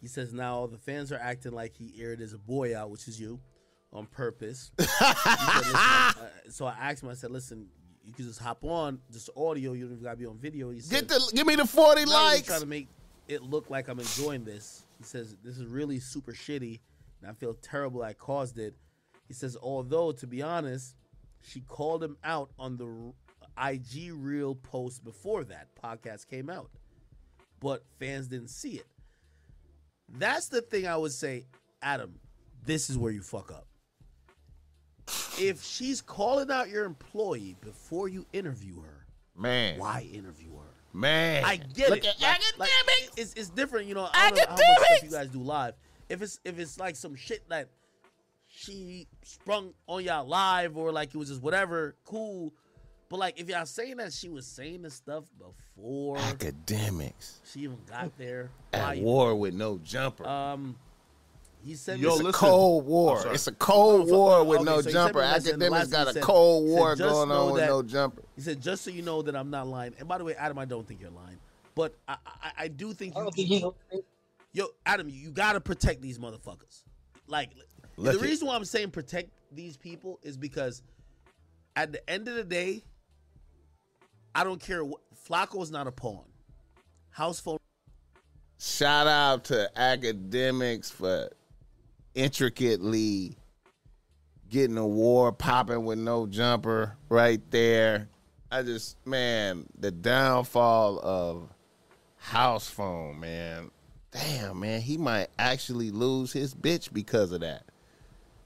He 0.02 0.08
says 0.08 0.34
now 0.34 0.56
all 0.56 0.68
the 0.68 0.78
fans 0.78 1.12
are 1.12 1.20
acting 1.22 1.52
like 1.52 1.74
he 1.74 1.94
aired 2.02 2.20
his 2.20 2.34
boy 2.34 2.78
out, 2.78 2.90
which 2.90 3.08
is 3.08 3.20
you, 3.20 3.40
on 3.94 4.06
purpose. 4.08 4.72
Said, 4.80 4.88
uh, 5.02 6.14
so 6.50 6.66
I 6.66 6.76
asked 6.80 7.04
him. 7.04 7.10
I 7.10 7.14
said, 7.14 7.32
"Listen, 7.32 7.68
you 8.08 8.14
can 8.14 8.26
just 8.26 8.40
hop 8.40 8.64
on, 8.64 9.00
just 9.12 9.30
audio. 9.36 9.74
You 9.74 9.84
don't 9.84 9.94
even 9.94 10.04
gotta 10.04 10.18
be 10.18 10.26
on 10.26 10.38
video." 10.38 10.72
He 10.72 10.80
said, 10.80 11.08
Get 11.08 11.10
the 11.10 11.32
give 11.36 11.46
me 11.46 11.56
the 11.56 11.68
forty 11.68 12.02
"I'm 12.04 12.10
not 12.10 12.16
really 12.24 12.36
likes. 12.38 12.48
trying 12.48 12.62
to 12.62 12.66
make 12.66 12.88
it 13.28 13.44
look 13.44 13.70
like 13.70 13.90
I'm 13.90 14.00
enjoying 14.00 14.44
this." 14.46 14.86
He 14.98 15.04
says, 15.04 15.36
"This 15.44 15.58
is 15.58 15.66
really 15.66 16.00
super 16.00 16.32
shitty, 16.32 16.80
and 17.22 17.30
I 17.30 17.34
feel 17.34 17.54
terrible 17.54 18.02
I 18.02 18.14
caused 18.14 18.58
it." 18.58 18.74
He 19.28 19.34
says, 19.34 19.58
although 19.62 20.14
to 20.14 20.26
be 20.26 20.42
honest, 20.42 20.96
she 21.42 21.60
called 21.60 22.02
him 22.02 22.18
out 22.24 22.50
on 22.58 22.78
the 22.78 23.14
IG 23.62 24.14
reel 24.14 24.56
post 24.56 25.04
before 25.04 25.44
that 25.44 25.68
podcast 25.76 26.28
came 26.28 26.50
out, 26.50 26.70
but 27.60 27.84
fans 28.00 28.28
didn't 28.28 28.50
see 28.50 28.76
it. 28.76 28.88
That's 30.08 30.48
the 30.48 30.62
thing 30.62 30.88
I 30.88 30.96
would 30.96 31.12
say, 31.12 31.46
Adam. 31.82 32.20
This 32.64 32.90
is 32.90 32.98
where 32.98 33.12
you 33.12 33.22
fuck 33.22 33.52
up. 33.52 33.67
If 35.40 35.64
she's 35.64 36.02
calling 36.02 36.50
out 36.52 36.70
your 36.70 36.86
employee 36.86 37.56
before 37.62 38.08
you 38.10 38.26
interview 38.34 38.82
her, 38.82 39.06
Man. 39.36 39.80
why 39.80 40.08
interview 40.12 40.52
her? 40.58 40.74
Man. 40.94 41.44
I 41.46 41.58
get 41.58 41.90
Look 41.90 42.00
it. 42.00 42.08
at 42.08 42.22
Like- 42.22 42.42
like, 42.58 42.70
Akademiks. 42.70 43.20
it's, 43.20 43.34
it's 43.34 43.50
different, 43.50 43.88
you 43.88 43.94
know. 43.94 44.10
I 44.14 44.32
don't 44.32 44.38
know 44.38 44.46
how 44.50 44.56
much 44.56 44.86
stuff 44.86 45.04
you 45.04 45.10
guys 45.12 45.28
do 45.30 45.40
live. 45.40 45.76
If 46.10 46.22
it's 46.22 46.40
if 46.46 46.58
it's 46.58 46.80
like 46.80 46.96
some 46.96 47.16
shit 47.16 47.48
that 47.50 47.68
she 48.48 49.08
sprung 49.24 49.74
on 49.88 50.04
y'all 50.04 50.26
live 50.26 50.78
or 50.78 50.92
like 50.92 51.14
it 51.14 51.18
was 51.18 51.28
just 51.30 51.42
whatever, 51.42 51.96
cool. 52.06 52.54
But 53.10 53.20
like 53.20 53.40
if 53.40 53.48
y'all 53.50 53.66
saying 53.66 53.98
that 53.98 54.14
she 54.14 54.30
was 54.30 54.48
saying 54.48 54.82
this 54.82 54.94
stuff 54.96 55.26
before 55.38 56.18
Akademiks 56.18 57.34
she 57.52 57.62
even 57.62 57.78
got 57.90 58.18
there, 58.18 58.50
at 58.74 58.98
war 59.00 59.36
with 59.36 59.54
no 59.54 59.78
jumper. 59.84 60.26
Um, 60.26 60.78
he 61.64 61.76
said 61.76 62.00
Yo, 62.00 62.16
it's 62.16 62.30
a 62.30 62.32
cold 62.32 62.86
war. 62.86 63.22
It's 63.34 63.48
a 63.48 63.52
cold 63.52 64.04
Oh, 64.04 64.08
so- 64.08 64.14
war 64.18 64.44
with 64.44 64.60
okay, 64.62 64.66
no 64.66 64.82
so 64.82 64.92
jumper. 64.92 65.20
me 65.20 65.26
a 65.26 65.28
message, 65.32 65.54
and 65.54 65.62
the 65.62 65.66
Akademiks 65.68 65.92
got 65.92 66.08
a 66.08 66.14
said- 66.14 66.24
cold 66.24 66.68
war 66.68 66.96
"Just 66.96 67.14
going 67.14 67.32
on 67.32 67.52
with 67.52 67.62
that- 67.62 67.68
no 67.68 67.84
jumper. 67.84 68.22
He 68.36 68.42
said, 68.42 68.62
just 68.62 68.84
so 68.84 68.92
you 68.92 69.02
know 69.02 69.22
that 69.22 69.36
I'm 69.36 69.50
not 69.50 69.68
lying. 69.68 69.94
And 70.00 70.08
by 70.08 70.18
the 70.18 70.24
way, 70.24 70.36
Adam, 70.36 70.58
I 70.60 70.66
don't 70.66 70.88
think 70.88 71.02
you're 71.02 71.10
lying. 71.10 71.38
But 71.76 71.94
I 72.08 72.18
I, 72.26 72.52
I 72.58 72.68
do 72.70 72.94
think 72.94 73.16
you, 73.16 73.22
don't 73.24 73.36
think 73.36 74.04
yo, 74.54 74.68
Adam, 74.86 75.10
you 75.10 75.32
gotta 75.32 75.60
protect 75.60 76.02
these 76.02 76.18
motherfuckers. 76.20 76.84
Like 77.28 77.52
Look 77.98 78.14
the 78.14 78.20
it. 78.20 78.28
reason 78.28 78.48
why 78.48 78.56
I'm 78.56 78.66
saying 78.66 78.92
protect 78.92 79.30
these 79.52 79.78
people 79.78 80.20
is 80.24 80.38
because 80.38 80.82
at 81.76 81.92
the 81.92 82.10
end 82.10 82.28
of 82.28 82.36
the 82.36 82.44
day, 82.44 82.84
I 84.34 84.44
don't 84.44 84.60
care 84.62 84.84
what 84.86 85.02
Flacco 85.28 85.62
is 85.62 85.72
not 85.72 85.88
a 85.88 85.92
pawn. 85.92 86.24
House 87.10 87.40
phone 87.40 87.58
Shout 88.60 89.06
out 89.08 89.44
to 89.46 89.70
Akademiks 89.76 90.92
for 90.92 91.30
intricately 92.18 93.38
getting 94.50 94.78
a 94.78 94.88
war 94.88 95.32
popping 95.32 95.86
with 95.86 96.00
no 96.00 96.26
jumper 96.26 96.98
right 97.10 97.40
there. 97.52 98.10
I 98.52 98.64
just 98.64 98.98
man, 99.06 99.68
the 99.78 99.92
downfall 99.92 101.00
of 101.00 101.50
house 102.18 102.70
phone, 102.70 103.20
man. 103.20 103.70
Damn, 104.12 104.62
man, 104.62 104.82
he 104.82 104.98
might 104.98 105.28
actually 105.38 105.92
lose 105.92 106.34
his 106.34 106.56
bitch 106.56 106.92
because 106.92 107.32
of 107.32 107.42
that. 107.42 107.64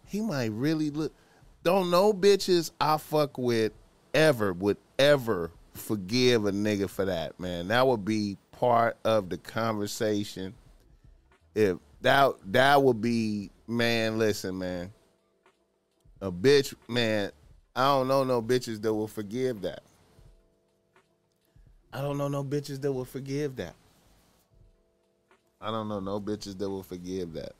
He 0.06 0.20
might 0.20 0.52
really 0.52 0.90
look. 0.90 1.14
Don't 1.64 1.90
know 1.90 2.12
bitches 2.12 2.72
I 2.82 2.98
fuck 2.98 3.38
with 3.38 3.72
ever 4.14 4.52
would 4.52 4.78
ever 5.00 5.52
forgive 5.74 6.46
a 6.46 6.52
nigga 6.52 6.90
for 6.90 7.06
that, 7.06 7.40
man. 7.40 7.70
That 7.70 7.88
would 7.88 8.04
be 8.04 8.38
part 8.52 8.98
of 9.06 9.30
the 9.30 9.38
conversation. 9.38 10.56
If 11.56 11.78
that 12.02 12.34
that 12.48 12.82
would 12.84 13.02
be, 13.02 13.52
man, 13.72 14.20
listen, 14.20 14.58
man. 14.58 14.92
A 16.22 16.32
bitch, 16.32 16.74
man, 16.88 17.32
I 17.76 17.86
don't 17.86 18.08
know 18.08 18.24
no 18.24 18.42
bitches 18.42 18.82
that 18.82 18.94
will 18.94 19.08
forgive 19.08 19.62
that. 19.62 19.82
I 21.94 22.02
don't 22.02 22.18
know 22.18 22.28
no 22.28 22.44
bitches 22.44 22.80
that 22.82 22.92
will 22.92 23.06
forgive 23.06 23.56
that. 23.56 23.76
I 25.60 25.72
don't 25.72 25.88
know 25.88 26.00
no 26.00 26.20
bitches 26.20 26.58
that 26.58 26.70
will 26.70 26.84
forgive 26.84 27.34
that. 27.34 27.54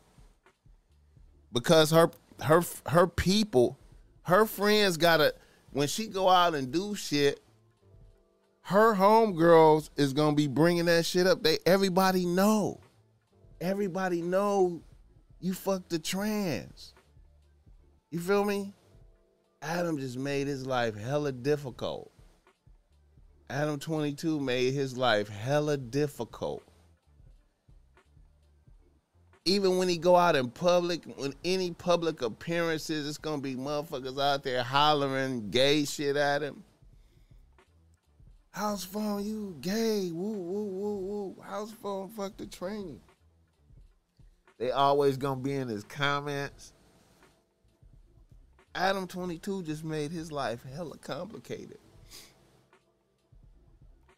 Because 1.52 1.92
her 1.92 2.12
her 2.42 2.62
her 2.88 3.08
people, 3.08 3.78
her 4.24 4.46
friends 4.46 4.98
gotta 4.98 5.34
when 5.72 5.88
she 5.88 6.08
go 6.08 6.30
out 6.30 6.56
and 6.56 6.72
do 6.72 6.96
shit, 6.96 7.40
her 8.64 8.96
homegirls 8.96 9.90
is 9.98 10.14
gonna 10.14 10.36
be 10.36 10.48
bringing 10.48 10.86
that 10.86 11.06
shit 11.06 11.26
up. 11.26 11.44
They 11.44 11.58
everybody 11.66 12.26
know, 12.26 12.80
everybody 13.60 14.22
know 14.22 14.82
you 15.42 15.54
fucked 15.54 15.90
the 15.90 16.00
trans. 16.00 16.94
You 18.12 18.20
feel 18.20 18.46
me? 18.46 18.74
Adam 19.62 19.98
just 19.98 20.18
made 20.18 20.48
his 20.48 20.66
life 20.66 20.96
hella 20.96 21.32
difficult. 21.32 22.12
Adam 23.50 23.80
22 23.80 24.40
made 24.40 24.74
his 24.74 24.96
life 24.96 25.28
hella 25.28 25.78
difficult. 25.78 26.64
Even 29.46 29.78
when 29.78 29.90
he 29.90 29.98
go 29.98 30.16
out 30.16 30.36
in 30.36 30.50
public, 30.50 31.04
when 31.16 31.34
any 31.44 31.72
public 31.72 32.22
appearances, 32.22 33.08
it's 33.08 33.18
gonna 33.18 33.42
be 33.42 33.56
motherfuckers 33.56 34.22
out 34.22 34.44
there 34.44 34.64
hollering 34.64 35.50
gay 35.50 35.84
shit 35.86 36.16
at 36.16 36.44
him. 36.44 36.64
House 38.52 38.84
phone, 38.84 39.26
you 39.26 39.56
gay. 39.62 40.12
Woo, 40.12 40.32
woo, 40.32 40.64
woo, 40.64 40.98
woo. 40.98 41.42
House 41.42 41.72
phone, 41.72 42.10
fuck 42.10 42.38
the 42.38 42.46
training. 42.46 43.02
They 44.62 44.70
always 44.70 45.18
gonna 45.18 45.42
be 45.42 45.54
in 45.54 45.70
his 45.70 45.84
comments. 45.84 46.74
Adam 48.76 49.08
22 49.08 49.64
just 49.64 49.84
made 49.84 50.12
his 50.12 50.32
life 50.32 50.64
hella 50.76 51.00
complicated. 51.00 51.80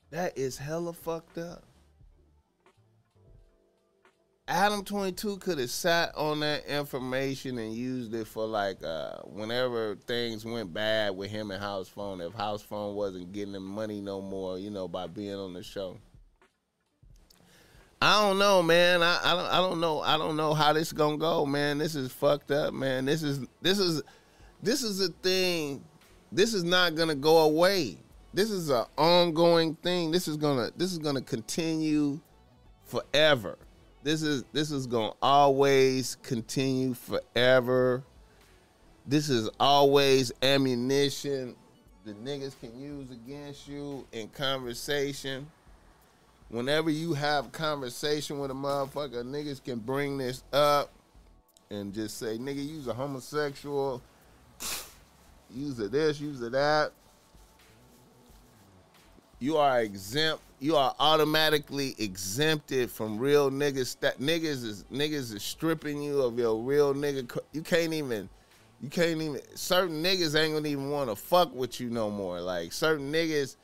That 0.10 0.38
is 0.38 0.58
hella 0.58 0.92
fucked 0.92 1.38
up. 1.38 1.64
Adam 4.50 4.84
22 4.84 5.38
could 5.38 5.60
have 5.60 5.72
sat 5.72 6.14
on 6.14 6.42
that 6.42 6.66
information 6.66 7.58
and 7.58 7.74
used 7.74 8.14
it 8.14 8.28
for 8.28 8.46
like 8.46 8.84
uh 8.84 9.20
whenever 9.24 9.96
things 9.96 10.44
went 10.44 10.74
bad 10.74 11.16
with 11.16 11.32
him 11.32 11.52
and 11.52 11.64
House 11.64 11.88
Phone, 11.88 12.20
if 12.20 12.34
House 12.34 12.62
Phone 12.62 12.96
wasn't 12.96 13.32
getting 13.32 13.56
him 13.56 13.66
money 13.66 14.02
no 14.02 14.20
more, 14.20 14.60
you 14.60 14.72
know, 14.72 14.90
by 14.90 15.08
being 15.08 15.36
on 15.36 15.54
the 15.54 15.64
show. 15.64 15.98
I 18.04 18.22
don't 18.22 18.38
know, 18.38 18.62
man. 18.62 19.02
I, 19.02 19.18
I 19.24 19.34
don't 19.34 19.46
I 19.46 19.58
don't 19.60 19.80
know. 19.80 20.02
I 20.02 20.18
don't 20.18 20.36
know 20.36 20.54
how 20.54 20.74
this 20.74 20.92
gonna 20.92 21.16
go, 21.16 21.46
man. 21.46 21.78
This 21.78 21.96
is 21.96 22.12
fucked 22.12 22.52
up, 22.52 22.74
man. 22.74 23.06
This 23.06 23.24
is 23.24 23.40
this 23.62 23.80
is 23.80 24.04
this 24.62 24.84
is 24.84 25.00
a 25.00 25.08
thing. 25.08 25.82
This 26.30 26.54
is 26.54 26.66
not 26.66 26.96
gonna 26.96 27.16
go 27.16 27.38
away. 27.38 27.98
This 28.34 28.52
is 28.52 28.70
an 28.70 28.84
ongoing 28.98 29.76
thing. 29.76 30.12
This 30.12 30.28
is 30.28 30.36
gonna 30.36 30.70
this 30.76 30.92
is 30.92 30.98
gonna 30.98 31.22
continue 31.22 32.20
forever. 32.84 33.58
This 34.04 34.22
is 34.22 34.44
this 34.52 34.70
is 34.70 34.86
gonna 34.86 35.14
always 35.22 36.18
continue 36.24 36.96
forever. 36.96 38.04
This 39.08 39.30
is 39.30 39.50
always 39.62 40.34
ammunition 40.42 41.56
the 42.06 42.14
niggas 42.16 42.60
can 42.60 42.78
use 42.78 43.12
against 43.12 43.66
you 43.66 44.06
in 44.12 44.28
conversation. 44.28 45.48
Whenever 46.50 46.90
you 46.90 47.14
have 47.14 47.52
conversation 47.52 48.40
with 48.40 48.52
a 48.52 48.54
motherfucker, 48.54 49.24
niggas 49.24 49.64
can 49.64 49.80
bring 49.80 50.18
this 50.18 50.44
up 50.54 50.92
and 51.70 51.94
just 51.94 52.18
say, 52.20 52.38
nigga, 52.38 52.68
you's 52.68 52.88
a 52.88 52.94
homosexual. 52.94 54.02
Use 55.54 55.80
of 55.80 55.92
this, 55.92 56.20
use 56.20 56.42
of 56.42 56.52
that. 56.52 56.92
You 59.40 59.58
are 59.58 59.82
exempt. 59.82 60.42
You 60.60 60.78
are 60.78 60.96
automatically 61.00 61.96
exempted 62.00 62.90
from 62.90 63.20
real 63.20 63.52
niggas. 63.52 64.00
That 64.00 64.20
niggas 64.20 64.64
is 64.64 64.86
niggas 64.92 65.34
is 65.34 65.44
stripping 65.44 66.02
you 66.02 66.22
of 66.22 66.40
your 66.40 66.58
real 66.62 66.94
nigga. 66.94 67.38
You 67.52 67.62
can't 67.62 67.92
even. 67.92 68.30
You 68.82 68.90
can't 68.90 69.22
even. 69.22 69.42
Certain 69.56 70.02
niggas 70.02 70.40
ain't 70.40 70.54
gonna 70.54 70.70
even 70.70 70.90
want 70.92 71.10
to 71.10 71.16
fuck 71.18 71.54
with 71.54 71.82
you 71.82 71.90
no 71.90 72.10
more. 72.10 72.40
Like 72.40 72.72
certain 72.72 73.12
niggas 73.12 73.58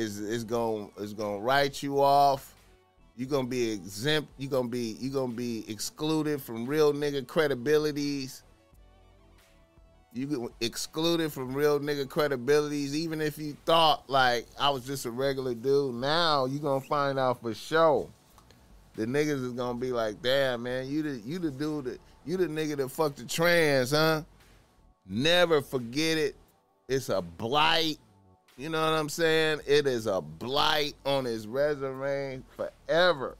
is 0.00 0.18
is 0.18 0.44
gonna 0.44 0.88
is 0.98 1.12
gonna 1.12 1.38
write 1.38 1.82
you 1.82 2.00
off. 2.00 2.54
You 3.16 3.26
gonna 3.26 3.46
be 3.46 3.70
exempt. 3.70 4.30
You 4.38 4.48
gonna 4.48 4.68
be 4.68 4.96
you 4.98 5.10
gonna 5.10 5.32
be 5.32 5.64
excluded 5.68 6.40
from 6.40 6.66
real 6.66 6.92
nigga 6.92 7.22
credibilities. 7.26 8.42
You 10.12 10.26
get 10.26 10.38
excluded 10.60 11.32
from 11.32 11.54
real 11.54 11.78
nigga 11.78 12.06
credibilities, 12.06 12.94
even 12.94 13.20
if 13.20 13.38
you 13.38 13.56
thought 13.64 14.08
like 14.08 14.46
I 14.58 14.70
was 14.70 14.86
just 14.86 15.06
a 15.06 15.10
regular 15.10 15.54
dude. 15.54 15.94
Now 15.94 16.46
you 16.46 16.58
gonna 16.58 16.80
find 16.80 17.18
out 17.18 17.42
for 17.42 17.54
sure. 17.54 18.08
The 18.96 19.06
niggas 19.06 19.44
is 19.44 19.52
gonna 19.52 19.78
be 19.78 19.92
like, 19.92 20.20
damn 20.22 20.62
man, 20.62 20.88
you 20.88 21.02
the 21.02 21.20
you 21.20 21.38
the 21.38 21.50
dude 21.50 21.84
that 21.84 22.00
you 22.24 22.36
the 22.36 22.46
nigga 22.46 22.76
that 22.78 22.88
fucked 22.88 23.18
the 23.18 23.24
trans, 23.24 23.92
huh? 23.92 24.22
Never 25.06 25.60
forget 25.60 26.18
it. 26.18 26.36
It's 26.88 27.08
a 27.08 27.22
blight. 27.22 27.98
You 28.60 28.68
know 28.68 28.82
what 28.82 28.92
I'm 28.92 29.08
saying? 29.08 29.60
It 29.66 29.86
is 29.86 30.06
a 30.06 30.20
blight 30.20 30.92
on 31.06 31.24
his 31.24 31.46
resume 31.46 32.42
forever. 32.58 33.38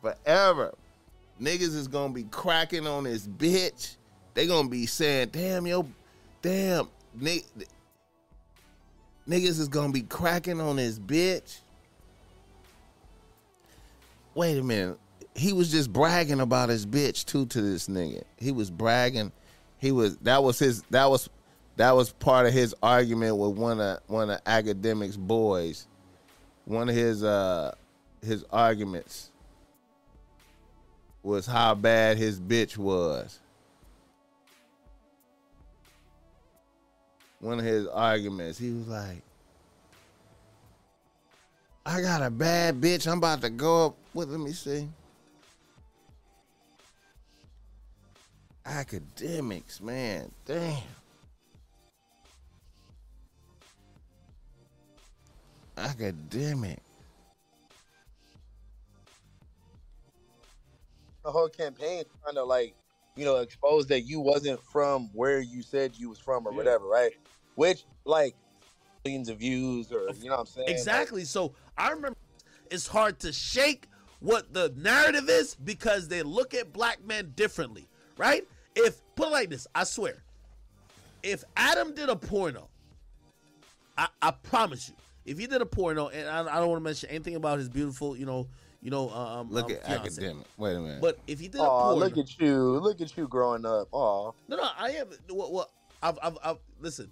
Forever. 0.00 0.72
Niggas 1.42 1.74
is 1.74 1.88
gonna 1.88 2.12
be 2.12 2.22
cracking 2.22 2.86
on 2.86 3.04
his 3.04 3.26
bitch. 3.26 3.96
They 4.34 4.46
gonna 4.46 4.68
be 4.68 4.86
saying, 4.86 5.30
damn, 5.32 5.66
yo, 5.66 5.84
damn, 6.42 6.86
ni- 7.12 7.42
niggas 9.28 9.58
is 9.58 9.66
gonna 9.66 9.92
be 9.92 10.02
cracking 10.02 10.60
on 10.60 10.76
his 10.76 11.00
bitch. 11.00 11.58
Wait 14.36 14.58
a 14.58 14.62
minute. 14.62 15.00
He 15.34 15.52
was 15.52 15.72
just 15.72 15.92
bragging 15.92 16.38
about 16.38 16.68
his 16.68 16.86
bitch 16.86 17.24
too 17.24 17.46
to 17.46 17.60
this 17.60 17.88
nigga. 17.88 18.22
He 18.36 18.52
was 18.52 18.70
bragging 18.70 19.32
he 19.78 19.92
was 19.92 20.16
that 20.18 20.42
was 20.42 20.58
his 20.58 20.82
that 20.90 21.10
was 21.10 21.28
that 21.76 21.94
was 21.94 22.10
part 22.12 22.46
of 22.46 22.52
his 22.52 22.74
argument 22.82 23.36
with 23.36 23.56
one 23.56 23.80
of 23.80 24.00
one 24.06 24.30
of 24.30 24.42
Akademiks 24.44 25.16
boys. 25.18 25.86
One 26.64 26.88
of 26.88 26.94
his 26.94 27.22
uh 27.22 27.74
his 28.22 28.44
arguments 28.50 29.30
was 31.22 31.46
how 31.46 31.74
bad 31.74 32.16
his 32.16 32.40
bitch 32.40 32.76
was. 32.76 33.40
One 37.40 37.58
of 37.58 37.64
his 37.64 37.86
arguments, 37.86 38.58
he 38.58 38.70
was 38.70 38.88
like, 38.88 39.22
I 41.84 42.00
got 42.00 42.22
a 42.22 42.30
bad 42.30 42.80
bitch. 42.80 43.10
I'm 43.10 43.18
about 43.18 43.42
to 43.42 43.50
go 43.50 43.86
up 43.86 43.96
with, 44.14 44.30
let 44.30 44.40
me 44.40 44.52
see. 44.52 44.88
Akademiks, 48.64 49.80
man. 49.80 50.32
Damn. 50.44 50.82
Academic. 55.76 56.80
the 61.26 61.32
whole 61.32 61.48
campaign 61.48 62.04
trying 62.22 62.36
to 62.36 62.44
like, 62.44 62.74
you 63.16 63.24
know, 63.24 63.36
expose 63.36 63.88
that 63.88 64.02
you 64.02 64.20
wasn't 64.20 64.62
from 64.62 65.10
where 65.12 65.40
you 65.40 65.60
said 65.60 65.92
you 65.96 66.08
was 66.08 66.20
from 66.20 66.46
or 66.46 66.52
Yeah. 66.52 66.56
whatever, 66.56 66.86
right? 66.86 67.12
Which 67.56 67.84
like 68.04 68.36
millions 69.04 69.28
of 69.28 69.38
views 69.38 69.90
or 69.90 70.08
you 70.14 70.26
know 70.26 70.36
what 70.36 70.40
I'm 70.40 70.46
saying? 70.46 70.66
Like, 70.68 70.76
Exactly. 70.76 71.24
So 71.24 71.52
I 71.76 71.90
remember 71.90 72.16
it's 72.70 72.86
hard 72.86 73.18
to 73.20 73.32
shake 73.32 73.88
what 74.20 74.54
the 74.54 74.72
narrative 74.76 75.28
is 75.28 75.56
because 75.56 76.06
they 76.08 76.22
look 76.22 76.54
at 76.54 76.72
black 76.72 77.04
men 77.04 77.32
differently, 77.34 77.88
right? 78.16 78.46
If 78.76 79.00
put 79.16 79.28
it 79.28 79.32
like 79.32 79.50
this, 79.50 79.66
I 79.74 79.82
swear, 79.84 80.22
if 81.24 81.42
Adam 81.56 81.92
did 81.92 82.08
a 82.08 82.16
porno, 82.16 82.68
I, 83.98 84.08
I 84.22 84.30
promise 84.30 84.88
you, 84.88 84.94
if 85.26 85.38
he 85.38 85.46
did 85.46 85.60
a 85.60 85.66
porno, 85.66 86.08
and 86.08 86.28
I, 86.28 86.40
I 86.56 86.60
don't 86.60 86.68
want 86.68 86.80
to 86.80 86.84
mention 86.84 87.10
anything 87.10 87.34
about 87.34 87.58
his 87.58 87.68
beautiful, 87.68 88.16
you 88.16 88.26
know, 88.26 88.46
you 88.80 88.90
know, 88.90 89.10
um, 89.10 89.50
Look 89.50 89.66
um, 89.66 89.72
at 89.72 89.86
fiance. 89.86 90.22
academic. 90.22 90.46
Wait 90.56 90.74
a 90.76 90.80
minute. 90.80 91.00
But 91.00 91.18
if 91.26 91.40
he 91.40 91.48
did 91.48 91.60
a 91.60 91.64
porno, 91.66 91.96
look 91.98 92.16
at 92.16 92.38
you. 92.38 92.54
Look 92.78 93.00
at 93.00 93.16
you 93.16 93.26
growing 93.26 93.66
up. 93.66 93.88
Oh 93.92 94.34
no, 94.48 94.56
no, 94.56 94.68
I 94.78 94.90
am. 94.90 95.08
Well, 95.30 95.52
well 95.52 95.70
I've, 96.02 96.18
I've, 96.22 96.38
I've, 96.44 96.56
listen, 96.80 97.10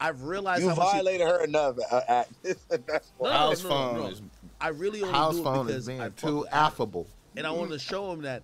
I've 0.00 0.22
realized 0.22 0.62
You 0.62 0.68
how 0.70 0.74
much. 0.76 0.86
he- 0.86 0.92
violated 0.92 1.26
her 1.26 1.44
enough 1.44 1.76
uh, 1.90 2.00
at 2.08 2.28
That's 2.68 3.12
No, 3.20 3.28
why. 3.28 3.30
no, 3.30 3.36
house 3.36 3.62
no, 3.64 3.68
no, 3.70 3.74
phone 3.74 3.96
no. 4.00 4.06
is 4.08 4.22
I 4.60 4.68
really 4.68 5.02
only 5.02 5.14
house 5.14 5.34
do 5.34 5.40
it 5.40 5.44
phone 5.44 5.66
because 5.66 5.82
is 5.82 5.86
being 5.86 6.00
I 6.00 6.08
too 6.10 6.46
affable. 6.52 7.06
and 7.36 7.46
I 7.46 7.50
want 7.52 7.70
to 7.70 7.78
show 7.78 8.12
him 8.12 8.22
that 8.22 8.42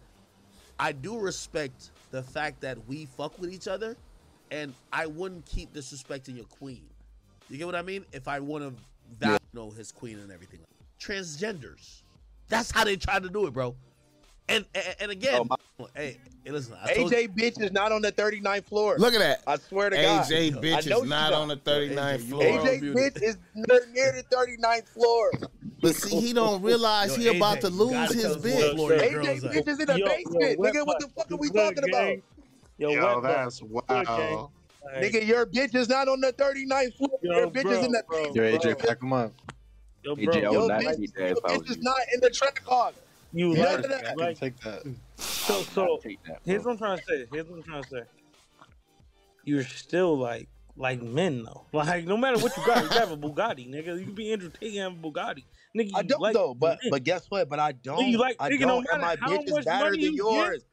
I 0.79 0.93
do 0.93 1.19
respect 1.19 1.91
the 2.11 2.23
fact 2.23 2.61
that 2.63 2.79
we 2.87 3.05
fuck 3.07 3.39
with 3.41 3.53
each 3.53 3.69
other, 3.69 3.97
and 4.51 4.73
I 4.93 5.07
wouldn't 5.07 5.45
keep 5.47 5.73
disrespecting 5.75 6.37
your 6.37 6.47
queen. 6.47 6.83
You 7.51 7.59
get 7.59 7.67
what 7.67 7.75
I 7.75 7.83
mean? 7.83 8.05
If 8.13 8.27
I 8.29 8.41
want 8.41 8.65
to 8.65 8.83
value 9.19 9.39
know 9.53 9.71
his 9.71 9.93
queen 9.93 10.19
and 10.19 10.31
everything. 10.31 10.61
Transgenders, 11.01 12.03
that's 12.49 12.71
how 12.71 12.85
they 12.85 12.97
try 12.97 13.19
to 13.19 13.29
do 13.29 13.47
it, 13.47 13.53
bro. 13.53 13.75
And 14.49 14.65
and, 14.75 14.97
and 15.01 15.11
again, 15.11 15.49
oh, 15.79 15.89
hey, 15.97 16.19
hey, 16.45 16.51
listen, 16.51 16.77
I 16.83 16.93
told 16.95 17.13
AJ 17.13 17.35
bitch 17.35 17.61
is 17.61 17.73
not 17.73 17.93
on 17.93 18.03
the 18.03 18.13
39th 18.13 18.65
floor. 18.65 18.97
Look 18.99 19.15
at 19.15 19.21
that. 19.21 19.43
I 19.47 19.57
swear 19.57 19.91
to 19.91 19.97
God. 19.97 20.27
AJ 20.27 20.61
bitch 20.61 20.87
is 20.87 21.09
not 21.09 21.33
on 21.33 21.49
the 21.49 21.57
39th 21.57 21.97
AJ, 21.97 22.29
floor. 22.29 22.43
AJ 22.43 22.95
bitch 22.95 23.23
is 23.23 23.39
near, 23.55 23.87
near 23.93 24.13
the 24.13 24.37
39th 24.37 24.89
floor. 24.89 25.33
But 25.81 25.95
see, 25.97 26.21
he 26.21 26.33
don't 26.33 26.63
realize 26.63 27.17
he 27.17 27.25
Yo, 27.25 27.37
about 27.37 27.61
to 27.63 27.71
lose 27.71 28.13
his 28.13 28.23
tell 28.23 28.33
us 28.33 28.37
what 28.37 28.45
bitch. 28.45 29.13
AJ 29.13 29.43
bitch 29.43 29.69
is 29.69 29.81
in 29.81 29.87
the 29.87 29.99
Yo, 29.99 30.07
yo, 30.07 30.07
basement. 30.07 30.59
wet 30.59 30.75
Nigga, 30.75 30.87
what 30.87 31.01
the 31.01 31.09
fuck 31.09 31.33
are 31.33 31.37
we 31.37 31.49
Good 31.51 31.77
talking 31.77 31.91
about? 31.91 32.17
Yo, 32.77 32.91
Yo, 32.91 33.21
that's 33.21 33.63
wow. 33.63 34.51
Like, 34.85 35.13
Nigga, 35.13 35.27
your 35.27 35.47
bitch 35.47 35.75
is 35.75 35.89
not 35.89 36.09
on 36.09 36.21
the 36.21 36.33
39th 36.33 36.97
floor. 36.97 37.19
Yo, 37.23 37.37
your 37.39 37.47
bitch 37.51 37.63
bro, 37.63 37.73
is 37.73 37.85
in 37.87 37.93
the 37.93 38.03
bro, 38.07 38.17
basement. 38.33 38.37
Yo, 38.37 38.59
bro. 38.59 38.73
AJ, 38.75 38.79
pack 38.87 39.03
him 39.03 39.13
up. 39.13 39.33
Yo, 40.03 40.15
bro, 40.15 40.33
I 40.35 40.39
Your 40.39 40.51
bitch, 40.69 41.19
your 41.19 41.37
bitch 41.37 41.59
was 41.59 41.71
is 41.71 41.77
you. 41.77 41.83
not 41.83 41.97
in 42.13 42.21
the 42.21 42.31
track 42.31 42.63
hog. 42.67 42.95
you 43.33 43.55
None 43.55 43.65
like, 43.65 43.79
of 43.79 43.89
that. 43.89 44.05
I 44.05 44.09
can 44.09 44.17
like, 44.19 44.39
take 44.39 44.61
that. 44.61 44.83
so, 45.19 45.55
I'll 45.55 45.63
so, 45.65 45.99
take 46.03 46.23
that, 46.25 46.41
here's 46.45 46.63
bro. 46.63 46.73
what 46.73 46.73
I'm 46.73 46.79
trying 46.79 46.99
to 46.99 47.05
say. 47.05 47.27
Here's 47.33 47.49
what 47.49 47.57
I'm 47.57 47.63
trying 47.63 47.83
to 47.83 47.89
say. 47.89 48.03
You're 49.45 49.65
still 49.65 50.19
like, 50.19 50.49
like 50.77 51.01
men 51.03 51.45
though. 51.45 51.65
Like, 51.73 52.05
no 52.05 52.17
matter 52.19 52.39
what 52.39 52.55
you 52.57 52.67
got, 52.67 52.83
you 52.83 52.89
have 52.91 53.11
a 53.11 53.17
Bugatti, 53.17 53.69
nigga. 53.69 53.99
You 53.99 54.05
can 54.05 54.15
be 54.15 54.33
Andrew 54.33 54.51
Tate 54.51 54.77
and 54.77 54.95
have 54.95 55.05
a 55.05 55.11
Bugatti, 55.11 55.45
nigga. 55.77 55.91
I 55.95 56.03
don't 56.03 56.21
like 56.21 56.35
though, 56.35 56.55
but 56.55 56.79
men. 56.83 56.91
but 56.91 57.05
guess 57.05 57.27
what? 57.31 57.49
But 57.49 57.59
I 57.61 57.73
don't. 57.73 58.09
you 58.09 58.19
like- 58.19 58.37
I 58.39 58.51
nigga, 58.51 58.61
don't. 58.61 58.87
and 58.93 59.01
my 59.01 59.17
bitch 59.17 59.45
is 59.47 59.51
much 59.53 59.65
better 59.65 59.91
than 59.93 60.01
you 60.01 60.13
yours. 60.17 60.65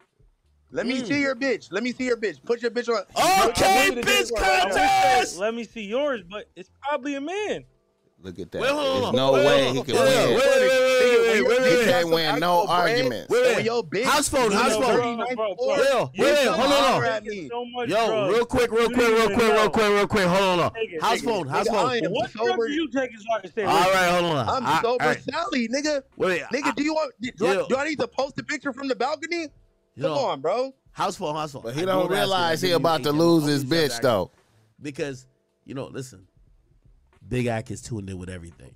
Let 0.74 0.86
me 0.86 1.02
Mm. 1.02 1.08
see 1.08 1.22
your 1.22 1.36
bitch. 1.36 1.68
Let 1.72 1.84
me 1.84 1.92
see 1.92 2.06
your 2.06 2.18
bitch. 2.18 2.44
Put 2.46 2.62
your 2.62 2.72
bitch 2.72 2.88
on. 2.88 3.04
Okay, 3.50 3.90
Put 3.94 4.06
bitch 4.06 4.32
on. 4.32 4.44
I 4.44 4.64
would 4.66 4.74
say, 4.74 4.80
contest. 4.80 5.38
let 5.38 5.54
me 5.54 5.64
see 5.66 5.82
yours, 5.82 6.22
but 6.30 6.46
it's 6.56 6.70
probably 6.82 7.16
a 7.16 7.22
man. 7.22 7.66
Look 8.24 8.38
at 8.38 8.52
that. 8.52 8.62
Wait, 8.62 8.68
There's 8.68 8.80
hold 8.80 9.16
no 9.16 9.34
on. 9.36 9.46
way 9.46 9.74
he 9.74 9.82
can 9.82 9.96
hold 9.96 10.08
on. 10.08 10.14
win. 10.14 10.30
Wait, 10.30 10.38
wait, 10.38 10.38
wait, 10.38 11.42
wait, 11.42 11.48
wait, 11.48 11.72
He 11.72 11.78
wait, 11.78 11.86
can't 11.88 12.10
win 12.10 12.40
no 12.40 12.60
actual 12.62 12.70
arguments. 12.70 13.30
Wait, 13.32 13.56
wait. 13.56 13.66
your 13.66 13.84
bitch. 13.84 14.04
House 14.04 14.30
phone, 14.30 14.52
house 14.52 14.74
phone. 14.76 15.18
wait, 15.18 15.28
wait, 15.28 15.38
hold 15.38 15.50
on, 15.50 16.60
hold 16.60 16.72
on. 16.72 16.84
holler 16.94 17.06
at 17.06 17.24
taking 17.24 17.44
me. 17.46 17.50
So 17.50 17.66
Yo, 17.88 17.88
drugs. 17.88 18.34
real 18.36 18.46
quick, 18.46 18.72
real 18.72 18.88
quick, 18.92 18.98
real 19.08 19.26
quick, 19.32 19.38
real 19.40 19.70
quick, 19.72 19.90
real 19.90 20.08
quick. 20.08 20.26
Hold 20.26 20.40
on, 20.40 20.48
hold 20.48 20.60
on. 20.60 20.74
Take 20.74 20.94
it, 20.94 21.02
House 21.02 21.22
phone, 21.22 21.48
house 21.48 21.68
phone. 21.68 22.04
What 22.12 22.32
drug 22.32 22.48
sober. 22.48 22.68
do 22.68 22.74
you 22.74 22.88
take 22.92 23.10
is 23.16 23.26
hard 23.28 23.44
to 23.44 23.50
stay 23.50 23.64
All 23.64 23.76
away 23.76 23.84
from? 23.86 23.94
right, 23.94 24.10
hold 24.22 24.26
on. 24.38 24.50
I'm 24.50 24.66
I- 24.68 24.82
sober 24.84 25.04
all 25.04 25.10
right. 25.10 25.24
Sally, 25.24 25.68
nigga. 25.68 26.04
Wait, 26.16 26.42
Nigga, 26.54 26.66
I- 26.68 26.72
do 26.74 26.84
you 26.84 26.94
want? 26.94 27.14
Do, 27.20 27.32
Yo. 27.40 27.66
I, 27.66 27.68
do 27.68 27.76
I 27.78 27.88
need 27.88 28.00
to 28.00 28.08
post 28.08 28.38
a 28.38 28.44
picture 28.44 28.72
from 28.72 28.88
the 28.88 28.96
balcony? 28.96 29.48
You 29.96 30.04
Come 30.04 30.12
know, 30.12 30.20
on, 30.20 30.42
bro. 30.42 30.74
House 30.92 31.16
phone, 31.16 31.36
house 31.36 31.54
phone. 31.54 31.62
But 31.64 31.74
he 31.74 31.82
do 31.82 31.86
don't 31.88 32.04
wanna 32.04 32.06
ask 32.06 32.12
you, 32.12 32.20
realize 32.20 32.62
he 32.62 32.72
about 32.72 33.04
to 33.04 33.12
lose 33.12 33.46
his 33.46 33.64
bitch 33.64 34.00
though. 34.02 34.32
Because 34.82 35.26
you 35.66 35.74
know, 35.74 35.86
listen, 35.86 36.28
Big 37.28 37.46
Ack 37.48 37.72
is 37.72 37.82
tuned 37.82 38.10
in 38.10 38.18
with 38.18 38.30
everything. 38.30 38.74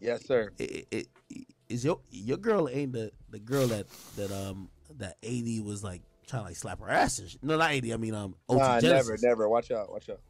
Yes, 0.00 0.24
sir. 0.24 0.50
It, 0.58 0.86
it, 0.90 1.08
it, 1.28 1.46
is 1.68 1.84
your 1.84 2.00
your 2.10 2.36
girl 2.36 2.68
ain't 2.68 2.92
the 2.92 3.12
the 3.30 3.38
girl 3.38 3.66
that 3.68 3.86
that 4.16 4.30
um 4.32 4.70
that 4.98 5.16
AD 5.22 5.64
was 5.64 5.84
like 5.84 6.02
trying 6.26 6.42
to 6.42 6.48
like 6.48 6.56
slap 6.56 6.80
her 6.80 6.88
ass 6.90 7.18
and 7.18 7.28
shit. 7.30 7.42
No, 7.42 7.56
not 7.56 7.72
AD. 7.72 7.90
I 7.90 7.96
mean 7.96 8.14
um 8.14 8.34
OT 8.48 8.58
Nah, 8.58 8.80
Genesis. 8.80 9.22
never, 9.22 9.34
never. 9.34 9.48
Watch 9.48 9.70
out, 9.70 9.90
watch 9.92 10.08
out. 10.08 10.20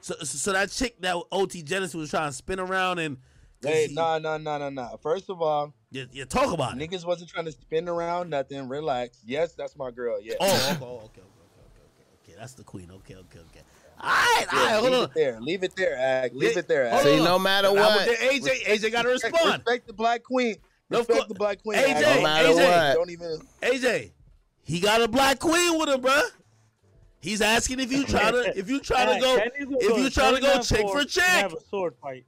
So, 0.00 0.14
so 0.18 0.24
so 0.24 0.52
that 0.52 0.70
chick 0.70 1.00
that 1.00 1.16
OT 1.30 1.62
Genesis 1.62 1.94
was 1.94 2.10
trying 2.10 2.28
to 2.30 2.32
spin 2.36 2.58
around 2.58 2.98
and 2.98 3.18
Hey, 3.70 3.86
he- 3.88 3.94
nah, 3.94 4.18
nah, 4.18 4.38
nah, 4.38 4.58
nah, 4.58 4.70
nah. 4.70 4.96
First 4.96 5.30
of 5.30 5.40
all, 5.42 5.72
you, 5.90 6.06
you 6.12 6.24
talk 6.24 6.52
about 6.52 6.76
it. 6.76 6.90
niggas 6.90 7.04
wasn't 7.04 7.30
trying 7.30 7.44
to 7.46 7.52
spin 7.52 7.88
around 7.88 8.30
nothing. 8.30 8.68
Relax. 8.68 9.18
Yes, 9.24 9.52
that's 9.54 9.76
my 9.76 9.90
girl. 9.90 10.18
Yeah. 10.20 10.34
Oh, 10.40 10.46
okay, 10.46 10.58
okay, 10.60 10.80
okay, 10.80 10.80
okay, 10.80 11.20
okay, 11.20 11.20
okay, 11.20 12.04
okay. 12.24 12.34
That's 12.38 12.54
the 12.54 12.64
queen. 12.64 12.90
Okay, 12.90 13.14
okay, 13.14 13.38
okay. 13.38 13.60
All 14.00 14.08
right, 14.10 14.44
all 14.52 14.58
Yeah, 14.58 14.64
right. 14.64 14.72
Hold 14.80 14.84
leave 14.84 14.98
on. 14.98 15.04
it 15.04 15.14
there. 15.14 15.40
Leave 15.40 15.62
it 15.62 15.76
there, 15.76 15.96
Ag. 15.96 16.34
Leave 16.34 16.52
Yeah, 16.54 16.58
it 16.58 16.68
there, 16.68 16.86
Ag. 16.86 17.02
See, 17.02 17.16
no 17.22 17.38
matter 17.38 17.72
Now, 17.72 17.80
what, 17.96 18.06
but 18.06 18.18
then 18.18 18.30
AJ, 18.40 18.64
AJ 18.64 18.90
got 18.92 19.02
to 19.02 19.08
respond. 19.10 19.62
Respect 19.64 19.86
the 19.86 19.92
black 19.92 20.22
queen. 20.24 20.56
No, 20.90 20.98
Respect 20.98 21.22
fu- 21.22 21.28
the 21.28 21.34
black 21.34 21.62
queen. 21.62 21.78
AJ, 21.78 21.94
Ag. 22.02 22.16
no 22.16 22.22
matter 22.22 22.48
AJ. 22.48 22.54
what. 22.88 22.94
Don't 22.94 23.10
even. 23.10 23.38
AJ, 23.62 24.10
he 24.64 24.80
got 24.80 25.02
a 25.02 25.08
black 25.08 25.38
queen 25.38 25.78
with 25.78 25.88
him, 25.88 26.00
bruh. 26.00 26.22
He's 27.20 27.40
asking 27.40 27.78
if 27.78 27.92
you 27.92 28.04
try 28.04 28.32
to 28.32 28.58
if 28.58 28.68
you 28.68 28.80
try 28.80 29.14
to 29.14 29.20
go 29.20 29.38
if 29.38 29.96
you 29.96 30.10
try 30.10 30.32
to 30.34 30.40
go 30.40 30.48
39 30.60 30.62
chick 30.64 30.78
for 30.80 30.88
floor 30.88 31.04
chick. 31.04 31.22
Have 31.22 31.52
a 31.52 31.60
sword 31.70 31.94
fight. 32.02 32.24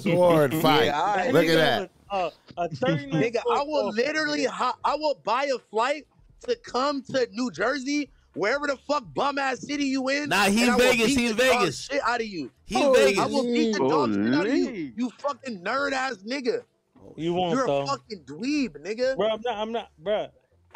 Sword 0.00 0.54
fight. 0.62 0.86
Yeah, 0.86 1.00
all 1.00 1.16
right. 1.16 1.32
Look 1.32 1.46
at 1.46 1.56
that. 1.56 1.90
got 2.10 2.34
A, 2.56 2.62
a 2.64 2.68
39 2.68 3.22
Nigga, 3.22 3.40
I 3.50 3.62
will 3.62 3.90
literally, 3.90 4.44
ho- 4.44 4.72
I 4.84 4.94
will 4.96 5.20
buy 5.24 5.44
a 5.54 5.58
flight 5.70 6.06
to 6.46 6.56
come 6.56 7.02
to 7.02 7.26
New 7.32 7.50
Jersey, 7.50 8.10
wherever 8.34 8.66
the 8.66 8.76
fuck 8.76 9.04
bum 9.14 9.38
ass 9.38 9.60
city 9.60 9.84
you 9.84 10.08
in. 10.08 10.28
Nah, 10.28 10.44
he 10.44 10.62
and 10.62 10.72
in 10.72 10.78
Vegas, 10.78 11.06
beat 11.06 11.18
he 11.18 11.26
in 11.26 11.36
Vegas. 11.36 11.80
Shit 11.84 12.00
out 12.06 12.20
of 12.20 12.26
you. 12.26 12.50
He 12.64 12.80
in 12.82 12.88
I 12.88 12.92
Vegas. 12.92 13.28
will 13.28 13.44
beat 13.44 13.72
the 13.72 13.78
dog 13.78 14.12
shit 14.14 14.34
out 14.34 14.46
of 14.46 14.54
you. 14.54 14.92
You 14.96 15.10
fucking 15.18 15.60
nerd 15.62 15.92
ass 15.92 16.16
nigga. 16.18 16.62
You 17.16 17.34
won't 17.34 17.56
You're 17.56 17.66
though, 17.66 17.82
a 17.82 17.86
fucking 17.86 18.24
dweeb, 18.24 18.78
nigga. 18.84 19.16
bro. 19.16 19.28
I'm 19.28 19.40
not. 19.40 19.56
I'm 19.56 19.72
not, 19.72 19.88
bro. 19.98 20.28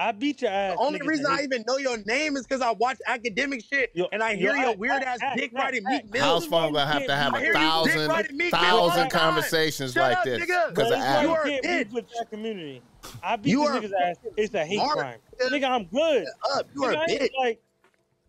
I 0.08 0.12
beat 0.12 0.42
your 0.42 0.50
ass. 0.50 0.76
The 0.76 0.82
only 0.82 0.98
nigga, 0.98 1.06
reason 1.06 1.26
nigga. 1.26 1.38
I 1.38 1.42
even 1.42 1.64
know 1.66 1.76
your 1.76 1.98
name 2.04 2.36
is 2.36 2.44
because 2.46 2.60
I 2.60 2.72
watch 2.72 2.98
academic 3.06 3.64
shit 3.64 3.90
Yo- 3.94 4.08
and 4.12 4.22
I 4.22 4.32
yo, 4.32 4.38
hear 4.52 4.56
your 4.56 4.70
act- 4.70 4.78
weird 4.78 5.02
ass 5.02 5.18
act- 5.22 5.36
dick 5.36 5.52
act- 5.54 5.62
riding 5.62 5.84
act- 5.86 6.04
Meek 6.04 6.12
Mill. 6.12 6.22
House 6.24 6.46
phone 6.46 6.72
gonna 6.72 6.86
have 6.90 7.06
to 7.06 7.14
have 7.14 7.34
I 7.34 7.38
a 7.38 7.40
hear 7.40 7.48
you 7.48 7.52
dick 7.54 7.62
thousand 7.62 8.08
riding 8.08 8.36
Meek 8.36 8.52
Mill 8.52 8.60
all 8.64 8.88
thousand 8.88 9.04
the 9.04 9.10
time. 9.10 9.20
conversations 9.34 9.92
Shut 9.92 10.02
like 10.10 10.18
up, 10.18 10.24
this 10.24 10.40
because 10.40 10.72
Bro, 10.74 10.84
of 10.84 10.90
that's 10.90 11.22
You 11.22 11.28
you 11.28 11.34
are 11.34 11.42
a 11.42 11.48
can't 11.48 11.64
bitch. 11.64 11.84
beef 11.84 11.92
with 11.92 12.08
that 12.18 12.30
community. 12.30 12.82
I 13.22 13.36
beat 13.36 13.50
You 13.50 13.58
the 13.64 13.70
are 13.70 13.80
niggas 13.80 13.90
ass. 14.10 14.16
It's 14.36 14.54
a 14.54 14.64
hate 14.64 14.76
Mark, 14.78 14.98
crime. 14.98 15.18
nigga. 15.40 15.50
Nigga, 15.50 15.70
I'm 15.70 15.84
good. 15.84 16.26
Up. 16.54 16.66
You 16.74 16.84
are 16.84 16.92
Nigga, 16.92 16.96
a 16.96 16.98
I 16.98 17.04
ain't 17.10 17.22
bitch. 17.22 17.28
like, 17.38 17.62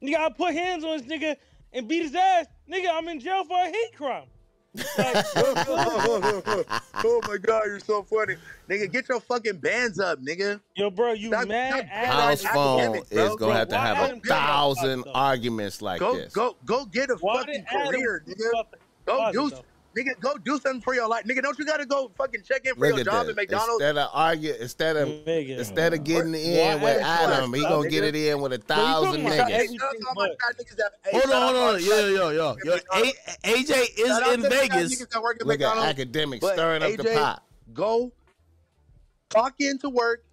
nigga, 0.03 0.15
I 0.17 0.29
put 0.29 0.53
hands 0.53 0.83
on 0.83 0.97
this 0.99 1.07
nigga 1.07 1.35
and 1.73 1.87
beat 1.87 2.03
his 2.03 2.13
ass. 2.13 2.45
Nigga, 2.71 2.89
I'm 2.91 3.07
in 3.07 3.19
jail 3.19 3.43
for 3.45 3.57
a 3.57 3.65
hate 3.65 3.95
crime. 3.97 4.25
Like, 4.75 5.25
oh 5.35 7.21
my 7.27 7.37
god, 7.37 7.63
you're 7.67 7.79
so 7.79 8.01
funny. 8.03 8.35
Nigga, 8.69 8.91
get 8.91 9.07
your 9.07 9.19
fucking 9.19 9.57
bands 9.57 9.99
up, 9.99 10.19
nigga. 10.19 10.59
yo, 10.75 10.89
bro, 10.89 11.11
you 11.13 11.27
Stop- 11.27 11.47
mad? 11.47 11.73
stop 11.73 11.85
ass 11.91 12.43
House 12.43 12.53
phone 12.53 12.91
bro. 12.93 13.01
is 13.11 13.29
gonna 13.35 13.37
Bro, 13.37 13.49
have 13.51 13.67
to 13.69 13.77
have 13.77 13.97
Adam 13.97 14.21
a 14.23 14.27
thousand 14.27 15.03
arguments 15.13 15.81
like 15.81 15.99
Go 15.99 16.15
this. 16.15 16.33
go 16.33 16.55
go 16.65 16.85
get 16.85 17.09
a 17.11 17.15
Why 17.15 17.37
fucking 17.37 17.53
did 17.53 17.65
Adam 17.69 17.91
career, 17.93 18.23
nigga. 18.27 18.63
Go 19.05 19.31
do 19.31 19.49
though? 19.51 19.61
Nigga, 19.97 20.19
go 20.19 20.37
do 20.37 20.57
something 20.57 20.81
for 20.81 20.95
your 20.95 21.07
life. 21.07 21.23
Nigga, 21.25 21.41
don't 21.43 21.57
you 21.59 21.65
gotta 21.65 21.85
go 21.85 22.11
fucking 22.17 22.41
check 22.43 22.65
in 22.65 22.73
for 22.73 22.87
Look 22.87 22.95
your 22.95 23.05
job 23.05 23.27
this. 23.27 23.31
at 23.31 23.35
McDonald's? 23.35 23.73
Instead 23.83 23.97
of 23.97 24.09
argue, 24.11 24.53
instead 24.59 24.97
of 24.97 25.07
Nigga. 25.09 25.57
instead 25.59 25.93
of 25.93 26.03
getting 26.03 26.31
Why 26.33 26.37
in 26.39 26.81
with 26.81 27.01
Adam, 27.01 27.53
he 27.53 27.61
gonna 27.61 27.89
get 27.89 28.03
it 28.03 28.15
in 28.15 28.41
with 28.41 28.53
a 28.53 28.57
But 28.59 28.77
you 28.77 28.83
talking 28.83 29.03
thousand 29.03 29.21
about 29.27 29.33
Hey, 29.33 29.39
niggas. 29.39 29.53
everything 29.53 29.79
shout 29.79 29.87
out 29.89 29.91
to 29.99 30.07
all 30.07 30.13
my 30.15 30.27
but- 30.27 30.41
fat 30.41 30.57
niggas 30.65 30.75
that- 30.77 30.91
hey, 31.03 31.11
Hold 31.19 31.23
on, 31.33 31.41
hold 31.41 31.55
on. 31.55 31.73
my 31.73 31.79
Yo, 31.79 31.89
fat 31.89 32.01
yo, 32.01 32.07
yo, 32.07 32.29
yo. 32.29 32.55
that 32.55 32.65
Yo, 32.65 32.71
work 32.71 32.81
at 32.91 32.97
A- 32.97 33.05
McDonald's. 33.05 33.43
AJ 33.43 33.73
is 33.97 34.17
in 34.17 34.23
to 34.23 34.41
the 34.41 34.49
fat 34.49 34.59
Vegas. 34.71 34.95
niggas 35.01 35.09
that 35.11 35.21
work 35.21 35.37
at 35.41 35.47
Look 35.47 35.61
at 35.61 35.95
Akademiks 35.97 36.53
stirring 36.53 36.83
up 36.83 36.97
the 36.97 37.03
pot. 37.13 37.43
Go 37.73 38.11
clock 39.29 39.53
into 39.59 39.89
work 39.89 40.23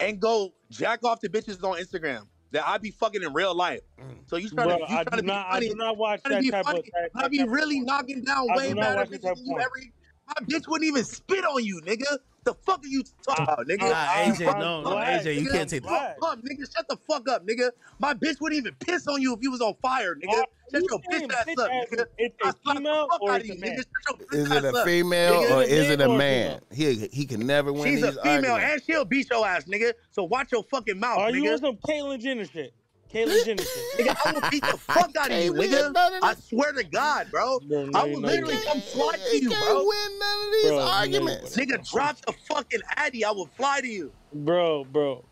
and 0.00 0.18
go 0.20 0.52
jack 0.70 1.04
off 1.04 1.20
to 1.20 1.28
bitches 1.28 1.62
on 1.62 1.78
Instagram 1.78 2.26
that 2.54 2.66
I 2.66 2.78
be 2.78 2.90
fucking 2.92 3.22
in 3.22 3.32
real 3.32 3.54
life. 3.54 3.80
Mm. 4.00 4.14
So 4.26 4.36
you 4.36 4.48
trying 4.48 4.68
to 4.68 4.76
you 4.78 4.84
I 4.84 5.04
trying 5.04 5.18
to 5.18 5.22
be 5.22 5.26
not. 5.26 5.46
I 5.48 5.54
funny? 5.54 5.68
do 5.68 5.74
not 5.74 5.96
watch 5.98 6.22
that 6.22 6.50
type 6.50 6.64
funny. 6.64 6.78
of. 6.78 6.84
That, 6.84 7.10
I 7.24 7.28
be 7.28 7.42
really 7.44 7.80
knocking 7.80 8.22
down 8.22 8.46
I 8.52 8.56
way 8.56 8.74
better 8.74 9.04
bitches 9.04 9.38
you 9.44 9.58
every. 9.58 9.92
My 10.26 10.46
bitch 10.46 10.66
wouldn't 10.68 10.88
even 10.88 11.04
spit 11.04 11.44
on 11.44 11.64
you, 11.64 11.82
nigga. 11.82 12.18
The 12.44 12.54
fuck 12.54 12.84
are 12.84 12.88
you 12.88 13.02
talking 13.26 13.44
uh, 13.48 13.52
about, 13.54 13.66
nigga? 13.66 13.80
Nah, 13.80 13.94
I- 13.94 14.24
AJ, 14.30 14.54
I'm 14.54 14.60
no, 14.60 14.82
no, 14.82 14.90
glad, 14.90 15.24
AJ, 15.24 15.34
you 15.36 15.46
nigga. 15.48 15.52
can't 15.52 15.70
take 15.70 15.82
that. 15.84 16.18
glad. 16.18 16.38
Nigga, 16.40 16.74
shut 16.74 16.86
the 16.88 16.96
fuck 16.96 17.28
up, 17.28 17.46
nigga. 17.46 17.70
My 17.98 18.14
bitch 18.14 18.40
wouldn't 18.40 18.58
even 18.58 18.74
piss 18.80 19.06
on 19.06 19.20
you 19.22 19.32
if 19.34 19.40
you 19.42 19.50
was 19.50 19.60
on 19.60 19.74
fire, 19.82 20.14
nigga. 20.14 20.28
Are 20.40 20.44
Shut 20.72 20.82
you 20.82 20.88
your 20.90 21.00
saying 21.10 21.28
bitch 21.30 21.34
ass 21.34 21.46
up, 21.58 21.70
nigga. 21.70 22.00
is- 22.00 22.06
It's 22.18 22.36
I 22.42 22.48
a 22.50 22.52
slap 22.52 22.76
the 22.76 22.80
female 22.80 23.08
or 23.20 23.36
it's 23.36 23.50
a 23.50 23.54
man? 23.54 23.70
nigga. 23.70 23.76
Shut 23.78 23.86
your 24.08 24.18
bitch 24.28 24.34
Is 24.36 24.50
it 24.52 24.64
a 24.64 24.84
female 24.84 25.34
or 25.54 25.62
is 25.62 25.90
it 25.90 26.00
a 26.00 26.08
man? 26.08 26.60
He 26.72 27.08
he 27.12 27.26
can 27.26 27.46
never 27.46 27.72
win 27.72 27.84
She's 27.84 28.02
a 28.02 28.12
female 28.12 28.52
arguments. 28.52 28.72
and 28.72 28.82
she'll 28.84 29.04
beat 29.04 29.30
your 29.30 29.46
ass, 29.46 29.64
nigga. 29.64 29.92
So 30.10 30.24
watch 30.24 30.52
your 30.52 30.64
fucking 30.64 30.98
mouth, 30.98 31.18
Are 31.18 31.30
you 31.30 31.48
on 31.50 31.58
some 31.58 31.76
Caitlyn 31.78 32.20
Jenner 32.20 32.44
shit? 32.44 32.74
Caitlyn 33.14 33.44
Jenner 33.44 33.62
shit. 33.62 34.06
Nigga, 34.06 34.16
I 34.26 34.32
will 34.32 34.50
beat 34.50 34.62
the 34.64 34.76
fuck 34.76 35.16
out 35.16 35.30
of 35.30 35.38
you, 35.44 35.52
nigga. 35.52 35.92
I 36.22 36.34
swear 36.34 36.72
to 36.72 36.82
God, 36.84 37.30
bro. 37.30 37.60
Bro, 37.60 37.86
no, 37.86 37.98
I 38.00 38.04
will 38.04 38.20
know 38.20 38.28
literally 38.28 38.56
come 38.66 38.80
fly 38.80 39.12
to 39.12 39.30
He 39.30 39.42
you, 39.42 39.50
can't 39.50 39.64
bro. 39.66 39.84
win 39.86 40.18
none 40.18 40.46
of 40.46 40.52
these 40.52 40.62
Bro, 40.64 40.70
you 40.72 40.76
know 40.78 40.84
you 40.84 40.90
arguments. 40.92 41.56
wouldn't. 41.56 41.70
Nigga, 41.84 41.90
drop 41.92 42.16
the 42.26 42.32
fucking 42.48 42.80
Addy. 42.96 43.24
I 43.24 43.30
will 43.30 43.46
fly 43.56 43.80
to 43.80 43.86
you. 43.86 44.12
Bro, 44.32 44.84
bro. 44.86 45.24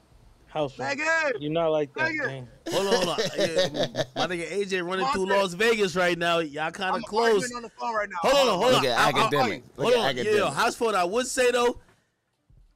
House. 0.46 0.76
Nigga. 0.76 1.32
You're 1.40 1.50
not 1.50 1.68
like 1.72 1.92
that, 1.94 2.10
Nigga. 2.12 2.26
man. 2.26 2.48
Hold 2.70 2.86
on, 2.86 2.94
hold 2.94 3.08
on. 3.08 3.18
Yeah, 3.38 4.04
my 4.16 4.26
nigga 4.26 4.48
AJ 4.52 4.86
running 4.86 5.06
through 5.06 5.26
Las 5.26 5.54
Vegas 5.54 5.96
right 5.96 6.16
now. 6.16 6.38
Y'all 6.40 6.70
kind 6.70 6.94
of 6.94 7.02
close. 7.04 7.50
on 7.54 7.62
the 7.62 7.70
phone 7.70 7.94
right 7.94 8.08
now. 8.08 8.30
Hold 8.30 8.48
on, 8.48 8.58
hold 8.58 8.64
on. 8.66 8.72
Look 8.74 8.84
at 8.84 8.98
I- 8.98 9.02
I- 9.04 9.08
I- 9.08 9.12
Akademiks. 9.30 9.62
Look 9.76 9.94
Hold 9.94 10.06
at 10.06 10.18
on. 10.18 10.24
Yeah, 10.24 10.50
house 10.52 10.76
phone. 10.76 10.94
I 10.94 11.04
would 11.04 11.26
say 11.26 11.50
though, 11.50 11.78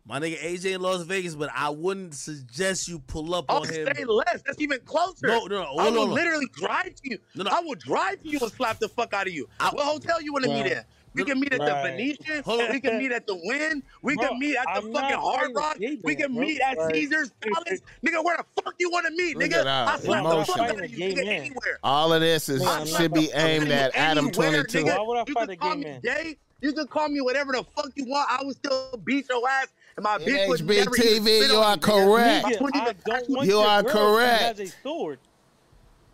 my 0.09 0.21
nigga 0.21 0.39
AJ 0.39 0.75
in 0.77 0.81
Las 0.81 1.03
Vegas, 1.03 1.35
but 1.35 1.51
I 1.55 1.69
wouldn't 1.71 2.15
suggest 2.15 2.87
you 2.89 3.01
pull 3.01 3.35
up 3.35 3.47
I'll 3.49 3.59
on 3.63 3.69
him. 3.69 3.89
say 3.95 4.05
less. 4.05 4.43
That's 4.47 4.61
even 4.61 4.79
closer. 4.85 5.27
No, 5.27 5.47
no, 5.47 5.63
no. 5.63 5.77
I 5.79 5.83
Hold 5.85 5.95
will 5.95 6.03
on. 6.03 6.11
literally 6.11 6.47
drive 6.57 6.95
to 6.95 7.11
you. 7.11 7.19
No, 7.35 7.45
no. 7.45 7.51
I 7.53 7.61
will 7.61 7.75
drive 7.75 8.23
to 8.23 8.29
you 8.29 8.39
and 8.41 8.53
slap 8.53 8.79
the 8.79 8.89
fuck 8.89 9.13
out 9.15 9.27
of 9.27 9.33
you. 9.33 9.49
I- 9.59 9.71
what 9.71 9.85
hotel 9.85 10.23
you 10.23 10.33
want 10.33 10.45
to 10.45 10.51
meet 10.51 10.63
Right. 10.63 10.73
at? 10.73 10.87
We 11.15 11.25
can 11.25 11.41
meet 11.41 11.51
at 11.55 11.61
the 11.61 11.65
Venetian. 11.83 12.43
Hold. 12.45 12.69
We 12.71 12.79
can 12.79 12.99
meet 12.99 13.11
at 13.11 13.27
the 13.27 13.41
Wynn. 13.43 13.83
We 14.03 14.17
Bro, 14.17 14.29
can 14.29 14.39
meet 14.39 14.55
at 14.55 14.65
the 14.67 14.71
I'm 14.87 14.93
fucking 14.93 15.17
Hard 15.17 15.51
Rock. 15.57 15.79
gay 15.79 15.99
We 16.05 16.15
can 16.15 16.35
bro. 16.35 16.43
meet 16.45 16.61
at 16.61 16.77
Like- 16.77 16.95
Caesar's 16.95 17.31
Palace. 17.41 17.81
nigga, 18.05 18.23
where 18.23 18.37
the 18.37 18.63
fuck 18.63 18.75
you 18.79 18.91
want 18.91 19.07
to 19.07 19.13
meet, 19.13 19.35
Look 19.39 19.51
nigga? 19.51 19.65
I 19.67 19.99
slap 19.99 20.23
the 20.25 20.45
fuck 20.45 20.59
out 20.59 20.85
of 20.85 20.91
you, 20.91 20.99
nigga, 20.99 21.17
man. 21.25 21.27
anywhere. 21.29 21.79
All 21.83 22.13
of 22.13 22.21
this 22.21 22.51
is 22.51 22.63
Yeah, 22.63 22.69
I'm 22.71 22.87
should 22.87 23.15
be 23.15 23.31
aimed 23.33 23.71
at 23.71 23.97
Adam 23.97 24.27
Anywhere, 24.29 24.65
22. 24.67 24.85
Why 24.85 24.99
would 25.01 25.17
I 25.17 25.25
you 25.27 25.33
fight 25.35 25.45
can 25.49 25.51
a 25.53 25.57
call 25.57 25.71
gay 25.71 25.77
me 25.79 25.85
man? 25.85 26.37
You 26.61 26.73
can 26.75 26.87
call 26.87 27.09
me 27.09 27.21
whatever 27.23 27.53
the 27.53 27.65
fuck 27.75 27.91
you 27.97 28.05
want. 28.07 28.29
I 28.31 28.45
would 28.45 28.57
still 28.57 29.01
beat 29.05 29.27
your 29.31 29.47
ass, 29.49 29.67
and 29.69 29.73
my 30.01 30.19
bitch 30.19 30.49
would 30.49 30.61
NHB 30.61 30.77
never 30.77 30.97
even 30.97 31.25
TV, 31.25 31.39
spit 31.39 31.51
you 31.51 31.57
on 31.57 31.65
are 31.65 31.77
nigga. 31.77 31.83
correct. 31.83 32.47
Nigga, 32.47 32.61
wouldn't 32.61 32.77
I 32.77 32.93
don't 32.93 33.31
want 33.31 33.49
You 33.49 33.59
are 33.61 33.83
correct. 33.83 34.43
Who 34.43 34.47
has 34.47 34.61
a 34.61 34.67
sword. 34.83 35.19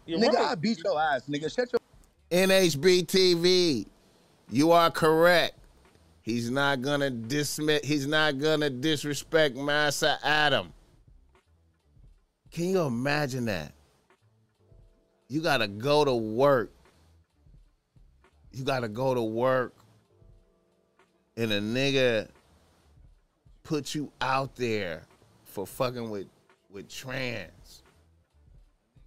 You're 0.06 0.18
Nigga, 0.18 0.34
right. 0.34 0.50
I 0.50 0.54
beat 0.54 0.78
your 0.84 1.00
ass, 1.00 1.22
nigga. 1.28 1.54
Shut 1.54 1.68
your 1.72 1.80
NHB 2.30 3.06
TV, 3.06 3.86
you 4.50 4.72
are 4.72 4.90
correct. 4.90 5.58
He's 6.22 6.50
not 6.50 6.80
gonna 6.80 7.10
dismiss. 7.10 7.84
He's 7.84 8.06
not 8.06 8.38
gonna 8.38 8.70
disrespect 8.70 9.56
Massa 9.56 10.18
Adam. 10.22 10.72
Can 12.52 12.70
you 12.70 12.82
imagine 12.82 13.46
that? 13.46 13.72
You 15.28 15.40
gotta 15.40 15.66
go 15.66 16.04
to 16.04 16.14
work. 16.14 16.72
You 18.52 18.64
gotta 18.64 18.88
go 18.88 19.14
to 19.14 19.22
work, 19.22 19.74
and 21.36 21.50
a 21.50 21.60
nigga 21.60 22.28
put 23.62 23.94
you 23.94 24.10
out 24.20 24.56
there 24.56 25.02
for 25.44 25.66
fucking 25.66 26.10
with 26.10 26.26
with 26.70 26.88
trans. 26.88 27.82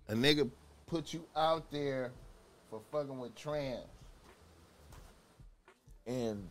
A 0.07 0.13
nigga 0.13 0.49
put 0.85 1.13
you 1.13 1.25
out 1.35 1.71
there 1.71 2.11
for 2.69 2.79
fucking 2.91 3.19
with 3.19 3.35
trans. 3.35 3.87
And 6.05 6.47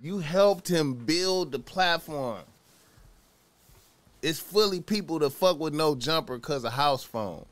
you 0.00 0.18
helped 0.18 0.68
him 0.68 0.94
build 0.94 1.50
the 1.50 1.58
platform. 1.58 2.42
It's 4.22 4.38
fully 4.38 4.80
people 4.80 5.18
to 5.18 5.30
fuck 5.30 5.58
with 5.58 5.74
no 5.74 5.96
jumper 5.96 6.36
because 6.36 6.64
of 6.64 6.72
house 6.72 7.02
phone. 7.02 7.44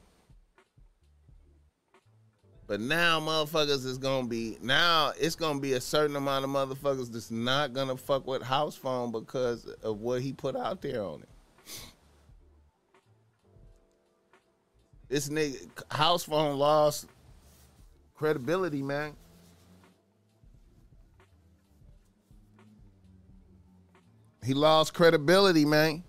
But 2.70 2.78
now 2.78 3.18
motherfuckers 3.18 3.84
is 3.84 3.98
gonna 3.98 4.28
be 4.28 4.56
now 4.62 5.12
it's 5.18 5.34
gonna 5.34 5.58
be 5.58 5.72
a 5.72 5.80
certain 5.80 6.14
amount 6.14 6.44
of 6.44 6.52
motherfuckers 6.52 7.10
that's 7.10 7.32
not 7.32 7.72
gonna 7.72 7.96
fuck 7.96 8.28
with 8.28 8.42
house 8.42 8.76
phone 8.76 9.10
because 9.10 9.64
of 9.82 9.98
what 9.98 10.22
he 10.22 10.32
put 10.32 10.54
out 10.54 10.80
there 10.80 11.02
on 11.02 11.20
it. 11.20 11.28
This 15.08 15.28
nigga 15.28 15.68
house 15.90 16.22
phone 16.22 16.58
lost 16.58 17.08
credibility, 18.14 18.82
man. 18.82 19.16
He 24.44 24.54
lost 24.54 24.94
credibility, 24.94 25.64
man. 25.64 26.04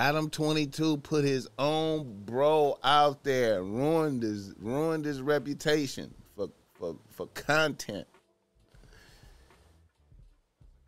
Adam 0.00 0.30
22 0.30 0.96
put 0.96 1.24
his 1.26 1.46
own 1.58 2.22
bro 2.24 2.78
out 2.82 3.22
there, 3.22 3.62
ruined 3.62 4.22
his 4.22 4.54
ruined 4.58 5.04
his 5.04 5.20
reputation 5.20 6.14
for 6.34 6.48
for, 6.72 6.96
for 7.10 7.26
content. 7.34 8.06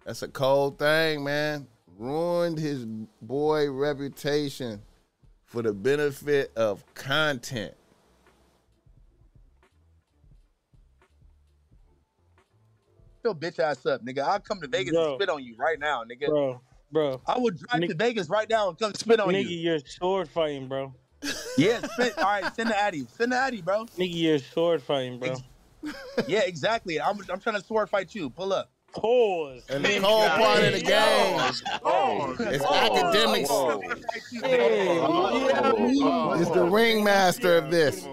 That's 0.07 0.23
a 0.23 0.29
cold 0.29 0.79
thing, 0.79 1.25
man. 1.25 1.67
Ruined 1.99 2.59
his 2.59 2.87
boy 3.21 3.71
reputation 3.71 4.81
for 5.45 5.61
the 5.61 5.75
benefit 5.75 6.51
of 6.57 6.83
content. 6.95 7.75
your 13.23 13.35
bitch 13.37 13.59
ass 13.59 13.85
up, 13.87 14.05
nigga. 14.05 14.21
I'll 14.21 14.41
come 14.41 14.61
to 14.63 14.69
Vegas 14.69 14.95
Bro. 14.95 15.13
and 15.13 15.15
spit 15.21 15.29
on 15.29 15.45
you 15.45 15.55
right 15.57 15.79
now, 15.79 16.03
nigga. 16.03 16.27
Bro, 16.27 16.61
bro. 16.93 17.21
I 17.27 17.39
would 17.39 17.59
drive 17.59 17.81
to 17.89 17.95
Vegas 17.95 18.29
right 18.29 18.49
now 18.49 18.69
and 18.69 18.79
come 18.79 18.95
spit 18.95 19.19
on 19.21 19.29
Nigga, 19.29 19.43
you. 19.49 19.49
Nigga, 19.49 19.63
you're 19.63 19.79
sword 19.81 20.29
fighting, 20.29 20.69
bro. 20.69 20.95
Yeah, 21.57 21.81
spit. 21.87 22.17
All 22.19 22.25
right, 22.25 22.55
send 22.55 22.71
the 22.71 22.79
Addy. 22.79 23.07
Send 23.17 23.33
the 23.33 23.37
Addy, 23.37 23.63
bro. 23.63 23.87
Nigga, 23.99 24.11
you're 24.15 24.39
sword 24.39 24.83
fighting, 24.83 25.19
bro. 25.19 25.37
Yeah, 26.29 26.41
exactly. 26.41 27.01
I'm, 27.01 27.19
I'm 27.31 27.41
trying 27.41 27.57
to 27.61 27.65
sword 27.65 27.89
fight 27.91 28.15
you. 28.15 28.31
Pull 28.31 28.53
up. 28.53 28.71
Pause. 28.93 29.63
And 29.71 29.85
the 29.85 29.97
whole 30.01 30.29
part 30.29 30.63
of 30.65 30.73
the 30.75 30.81
game 30.83 31.41
Oh, 31.83 32.37
is 32.39 32.61
Akademiks. 32.63 33.49
Hey, 34.45 34.99
Is 36.43 36.51
the 36.51 36.65
ringmaster 36.65 37.57
of 37.57 37.71
this. 37.71 38.07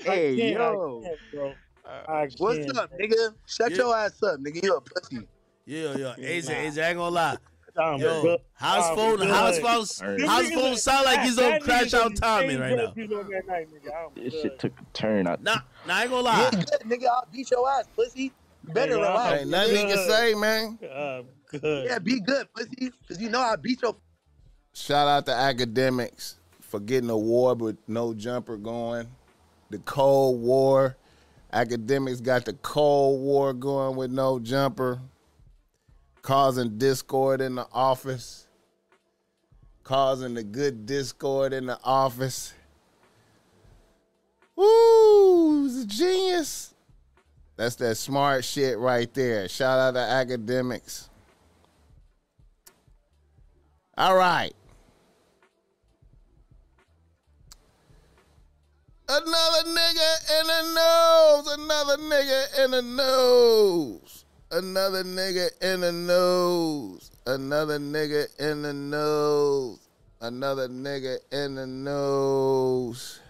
Hey, 0.00 0.52
yo. 0.54 1.04
Bro. 1.34 1.52
I 2.08 2.28
What's 2.38 2.78
up, 2.78 2.90
nigga? 2.98 3.34
Shut 3.46 3.72
Yeah. 3.72 3.76
your 3.76 3.96
ass 3.96 4.22
up, 4.22 4.40
nigga. 4.40 4.62
You 4.62 4.76
a 4.76 4.80
pussy. 4.80 5.26
Yeah, 5.66 5.96
yeah. 5.96 6.14
AJ, 6.18 6.42
AJ, 6.44 6.82
I 6.82 6.88
ain't 6.88 6.98
gonna 6.98 7.08
lie. 7.10 7.36
I'm 7.76 8.00
Yo, 8.00 8.22
good. 8.22 8.40
house 8.54 8.88
I'm 8.90 8.96
phone, 8.96 9.16
good. 9.18 9.28
house 9.30 9.58
phone, 9.60 10.08
Alright. 10.08 10.28
house 10.28 10.50
phone 10.50 10.76
sound 10.76 11.04
like 11.06 11.20
he's 11.20 11.36
that 11.36 11.54
on 11.54 11.60
crash 11.60 11.94
out 11.94 12.10
be 12.10 12.16
Tommy 12.16 12.56
right 12.56 12.70
now. 12.70 12.76
drugs 12.76 12.92
he's 12.96 13.12
on 13.12 13.30
that 13.30 13.46
night, 13.46 13.68
This 14.16 14.32
good. 14.34 14.42
shit 14.42 14.58
took 14.58 14.72
a 14.80 14.84
turn. 14.92 15.26
I, 15.28 15.36
Nah, 15.40 15.56
nah, 15.86 15.94
I 15.94 16.02
ain't 16.02 16.10
gonna 16.10 16.24
Yeah, 16.28 16.50
lie. 16.50 16.50
good, 16.50 16.80
nigga. 16.90 17.06
I'll 17.06 17.28
beat 17.32 17.50
your 17.50 17.70
ass, 17.70 17.84
pussy. 17.94 18.32
Better 18.64 18.94
Nigga, 18.94 19.02
relax. 19.02 19.40
Ain't 19.40 19.50
nothing 19.50 19.76
he 19.76 19.82
can 19.84 19.98
say, 19.98 20.34
man. 20.34 20.78
I'm 20.94 21.24
good. 21.60 21.86
Yeah, 21.88 21.98
be 22.00 22.20
good, 22.20 22.52
pussy. 22.52 22.90
Cause 23.06 23.20
you 23.20 23.30
know 23.30 23.40
I 23.40 23.56
beat 23.56 23.80
your 23.82 23.96
Shout 24.74 25.08
out 25.08 25.26
to 25.26 25.32
Akademiks 25.32 26.34
for 26.60 26.80
getting 26.80 27.10
a 27.10 27.16
war 27.18 27.54
with 27.54 27.76
no 27.88 28.14
jumper 28.14 28.56
going. 28.56 29.06
The 29.70 29.78
Cold 29.78 30.40
War. 30.40 30.96
Akademiks 31.52 32.22
got 32.22 32.44
the 32.44 32.52
Cold 32.54 33.20
War 33.20 33.52
going 33.52 33.96
with 33.96 34.10
no 34.10 34.38
jumper, 34.38 35.00
causing 36.22 36.78
discord 36.78 37.40
in 37.40 37.54
the 37.54 37.66
office, 37.72 38.46
causing 39.82 40.34
the 40.34 40.42
good 40.42 40.86
discord 40.86 41.52
in 41.52 41.66
the 41.66 41.78
office. 41.82 42.52
Woo, 44.56 45.64
he's 45.64 45.84
a 45.84 45.86
genius. 45.86 46.74
That's 47.56 47.76
that 47.76 47.96
smart 47.96 48.44
shit 48.44 48.78
right 48.78 49.12
there. 49.12 49.48
Shout 49.48 49.78
out 49.78 49.94
to 49.94 50.00
Akademiks. 50.00 51.08
All 53.98 54.16
right. 54.16 54.54
Another 59.08 59.68
nigga 59.68 60.40
in 60.40 60.46
the 60.46 60.74
nose. 60.74 61.48
Another 61.58 61.96
nigga 61.98 62.64
in 62.64 62.70
the 62.70 62.82
nose. 62.82 64.19
Another 64.52 65.04
nigga 65.04 65.48
in 65.62 65.80
the 65.80 65.92
nose. 65.92 67.12
Another 67.24 67.78
nigga 67.78 68.26
in 68.40 68.62
the 68.62 68.72
nose. 68.72 69.78
Another 70.20 70.68
nigga 70.68 71.18
in 71.30 71.54
the 71.54 71.66
nose. 71.68 73.20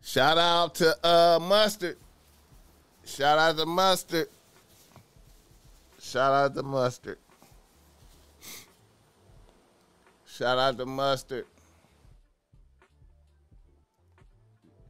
Shout 0.00 0.38
out 0.38 0.74
to 0.76 1.06
uh 1.06 1.38
Mustard. 1.38 1.98
Shout 3.04 3.38
out 3.38 3.58
to 3.58 3.66
Mustard. 3.66 4.28
Shout 6.00 6.32
out 6.32 6.54
to 6.54 6.62
Mustard. 6.62 7.18
Shout 10.24 10.58
out 10.58 10.78
to 10.78 10.86
Mustard. 10.86 11.44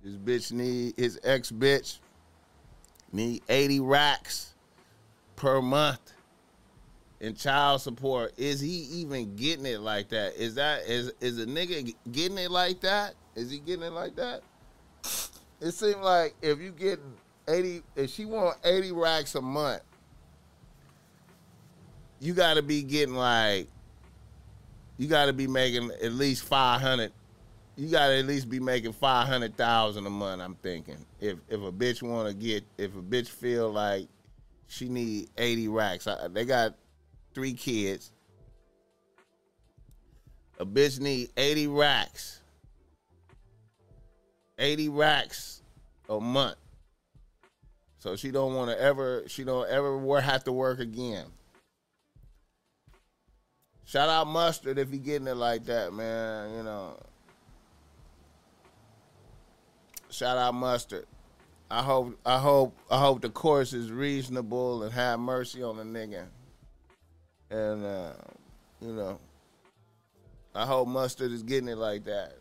His 0.04 0.16
bitch 0.16 0.52
need 0.52 0.94
his 0.96 1.18
ex 1.24 1.50
bitch 1.50 1.98
need 3.12 3.42
80 3.48 3.80
racks 3.80 4.54
per 5.36 5.60
month 5.62 6.12
in 7.20 7.34
child 7.34 7.80
support. 7.80 8.32
Is 8.36 8.60
he 8.60 8.68
even 8.68 9.36
getting 9.36 9.66
it 9.66 9.80
like 9.80 10.08
that? 10.10 10.36
Is 10.36 10.54
that 10.56 10.82
is 10.82 11.12
is 11.20 11.38
a 11.38 11.46
nigga 11.46 11.94
getting 12.12 12.38
it 12.38 12.50
like 12.50 12.80
that? 12.80 13.14
Is 13.34 13.50
he 13.50 13.58
getting 13.58 13.84
it 13.84 13.92
like 13.92 14.16
that? 14.16 14.42
It 15.60 15.72
seems 15.72 15.96
like 15.96 16.34
if 16.42 16.60
you 16.60 16.70
getting 16.70 17.14
80 17.48 17.82
if 17.96 18.10
she 18.10 18.24
want 18.24 18.58
80 18.64 18.92
racks 18.92 19.34
a 19.34 19.40
month, 19.40 19.82
you 22.20 22.34
gotta 22.34 22.62
be 22.62 22.82
getting 22.82 23.14
like 23.14 23.68
you 24.96 25.08
gotta 25.08 25.32
be 25.32 25.46
making 25.46 25.90
at 26.02 26.12
least 26.12 26.44
500 26.44 27.12
you 27.78 27.88
gotta 27.88 28.18
at 28.18 28.26
least 28.26 28.50
be 28.50 28.58
making 28.58 28.92
five 28.92 29.28
hundred 29.28 29.56
thousand 29.56 30.04
a 30.04 30.10
month. 30.10 30.42
I'm 30.42 30.56
thinking 30.56 30.96
if 31.20 31.38
if 31.48 31.62
a 31.62 31.70
bitch 31.70 32.02
want 32.02 32.28
to 32.28 32.34
get 32.34 32.64
if 32.76 32.92
a 32.96 33.00
bitch 33.00 33.28
feel 33.28 33.70
like 33.70 34.08
she 34.66 34.88
need 34.88 35.28
eighty 35.38 35.68
racks, 35.68 36.08
I, 36.08 36.26
they 36.26 36.44
got 36.44 36.74
three 37.34 37.52
kids. 37.52 38.10
A 40.58 40.66
bitch 40.66 40.98
need 40.98 41.30
eighty 41.36 41.68
racks. 41.68 42.40
Eighty 44.58 44.88
racks 44.88 45.62
a 46.08 46.18
month. 46.18 46.56
So 48.00 48.16
she 48.16 48.32
don't 48.32 48.56
want 48.56 48.72
to 48.72 48.80
ever 48.80 49.22
she 49.28 49.44
don't 49.44 49.68
ever 49.68 50.20
have 50.20 50.42
to 50.44 50.52
work 50.52 50.80
again. 50.80 51.26
Shout 53.84 54.08
out 54.08 54.26
mustard 54.26 54.78
if 54.78 54.90
he 54.90 54.98
getting 54.98 55.28
it 55.28 55.36
like 55.36 55.66
that, 55.66 55.92
man. 55.92 56.56
You 56.56 56.64
know. 56.64 56.96
Shout 60.18 60.36
out 60.36 60.52
mustard. 60.52 61.06
I 61.70 61.80
hope 61.80 62.18
I 62.26 62.40
hope 62.40 62.76
I 62.90 62.98
hope 62.98 63.20
the 63.20 63.28
course 63.28 63.72
is 63.72 63.92
reasonable 63.92 64.82
and 64.82 64.92
have 64.92 65.20
mercy 65.20 65.62
on 65.62 65.76
the 65.76 65.84
nigga. 65.84 66.24
And 67.50 67.84
uh, 67.84 68.14
you 68.80 68.94
know, 68.94 69.20
I 70.56 70.66
hope 70.66 70.88
mustard 70.88 71.30
is 71.30 71.44
getting 71.44 71.68
it 71.68 71.78
like 71.78 72.04
that. 72.06 72.32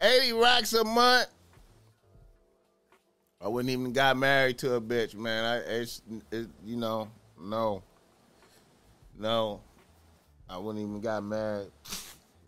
80 0.00 0.32
racks 0.32 0.72
a 0.72 0.82
month. 0.82 1.26
I 3.38 3.48
wouldn't 3.48 3.70
even 3.70 3.92
got 3.92 4.16
married 4.16 4.56
to 4.60 4.76
a 4.76 4.80
bitch, 4.80 5.14
man. 5.14 5.44
I 5.44 5.56
it's 5.58 6.00
it, 6.32 6.48
you 6.64 6.76
know, 6.76 7.10
no. 7.38 7.82
No. 9.18 9.60
I 10.48 10.56
wouldn't 10.56 10.82
even 10.82 11.02
got 11.02 11.22
married. 11.22 11.68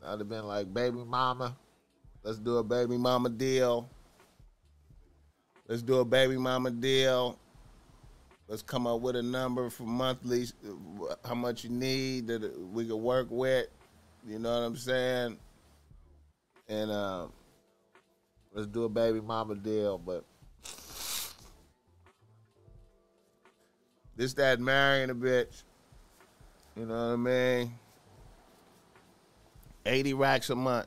I'd 0.03 0.19
have 0.19 0.29
been 0.31 0.47
like, 0.47 0.73
baby 0.73 0.97
mama, 1.07 1.55
let's 2.23 2.39
do 2.39 2.57
a 2.57 2.65
baby 2.65 2.97
mama 2.97 3.29
deal. 3.29 3.91
Let's 5.69 5.83
do 5.83 5.99
a 5.99 6.05
baby 6.05 6.39
mama 6.39 6.71
deal. 6.71 7.39
Let's 8.49 8.63
come 8.63 8.87
up 8.87 9.03
with 9.03 9.17
a 9.17 9.23
number 9.23 9.69
for 9.69 9.83
monthly, 9.83 10.47
how 11.23 11.35
much 11.35 11.65
you 11.65 11.71
need 11.71 12.27
that 12.29 12.59
we 12.73 12.87
could 12.87 12.97
work 12.97 13.27
with. 13.31 13.67
You 14.27 14.39
know 14.39 14.51
what 14.51 14.67
I'm 14.67 14.77
saying? 14.77 15.39
And 16.71 16.91
uh, 16.91 17.27
let's 18.55 18.67
do 18.67 18.85
a 18.85 18.89
baby 18.89 19.21
mama 19.21 19.57
deal. 19.57 19.99
But 19.99 20.25
this, 24.17 24.33
that, 24.35 24.61
marrying 24.61 25.11
a 25.11 25.15
bitch. 25.15 25.65
You 26.75 26.87
know 26.87 27.09
what 27.09 27.13
I 27.13 27.17
mean? 27.17 27.75
80 29.85 30.15
racks 30.15 30.49
a 30.49 30.57
month. 30.57 30.87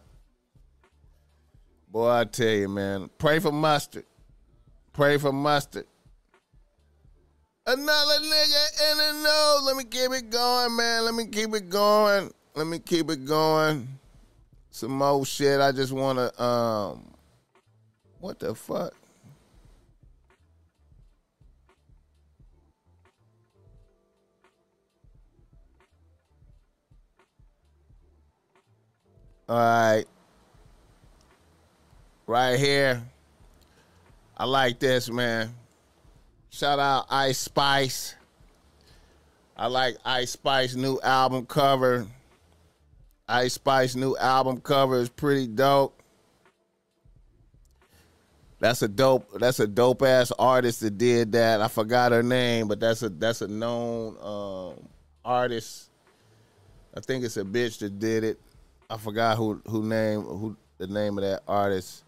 Boy, 1.87 2.09
I 2.09 2.23
tell 2.23 2.47
you, 2.47 2.69
man. 2.69 3.11
Pray 3.19 3.37
for 3.37 3.51
mustard. 3.51 4.05
Pray 4.93 5.17
for 5.17 5.31
mustard. 5.31 5.85
Another 7.65 8.19
nigga 8.19 8.91
in 8.91 8.97
the 8.97 9.23
nose. 9.23 9.63
Let 9.63 9.77
me 9.77 9.83
keep 9.85 10.11
it 10.11 10.29
going, 10.29 10.75
man. 10.75 11.05
Let 11.05 11.13
me 11.13 11.27
keep 11.27 11.53
it 11.53 11.69
going. 11.69 12.31
Let 12.55 12.67
me 12.67 12.79
keep 12.79 13.09
it 13.09 13.25
going. 13.25 13.87
Some 14.71 14.91
more 14.91 15.25
shit. 15.25 15.61
I 15.61 15.71
just 15.71 15.93
want 15.93 16.17
to, 16.17 16.43
um, 16.43 17.13
what 18.19 18.39
the 18.39 18.53
fuck? 18.53 18.93
All 29.47 29.57
right. 29.57 30.05
Right 32.27 32.59
here. 32.59 33.03
I 34.41 34.45
like 34.45 34.79
this, 34.79 35.07
man. 35.07 35.53
Shout 36.49 36.79
out 36.79 37.05
Ice 37.11 37.37
Spice. 37.37 38.15
I 39.55 39.67
like 39.67 39.97
Ice 40.03 40.31
Spice 40.31 40.73
new 40.73 40.99
album 40.99 41.45
cover. 41.45 42.07
Ice 43.29 43.53
Spice 43.53 43.95
new 43.95 44.17
album 44.17 44.59
cover 44.59 44.95
is 44.95 45.09
pretty 45.09 45.45
dope. 45.45 46.01
That's 48.59 48.81
a 48.81 48.87
dope. 48.87 49.29
That's 49.39 49.59
a 49.59 49.67
dope 49.67 50.01
ass 50.01 50.31
artist 50.39 50.79
that 50.79 50.97
did 50.97 51.33
that. 51.33 51.61
I 51.61 51.67
forgot 51.67 52.11
her 52.11 52.23
name, 52.23 52.67
but 52.67 52.79
that's 52.79 53.03
a 53.03 53.09
that's 53.09 53.43
a 53.43 53.47
known 53.47 54.17
um, 54.23 54.87
artist. 55.23 55.91
I 56.97 56.99
think 56.99 57.25
it's 57.25 57.37
a 57.37 57.43
bitch 57.43 57.77
that 57.81 57.99
did 57.99 58.23
it. 58.23 58.39
I 58.89 58.97
forgot 58.97 59.37
who 59.37 59.61
who 59.67 59.83
name 59.83 60.23
who 60.23 60.57
the 60.79 60.87
name 60.87 61.19
of 61.19 61.23
that 61.25 61.43
artist. 61.47 62.05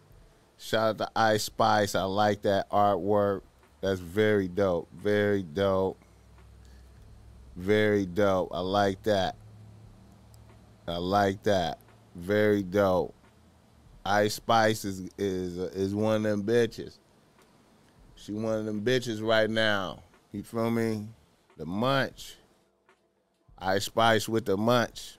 Shout 0.64 0.92
out 0.92 0.98
to 1.00 1.12
Ice 1.14 1.44
Spice. 1.44 1.94
I 1.94 2.04
like 2.04 2.44
that 2.44 2.70
artwork. 2.70 3.42
That's 3.82 4.00
very 4.00 4.48
dope. 4.48 4.88
Very 4.94 5.44
dope. 5.44 6.00
Very 7.58 8.06
dope. 8.06 8.48
I 8.54 8.62
like 8.62 9.04
that. 9.04 9.36
I 10.88 10.98
like 10.98 11.44
that. 11.44 11.80
Very 12.16 12.64
dope. 12.64 13.14
Ice 14.06 14.36
Spice 14.36 14.86
is 14.86 15.10
is 15.18 15.58
is 15.58 15.94
one 15.94 16.16
of 16.16 16.24
them 16.24 16.44
bitches. 16.44 16.98
She 18.16 18.32
one 18.32 18.60
of 18.60 18.66
them 18.66 18.86
bitches 18.86 19.22
right 19.22 19.50
now. 19.50 20.02
You 20.32 20.44
feel 20.44 20.72
me? 20.72 21.10
The 21.58 21.66
munch. 21.66 22.36
Ice 23.60 23.84
Spice 23.84 24.30
with 24.30 24.46
the 24.46 24.56
munch. 24.56 25.18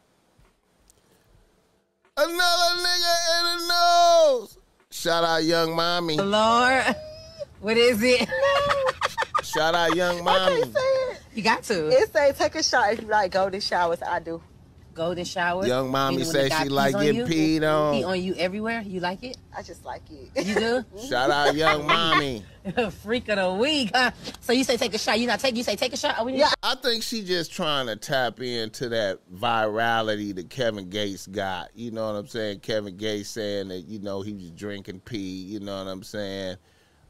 Another 2.17 2.81
nigga 2.81 3.53
in 3.53 3.59
the 3.59 3.67
nose. 3.69 4.59
Shout 4.95 5.25
out 5.25 5.43
Young 5.43 5.75
Mommy. 5.75 6.17
Lord, 6.17 6.85
what 7.61 7.77
is 7.77 8.01
it? 8.01 8.29
Shout 9.43 9.75
out 9.75 9.97
Young 9.97 10.23
Mommy. 10.23 10.63
You 11.35 11.43
got 11.43 11.65
to. 11.65 11.89
It 11.89 12.13
say 12.13 12.33
take 12.33 12.55
a 12.55 12.63
shot 12.63 12.93
if 12.93 13.03
you 13.03 13.09
like 13.09 13.33
golden 13.33 13.61
showers. 13.61 14.01
I 14.03 14.21
do. 14.21 14.41
Golden 14.95 15.25
shower. 15.25 15.67
Young 15.67 15.91
mommy 15.91 16.19
Meaning 16.19 16.33
when 16.33 16.51
say 16.51 16.63
she 16.63 16.69
like 16.69 16.89
pees 16.89 16.95
on 16.95 17.03
getting 17.03 17.21
you, 17.21 17.27
peed 17.27 17.69
on. 17.69 17.95
Pee 17.95 18.05
on 18.05 18.23
you 18.23 18.35
everywhere. 18.35 18.81
You 18.83 19.01
like 19.01 19.25
it? 19.25 19.37
I 19.55 19.63
just 19.63 19.85
like 19.85 20.03
it. 20.11 20.47
You 20.47 20.55
do? 20.55 20.85
Mm-hmm. 20.95 21.09
Shout 21.09 21.31
out 21.31 21.55
Young 21.55 21.87
Mommy. 21.87 22.45
Freak 23.03 23.29
of 23.29 23.37
the 23.37 23.53
week, 23.55 23.91
huh? 23.95 24.11
So 24.41 24.53
you 24.53 24.65
say 24.65 24.77
take 24.77 24.95
a 24.95 24.99
shot. 24.99 25.19
You 25.19 25.27
not 25.27 25.41
take. 25.41 25.57
You 25.57 25.63
say 25.63 25.77
take 25.77 25.93
a 25.93 25.97
shot. 25.97 26.17
Oh, 26.19 26.25
we 26.25 26.33
need 26.33 26.39
Yeah, 26.39 26.53
I 26.63 26.75
think 26.77 27.03
she 27.03 27.23
just 27.23 27.53
trying 27.53 27.87
to 27.87 27.97
tap 27.97 28.41
into 28.41 28.89
that 28.91 29.21
virality 29.35 30.35
that 30.35 30.51
Kevin 30.51 30.89
Gates 30.89 31.27
got. 31.27 31.71
You 31.75 31.91
know 31.91 32.07
what 32.07 32.19
I'm 32.19 32.27
saying? 32.27 32.61
Kevin 32.61 32.97
Gates 32.97 33.31
saying 33.31 33.69
that 33.69 33.81
you 33.81 33.99
know 33.99 34.23
he 34.23 34.33
was 34.33 34.51
drinking 34.51 35.01
pee. 35.01 35.19
You 35.19 35.61
know 35.61 35.83
what 35.83 35.91
I'm 35.91 36.03
saying? 36.03 36.57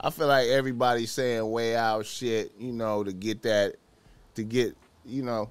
I 0.01 0.11
feel 0.11 0.27
like 0.27 0.49
everybody's 0.49 1.13
saying 1.13 1.49
way 1.51 1.77
out 1.77 2.07
shit. 2.07 2.53
You 2.59 2.73
know 2.73 3.05
to 3.05 3.13
get 3.13 3.43
that, 3.43 3.77
to 4.35 4.45
get 4.45 4.77
you 5.05 5.23
know. 5.23 5.51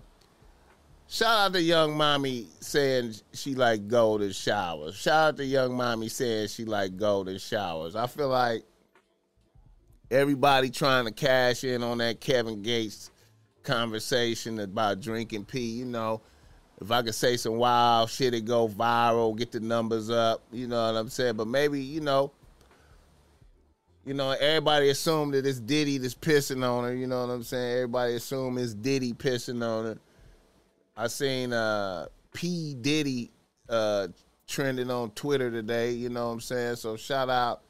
Shout 1.14 1.30
out 1.30 1.54
to 1.54 1.62
Young 1.62 1.96
Mommy 1.96 2.48
saying 2.60 3.14
she 3.34 3.54
like 3.54 3.88
golden 3.88 4.32
showers. 4.32 4.96
Shout 4.96 5.28
out 5.28 5.38
to 5.38 5.46
Young 5.46 5.78
Mommy 5.78 6.10
saying 6.10 6.48
she 6.48 6.66
like 6.66 6.98
golden 6.98 7.38
showers. 7.38 7.96
I 7.96 8.08
feel 8.08 8.30
like 8.30 8.64
everybody 10.10 10.72
trying 10.72 11.06
to 11.06 11.12
cash 11.12 11.66
in 11.66 11.84
on 11.84 12.00
that 12.00 12.20
Kevin 12.20 12.64
Gates 12.64 13.12
conversation 13.62 14.60
about 14.60 15.02
drinking 15.02 15.46
pee. 15.46 15.60
You 15.60 15.86
know, 15.86 16.22
if 16.82 16.90
I 16.90 17.04
could 17.04 17.14
say 17.14 17.38
some 17.38 17.58
wild 17.58 18.10
shit, 18.10 18.34
it 18.34 18.46
go 18.46 18.68
viral, 18.68 19.38
get 19.38 19.52
the 19.52 19.60
numbers 19.60 20.10
up. 20.10 20.42
You 20.52 20.66
know 20.66 20.84
what 20.92 20.98
I'm 20.98 21.10
saying? 21.10 21.36
But 21.36 21.48
maybe 21.48 21.80
you 21.80 22.02
know, 22.02 22.32
you 24.04 24.16
know, 24.16 24.32
everybody 24.32 24.90
assumed 24.90 25.36
that 25.36 25.46
it's 25.46 25.60
Diddy 25.60 26.00
that's 26.00 26.16
pissing 26.16 26.68
on 26.68 26.86
her. 26.86 26.96
You 26.96 27.06
know 27.06 27.28
what 27.28 27.32
I'm 27.32 27.44
saying? 27.44 27.72
Everybody 27.76 28.16
assume 28.16 28.58
it's 28.58 28.74
Diddy 28.74 29.14
pissing 29.14 29.64
on 29.64 29.86
her. 29.86 29.98
I 30.96 31.08
seen 31.08 31.54
uh, 31.54 32.08
P 32.34 32.76
Diddy 32.80 33.32
uh, 33.70 34.08
trending 34.48 34.92
on 34.92 35.12
Twitter 35.12 35.50
today. 35.50 35.92
You 35.92 36.10
know 36.10 36.28
what 36.28 36.34
I'm 36.34 36.42
saying? 36.42 36.76
So 36.78 36.96
shout 36.98 37.30
out 37.30 37.62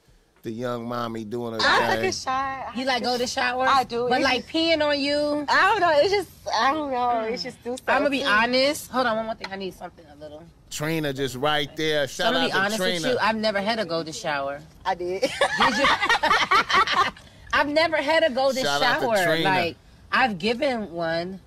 the 0.42 0.52
young 0.52 0.86
mommy 0.88 1.24
doing 1.24 1.54
her 1.54 1.60
I 1.62 1.88
thing. 1.88 2.02
take 2.02 2.10
a 2.10 2.14
shot. 2.14 2.76
You 2.76 2.84
like 2.86 3.02
go 3.04 3.18
to 3.18 3.26
shower? 3.26 3.66
I 3.66 3.86
do. 3.86 4.08
But 4.10 4.16
It's 4.20 4.24
like 4.26 4.46
peeing 4.48 4.86
on 4.86 5.00
you. 5.00 5.46
I 5.48 5.72
don't 5.72 5.80
know. 5.80 5.92
It's 6.02 6.12
just 6.12 6.30
I 6.54 6.74
don't 6.74 6.92
know. 6.92 7.20
It's 7.22 7.44
just 7.44 7.64
do 7.64 7.70
something. 7.72 7.86
I'm 7.88 8.00
gonna 8.02 8.10
be 8.10 8.24
honest. 8.26 8.92
Hold 8.92 9.08
on, 9.08 9.16
one 9.18 9.26
more 9.28 9.36
thing. 9.36 9.48
I 9.52 9.56
need 9.56 9.74
something 9.74 10.06
a 10.12 10.16
little. 10.18 10.44
Trina 10.70 11.14
just 11.14 11.36
right 11.36 11.74
there. 11.78 12.08
So 12.08 12.24
Shout 12.24 12.34
I'm 12.36 12.36
out 12.36 12.38
gonna 12.40 12.48
be 12.48 12.52
to 12.52 12.60
honest 12.60 12.78
Trina. 12.78 12.94
with 12.94 13.06
you. 13.14 13.18
I've 13.22 13.36
never 13.38 13.62
had 13.62 13.80
a 13.80 13.86
golden 13.86 14.12
shower. 14.14 14.60
I 14.86 14.96
did. 14.96 15.22
Did 15.22 15.32
you? 15.78 15.86
I've 17.54 17.70
never 17.70 17.98
had 17.98 18.24
a 18.24 18.30
golden 18.32 18.64
Shout 18.64 18.82
out 18.82 19.00
to 19.00 19.06
shower. 19.16 19.26
Trina. 19.26 19.50
Like 19.50 19.78
I've 20.12 20.40
given 20.40 20.92
one. 20.92 21.40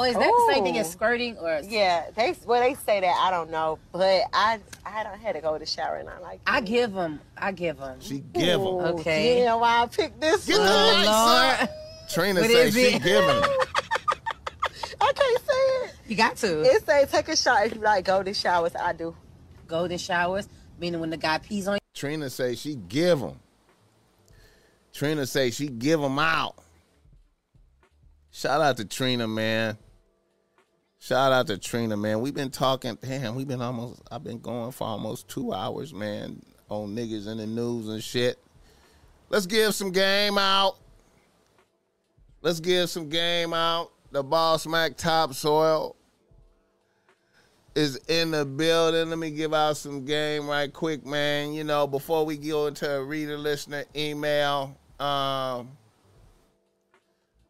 Oh, 0.00 0.04
is 0.04 0.14
that 0.14 0.20
the 0.46 0.52
same 0.54 0.62
thing 0.62 0.78
as 0.78 0.86
Ooh. 0.86 0.92
squirting 0.92 1.36
or? 1.38 1.60
Yeah, 1.64 2.10
they 2.14 2.32
well 2.46 2.60
they 2.62 2.74
say 2.74 3.00
that 3.00 3.16
I 3.20 3.32
don't 3.32 3.50
know, 3.50 3.80
but 3.90 4.22
I 4.32 4.60
I 4.86 5.02
don't 5.02 5.18
had 5.18 5.34
to 5.34 5.40
go 5.40 5.54
to 5.54 5.58
the 5.58 5.66
shower 5.66 5.96
and 5.96 6.08
I 6.08 6.18
like. 6.20 6.40
I 6.46 6.60
give 6.60 6.92
them. 6.92 7.18
I 7.36 7.50
give 7.50 7.78
them. 7.78 7.98
She 8.00 8.20
give 8.20 8.60
them. 8.60 8.68
Okay. 8.68 9.40
You 9.40 9.46
know 9.46 9.58
why 9.58 9.82
I 9.82 9.86
picked 9.86 10.20
this 10.20 10.46
Get 10.46 10.54
the 10.54 10.60
one? 10.60 10.68
lights 10.70 11.08
up. 11.08 11.60
Lord. 11.60 11.68
Trina 12.10 12.40
What 12.42 12.50
say 12.50 12.70
she 12.70 12.80
it? 12.94 13.02
giving 13.02 13.28
it. 13.28 13.68
I 15.00 15.12
can't 15.12 15.42
say 15.42 15.52
it. 15.52 15.94
You 16.06 16.16
got 16.16 16.36
to. 16.36 16.62
It 16.62 16.86
say 16.86 17.04
take 17.06 17.28
a 17.28 17.36
shot 17.36 17.66
if 17.66 17.74
you 17.74 17.80
like 17.80 18.04
golden 18.04 18.34
showers. 18.34 18.76
I 18.76 18.92
do. 18.92 19.16
golden 19.66 19.98
showers, 19.98 20.48
meaning 20.78 21.00
when 21.00 21.10
the 21.10 21.16
guy 21.16 21.38
pees 21.38 21.66
on 21.66 21.74
you. 21.74 21.78
Trina 21.94 22.30
say 22.30 22.54
she 22.54 22.76
give 22.76 23.18
them. 23.18 23.40
Trina 24.92 25.26
say 25.26 25.50
she 25.50 25.66
give 25.66 26.00
them 26.00 26.20
out. 26.20 26.54
Shout 28.30 28.60
out 28.60 28.76
to 28.76 28.84
Trina, 28.84 29.26
man. 29.26 29.76
Shout 31.00 31.32
out 31.32 31.46
to 31.46 31.58
Trina, 31.58 31.96
man. 31.96 32.20
We've 32.20 32.34
been 32.34 32.50
talking. 32.50 32.98
Damn, 33.00 33.36
we've 33.36 33.46
been 33.46 33.62
almost. 33.62 34.02
I've 34.10 34.24
been 34.24 34.40
going 34.40 34.72
for 34.72 34.86
almost 34.86 35.28
two 35.28 35.52
hours, 35.52 35.94
man, 35.94 36.42
on 36.68 36.94
niggas 36.94 37.28
in 37.28 37.38
the 37.38 37.46
news 37.46 37.88
and 37.88 38.02
shit. 38.02 38.38
Let's 39.30 39.46
give 39.46 39.74
some 39.74 39.92
game 39.92 40.38
out. 40.38 40.76
Let's 42.42 42.60
give 42.60 42.90
some 42.90 43.08
game 43.08 43.52
out. 43.52 43.92
The 44.10 44.22
Boss 44.22 44.66
Mac 44.66 44.96
Topsoil 44.96 45.94
is 47.74 47.96
in 48.08 48.32
the 48.32 48.44
building. 48.44 49.10
Let 49.10 49.18
me 49.18 49.30
give 49.30 49.54
out 49.54 49.76
some 49.76 50.04
game 50.04 50.48
right 50.48 50.72
quick, 50.72 51.06
man. 51.06 51.52
You 51.52 51.62
know, 51.62 51.86
before 51.86 52.26
we 52.26 52.36
go 52.36 52.66
into 52.66 52.90
a 52.90 53.04
reader 53.04 53.38
listener 53.38 53.84
email, 53.94 54.76
um, 54.98 55.77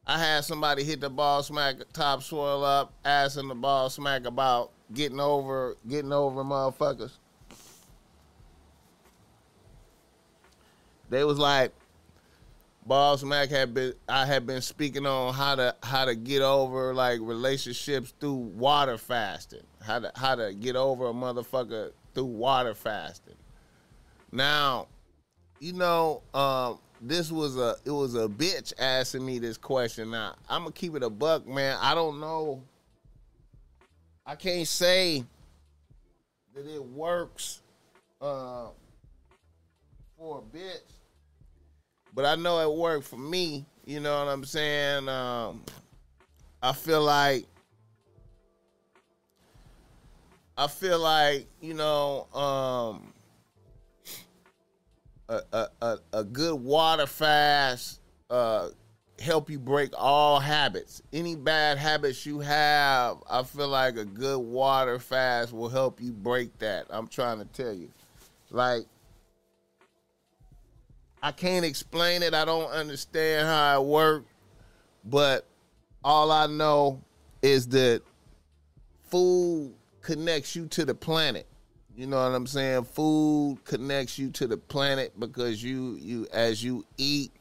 I 0.09 0.19
had 0.19 0.45
somebody 0.45 0.85
hit 0.85 1.03
the 1.03 1.11
Boss 1.11 1.51
Mac 1.51 1.77
topsoil 1.93 2.65
up, 2.65 2.95
asking 3.05 3.49
the 3.49 3.55
Boss 3.55 3.99
Mac 3.99 4.25
about 4.25 4.71
getting 4.95 5.21
over 5.21 5.77
getting 5.87 6.15
over 6.15 6.43
motherfuckers. 6.43 7.13
They 11.11 11.25
was 11.25 11.39
like, 11.39 11.73
Boss 12.87 13.23
Mac 13.23 13.51
had 13.51 13.75
been 13.75 13.93
I 14.09 14.25
had 14.25 14.47
been 14.47 14.63
speaking 14.63 15.05
on 15.05 15.35
how 15.35 15.55
to 15.57 15.77
how 15.83 16.07
to 16.07 16.15
get 16.15 16.41
over 16.41 16.95
like 16.95 17.21
relationships 17.21 18.15
through 18.19 18.33
water 18.33 18.97
fasting. 18.97 19.67
How 19.83 19.99
to 19.99 20.11
how 20.17 20.37
to 20.37 20.55
get 20.55 20.75
over 20.75 21.09
a 21.09 21.13
motherfucker 21.13 21.91
through 22.15 22.25
water 22.25 22.73
fasting. 22.73 23.37
Now, 24.33 24.89
you 25.61 25.75
know, 25.75 26.23
um, 26.33 26.79
this 27.01 27.31
was 27.31 27.57
a 27.57 27.77
it 27.85 27.91
was 27.91 28.15
a 28.15 28.29
bitch 28.29 28.73
asking 28.79 29.25
me 29.25 29.39
this 29.39 29.57
question. 29.57 30.11
Now, 30.11 30.35
I'm 30.49 30.63
gonna 30.63 30.73
keep 30.73 30.95
it 30.95 31.03
a 31.03 31.11
buck, 31.11 31.47
man. 31.47 31.77
I 31.81 31.95
don't 31.95 32.21
know. 32.21 32.63
I 34.27 34.35
can't 34.35 34.69
say 34.69 35.25
that 36.55 36.67
it 36.67 36.85
works 36.85 37.61
uh, 38.21 38.67
for 40.17 40.39
a 40.39 40.57
bitch 40.57 40.81
but 42.19 42.25
I 42.25 42.35
know 42.35 42.59
it 42.59 42.77
worked 42.77 43.07
for 43.07 43.17
me. 43.17 43.65
You 43.85 44.01
know 44.01 44.19
what 44.19 44.29
I'm 44.29 44.45
saying? 44.45 45.09
Um, 45.09 45.63
I 46.61 46.73
feel 46.73 47.01
like 47.01 47.47
I 50.57 50.67
feel 50.67 50.99
like 50.99 51.47
you 51.61 51.75
know 51.75 52.27
um, 52.35 53.13
a, 55.29 55.67
a 55.83 55.99
a 56.13 56.25
good 56.25 56.55
water 56.55 57.07
fast 57.07 58.01
uh, 58.31 58.69
help 59.19 59.51
you 59.51 59.59
break 59.59 59.91
all 59.97 60.41
habits. 60.41 61.03
Any 61.13 61.37
bad 61.37 61.79
habits 61.79 62.25
you 62.25 62.41
have, 62.41 63.19
I 63.29 63.43
feel 63.43 63.69
like 63.69 63.97
a 63.97 64.05
good 64.05 64.39
water 64.39 64.99
fast 64.99 65.53
will 65.53 65.69
help 65.69 66.01
you 66.01 66.13
break 66.13 66.57
that. 66.59 66.87
I'm 66.91 67.09
trying 67.09 67.39
to 67.39 67.45
tell 67.47 67.73
you, 67.73 67.91
like. 68.51 68.87
I 71.21 71.33
can't 71.33 71.65
explain 71.65 72.23
it. 72.23 72.33
I 72.33 72.45
don't 72.45 72.71
understand 72.71 73.49
how 73.49 73.83
it 73.83 73.85
works, 73.85 74.31
but 75.05 75.45
all 76.05 76.31
I 76.31 76.47
know 76.47 77.03
is 77.43 77.67
that 77.71 78.03
food 79.11 79.75
connects 80.01 80.55
you 80.55 80.67
to 80.67 80.85
the 80.85 80.95
planet. 80.95 81.48
You 81.99 82.07
know 82.07 82.23
what 82.23 82.33
I'm 82.33 82.47
saying? 82.47 82.85
Food 82.85 83.59
connects 83.65 84.21
you 84.21 84.31
to 84.31 84.47
the 84.47 84.57
planet 84.57 85.19
because 85.19 85.65
you 85.65 85.97
you 85.97 86.29
as 86.33 86.63
you 86.63 86.85
eat 86.97 87.33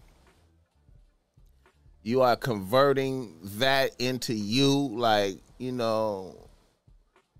you 2.01 2.23
are 2.23 2.35
converting 2.35 3.37
that 3.43 3.91
into 3.99 4.33
you 4.33 4.71
like, 4.97 5.37
you 5.59 5.71
know, 5.71 6.47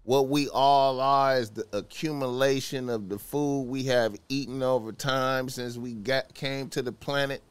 what 0.03 0.29
we 0.29 0.47
all 0.49 1.01
are 1.01 1.37
is 1.37 1.49
the 1.49 1.65
accumulation 1.73 2.87
of 2.87 3.09
the 3.09 3.17
food 3.17 3.63
we 3.63 3.81
have 3.85 4.15
eaten 4.29 4.61
over 4.61 4.91
time 4.91 5.49
since 5.49 5.75
we 5.75 5.95
got 5.95 6.31
came 6.35 6.69
to 6.69 6.83
the 6.83 6.91
planet. 6.91 7.41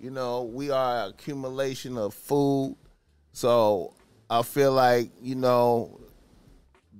You 0.00 0.12
know, 0.12 0.44
we 0.44 0.70
are 0.70 1.08
accumulation 1.08 1.98
of 1.98 2.14
food. 2.14 2.74
So 3.34 3.92
I 4.30 4.40
feel 4.40 4.72
like, 4.72 5.10
you 5.20 5.34
know, 5.34 6.00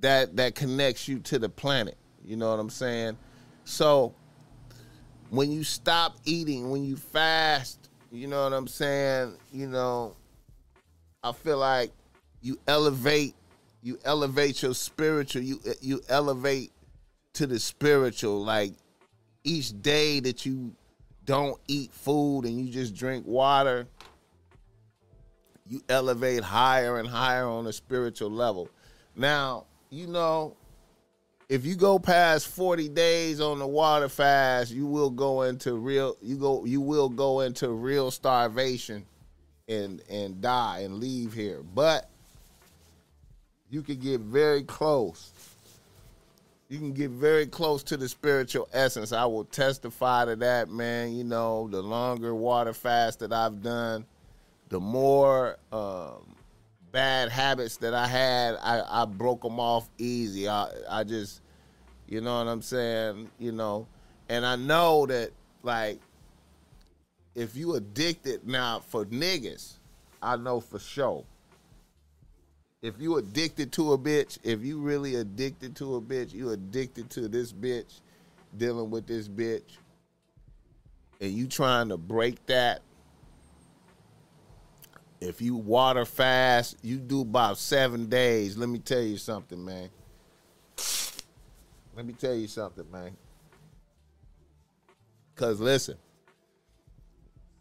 that 0.05 0.35
that 0.37 0.53
connects 0.53 1.07
you 1.07 1.17
to 1.19 1.39
the 1.39 1.49
planet. 1.49 1.97
You 2.23 2.35
know 2.37 2.51
what 2.51 2.59
I'm 2.59 2.69
saying? 2.69 3.17
So 3.63 4.13
when 5.31 5.51
you 5.51 5.63
stop 5.63 6.15
eating, 6.25 6.69
when 6.69 6.85
you 6.85 6.95
fast, 6.95 7.89
you 8.11 8.27
know 8.27 8.43
what 8.43 8.53
I'm 8.53 8.67
saying? 8.67 9.33
You 9.51 9.67
know, 9.67 10.15
I 11.23 11.31
feel 11.31 11.57
like 11.57 11.91
you 12.41 12.59
elevate 12.67 13.33
you 13.81 13.97
elevate 14.05 14.61
your 14.61 14.75
spiritual 14.75 15.41
you 15.41 15.59
you 15.81 16.01
elevate 16.07 16.71
to 17.33 17.47
the 17.47 17.59
spiritual 17.59 18.43
like 18.43 18.73
each 19.43 19.79
day 19.81 20.19
that 20.19 20.45
you 20.45 20.75
don't 21.25 21.59
eat 21.67 21.91
food 21.91 22.45
and 22.45 22.59
you 22.59 22.71
just 22.71 22.95
drink 22.95 23.25
water 23.25 23.87
you 25.67 25.81
elevate 25.89 26.43
higher 26.43 26.99
and 26.99 27.07
higher 27.07 27.47
on 27.47 27.65
a 27.65 27.73
spiritual 27.73 28.29
level 28.29 28.69
now 29.15 29.65
you 29.89 30.07
know 30.07 30.55
if 31.47 31.65
you 31.65 31.75
go 31.75 31.99
past 31.99 32.47
40 32.47 32.89
days 32.89 33.39
on 33.39 33.59
the 33.59 33.67
water 33.67 34.09
fast 34.09 34.71
you 34.71 34.85
will 34.85 35.09
go 35.09 35.43
into 35.43 35.75
real 35.75 36.17
you 36.21 36.37
go 36.37 36.65
you 36.65 36.81
will 36.81 37.09
go 37.09 37.41
into 37.41 37.69
real 37.69 38.11
starvation 38.11 39.05
and 39.67 40.01
and 40.09 40.41
die 40.41 40.79
and 40.79 40.95
leave 40.95 41.33
here 41.33 41.61
but 41.73 42.09
you 43.69 43.81
can 43.81 43.97
get 43.97 44.21
very 44.21 44.63
close. 44.63 45.31
You 46.69 46.79
can 46.79 46.93
get 46.93 47.11
very 47.11 47.45
close 47.45 47.83
to 47.83 47.97
the 47.97 48.07
spiritual 48.07 48.67
essence. 48.73 49.11
I 49.11 49.25
will 49.25 49.45
testify 49.45 50.25
to 50.25 50.35
that, 50.37 50.69
man. 50.69 51.13
You 51.13 51.23
know, 51.23 51.67
the 51.67 51.81
longer 51.81 52.33
water 52.33 52.73
fast 52.73 53.19
that 53.19 53.33
I've 53.33 53.61
done, 53.61 54.05
the 54.69 54.79
more 54.79 55.57
um, 55.71 56.34
bad 56.95 57.29
habits 57.29 57.75
that 57.77 57.93
I 57.93 58.07
had, 58.07 58.55
I, 58.63 59.01
I 59.01 59.05
broke 59.05 59.41
them 59.41 59.59
off 59.59 59.89
easy. 59.97 60.47
I, 60.47 60.69
I 60.89 61.03
just, 61.03 61.41
you 62.07 62.21
know 62.21 62.37
what 62.37 62.47
I'm 62.47 62.61
saying? 62.61 63.29
You 63.37 63.51
know, 63.51 63.85
and 64.29 64.45
I 64.45 64.55
know 64.55 65.05
that, 65.07 65.31
like, 65.61 65.99
if 67.35 67.57
you 67.57 67.75
addicted 67.75 68.47
now 68.47 68.79
for 68.79 69.03
niggas, 69.03 69.73
I 70.21 70.37
know 70.37 70.61
for 70.61 70.79
sure 70.79 71.25
if 72.81 73.01
you 73.01 73.17
addicted 73.17 73.71
to 73.73 73.91
a 73.91 73.97
bitch, 73.97 74.37
if 74.43 74.63
you 74.63 74.79
really 74.79 75.15
addicted 75.15 75.75
to 75.75 75.95
a 75.95 76.01
bitch, 76.01 76.33
you 76.33 76.51
addicted 76.51 77.09
to 77.09 77.27
this 77.27 77.51
bitch, 77.51 77.99
dealing 78.55 78.89
with 78.89 79.05
this 79.05 79.27
bitch, 79.27 79.79
and 81.19 81.31
you 81.31 81.47
trying 81.47 81.89
to 81.89 81.97
break 81.97 82.45
that, 82.45 82.81
if 85.21 85.41
you 85.41 85.55
water 85.55 86.05
fast, 86.05 86.77
you 86.81 86.97
do 86.97 87.21
about 87.21 87.57
seven 87.57 88.07
days. 88.07 88.57
Let 88.57 88.69
me 88.69 88.79
tell 88.79 89.01
you 89.01 89.17
something, 89.17 89.63
man. 89.63 89.89
Let 91.95 92.05
me 92.05 92.13
tell 92.13 92.35
you 92.35 92.47
something, 92.47 92.85
man. 92.91 93.15
Cause 95.35 95.59
listen, 95.59 95.97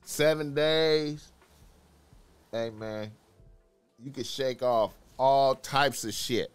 seven 0.02 0.54
days, 0.54 1.32
hey 2.52 2.70
man, 2.70 3.10
you 3.98 4.10
can 4.12 4.22
shake 4.24 4.62
off 4.62 4.92
all 5.18 5.54
types 5.56 6.04
of 6.04 6.14
shit 6.14 6.52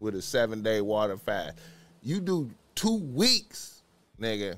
with 0.00 0.14
a 0.14 0.22
seven 0.22 0.62
day 0.62 0.80
water 0.80 1.16
fast. 1.16 1.58
You 2.02 2.20
do 2.20 2.50
two 2.74 2.96
weeks, 2.96 3.82
nigga. 4.20 4.56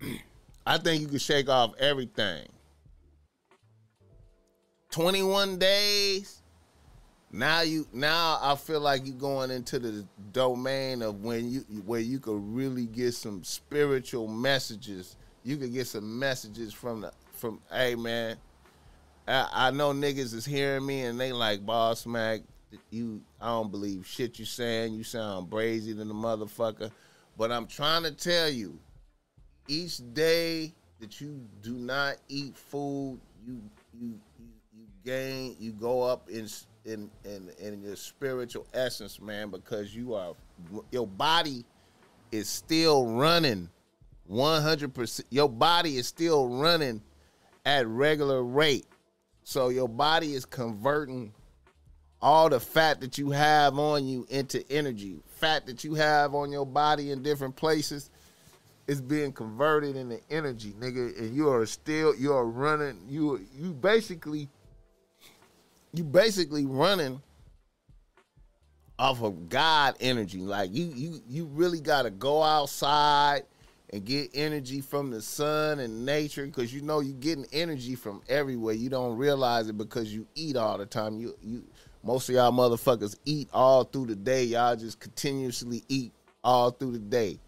I 0.66 0.78
think 0.78 1.02
you 1.02 1.08
can 1.08 1.18
shake 1.18 1.48
off 1.48 1.74
everything. 1.78 2.46
21 4.92 5.58
days. 5.58 6.42
Now 7.34 7.62
you 7.62 7.86
now 7.94 8.38
I 8.42 8.54
feel 8.56 8.80
like 8.80 9.06
you're 9.06 9.16
going 9.16 9.50
into 9.50 9.78
the 9.78 10.06
domain 10.32 11.00
of 11.00 11.24
when 11.24 11.50
you 11.50 11.60
where 11.86 12.00
you 12.00 12.20
could 12.20 12.38
really 12.38 12.84
get 12.84 13.14
some 13.14 13.42
spiritual 13.42 14.28
messages. 14.28 15.16
You 15.42 15.56
could 15.56 15.72
get 15.72 15.86
some 15.86 16.18
messages 16.18 16.74
from 16.74 17.00
the 17.00 17.12
from 17.32 17.58
hey 17.72 17.94
man. 17.94 18.36
I, 19.26 19.48
I 19.50 19.70
know 19.70 19.92
niggas 19.92 20.34
is 20.34 20.44
hearing 20.44 20.84
me 20.84 21.02
and 21.02 21.18
they 21.18 21.32
like 21.32 21.64
boss 21.64 22.04
Mac, 22.04 22.42
you 22.90 23.22
I 23.40 23.46
don't 23.46 23.70
believe 23.70 24.06
shit 24.06 24.38
you 24.38 24.44
saying. 24.44 24.92
You 24.92 25.02
sound 25.02 25.50
brazy 25.50 25.96
than 25.96 26.08
the 26.08 26.14
motherfucker. 26.14 26.90
But 27.38 27.50
I'm 27.50 27.66
trying 27.66 28.02
to 28.02 28.12
tell 28.12 28.50
you, 28.50 28.78
each 29.66 30.02
day 30.12 30.74
that 31.00 31.18
you 31.18 31.40
do 31.62 31.72
not 31.72 32.16
eat 32.28 32.58
food, 32.58 33.18
you 33.46 33.62
you 33.98 34.00
you, 34.00 34.08
you 34.08 34.18
gain, 35.04 35.56
you 35.58 35.72
go 35.72 36.02
up 36.02 36.28
in 36.28 36.48
in 36.84 37.10
in 37.24 37.50
in 37.58 37.82
your 37.82 37.96
spiritual 37.96 38.66
essence, 38.74 39.20
man, 39.20 39.50
because 39.50 39.94
you 39.94 40.14
are 40.14 40.34
your 40.90 41.06
body 41.06 41.64
is 42.30 42.48
still 42.48 43.06
running 43.06 43.68
100%. 44.30 45.22
Your 45.30 45.48
body 45.48 45.98
is 45.98 46.06
still 46.06 46.48
running 46.48 47.02
at 47.66 47.86
regular 47.86 48.42
rate. 48.42 48.86
So 49.44 49.68
your 49.68 49.88
body 49.88 50.34
is 50.34 50.44
converting 50.44 51.34
all 52.20 52.48
the 52.48 52.60
fat 52.60 53.00
that 53.00 53.18
you 53.18 53.30
have 53.30 53.78
on 53.78 54.06
you 54.06 54.26
into 54.30 54.64
energy. 54.70 55.20
Fat 55.36 55.66
that 55.66 55.84
you 55.84 55.94
have 55.94 56.34
on 56.34 56.50
your 56.52 56.64
body 56.64 57.10
in 57.10 57.22
different 57.22 57.56
places 57.56 58.10
is 58.86 59.00
being 59.00 59.32
converted 59.32 59.96
into 59.96 60.20
energy, 60.30 60.72
nigga. 60.78 61.18
And 61.18 61.34
you 61.34 61.50
are 61.50 61.66
still 61.66 62.14
you 62.14 62.32
are 62.32 62.46
running. 62.46 62.98
You 63.08 63.44
you 63.54 63.72
basically 63.72 64.48
you 65.92 66.04
basically 66.04 66.66
running 66.66 67.20
off 68.98 69.22
of 69.22 69.48
God 69.48 69.96
energy. 70.00 70.40
Like 70.40 70.74
you 70.74 70.86
you 70.94 71.20
you 71.28 71.44
really 71.46 71.80
gotta 71.80 72.10
go 72.10 72.42
outside 72.42 73.42
and 73.90 74.04
get 74.04 74.30
energy 74.32 74.80
from 74.80 75.10
the 75.10 75.20
sun 75.20 75.80
and 75.80 76.06
nature 76.06 76.46
because 76.46 76.72
you 76.72 76.80
know 76.80 77.00
you're 77.00 77.16
getting 77.16 77.46
energy 77.52 77.94
from 77.94 78.22
everywhere. 78.28 78.74
You 78.74 78.88
don't 78.88 79.16
realize 79.18 79.68
it 79.68 79.76
because 79.76 80.12
you 80.14 80.26
eat 80.34 80.56
all 80.56 80.78
the 80.78 80.86
time. 80.86 81.18
You 81.18 81.34
you 81.42 81.64
most 82.02 82.28
of 82.28 82.34
y'all 82.34 82.52
motherfuckers 82.52 83.16
eat 83.24 83.48
all 83.52 83.84
through 83.84 84.06
the 84.06 84.16
day. 84.16 84.44
Y'all 84.44 84.76
just 84.76 84.98
continuously 84.98 85.84
eat 85.88 86.12
all 86.42 86.70
through 86.70 86.92
the 86.92 86.98
day. 86.98 87.38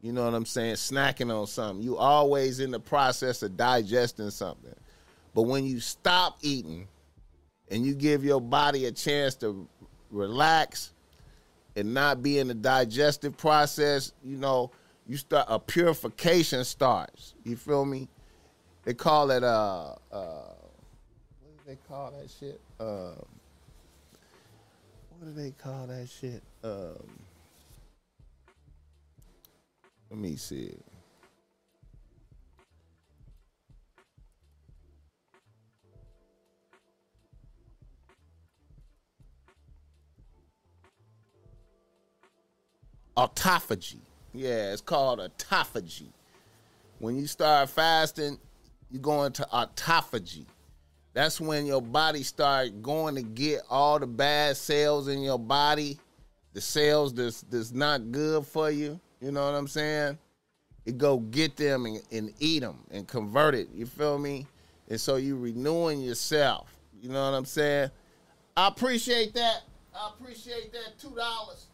You 0.00 0.12
know 0.12 0.24
what 0.24 0.34
I'm 0.34 0.46
saying? 0.46 0.74
Snacking 0.74 1.34
on 1.34 1.46
something. 1.46 1.82
You 1.82 1.96
always 1.96 2.60
in 2.60 2.70
the 2.70 2.80
process 2.80 3.42
of 3.42 3.56
digesting 3.56 4.30
something. 4.30 4.74
But 5.34 5.42
when 5.42 5.64
you 5.64 5.80
stop 5.80 6.38
eating 6.42 6.86
and 7.70 7.84
you 7.84 7.94
give 7.94 8.24
your 8.24 8.40
body 8.40 8.86
a 8.86 8.92
chance 8.92 9.34
to 9.36 9.68
relax 10.10 10.92
and 11.74 11.92
not 11.92 12.22
be 12.22 12.38
in 12.38 12.48
the 12.48 12.54
digestive 12.54 13.36
process, 13.36 14.12
you 14.24 14.36
know, 14.36 14.70
you 15.06 15.16
start 15.16 15.46
a 15.48 15.58
purification 15.58 16.64
starts. 16.64 17.34
You 17.44 17.56
feel 17.56 17.84
me? 17.84 18.08
They 18.84 18.94
call 18.94 19.30
it 19.30 19.42
uh 19.42 19.94
uh 20.12 20.54
what 21.42 21.56
do 21.56 21.62
they 21.66 21.78
call 21.88 22.12
that 22.12 22.30
shit? 22.30 22.60
Um 22.80 23.24
what 25.18 25.24
do 25.24 25.32
they 25.32 25.50
call 25.50 25.86
that 25.86 26.08
shit? 26.08 26.42
Um 26.62 27.18
let 30.10 30.18
me 30.18 30.36
see. 30.36 30.72
Autophagy. 43.16 44.00
Yeah, 44.34 44.72
it's 44.72 44.82
called 44.82 45.20
autophagy. 45.20 46.08
When 46.98 47.16
you 47.16 47.26
start 47.26 47.70
fasting, 47.70 48.38
you 48.90 48.98
go 48.98 49.24
into 49.24 49.46
autophagy. 49.52 50.44
That's 51.14 51.40
when 51.40 51.64
your 51.64 51.80
body 51.80 52.22
start 52.22 52.82
going 52.82 53.14
to 53.14 53.22
get 53.22 53.62
all 53.70 53.98
the 53.98 54.06
bad 54.06 54.56
cells 54.58 55.08
in 55.08 55.22
your 55.22 55.38
body, 55.38 55.98
the 56.52 56.60
cells 56.60 57.14
that's 57.14 57.40
that's 57.42 57.72
not 57.72 58.12
good 58.12 58.46
for 58.46 58.70
you. 58.70 59.00
You 59.22 59.32
know 59.32 59.46
what 59.46 59.56
I'm 59.56 59.68
saying? 59.68 60.18
It 60.84 60.98
go 60.98 61.18
get 61.18 61.56
them 61.56 61.86
and, 61.86 62.02
and 62.12 62.34
eat 62.38 62.60
them 62.60 62.84
and 62.90 63.08
convert 63.08 63.54
it. 63.54 63.68
You 63.74 63.86
feel 63.86 64.18
me? 64.18 64.46
And 64.88 65.00
so 65.00 65.16
you 65.16 65.36
renewing 65.36 66.02
yourself. 66.02 66.76
You 67.00 67.08
know 67.08 67.30
what 67.30 67.36
I'm 67.36 67.46
saying? 67.46 67.90
I 68.56 68.68
appreciate 68.68 69.32
that. 69.34 69.62
I 69.94 70.10
appreciate 70.10 70.70
that. 70.72 70.98
Two 71.00 71.14
dollars. 71.16 71.66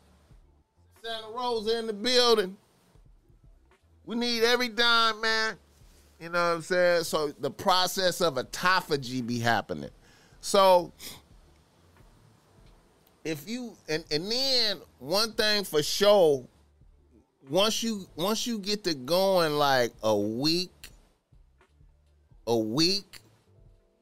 Santa 1.04 1.32
Rosa 1.34 1.78
in 1.80 1.88
the 1.88 1.92
building. 1.92 2.56
We 4.06 4.14
need 4.14 4.44
every 4.44 4.68
dime, 4.68 5.20
man. 5.20 5.56
You 6.20 6.28
know 6.28 6.50
what 6.50 6.54
I'm 6.56 6.62
saying? 6.62 7.04
So 7.04 7.32
the 7.40 7.50
process 7.50 8.20
of 8.20 8.34
autophagy 8.34 9.26
be 9.26 9.40
happening. 9.40 9.90
So 10.40 10.92
if 13.24 13.48
you 13.48 13.76
and 13.88 14.04
and 14.12 14.30
then 14.30 14.76
one 15.00 15.32
thing 15.32 15.64
for 15.64 15.82
sure, 15.82 16.44
once 17.50 17.82
you 17.82 18.06
once 18.14 18.46
you 18.46 18.60
get 18.60 18.84
to 18.84 18.94
going 18.94 19.54
like 19.54 19.90
a 20.04 20.16
week, 20.16 20.70
a 22.46 22.56
week, 22.56 23.18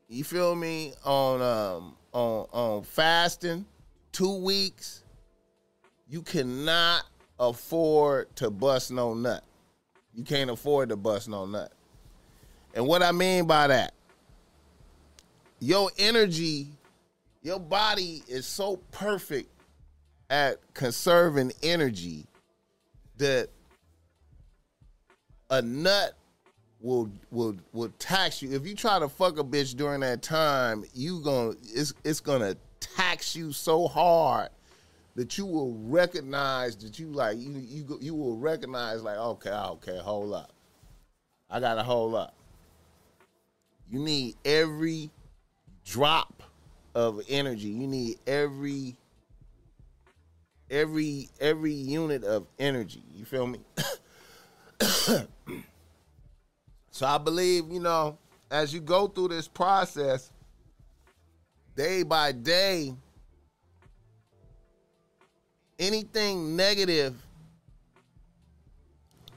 you 0.09 0.23
feel 0.23 0.55
me 0.55 0.93
on 1.03 1.41
um 1.41 1.97
on 2.13 2.47
on 2.53 2.83
fasting, 2.83 3.65
two 4.13 4.37
weeks, 4.43 5.00
you 6.11 6.23
cannot 6.23 7.05
afford 7.39 8.35
to 8.37 8.51
bust 8.51 8.91
no 8.91 9.15
nut. 9.15 9.45
You 10.13 10.25
can't 10.25 10.51
afford 10.51 10.89
to 10.89 10.97
bust 10.97 11.29
no 11.29 11.47
nut. 11.47 11.73
And 12.75 12.87
what 12.87 13.03
I 13.03 13.13
mean 13.13 13.47
by 13.47 13.69
that, 13.69 13.95
your 15.61 15.91
energy, 15.99 16.67
your 17.43 17.61
body 17.61 18.25
is 18.27 18.45
so 18.45 18.77
perfect 18.91 19.51
at 20.29 20.59
conserving 20.75 21.53
energy 21.63 22.27
that 23.19 23.49
a 25.49 25.63
nut 25.63 26.17
will 26.81 27.11
will 27.31 27.57
will 27.73 27.93
tax 27.99 28.43
you. 28.43 28.53
If 28.53 28.67
you 28.67 28.75
try 28.75 28.99
to 28.99 29.09
fuck 29.09 29.39
a 29.39 29.45
bitch 29.45 29.77
during 29.77 30.01
that 30.01 30.23
time, 30.23 30.85
you 30.93 31.21
going 31.21 31.57
it's 31.63 31.93
it's 32.05 32.21
gonna 32.21 32.57
tax 32.81 33.37
you 33.37 33.53
so 33.53 33.87
hard 33.87 34.49
that 35.21 35.37
you 35.37 35.45
will 35.45 35.75
recognize 35.83 36.75
that 36.77 36.99
you 36.99 37.09
like 37.09 37.37
you 37.37 37.51
you 37.51 37.99
you 38.01 38.15
will 38.15 38.39
recognize 38.39 39.03
like 39.03 39.19
okay 39.19 39.51
okay 39.51 39.99
hold 39.99 40.33
up, 40.33 40.51
I 41.51 41.61
gotta 41.61 41.83
hold 41.83 42.15
up. 42.15 42.35
You 43.91 43.99
need 43.99 44.37
every 44.47 45.11
drop 45.85 46.43
of 46.95 47.21
energy. 47.29 47.69
You 47.69 47.87
need 47.87 48.17
every 48.27 48.97
every 50.71 51.29
every 51.39 51.75
unit 51.75 52.25
of 52.25 52.47
energy. 52.59 53.03
You 53.15 53.27
feel 53.27 53.47
me? 53.47 53.59
so 54.81 55.27
I 57.05 57.19
believe, 57.19 57.71
you 57.71 57.81
know, 57.81 58.17
as 58.51 58.73
you 58.73 58.81
go 58.81 59.07
through 59.07 59.29
this 59.29 59.49
process, 59.49 60.33
day 61.77 62.05
by 62.05 62.33
day, 62.33 62.95
anything 65.81 66.55
negative, 66.55 67.17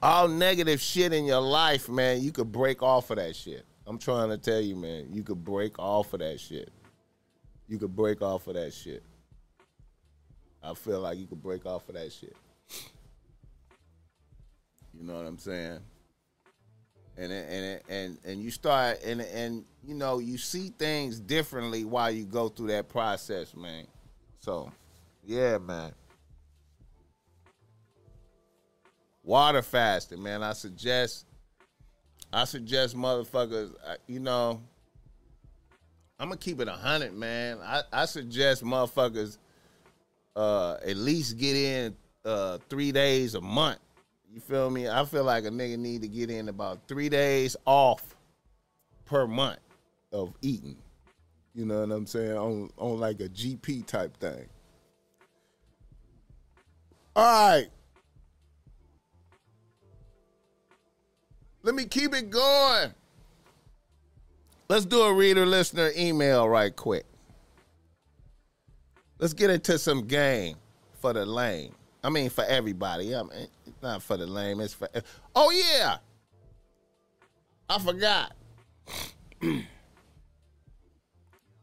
all 0.02 0.28
negative 0.28 0.80
shit 0.80 1.14
in 1.14 1.26
your 1.26 1.42
life, 1.42 1.90
man, 1.90 2.22
you 2.22 2.32
could 2.32 2.52
break 2.52 2.84
off 2.84 3.10
of 3.10 3.18
that 3.18 3.36
shit. 3.36 3.66
I'm 3.88 3.98
trying 3.98 4.30
to 4.30 4.38
tell 4.38 4.62
you, 4.62 4.76
man, 4.76 5.08
you 5.12 5.24
could 5.24 5.44
break 5.44 5.80
off 5.80 6.14
of 6.14 6.20
that 6.20 6.40
shit. 6.40 6.72
You 7.68 7.80
could 7.80 7.96
break 7.96 8.22
off 8.22 8.48
of 8.48 8.54
that 8.54 8.74
shit. 8.74 9.04
I 10.62 10.74
feel 10.76 11.00
like 11.00 11.18
you 11.18 11.26
could 11.26 11.42
break 11.42 11.66
off 11.66 11.90
of 11.90 11.96
that 11.96 12.12
shit. 12.12 12.36
You 14.94 15.04
know 15.04 15.16
what 15.16 15.26
I'm 15.26 15.40
saying? 15.40 15.80
and 17.18 17.32
and 17.32 17.82
and 17.90 18.18
and 18.26 18.42
you 18.42 18.50
start 18.50 19.00
and 19.04 19.22
and 19.22 19.66
you 19.84 19.94
know 19.94 20.20
you 20.20 20.38
see 20.38 20.74
things 20.78 21.20
differently 21.20 21.86
while 21.86 22.12
you 22.12 22.26
go 22.26 22.50
through 22.50 22.68
that 22.68 22.90
process, 22.90 23.56
man. 23.56 23.86
So, 24.40 24.72
yeah, 25.24 25.58
man. 25.58 25.94
Water 29.24 29.62
fasting, 29.62 30.22
man. 30.22 30.44
I 30.44 30.54
suggest. 30.54 31.26
I 32.32 32.46
suggest 32.46 32.96
motherfuckers. 32.96 33.74
uh, 33.86 33.96
You 34.08 34.20
know. 34.20 34.62
I'm 36.20 36.30
gonna 36.30 36.38
keep 36.38 36.62
it 36.62 36.68
a 36.68 36.74
hundred, 36.74 37.14
man. 37.14 37.58
I, 37.62 37.82
I 37.92 38.06
suggest 38.06 38.64
motherfuckers 38.64 39.38
uh 40.36 40.78
at 40.86 40.96
least 40.96 41.38
get 41.38 41.56
in 41.56 41.96
uh 42.26 42.58
three 42.70 42.92
days 42.92 43.36
a 43.36 43.42
month. 43.42 43.80
You 44.32 44.40
feel 44.40 44.70
me? 44.70 44.88
I 44.88 45.06
feel 45.06 45.24
like 45.24 45.46
a 45.46 45.50
nigga 45.50 45.78
need 45.78 46.02
to 46.02 46.08
get 46.08 46.30
in 46.30 46.50
about 46.50 46.88
three 46.88 47.10
days 47.10 47.56
off 47.66 48.16
per 49.06 49.28
month 49.28 49.60
of 50.12 50.34
eating. 50.42 50.78
You 51.54 51.66
know 51.66 51.82
what 51.82 51.92
I'm 51.92 52.08
saying? 52.08 52.38
On 52.38 52.70
on 52.78 53.00
like 53.00 53.20
a 53.20 53.28
GP 53.30 53.86
type 53.86 54.16
thing. 54.18 54.46
All 57.16 57.50
right. 57.50 57.68
Let 61.64 61.76
me 61.76 61.86
keep 61.86 62.14
it 62.14 62.30
going. 62.30 62.94
Let's 64.68 64.86
do 64.86 65.02
a 65.02 65.14
reader 65.14 65.46
listener 65.46 65.92
email 65.98 66.48
right 66.48 66.76
quick. 66.76 67.06
Let's 69.18 69.34
get 69.34 69.50
into 69.50 69.80
some 69.80 70.06
game 70.06 70.58
for 71.00 71.14
the 71.14 71.26
lame. 71.26 71.74
I 72.04 72.10
mean, 72.10 72.30
for 72.30 72.44
everybody. 72.44 73.16
I 73.16 73.24
mean, 73.24 73.48
not 73.82 74.04
for 74.04 74.18
the 74.18 74.28
lame. 74.28 74.60
It's 74.60 74.74
for. 74.74 74.90
Oh 75.34 75.52
yeah, 75.52 75.98
I 77.70 77.80
forgot. 77.80 78.36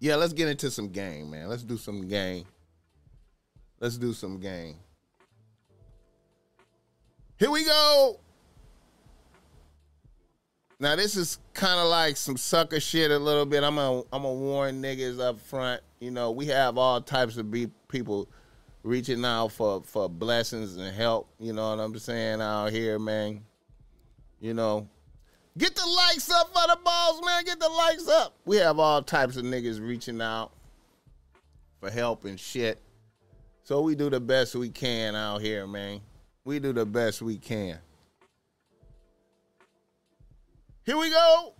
yeah, 0.00 0.16
let's 0.16 0.32
get 0.32 0.48
into 0.48 0.70
some 0.70 0.88
game, 0.88 1.30
man. 1.30 1.48
Let's 1.48 1.62
do 1.62 1.76
some 1.76 2.08
game. 2.08 2.46
Let's 3.80 3.98
do 3.98 4.14
some 4.14 4.40
game. 4.40 4.76
Here 7.38 7.50
we 7.50 7.64
go. 7.64 8.20
Now 10.80 10.96
this 10.96 11.14
is 11.14 11.38
kind 11.52 11.78
of 11.78 11.88
like 11.88 12.16
some 12.16 12.38
sucker 12.38 12.80
shit 12.80 13.10
a 13.10 13.18
little 13.18 13.44
bit. 13.44 13.62
I'm 13.62 13.76
gonna 13.76 13.98
I'm 14.10 14.22
gonna 14.22 14.32
warn 14.32 14.82
niggas 14.82 15.20
up 15.20 15.38
front. 15.38 15.82
You 16.00 16.10
know, 16.10 16.30
we 16.30 16.46
have 16.46 16.78
all 16.78 17.02
types 17.02 17.36
of 17.36 17.50
be- 17.50 17.70
people 17.88 18.26
reaching 18.82 19.22
out 19.22 19.52
for 19.52 19.82
for 19.82 20.08
blessings 20.08 20.78
and 20.78 20.96
help. 20.96 21.28
You 21.38 21.52
know 21.52 21.68
what 21.76 21.80
I'm 21.80 21.98
saying 21.98 22.40
out 22.40 22.72
here, 22.72 22.98
man. 22.98 23.42
You 24.40 24.54
know, 24.54 24.88
get 25.58 25.76
the 25.76 25.86
likes 25.86 26.30
up 26.30 26.46
for 26.46 26.66
the 26.66 26.78
balls, 26.82 27.20
man. 27.26 27.44
Get 27.44 27.60
the 27.60 27.68
likes 27.68 28.08
up. 28.08 28.34
We 28.46 28.56
have 28.56 28.78
all 28.78 29.02
types 29.02 29.36
of 29.36 29.44
niggas 29.44 29.86
reaching 29.86 30.22
out 30.22 30.50
for 31.78 31.90
help 31.90 32.24
and 32.24 32.40
shit. 32.40 32.78
So 33.64 33.82
we 33.82 33.94
do 33.94 34.08
the 34.08 34.18
best 34.18 34.54
we 34.54 34.70
can 34.70 35.14
out 35.14 35.42
here, 35.42 35.66
man. 35.66 36.00
We 36.46 36.58
do 36.58 36.72
the 36.72 36.86
best 36.86 37.20
we 37.20 37.36
can. 37.36 37.78
Here 40.90 40.98
we 40.98 41.08
go. 41.08 41.54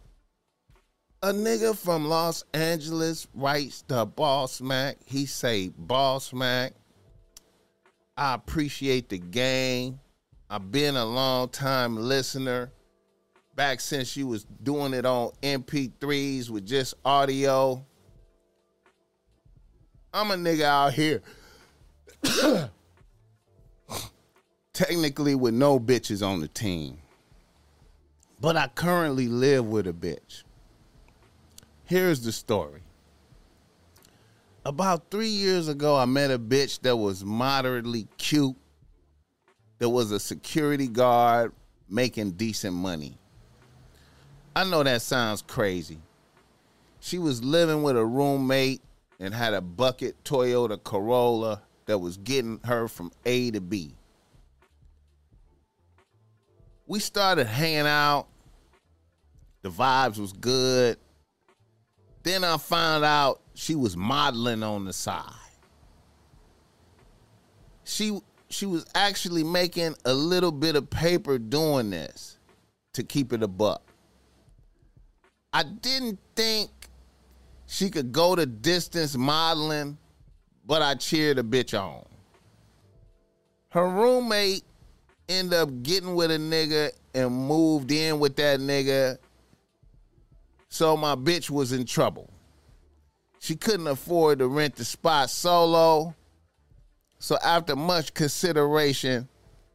A 1.22 1.32
nigga 1.32 1.78
from 1.78 2.04
Los 2.04 2.42
Angeles 2.52 3.28
writes 3.32 3.84
the 3.86 4.04
Boss 4.04 4.60
Mac. 4.60 4.96
He 5.06 5.24
say, 5.24 5.68
Boss 5.68 6.32
Mac, 6.32 6.72
I 8.16 8.34
appreciate 8.34 9.08
the 9.08 9.18
game. 9.18 10.00
I've 10.50 10.72
been 10.72 10.96
a 10.96 11.04
long 11.04 11.48
time 11.50 11.94
listener. 11.96 12.72
Back 13.54 13.78
since 13.78 14.16
you 14.16 14.26
was 14.26 14.46
doing 14.64 14.94
it 14.94 15.06
on 15.06 15.30
MP3s 15.44 16.50
with 16.50 16.66
just 16.66 16.94
audio. 17.04 17.86
I'm 20.12 20.32
a 20.32 20.34
nigga 20.34 20.64
out 20.64 20.92
here. 20.92 21.22
Technically 24.72 25.36
with 25.36 25.54
no 25.54 25.78
bitches 25.78 26.26
on 26.26 26.40
the 26.40 26.48
team. 26.48 26.98
But 28.40 28.56
I 28.56 28.68
currently 28.68 29.28
live 29.28 29.66
with 29.66 29.86
a 29.86 29.92
bitch. 29.92 30.44
Here's 31.84 32.22
the 32.22 32.32
story. 32.32 32.80
About 34.64 35.10
three 35.10 35.28
years 35.28 35.68
ago, 35.68 35.96
I 35.96 36.04
met 36.04 36.30
a 36.30 36.38
bitch 36.38 36.80
that 36.82 36.96
was 36.96 37.24
moderately 37.24 38.06
cute, 38.18 38.56
that 39.78 39.88
was 39.88 40.10
a 40.10 40.20
security 40.20 40.86
guard 40.86 41.52
making 41.88 42.32
decent 42.32 42.74
money. 42.74 43.18
I 44.54 44.64
know 44.64 44.82
that 44.82 45.02
sounds 45.02 45.42
crazy. 45.42 45.98
She 47.00 47.18
was 47.18 47.42
living 47.42 47.82
with 47.82 47.96
a 47.96 48.04
roommate 48.04 48.82
and 49.18 49.34
had 49.34 49.54
a 49.54 49.60
bucket 49.60 50.22
Toyota 50.24 50.82
Corolla 50.82 51.62
that 51.86 51.98
was 51.98 52.16
getting 52.18 52.60
her 52.64 52.88
from 52.88 53.10
A 53.24 53.50
to 53.50 53.60
B. 53.60 53.94
We 56.90 56.98
started 56.98 57.46
hanging 57.46 57.86
out. 57.86 58.26
The 59.62 59.70
vibes 59.70 60.18
was 60.18 60.32
good. 60.32 60.98
Then 62.24 62.42
I 62.42 62.56
found 62.56 63.04
out 63.04 63.42
she 63.54 63.76
was 63.76 63.96
modeling 63.96 64.64
on 64.64 64.86
the 64.86 64.92
side. 64.92 65.22
She 67.84 68.18
she 68.48 68.66
was 68.66 68.84
actually 68.96 69.44
making 69.44 69.94
a 70.04 70.12
little 70.12 70.50
bit 70.50 70.74
of 70.74 70.90
paper 70.90 71.38
doing 71.38 71.90
this 71.90 72.38
to 72.94 73.04
keep 73.04 73.32
it 73.32 73.44
a 73.44 73.48
buck. 73.48 73.82
I 75.52 75.62
didn't 75.62 76.18
think 76.34 76.70
she 77.66 77.88
could 77.90 78.10
go 78.10 78.34
the 78.34 78.46
distance 78.46 79.16
modeling, 79.16 79.96
but 80.66 80.82
I 80.82 80.96
cheered 80.96 81.38
a 81.38 81.44
bitch 81.44 81.72
on. 81.80 82.04
Her 83.68 83.88
roommate 83.88 84.64
ended 85.30 85.54
up 85.54 85.82
getting 85.82 86.14
with 86.14 86.30
a 86.30 86.36
nigga 86.36 86.90
and 87.14 87.30
moved 87.32 87.90
in 87.92 88.18
with 88.18 88.36
that 88.36 88.60
nigga. 88.60 89.18
So 90.68 90.96
my 90.96 91.14
bitch 91.14 91.48
was 91.48 91.72
in 91.72 91.86
trouble. 91.86 92.30
She 93.38 93.56
couldn't 93.56 93.86
afford 93.86 94.40
to 94.40 94.48
rent 94.48 94.76
the 94.76 94.84
spot 94.84 95.30
solo. 95.30 96.14
So 97.18 97.38
after 97.42 97.76
much 97.76 98.12
consideration, 98.12 99.28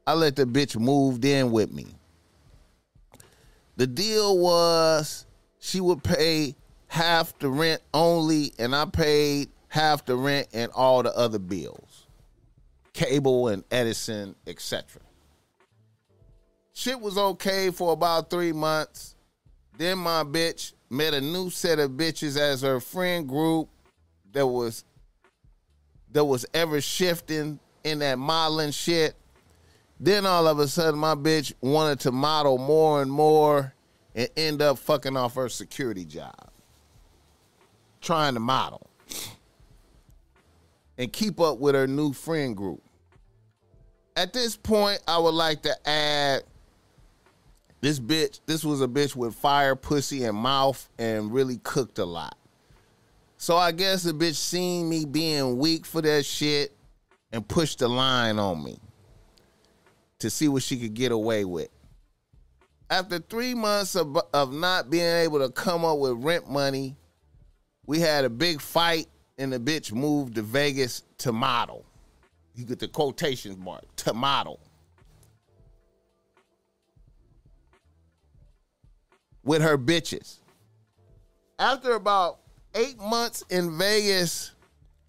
I 0.06 0.14
let 0.14 0.36
the 0.36 0.46
bitch 0.46 0.78
moved 0.78 1.26
in 1.26 1.52
with 1.52 1.72
me. 1.72 1.88
The 3.78 3.88
deal 3.88 4.38
was 4.38 5.26
she 5.60 5.82
would 5.82 6.04
pay 6.04 6.56
half 6.88 7.38
the 7.40 7.50
rent 7.50 7.82
only, 7.94 8.54
and 8.60 8.76
I 8.76 8.86
paid 8.86 9.50
half 9.68 10.06
the 10.06 10.16
rent 10.16 10.48
and 10.54 10.72
all 10.72 11.04
the 11.04 11.16
other 11.16 11.40
bills. 11.40 12.08
Cable 12.94 13.50
and 13.50 13.64
Edison, 13.72 14.36
etc. 14.48 15.02
Shit 16.78 17.00
was 17.00 17.18
okay 17.18 17.72
for 17.72 17.94
about 17.94 18.30
three 18.30 18.52
months. 18.52 19.16
Then 19.78 19.98
my 19.98 20.24
bitch 20.26 20.74
met 20.90 21.14
a 21.14 21.22
new 21.22 21.50
set 21.50 21.80
of 21.80 21.92
bitches 21.92 22.38
as 22.38 22.62
her 22.64 22.82
friend 22.82 23.28
group 23.30 23.70
that 24.34 24.46
was 24.46 24.84
that 26.12 26.26
was 26.26 26.46
ever 26.54 26.82
shifting 26.82 27.60
in 27.86 28.00
that 28.00 28.20
modeling 28.20 28.72
shit. 28.72 29.16
Then 30.02 30.26
all 30.26 30.48
of 30.48 30.60
a 30.60 30.68
sudden 30.68 31.00
my 31.00 31.16
bitch 31.16 31.54
wanted 31.62 32.02
to 32.02 32.12
model 32.12 32.58
more 32.58 33.02
and 33.02 33.10
more 33.10 33.74
and 34.14 34.28
end 34.36 34.62
up 34.62 34.78
fucking 34.78 35.16
off 35.16 35.36
her 35.36 35.48
security 35.48 36.04
job. 36.04 36.50
Trying 38.02 38.34
to 38.34 38.42
model. 38.42 38.86
And 40.98 41.12
keep 41.12 41.40
up 41.40 41.58
with 41.58 41.74
her 41.74 41.88
new 41.88 42.12
friend 42.12 42.56
group. 42.56 42.84
At 44.18 44.34
this 44.34 44.58
point, 44.58 45.02
I 45.08 45.18
would 45.18 45.34
like 45.34 45.62
to 45.64 45.90
add 45.90 46.44
this 47.86 48.00
bitch, 48.00 48.40
this 48.48 48.64
was 48.64 48.82
a 48.82 48.88
bitch 48.88 49.16
with 49.16 49.36
fire, 49.36 49.76
pussy, 49.76 50.24
and 50.24 50.36
mouth, 50.36 50.90
and 50.98 51.32
really 51.32 51.58
cooked 51.58 52.00
a 52.00 52.06
lot. 52.06 52.36
So 53.38 53.58
I 53.58 53.72
guess 53.74 54.02
the 54.02 54.12
bitch 54.12 54.36
seen 54.36 54.90
me 54.90 55.06
being 55.06 55.60
weak 55.60 55.86
for 55.86 56.02
that 56.02 56.26
shit 56.26 56.76
and 57.32 57.48
pushed 57.48 57.80
the 57.80 57.88
line 57.88 58.40
on 58.40 58.64
me 58.64 58.80
to 60.18 60.32
see 60.32 60.48
what 60.48 60.64
she 60.64 60.78
could 60.78 60.96
get 60.96 61.12
away 61.12 61.46
with. 61.46 61.70
After 62.90 63.20
three 63.20 63.54
months 63.54 63.96
of, 63.96 64.18
of 64.34 64.52
not 64.52 64.90
being 64.90 65.06
able 65.06 65.40
to 65.40 65.52
come 65.52 65.86
up 65.86 66.00
with 66.00 66.14
rent 66.24 66.50
money, 66.50 66.96
we 67.86 68.00
had 68.00 68.26
a 68.26 68.30
big 68.30 68.62
fight, 68.62 69.08
and 69.38 69.54
the 69.54 69.60
bitch 69.60 69.92
moved 69.92 70.36
to 70.36 70.42
Vegas 70.42 71.04
to 71.20 71.32
model. 71.32 71.86
You 72.56 72.66
get 72.66 72.80
the 72.80 72.88
quotation 72.88 73.60
mark 73.60 73.84
to 73.98 74.14
model. 74.14 74.60
With 79.46 79.62
her 79.62 79.78
bitches. 79.78 80.40
After 81.58 81.94
about 81.94 82.40
eight 82.74 83.00
months 83.00 83.44
in 83.50 83.78
Vegas, 83.78 84.52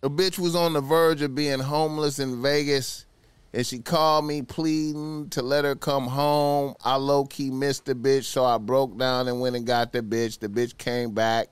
a 0.02 0.08
bitch 0.08 0.38
was 0.38 0.54
on 0.54 0.74
the 0.74 0.80
verge 0.80 1.22
of 1.22 1.34
being 1.34 1.58
homeless 1.58 2.20
in 2.20 2.40
Vegas. 2.40 3.06
and 3.52 3.66
she 3.66 3.78
called 3.78 4.26
me 4.26 4.42
pleading 4.42 5.30
to 5.30 5.40
let 5.40 5.64
her 5.64 5.74
come 5.74 6.06
home. 6.06 6.74
I 6.84 6.96
low 6.96 7.24
key 7.24 7.50
missed 7.50 7.86
the 7.86 7.94
bitch, 7.94 8.24
so 8.24 8.44
I 8.44 8.58
broke 8.58 8.98
down 8.98 9.28
and 9.28 9.40
went 9.40 9.56
and 9.56 9.66
got 9.66 9.92
the 9.92 10.02
bitch. 10.02 10.38
The 10.38 10.48
bitch 10.48 10.76
came 10.76 11.12
back, 11.12 11.48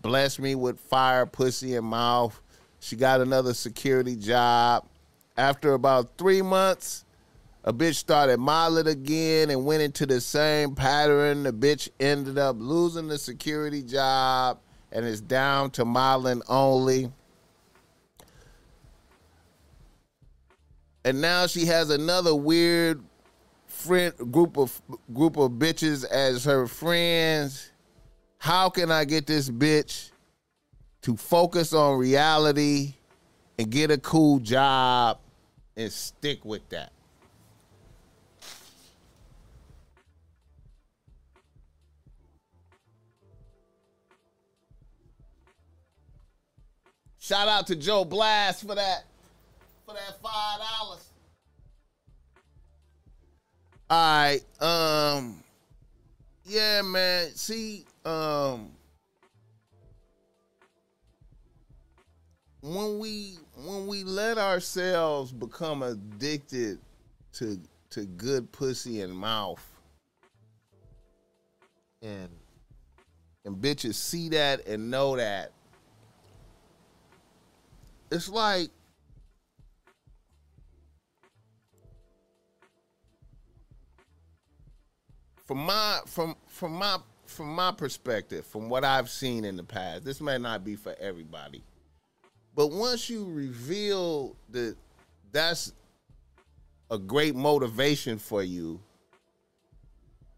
blessed 0.00 0.40
me 0.40 0.54
with 0.54 0.80
fire, 0.80 1.26
pussy, 1.26 1.76
and 1.76 1.86
mouth. 1.86 2.40
She 2.80 2.96
got 2.96 3.20
another 3.20 3.52
security 3.54 4.16
job. 4.16 4.88
After 5.36 5.74
about 5.74 6.16
three 6.16 6.42
months, 6.42 7.04
a 7.64 7.72
bitch 7.72 7.94
started 7.94 8.38
modeling 8.38 8.88
again 8.88 9.50
and 9.50 9.64
went 9.64 9.82
into 9.82 10.06
the 10.06 10.20
same 10.20 10.74
pattern. 10.74 11.44
The 11.44 11.52
bitch 11.52 11.88
ended 12.00 12.38
up 12.38 12.56
losing 12.58 13.08
the 13.08 13.18
security 13.18 13.82
job 13.82 14.58
and 14.90 15.04
is 15.04 15.20
down 15.20 15.70
to 15.72 15.84
modeling 15.84 16.42
only. 16.48 17.10
and 21.04 21.20
now 21.20 21.46
she 21.46 21.66
has 21.66 21.90
another 21.90 22.34
weird 22.34 23.02
friend 23.66 24.12
group 24.30 24.56
of 24.56 24.80
group 25.12 25.36
of 25.36 25.52
bitches 25.52 26.04
as 26.04 26.44
her 26.44 26.66
friends. 26.66 27.70
How 28.38 28.70
can 28.70 28.90
I 28.90 29.04
get 29.04 29.26
this 29.26 29.48
bitch 29.48 30.10
to 31.02 31.16
focus 31.16 31.72
on 31.72 31.98
reality 31.98 32.94
and 33.58 33.70
get 33.70 33.90
a 33.90 33.98
cool 33.98 34.38
job 34.38 35.18
and 35.76 35.90
stick 35.90 36.44
with 36.44 36.68
that? 36.70 36.91
Shout 47.32 47.48
out 47.48 47.66
to 47.68 47.76
Joe 47.76 48.04
Blast 48.04 48.60
for 48.60 48.74
that 48.74 49.04
for 49.86 49.94
that 49.94 50.20
five 50.22 50.58
dollars. 50.58 51.08
All 53.88 54.22
right, 54.22 54.42
um, 54.60 55.42
yeah, 56.44 56.82
man. 56.82 57.30
See, 57.34 57.86
um, 58.04 58.72
when 62.60 62.98
we 62.98 63.38
when 63.64 63.86
we 63.86 64.04
let 64.04 64.36
ourselves 64.36 65.32
become 65.32 65.82
addicted 65.82 66.80
to 67.32 67.58
to 67.92 68.04
good 68.04 68.52
pussy 68.52 69.00
and 69.00 69.16
mouth, 69.16 69.66
and 72.02 72.28
and 73.46 73.56
bitches 73.56 73.94
see 73.94 74.28
that 74.28 74.66
and 74.66 74.90
know 74.90 75.16
that, 75.16 75.52
it's 78.12 78.28
like 78.28 78.68
from 85.46 85.58
my 85.58 86.00
from 86.06 86.36
from 86.46 86.72
my 86.72 86.98
from 87.26 87.54
my 87.54 87.72
perspective, 87.72 88.44
from 88.44 88.68
what 88.68 88.84
I've 88.84 89.08
seen 89.08 89.44
in 89.46 89.56
the 89.56 89.64
past, 89.64 90.04
this 90.04 90.20
may 90.20 90.36
not 90.36 90.64
be 90.64 90.76
for 90.76 90.94
everybody. 91.00 91.62
But 92.54 92.70
once 92.70 93.08
you 93.08 93.24
reveal 93.24 94.36
that 94.50 94.76
that's 95.32 95.72
a 96.90 96.98
great 96.98 97.34
motivation 97.34 98.18
for 98.18 98.42
you, 98.42 98.78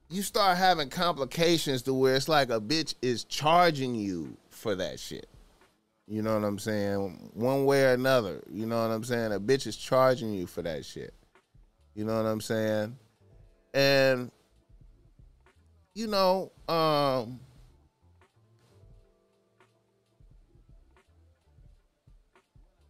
you 0.08 0.22
start 0.22 0.56
having 0.56 0.88
complications 0.90 1.82
to 1.82 1.94
where 1.94 2.14
it's 2.14 2.28
like 2.28 2.50
a 2.50 2.60
bitch 2.60 2.94
is 3.02 3.24
charging 3.24 3.96
you 3.96 4.36
for 4.50 4.76
that 4.76 5.00
shit. 5.00 5.26
You 6.06 6.22
know 6.22 6.34
what 6.34 6.46
I'm 6.46 6.58
saying? 6.58 7.30
One 7.32 7.64
way 7.64 7.84
or 7.84 7.92
another. 7.92 8.42
You 8.50 8.66
know 8.66 8.82
what 8.82 8.94
I'm 8.94 9.04
saying? 9.04 9.32
A 9.32 9.40
bitch 9.40 9.66
is 9.66 9.76
charging 9.76 10.32
you 10.34 10.46
for 10.46 10.62
that 10.62 10.84
shit. 10.84 11.14
You 11.94 12.04
know 12.04 12.16
what 12.16 12.28
I'm 12.28 12.40
saying? 12.40 12.96
And 13.72 14.30
you 15.94 16.08
know, 16.08 16.50
um, 16.68 17.38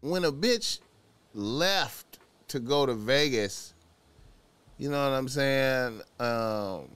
when 0.00 0.24
a 0.24 0.32
bitch 0.32 0.80
left 1.34 2.18
to 2.48 2.58
go 2.60 2.86
to 2.86 2.94
Vegas, 2.94 3.74
you 4.78 4.90
know 4.90 5.10
what 5.10 5.16
I'm 5.16 5.28
saying? 5.28 6.00
Um, 6.18 6.88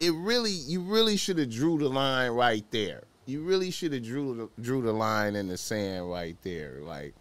it 0.00 0.12
really, 0.12 0.50
you 0.50 0.80
really 0.80 1.16
should 1.16 1.38
have 1.38 1.50
drew 1.50 1.78
the 1.78 1.88
line 1.88 2.32
right 2.32 2.64
there. 2.70 3.04
You 3.26 3.42
really 3.42 3.70
should 3.70 3.92
have 3.92 4.04
drew 4.04 4.34
the, 4.56 4.62
drew 4.62 4.82
the 4.82 4.92
line 4.92 5.34
in 5.34 5.48
the 5.48 5.56
sand 5.56 6.10
right 6.10 6.36
there. 6.42 6.80
Like, 6.82 7.14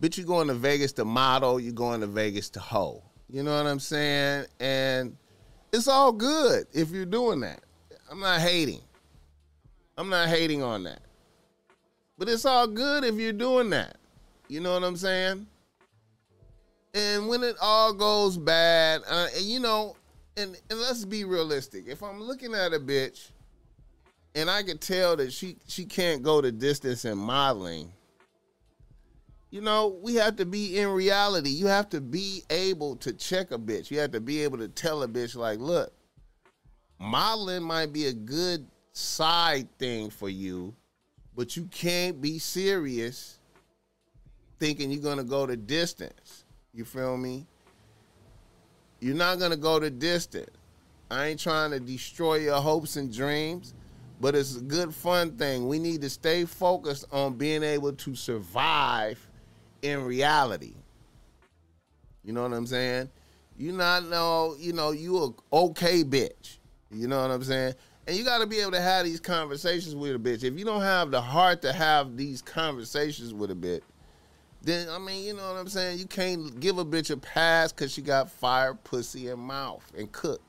bitch, 0.00 0.16
you 0.16 0.24
going 0.24 0.48
to 0.48 0.54
Vegas 0.54 0.92
to 0.94 1.04
model, 1.04 1.60
you 1.60 1.72
going 1.72 2.00
to 2.00 2.06
Vegas 2.06 2.48
to 2.50 2.60
hoe. 2.60 3.02
You 3.28 3.42
know 3.42 3.56
what 3.56 3.66
I'm 3.66 3.80
saying? 3.80 4.46
And 4.60 5.16
it's 5.72 5.88
all 5.88 6.12
good 6.12 6.66
if 6.72 6.90
you're 6.90 7.06
doing 7.06 7.40
that. 7.40 7.60
I'm 8.10 8.20
not 8.20 8.40
hating. 8.40 8.80
I'm 9.96 10.08
not 10.08 10.28
hating 10.28 10.62
on 10.62 10.84
that. 10.84 11.00
But 12.18 12.28
it's 12.28 12.44
all 12.44 12.66
good 12.66 13.04
if 13.04 13.16
you're 13.16 13.32
doing 13.32 13.70
that. 13.70 13.96
You 14.48 14.60
know 14.60 14.74
what 14.74 14.84
I'm 14.84 14.96
saying? 14.96 15.46
And 16.94 17.26
when 17.26 17.42
it 17.42 17.56
all 17.60 17.94
goes 17.94 18.36
bad, 18.36 19.00
uh, 19.08 19.28
and 19.34 19.44
you 19.44 19.60
know, 19.60 19.96
and, 20.36 20.58
and 20.70 20.78
let's 20.78 21.04
be 21.04 21.24
realistic. 21.24 21.84
If 21.86 22.02
I'm 22.02 22.22
looking 22.22 22.54
at 22.54 22.74
a 22.74 22.78
bitch 22.78 23.30
and 24.34 24.50
I 24.50 24.62
can 24.62 24.78
tell 24.78 25.16
that 25.16 25.32
she 25.32 25.56
she 25.66 25.84
can't 25.84 26.22
go 26.22 26.40
the 26.40 26.52
distance 26.52 27.04
in 27.04 27.18
modeling, 27.18 27.92
you 29.50 29.60
know, 29.60 29.98
we 30.02 30.14
have 30.14 30.36
to 30.36 30.46
be 30.46 30.78
in 30.78 30.88
reality. 30.88 31.50
You 31.50 31.66
have 31.66 31.90
to 31.90 32.00
be 32.00 32.42
able 32.48 32.96
to 32.96 33.12
check 33.12 33.50
a 33.50 33.58
bitch. 33.58 33.90
You 33.90 33.98
have 34.00 34.12
to 34.12 34.20
be 34.20 34.42
able 34.42 34.58
to 34.58 34.68
tell 34.68 35.02
a 35.02 35.08
bitch, 35.08 35.36
like, 35.36 35.58
look, 35.58 35.92
modeling 36.98 37.62
might 37.62 37.92
be 37.92 38.06
a 38.06 38.14
good 38.14 38.66
side 38.92 39.68
thing 39.78 40.08
for 40.08 40.30
you, 40.30 40.74
but 41.36 41.56
you 41.56 41.64
can't 41.66 42.20
be 42.20 42.38
serious 42.38 43.38
thinking 44.58 44.90
you're 44.90 45.02
gonna 45.02 45.24
go 45.24 45.44
the 45.44 45.56
distance. 45.56 46.44
You 46.72 46.86
feel 46.86 47.16
me? 47.16 47.46
You're 49.00 49.16
not 49.16 49.38
gonna 49.38 49.56
go 49.56 49.78
the 49.78 49.90
distance. 49.90 50.56
I 51.10 51.26
ain't 51.26 51.40
trying 51.40 51.72
to 51.72 51.80
destroy 51.80 52.36
your 52.36 52.60
hopes 52.60 52.96
and 52.96 53.12
dreams, 53.12 53.74
but 54.22 54.36
it's 54.36 54.56
a 54.56 54.60
good 54.60 54.94
fun 54.94 55.32
thing. 55.36 55.66
We 55.66 55.80
need 55.80 56.00
to 56.02 56.08
stay 56.08 56.44
focused 56.44 57.06
on 57.10 57.34
being 57.34 57.64
able 57.64 57.92
to 57.92 58.14
survive 58.14 59.18
in 59.82 60.04
reality. 60.04 60.74
You 62.22 62.32
know 62.32 62.42
what 62.42 62.52
I'm 62.52 62.68
saying? 62.68 63.10
You 63.58 63.72
not 63.72 64.04
know, 64.08 64.54
you 64.60 64.74
know, 64.74 64.92
you 64.92 65.18
a 65.24 65.56
okay 65.56 66.04
bitch. 66.04 66.58
You 66.92 67.08
know 67.08 67.20
what 67.20 67.32
I'm 67.32 67.42
saying? 67.42 67.74
And 68.06 68.16
you 68.16 68.24
got 68.24 68.38
to 68.38 68.46
be 68.46 68.60
able 68.60 68.70
to 68.70 68.80
have 68.80 69.06
these 69.06 69.18
conversations 69.18 69.96
with 69.96 70.14
a 70.14 70.20
bitch. 70.20 70.44
If 70.44 70.56
you 70.56 70.64
don't 70.64 70.82
have 70.82 71.10
the 71.10 71.20
heart 71.20 71.60
to 71.62 71.72
have 71.72 72.16
these 72.16 72.42
conversations 72.42 73.34
with 73.34 73.50
a 73.50 73.56
bitch, 73.56 73.82
then 74.62 74.88
I 74.88 74.98
mean, 74.98 75.24
you 75.24 75.34
know 75.34 75.52
what 75.52 75.58
I'm 75.58 75.68
saying? 75.68 75.98
You 75.98 76.06
can't 76.06 76.60
give 76.60 76.78
a 76.78 76.84
bitch 76.84 77.10
a 77.10 77.16
pass 77.16 77.72
because 77.72 77.90
she 77.90 78.02
got 78.02 78.30
fire, 78.30 78.74
pussy, 78.74 79.30
and 79.30 79.40
mouth 79.40 79.90
and 79.98 80.12
cook. 80.12 80.40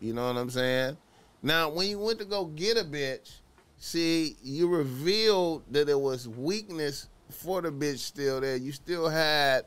You 0.00 0.14
know 0.14 0.26
what 0.26 0.36
I'm 0.36 0.50
saying? 0.50 0.96
Now, 1.42 1.68
when 1.68 1.88
you 1.88 1.98
went 1.98 2.18
to 2.18 2.24
go 2.24 2.46
get 2.46 2.76
a 2.76 2.84
bitch, 2.84 3.30
see, 3.76 4.36
you 4.42 4.68
revealed 4.68 5.62
that 5.70 5.86
there 5.86 5.98
was 5.98 6.28
weakness 6.28 7.08
for 7.30 7.62
the 7.62 7.70
bitch 7.70 7.98
still 7.98 8.40
there. 8.40 8.56
You 8.56 8.72
still 8.72 9.08
had, 9.08 9.66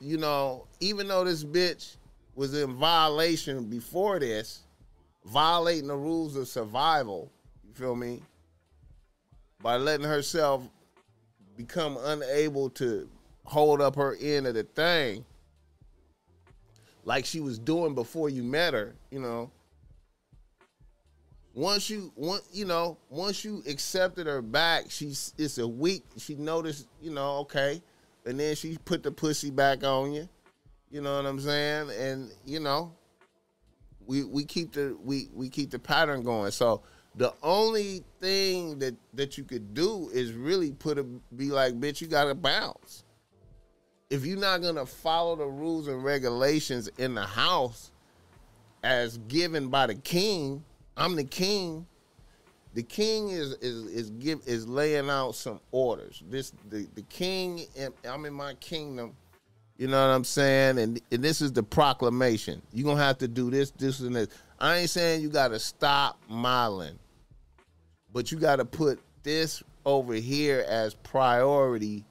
you 0.00 0.18
know, 0.18 0.66
even 0.80 1.08
though 1.08 1.24
this 1.24 1.44
bitch 1.44 1.96
was 2.34 2.54
in 2.54 2.74
violation 2.74 3.64
before 3.64 4.18
this, 4.18 4.60
violating 5.24 5.88
the 5.88 5.96
rules 5.96 6.36
of 6.36 6.48
survival, 6.48 7.30
you 7.66 7.72
feel 7.74 7.94
me? 7.94 8.22
By 9.62 9.76
letting 9.76 10.06
herself 10.06 10.66
become 11.56 11.98
unable 12.02 12.70
to 12.70 13.08
hold 13.44 13.80
up 13.80 13.94
her 13.96 14.16
end 14.20 14.46
of 14.46 14.54
the 14.54 14.62
thing 14.62 15.24
like 17.04 17.24
she 17.24 17.40
was 17.40 17.58
doing 17.58 17.94
before 17.94 18.28
you 18.28 18.42
met 18.42 18.72
her, 18.72 18.94
you 19.10 19.20
know. 19.20 19.50
Once 21.60 21.90
you 21.90 22.10
once 22.16 22.48
you 22.54 22.64
know, 22.64 22.96
once 23.10 23.44
you 23.44 23.62
accepted 23.68 24.26
her 24.26 24.40
back, 24.40 24.86
she's 24.88 25.34
it's 25.36 25.58
a 25.58 25.68
week. 25.68 26.06
She 26.16 26.34
noticed, 26.34 26.88
you 27.02 27.10
know, 27.10 27.36
okay, 27.40 27.82
and 28.24 28.40
then 28.40 28.56
she 28.56 28.78
put 28.86 29.02
the 29.02 29.12
pussy 29.12 29.50
back 29.50 29.84
on 29.84 30.14
you. 30.14 30.26
You 30.90 31.02
know 31.02 31.16
what 31.16 31.26
I'm 31.26 31.38
saying? 31.38 31.90
And 31.90 32.30
you 32.46 32.60
know, 32.60 32.94
we 34.06 34.24
we 34.24 34.42
keep 34.42 34.72
the 34.72 34.96
we 35.04 35.28
we 35.34 35.50
keep 35.50 35.70
the 35.70 35.78
pattern 35.78 36.22
going. 36.22 36.50
So 36.50 36.80
the 37.16 37.34
only 37.42 38.04
thing 38.20 38.78
that 38.78 38.94
that 39.12 39.36
you 39.36 39.44
could 39.44 39.74
do 39.74 40.08
is 40.14 40.32
really 40.32 40.72
put 40.72 40.96
a 40.96 41.02
be 41.04 41.50
like, 41.50 41.78
bitch, 41.78 42.00
you 42.00 42.06
gotta 42.06 42.34
bounce. 42.34 43.04
If 44.08 44.24
you're 44.24 44.38
not 44.38 44.62
gonna 44.62 44.86
follow 44.86 45.36
the 45.36 45.46
rules 45.46 45.88
and 45.88 46.02
regulations 46.02 46.88
in 46.96 47.14
the 47.14 47.26
house 47.26 47.92
as 48.82 49.18
given 49.28 49.68
by 49.68 49.88
the 49.88 49.94
king, 49.96 50.64
I'm 51.00 51.16
the 51.16 51.24
king. 51.24 51.86
The 52.74 52.82
king 52.82 53.30
is 53.30 53.54
is 53.54 53.86
is 53.86 54.10
give 54.10 54.42
is 54.46 54.68
laying 54.68 55.08
out 55.08 55.34
some 55.34 55.58
orders. 55.72 56.22
This 56.28 56.52
the 56.68 56.86
the 56.94 57.02
king. 57.02 57.64
I'm 58.08 58.26
in 58.26 58.34
my 58.34 58.54
kingdom. 58.54 59.16
You 59.78 59.86
know 59.88 60.06
what 60.06 60.14
I'm 60.14 60.24
saying? 60.24 60.78
And, 60.78 61.00
and 61.10 61.24
this 61.24 61.40
is 61.40 61.54
the 61.54 61.62
proclamation. 61.62 62.60
You're 62.70 62.84
gonna 62.84 63.02
have 63.02 63.16
to 63.18 63.28
do 63.28 63.50
this, 63.50 63.70
this, 63.70 64.00
and 64.00 64.14
this. 64.14 64.28
I 64.58 64.76
ain't 64.76 64.90
saying 64.90 65.22
you 65.22 65.30
gotta 65.30 65.58
stop 65.58 66.20
modeling, 66.28 66.98
but 68.12 68.30
you 68.30 68.38
gotta 68.38 68.66
put 68.66 69.00
this 69.22 69.62
over 69.86 70.12
here 70.12 70.66
as 70.68 70.92
priority 70.92 72.04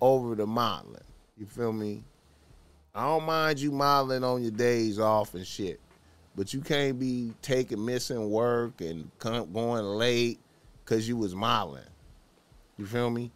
over 0.00 0.34
the 0.34 0.46
modeling. 0.46 1.04
You 1.36 1.44
feel 1.44 1.74
me? 1.74 2.02
I 2.94 3.04
don't 3.04 3.26
mind 3.26 3.60
you 3.60 3.72
modeling 3.72 4.24
on 4.24 4.40
your 4.40 4.50
days 4.50 4.98
off 4.98 5.34
and 5.34 5.46
shit, 5.46 5.80
but 6.36 6.54
you 6.54 6.60
can't 6.60 6.98
be 6.98 7.32
taking 7.42 7.84
missing 7.84 8.30
work 8.30 8.80
and 8.80 9.10
come, 9.18 9.52
going 9.52 9.84
late 9.84 10.38
because 10.84 11.08
you 11.08 11.16
was 11.16 11.34
modeling. 11.34 11.82
You 12.78 12.86
feel 12.86 13.10
me? 13.10 13.30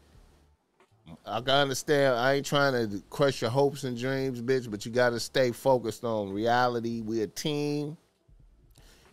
I 1.24 1.40
can 1.40 1.50
understand. 1.50 2.16
I 2.16 2.34
ain't 2.34 2.46
trying 2.46 2.72
to 2.72 3.02
crush 3.10 3.40
your 3.40 3.50
hopes 3.50 3.84
and 3.84 3.96
dreams, 3.96 4.40
bitch, 4.40 4.70
but 4.70 4.84
you 4.84 4.92
got 4.92 5.10
to 5.10 5.20
stay 5.20 5.52
focused 5.52 6.04
on 6.04 6.32
reality. 6.32 7.00
We 7.00 7.22
a 7.22 7.26
team. 7.26 7.96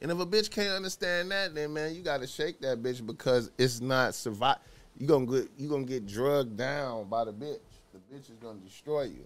And 0.01 0.11
if 0.11 0.19
a 0.19 0.25
bitch 0.25 0.49
can't 0.49 0.71
understand 0.71 1.31
that, 1.31 1.55
then 1.55 1.73
man, 1.73 1.95
you 1.95 2.01
got 2.01 2.21
to 2.21 2.27
shake 2.27 2.59
that 2.61 2.81
bitch 2.81 3.05
because 3.05 3.51
it's 3.57 3.79
not 3.79 4.15
survive. 4.15 4.57
You 4.97 5.07
gonna 5.07 5.25
get 5.25 5.49
you 5.57 5.69
gonna 5.69 5.85
get 5.85 6.05
drugged 6.05 6.57
down 6.57 7.05
by 7.05 7.25
the 7.25 7.33
bitch. 7.33 7.59
The 7.93 7.99
bitch 8.13 8.29
is 8.29 8.37
gonna 8.41 8.59
destroy 8.59 9.03
you. 9.03 9.25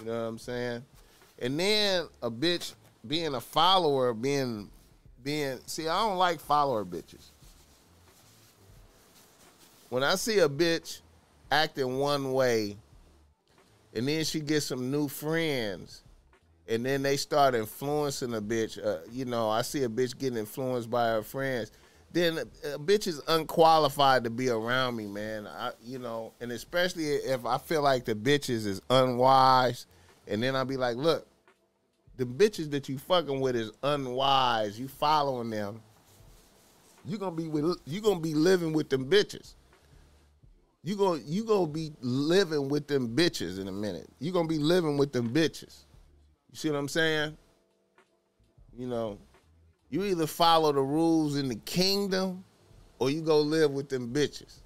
You 0.00 0.06
know 0.06 0.12
what 0.12 0.28
I'm 0.28 0.38
saying? 0.38 0.84
And 1.40 1.58
then 1.58 2.06
a 2.22 2.30
bitch 2.30 2.74
being 3.06 3.34
a 3.34 3.40
follower, 3.40 4.12
being 4.12 4.70
being 5.22 5.58
see, 5.66 5.88
I 5.88 6.00
don't 6.00 6.16
like 6.16 6.40
follower 6.40 6.84
bitches. 6.84 7.30
When 9.90 10.02
I 10.02 10.16
see 10.16 10.38
a 10.40 10.48
bitch 10.48 11.00
acting 11.50 11.98
one 11.98 12.32
way, 12.32 12.76
and 13.94 14.06
then 14.06 14.24
she 14.24 14.40
gets 14.40 14.66
some 14.66 14.90
new 14.90 15.08
friends, 15.08 16.02
and 16.68 16.84
then 16.84 17.02
they 17.02 17.16
start 17.16 17.54
influencing 17.54 18.34
a 18.34 18.40
bitch. 18.40 18.84
Uh, 18.84 18.98
you 19.10 19.24
know, 19.24 19.48
I 19.48 19.62
see 19.62 19.84
a 19.84 19.88
bitch 19.88 20.18
getting 20.18 20.38
influenced 20.38 20.90
by 20.90 21.08
her 21.08 21.22
friends. 21.22 21.72
Then 22.12 22.38
a, 22.38 22.74
a 22.74 22.78
bitch 22.78 23.06
is 23.06 23.20
unqualified 23.28 24.24
to 24.24 24.30
be 24.30 24.48
around 24.48 24.96
me, 24.96 25.06
man. 25.06 25.46
I, 25.46 25.72
you 25.84 25.98
know, 25.98 26.32
and 26.40 26.52
especially 26.52 27.06
if 27.06 27.44
I 27.44 27.58
feel 27.58 27.82
like 27.82 28.04
the 28.04 28.14
bitches 28.14 28.66
is 28.66 28.80
unwise, 28.90 29.86
and 30.26 30.42
then 30.42 30.54
I'll 30.54 30.64
be 30.64 30.76
like, 30.76 30.96
look, 30.96 31.26
the 32.18 32.26
bitches 32.26 32.70
that 32.72 32.90
you 32.90 32.98
fucking 32.98 33.40
with 33.40 33.56
is 33.56 33.72
unwise. 33.82 34.78
You 34.78 34.88
following 34.88 35.48
them. 35.48 35.80
You 37.06 37.16
gonna 37.16 37.34
be 37.34 37.48
with 37.48 37.78
you 37.86 38.02
gonna 38.02 38.20
be 38.20 38.34
living 38.34 38.74
with 38.74 38.90
them 38.90 39.08
bitches 39.08 39.54
you 40.88 40.96
gonna 40.96 41.20
you 41.26 41.44
gonna 41.44 41.66
be 41.66 41.92
living 42.00 42.68
with 42.68 42.86
them 42.86 43.14
bitches 43.14 43.58
in 43.58 43.68
a 43.68 43.72
minute. 43.72 44.08
You 44.20 44.32
gonna 44.32 44.48
be 44.48 44.58
living 44.58 44.96
with 44.96 45.12
them 45.12 45.30
bitches. 45.30 45.84
You 46.50 46.56
see 46.56 46.70
what 46.70 46.78
I'm 46.78 46.88
saying? 46.88 47.36
You 48.76 48.86
know, 48.86 49.18
you 49.90 50.04
either 50.04 50.26
follow 50.26 50.72
the 50.72 50.80
rules 50.80 51.36
in 51.36 51.48
the 51.48 51.56
kingdom, 51.56 52.44
or 52.98 53.10
you 53.10 53.22
go 53.22 53.40
live 53.40 53.72
with 53.72 53.88
them 53.88 54.12
bitches. 54.12 54.60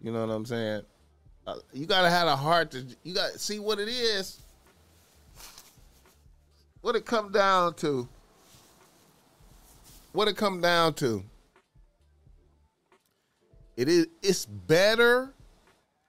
You 0.00 0.12
know 0.12 0.26
what 0.26 0.32
I'm 0.32 0.46
saying? 0.46 0.82
Uh, 1.46 1.56
you 1.72 1.86
gotta 1.86 2.08
have 2.08 2.28
a 2.28 2.36
heart 2.36 2.70
to. 2.70 2.86
You 3.02 3.14
got 3.14 3.32
see 3.32 3.58
what 3.58 3.78
it 3.78 3.88
is. 3.88 4.40
What 6.82 6.96
it 6.96 7.04
come 7.04 7.30
down 7.30 7.74
to? 7.74 8.08
What 10.12 10.28
it 10.28 10.36
come 10.36 10.60
down 10.60 10.94
to? 10.94 11.22
It 13.76 13.88
is 13.88 14.08
it's 14.22 14.46
better 14.46 15.32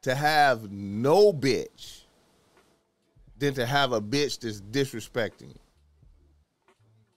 to 0.01 0.15
have 0.15 0.71
no 0.71 1.31
bitch 1.31 2.01
than 3.37 3.53
to 3.55 3.65
have 3.65 3.91
a 3.91 4.01
bitch 4.01 4.39
that's 4.39 4.61
disrespecting 4.61 5.49
you. 5.49 5.59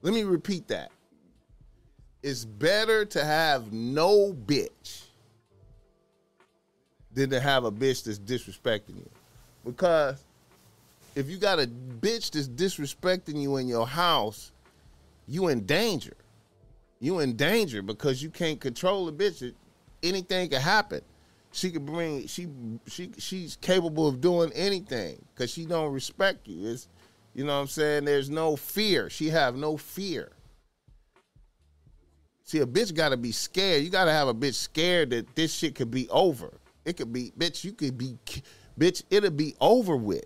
Let 0.02 0.14
me 0.14 0.24
repeat 0.24 0.68
that. 0.68 0.90
It's 2.22 2.44
better 2.44 3.04
to 3.06 3.24
have 3.24 3.72
no 3.72 4.32
bitch 4.32 5.04
than 7.12 7.30
to 7.30 7.40
have 7.40 7.64
a 7.64 7.72
bitch 7.72 8.04
that's 8.04 8.18
disrespecting 8.18 8.96
you. 8.96 9.10
Because 9.64 10.22
if 11.14 11.28
you 11.28 11.36
got 11.36 11.60
a 11.60 11.66
bitch 11.66 12.30
that's 12.30 12.48
disrespecting 12.48 13.40
you 13.40 13.56
in 13.56 13.68
your 13.68 13.86
house, 13.86 14.52
you 15.26 15.48
in 15.48 15.64
danger. 15.64 16.16
You 17.00 17.20
in 17.20 17.36
danger 17.36 17.82
because 17.82 18.22
you 18.22 18.30
can't 18.30 18.60
control 18.60 19.06
the 19.06 19.12
bitch 19.12 19.52
anything 20.02 20.50
could 20.50 20.60
happen. 20.60 21.00
She 21.52 21.70
could 21.70 21.86
bring 21.86 22.26
she 22.26 22.48
she 22.86 23.10
she's 23.18 23.56
capable 23.56 24.08
of 24.08 24.20
doing 24.20 24.52
anything 24.54 25.24
because 25.32 25.50
she 25.50 25.66
don't 25.66 25.92
respect 25.92 26.48
you. 26.48 26.68
It's 26.70 26.88
you 27.34 27.44
know 27.44 27.54
what 27.54 27.62
I'm 27.62 27.66
saying. 27.68 28.04
There's 28.04 28.30
no 28.30 28.56
fear. 28.56 29.08
She 29.10 29.28
have 29.28 29.56
no 29.56 29.76
fear. 29.76 30.32
See, 32.44 32.58
a 32.58 32.66
bitch 32.66 32.94
got 32.94 33.08
to 33.08 33.16
be 33.16 33.32
scared. 33.32 33.82
You 33.82 33.90
got 33.90 34.04
to 34.04 34.12
have 34.12 34.28
a 34.28 34.34
bitch 34.34 34.54
scared 34.54 35.10
that 35.10 35.34
this 35.34 35.52
shit 35.52 35.74
could 35.74 35.90
be 35.90 36.08
over. 36.10 36.52
It 36.84 36.96
could 36.96 37.12
be, 37.12 37.32
bitch. 37.38 37.64
You 37.64 37.72
could 37.72 37.96
be, 37.96 38.18
bitch. 38.78 39.02
It'll 39.10 39.30
be 39.30 39.54
over 39.60 39.96
with. 39.96 40.24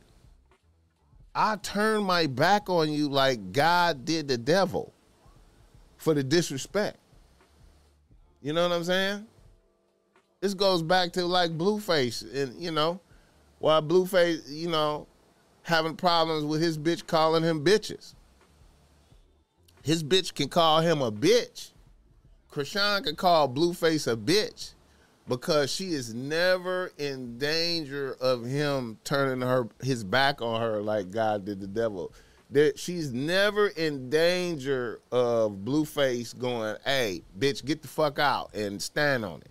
I 1.40 1.54
turn 1.62 2.02
my 2.02 2.26
back 2.26 2.68
on 2.68 2.90
you 2.90 3.08
like 3.08 3.52
God 3.52 4.04
did 4.04 4.26
the 4.26 4.36
devil 4.36 4.92
for 5.96 6.12
the 6.12 6.24
disrespect. 6.24 6.98
You 8.42 8.52
know 8.52 8.68
what 8.68 8.74
I'm 8.74 8.82
saying? 8.82 9.24
this 10.40 10.52
goes 10.52 10.82
back 10.82 11.12
to 11.12 11.24
like 11.24 11.56
Blueface, 11.56 12.22
and 12.34 12.60
you 12.60 12.72
know, 12.72 12.98
why 13.60 13.80
Blueface, 13.80 14.48
you 14.48 14.68
know, 14.68 15.06
having 15.62 15.94
problems 15.94 16.44
with 16.44 16.60
his 16.60 16.76
bitch 16.76 17.06
calling 17.06 17.44
him 17.44 17.64
bitches. 17.64 18.14
His 19.84 20.02
bitch 20.02 20.34
can 20.34 20.48
call 20.48 20.80
him 20.80 21.02
a 21.02 21.12
bitch. 21.12 21.70
Chrisean 22.52 23.04
can 23.04 23.14
call 23.14 23.48
Blueface 23.48 24.12
a 24.12 24.16
bitch 24.16 24.74
because 25.28 25.70
she 25.70 25.92
is 25.92 26.14
never 26.14 26.90
in 26.98 27.38
danger 27.38 28.16
of 28.20 28.44
him 28.44 28.98
turning 29.04 29.46
her 29.46 29.68
his 29.82 30.02
back 30.02 30.40
on 30.40 30.60
her 30.60 30.80
like 30.80 31.10
God 31.10 31.44
did 31.44 31.60
the 31.60 31.66
devil. 31.66 32.12
There, 32.50 32.72
she's 32.76 33.12
never 33.12 33.68
in 33.68 34.08
danger 34.08 35.00
of 35.12 35.52
Blueface 35.64 36.36
going, 36.36 36.76
"Hey, 36.84 37.22
bitch, 37.38 37.64
get 37.64 37.82
the 37.82 37.88
fuck 37.88 38.18
out 38.18 38.54
and 38.54 38.80
stand 38.80 39.24
on 39.24 39.40
it." 39.40 39.50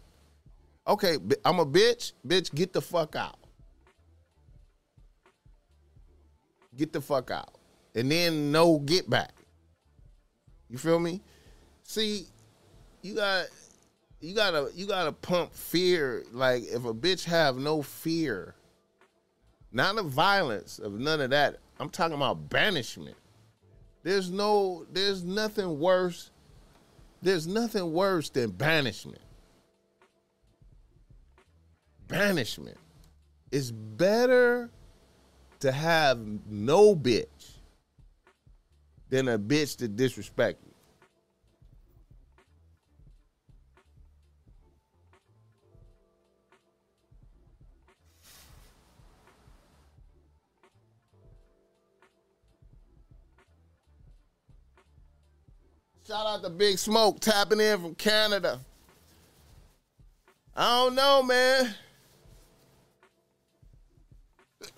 Okay, 0.87 1.17
I'm 1.45 1.59
a 1.59 1.65
bitch. 1.65 2.13
Bitch, 2.25 2.53
get 2.53 2.73
the 2.73 2.81
fuck 2.81 3.15
out. 3.15 3.37
Get 6.75 6.93
the 6.93 7.01
fuck 7.01 7.29
out. 7.29 7.53
And 7.93 8.11
then 8.11 8.51
no 8.51 8.79
get 8.79 9.09
back. 9.09 9.33
You 10.69 10.77
feel 10.77 10.99
me? 10.99 11.21
See, 11.83 12.27
you 13.01 13.15
got 13.15 13.45
you 14.19 14.33
gotta 14.33 14.69
you 14.75 14.87
gotta 14.87 15.11
pump 15.11 15.53
fear. 15.53 16.23
Like 16.31 16.63
if 16.63 16.85
a 16.85 16.93
bitch 16.93 17.25
have 17.25 17.57
no 17.57 17.81
fear, 17.81 18.55
not 19.71 19.97
of 19.97 20.07
violence, 20.07 20.79
of 20.79 20.93
none 20.93 21.21
of 21.21 21.29
that. 21.31 21.57
I'm 21.79 21.89
talking 21.89 22.15
about 22.15 22.49
banishment. 22.49 23.17
There's 24.03 24.31
no 24.31 24.85
there's 24.91 25.23
nothing 25.23 25.79
worse. 25.79 26.31
There's 27.21 27.47
nothing 27.47 27.93
worse 27.93 28.29
than 28.29 28.51
banishment 28.51 29.21
banishment. 32.07 32.77
It's 33.51 33.71
better 33.71 34.69
to 35.59 35.71
have 35.71 36.19
no 36.47 36.95
bitch 36.95 37.57
than 39.09 39.27
a 39.27 39.39
bitch 39.39 39.77
to 39.77 39.87
disrespect 39.87 40.63
you. 40.65 40.66
Shout 56.07 56.25
out 56.25 56.41
to 56.43 56.49
Big 56.49 56.77
Smoke 56.77 57.19
tapping 57.19 57.59
in 57.59 57.81
from 57.81 57.93
Canada. 57.95 58.61
I 60.55 60.85
don't 60.85 60.95
know, 60.95 61.21
man. 61.21 61.75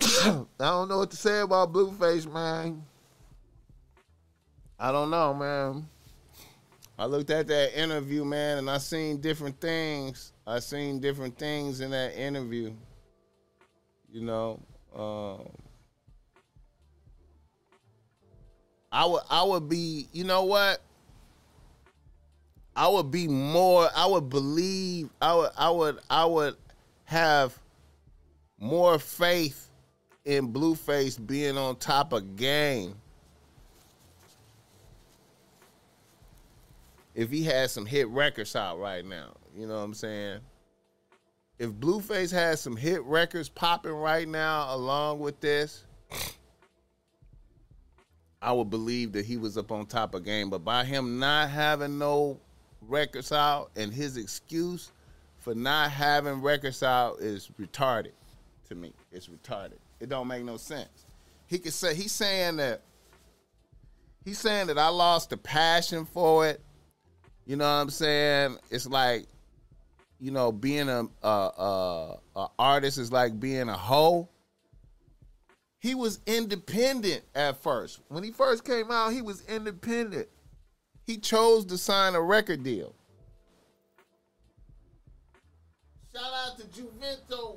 I 0.02 0.44
don't 0.58 0.88
know 0.88 0.98
what 0.98 1.12
to 1.12 1.16
say 1.16 1.38
about 1.38 1.72
Blueface, 1.72 2.26
man. 2.32 2.82
I 4.76 4.90
don't 4.90 5.10
know, 5.10 5.32
man. 5.32 5.88
I 6.98 7.06
looked 7.06 7.30
at 7.30 7.46
that 7.46 7.80
interview, 7.80 8.24
man, 8.24 8.58
and 8.58 8.68
I 8.68 8.78
seen 8.78 9.20
different 9.20 9.60
things. 9.60 10.32
I 10.44 10.58
seen 10.58 10.98
different 10.98 11.38
things 11.38 11.80
in 11.80 11.92
that 11.92 12.18
interview. 12.20 12.72
You 14.10 14.22
know, 14.22 14.60
um, 14.96 15.48
I 18.90 19.04
would 19.04 19.22
I 19.30 19.44
would 19.44 19.68
be, 19.68 20.08
you 20.12 20.24
know 20.24 20.42
what? 20.42 20.80
I 22.76 22.88
would 22.88 23.10
be 23.10 23.28
more. 23.28 23.88
I 23.94 24.06
would 24.06 24.28
believe. 24.28 25.10
I 25.20 25.34
would. 25.34 25.50
I 25.56 25.70
would. 25.70 25.98
I 26.08 26.24
would 26.24 26.56
have 27.04 27.58
more 28.58 28.98
faith 28.98 29.70
in 30.24 30.52
Blueface 30.52 31.24
being 31.24 31.56
on 31.58 31.76
top 31.76 32.12
of 32.12 32.36
game 32.36 32.94
if 37.14 37.30
he 37.30 37.42
had 37.42 37.70
some 37.70 37.86
hit 37.86 38.08
records 38.08 38.54
out 38.54 38.78
right 38.78 39.04
now. 39.04 39.34
You 39.56 39.66
know 39.66 39.74
what 39.74 39.80
I'm 39.80 39.94
saying? 39.94 40.40
If 41.58 41.72
Blueface 41.72 42.32
has 42.32 42.60
some 42.60 42.76
hit 42.76 43.02
records 43.02 43.48
popping 43.48 43.92
right 43.92 44.26
now 44.26 44.74
along 44.74 45.18
with 45.18 45.40
this, 45.40 45.84
I 48.40 48.52
would 48.52 48.70
believe 48.70 49.12
that 49.12 49.26
he 49.26 49.36
was 49.36 49.58
up 49.58 49.70
on 49.70 49.84
top 49.86 50.14
of 50.14 50.24
game. 50.24 50.48
But 50.48 50.64
by 50.64 50.84
him 50.84 51.18
not 51.18 51.50
having 51.50 51.98
no 51.98 52.38
records 52.82 53.32
out 53.32 53.70
and 53.76 53.92
his 53.92 54.16
excuse 54.16 54.92
for 55.38 55.54
not 55.54 55.90
having 55.90 56.42
records 56.42 56.82
out 56.82 57.20
is 57.20 57.50
retarded 57.60 58.12
to 58.68 58.74
me. 58.74 58.92
It's 59.10 59.28
retarded. 59.28 59.78
It 60.00 60.08
don't 60.08 60.28
make 60.28 60.44
no 60.44 60.56
sense. 60.56 61.06
He 61.46 61.58
could 61.58 61.72
say 61.72 61.94
he's 61.94 62.12
saying 62.12 62.56
that 62.56 62.82
he's 64.24 64.38
saying 64.38 64.68
that 64.68 64.78
I 64.78 64.88
lost 64.88 65.30
the 65.30 65.36
passion 65.36 66.04
for 66.04 66.46
it. 66.46 66.60
You 67.46 67.56
know 67.56 67.64
what 67.64 67.82
I'm 67.82 67.90
saying? 67.90 68.58
It's 68.70 68.86
like, 68.86 69.26
you 70.20 70.30
know, 70.30 70.52
being 70.52 70.88
a 70.88 71.06
a, 71.22 71.28
a, 71.28 72.18
a 72.36 72.46
artist 72.58 72.98
is 72.98 73.10
like 73.10 73.40
being 73.40 73.68
a 73.68 73.76
hoe. 73.76 74.28
He 75.80 75.94
was 75.94 76.20
independent 76.26 77.22
at 77.34 77.62
first. 77.62 78.00
When 78.08 78.22
he 78.22 78.30
first 78.30 78.64
came 78.64 78.90
out, 78.90 79.12
he 79.12 79.22
was 79.22 79.42
independent. 79.48 80.28
He 81.10 81.16
chose 81.16 81.64
to 81.64 81.76
sign 81.76 82.14
a 82.14 82.22
record 82.22 82.62
deal. 82.62 82.94
Shout 86.14 86.22
out 86.22 86.56
to 86.56 86.66
Juvento. 86.66 87.56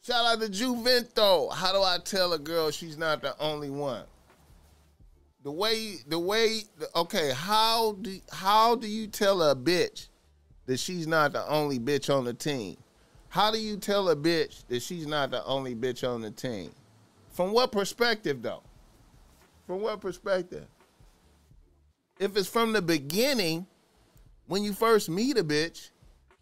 Shout 0.00 0.26
out 0.26 0.40
to 0.42 0.46
Juvento. 0.48 1.52
How 1.52 1.72
do 1.72 1.82
I 1.82 1.98
tell 2.04 2.34
a 2.34 2.38
girl 2.38 2.70
she's 2.70 2.96
not 2.96 3.20
the 3.20 3.36
only 3.40 3.70
one? 3.70 4.04
The 5.42 5.50
way, 5.50 5.96
the 6.06 6.20
way, 6.20 6.60
okay. 6.94 7.32
How 7.34 7.94
do 8.00 8.16
how 8.30 8.76
do 8.76 8.86
you 8.86 9.08
tell 9.08 9.42
a 9.42 9.56
bitch 9.56 10.06
that 10.66 10.78
she's 10.78 11.08
not 11.08 11.32
the 11.32 11.44
only 11.48 11.80
bitch 11.80 12.16
on 12.16 12.26
the 12.26 12.34
team? 12.34 12.76
How 13.28 13.50
do 13.50 13.58
you 13.58 13.76
tell 13.76 14.08
a 14.10 14.14
bitch 14.14 14.64
that 14.68 14.82
she's 14.82 15.08
not 15.08 15.32
the 15.32 15.44
only 15.44 15.74
bitch 15.74 16.08
on 16.08 16.20
the 16.20 16.30
team? 16.30 16.70
From 17.36 17.52
what 17.52 17.70
perspective, 17.70 18.40
though? 18.40 18.62
From 19.66 19.82
what 19.82 20.00
perspective? 20.00 20.64
If 22.18 22.34
it's 22.34 22.48
from 22.48 22.72
the 22.72 22.80
beginning, 22.80 23.66
when 24.46 24.62
you 24.62 24.72
first 24.72 25.10
meet 25.10 25.36
a 25.36 25.44
bitch, 25.44 25.90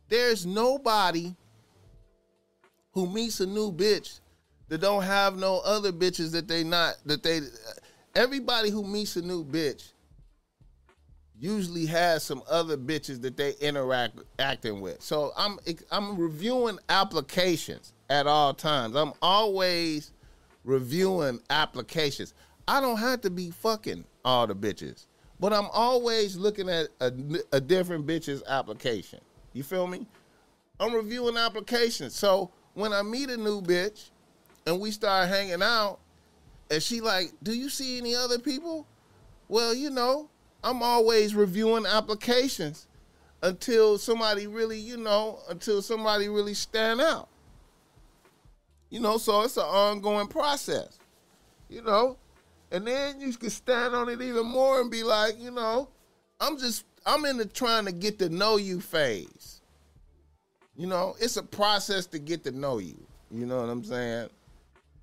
there's 0.09 0.47
nobody 0.47 1.35
who 2.93 3.09
meets 3.13 3.41
a 3.41 3.47
new 3.47 3.73
bitch 3.73 4.21
that 4.69 4.81
don't 4.81 5.03
have 5.03 5.37
no 5.37 5.59
other 5.65 5.91
bitches 5.91 6.31
that 6.31 6.47
they 6.47 6.63
not 6.63 6.95
that 7.07 7.25
they 7.25 7.41
everybody 8.15 8.71
who 8.71 8.85
meets 8.85 9.17
a 9.17 9.23
new 9.23 9.45
bitch 9.45 9.95
usually 11.37 11.87
has 11.87 12.23
some 12.23 12.41
other 12.49 12.77
bitches 12.77 13.21
that 13.23 13.37
they 13.37 13.55
interact 13.61 14.21
acting 14.39 14.81
with. 14.81 15.03
So 15.03 15.33
I'm 15.37 15.59
I'm 15.91 16.17
reviewing 16.17 16.79
applications 16.89 17.95
at 18.09 18.29
all 18.29 18.55
times. 18.55 18.95
I'm 18.95 19.13
always 19.21 20.13
reviewing 20.65 21.41
applications. 21.51 22.35
I 22.67 22.81
don't 22.81 22.99
have 22.99 23.21
to 23.23 23.31
be 23.31 23.51
fucking 23.51 24.05
all 24.25 24.47
the 24.47 24.55
bitches, 24.55 25.07
but 25.39 25.53
I'm 25.53 25.69
always 25.73 26.37
looking 26.37 26.69
at 26.69 26.89
a, 27.01 27.13
a 27.53 27.61
different 27.61 28.07
bitch's 28.07 28.43
application. 28.49 29.21
You 29.53 29.63
feel 29.63 29.87
me? 29.87 30.07
I'm 30.81 30.95
reviewing 30.95 31.37
applications. 31.37 32.17
So 32.17 32.51
when 32.73 32.93
I 32.93 33.03
meet 33.03 33.31
a 33.31 33.37
new 33.37 33.61
bitch 33.61 34.11
and 34.67 34.81
we 34.81 34.91
start 34.91 35.29
hanging 35.29 35.63
out, 35.63 35.99
and 36.71 36.83
she 36.83 37.01
like, 37.01 37.33
"Do 37.43 37.53
you 37.53 37.69
see 37.69 37.99
any 37.99 38.15
other 38.15 38.39
people?" 38.39 38.87
Well, 39.49 39.75
you 39.75 39.91
know, 39.91 40.31
I'm 40.65 40.83
always 40.83 41.35
reviewing 41.35 41.85
applications 41.85 42.87
until 43.43 43.99
somebody 43.99 44.47
really, 44.47 44.79
you 44.79 44.97
know, 44.97 45.41
until 45.51 45.83
somebody 45.83 46.29
really 46.29 46.55
stand 46.55 47.03
out. 47.03 47.29
You 48.95 49.01
know, 49.01 49.19
so 49.19 49.43
it's 49.43 49.57
an 49.57 49.65
ongoing 49.65 50.29
process. 50.29 51.01
You 51.69 51.83
know, 51.83 52.17
and 52.71 52.87
then 52.87 53.21
you 53.21 53.33
can 53.33 53.51
stand 53.51 53.93
on 53.93 54.09
it 54.09 54.23
even 54.23 54.47
more 54.47 54.81
and 54.81 54.89
be 54.89 55.03
like, 55.03 55.35
you 55.37 55.51
know, 55.51 55.89
I'm 56.39 56.57
just 56.57 56.85
I'm 57.05 57.25
in 57.25 57.37
the 57.39 57.45
trying 57.45 57.87
to 57.87 57.93
get 57.93 58.21
to 58.21 58.29
know 58.29 58.57
you 58.57 58.81
phase. 58.81 59.63
You 60.77 60.87
know, 60.87 61.17
it's 61.19 61.37
a 61.37 61.43
process 61.43 62.07
to 62.07 62.21
get 62.21 62.45
to 62.45 62.53
know 62.53 62.79
you. 62.79 63.05
You 63.33 63.47
know 63.47 63.63
what 63.63 63.69
I'm 63.69 63.83
saying? 63.83 64.29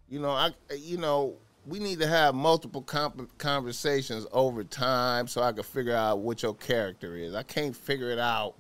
You 0.08 0.22
know, 0.22 0.30
I 0.30 0.52
you 0.74 0.98
know, 0.98 1.36
we 1.68 1.78
need 1.78 2.00
to 2.00 2.08
have 2.08 2.34
multiple 2.34 2.84
comp- 2.84 3.38
conversations 3.40 4.26
over 4.32 4.64
time 4.64 5.28
so 5.28 5.42
I 5.42 5.52
can 5.52 5.64
figure 5.64 5.98
out 5.98 6.20
what 6.20 6.42
your 6.44 6.56
character 6.56 7.18
is. 7.18 7.36
I 7.36 7.44
can't 7.44 7.76
figure 7.76 8.10
it 8.10 8.20
out, 8.20 8.56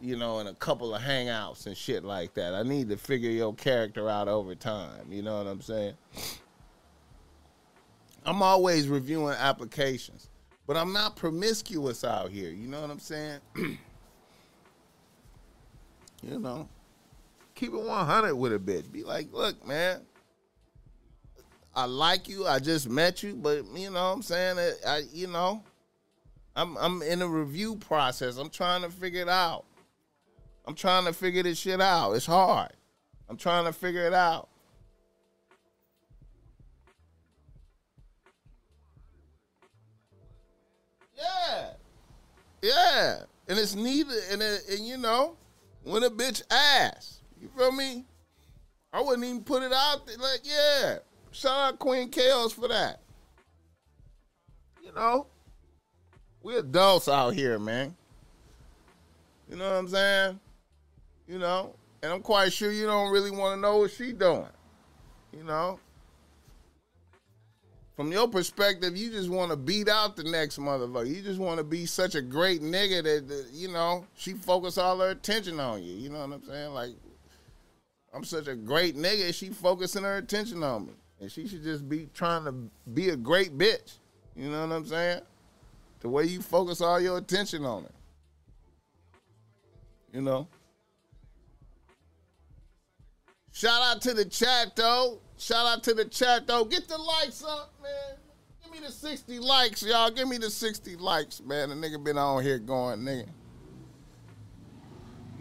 you 0.00 0.16
know, 0.16 0.38
in 0.38 0.46
a 0.46 0.54
couple 0.54 0.94
of 0.94 1.02
hangouts 1.02 1.66
and 1.66 1.76
shit 1.76 2.04
like 2.04 2.34
that. 2.34 2.54
I 2.54 2.62
need 2.62 2.88
to 2.90 2.96
figure 2.96 3.30
your 3.30 3.54
character 3.54 4.08
out 4.08 4.28
over 4.28 4.54
time. 4.54 5.10
You 5.10 5.22
know 5.22 5.38
what 5.38 5.46
I'm 5.46 5.60
saying? 5.60 5.94
I'm 8.24 8.42
always 8.42 8.88
reviewing 8.88 9.34
applications, 9.34 10.28
but 10.66 10.76
I'm 10.76 10.92
not 10.92 11.16
promiscuous 11.16 12.04
out 12.04 12.30
here. 12.30 12.50
You 12.50 12.68
know 12.68 12.80
what 12.80 12.90
I'm 12.90 12.98
saying? 12.98 13.40
you 13.56 13.78
know, 16.38 16.68
keep 17.54 17.72
it 17.72 17.80
100 17.80 18.34
with 18.34 18.52
a 18.52 18.58
bitch. 18.58 18.90
Be 18.92 19.02
like, 19.02 19.32
look, 19.32 19.66
man, 19.66 20.02
I 21.74 21.84
like 21.84 22.28
you. 22.28 22.46
I 22.46 22.58
just 22.58 22.88
met 22.88 23.22
you, 23.22 23.34
but 23.34 23.64
you 23.74 23.90
know 23.90 24.08
what 24.08 24.14
I'm 24.16 24.22
saying? 24.22 24.58
I, 24.58 24.72
I 24.86 25.02
you 25.12 25.28
know, 25.28 25.62
I'm 26.56 26.76
I'm 26.76 27.02
in 27.02 27.22
a 27.22 27.28
review 27.28 27.76
process. 27.76 28.36
I'm 28.36 28.50
trying 28.50 28.82
to 28.82 28.90
figure 28.90 29.22
it 29.22 29.28
out. 29.28 29.64
I'm 30.68 30.74
trying 30.74 31.06
to 31.06 31.14
figure 31.14 31.42
this 31.42 31.56
shit 31.56 31.80
out. 31.80 32.12
It's 32.12 32.26
hard. 32.26 32.72
I'm 33.26 33.38
trying 33.38 33.64
to 33.64 33.72
figure 33.72 34.06
it 34.06 34.12
out. 34.12 34.50
Yeah. 41.16 41.70
Yeah. 42.60 43.20
And 43.48 43.58
it's 43.58 43.74
neither 43.74 44.14
and 44.30 44.42
it, 44.42 44.60
and 44.68 44.86
you 44.86 44.98
know, 44.98 45.38
when 45.84 46.02
a 46.02 46.10
bitch 46.10 46.42
ass, 46.50 47.20
you 47.40 47.48
feel 47.56 47.72
me? 47.72 48.04
I 48.92 49.00
wouldn't 49.00 49.24
even 49.24 49.42
put 49.42 49.62
it 49.62 49.72
out 49.72 50.06
there 50.06 50.18
like, 50.18 50.40
yeah. 50.44 50.98
Shout 51.30 51.58
out 51.58 51.78
Queen 51.78 52.10
Chaos 52.10 52.52
for 52.52 52.68
that. 52.68 53.00
You 54.84 54.92
know, 54.94 55.28
we 56.42 56.56
adults 56.58 57.08
out 57.08 57.30
here, 57.32 57.58
man. 57.58 57.96
You 59.48 59.56
know 59.56 59.70
what 59.70 59.78
I'm 59.78 59.88
saying? 59.88 60.40
You 61.28 61.38
know, 61.38 61.74
and 62.02 62.12
I'm 62.12 62.22
quite 62.22 62.52
sure 62.52 62.72
you 62.72 62.86
don't 62.86 63.12
really 63.12 63.30
want 63.30 63.56
to 63.56 63.60
know 63.60 63.78
what 63.78 63.90
she 63.90 64.12
doing. 64.12 64.48
You 65.36 65.44
know, 65.44 65.78
from 67.94 68.10
your 68.10 68.26
perspective, 68.26 68.96
you 68.96 69.10
just 69.10 69.28
want 69.28 69.50
to 69.50 69.56
beat 69.56 69.88
out 69.88 70.16
the 70.16 70.24
next 70.24 70.58
motherfucker. 70.58 71.14
You 71.14 71.20
just 71.20 71.38
want 71.38 71.58
to 71.58 71.64
be 71.64 71.84
such 71.84 72.14
a 72.14 72.22
great 72.22 72.62
nigga 72.62 73.02
that, 73.04 73.28
that 73.28 73.48
you 73.52 73.68
know 73.68 74.06
she 74.16 74.32
focus 74.32 74.78
all 74.78 74.98
her 75.00 75.10
attention 75.10 75.60
on 75.60 75.82
you. 75.82 75.92
You 75.92 76.08
know 76.08 76.26
what 76.26 76.32
I'm 76.32 76.44
saying? 76.44 76.72
Like, 76.72 76.92
I'm 78.14 78.24
such 78.24 78.48
a 78.48 78.56
great 78.56 78.96
nigga. 78.96 79.34
She 79.34 79.50
focusing 79.50 80.04
her 80.04 80.16
attention 80.16 80.62
on 80.62 80.86
me 80.86 80.92
and 81.20 81.30
she 81.30 81.46
should 81.48 81.62
just 81.62 81.88
be 81.88 82.08
trying 82.14 82.44
to 82.44 82.52
be 82.92 83.10
a 83.10 83.16
great 83.16 83.56
bitch. 83.56 83.94
You 84.36 84.50
know 84.50 84.66
what 84.66 84.74
I'm 84.74 84.86
saying? 84.86 85.20
The 86.00 86.08
way 86.08 86.24
you 86.24 86.40
focus 86.40 86.80
all 86.80 87.00
your 87.00 87.18
attention 87.18 87.64
on 87.64 87.84
it. 87.84 87.94
You 90.12 90.22
know? 90.22 90.46
Shout 93.58 93.82
out 93.82 94.00
to 94.02 94.14
the 94.14 94.24
chat 94.24 94.76
though. 94.76 95.18
Shout 95.36 95.66
out 95.66 95.82
to 95.82 95.92
the 95.92 96.04
chat 96.04 96.46
though. 96.46 96.64
Get 96.64 96.86
the 96.86 96.96
likes 96.96 97.42
up, 97.42 97.74
man. 97.82 98.16
Give 98.62 98.70
me 98.70 98.78
the 98.86 98.92
60 98.92 99.40
likes, 99.40 99.82
y'all. 99.82 100.12
Give 100.12 100.28
me 100.28 100.38
the 100.38 100.48
60 100.48 100.94
likes, 100.94 101.40
man. 101.40 101.70
The 101.70 101.74
nigga 101.74 102.04
been 102.04 102.18
on 102.18 102.44
here 102.44 102.60
going, 102.60 103.00
nigga. 103.00 103.26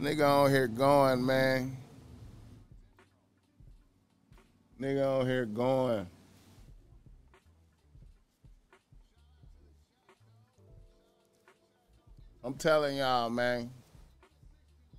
Nigga 0.02 0.27
on 0.27 0.49
here 0.49 0.68
going, 0.68 1.23
man. 1.23 1.77
Nigga 4.81 5.19
on 5.19 5.27
here 5.27 5.45
going. 5.45 6.07
I'm 12.44 12.56
telling 12.56 12.98
y'all, 12.98 13.30
man. 13.30 13.69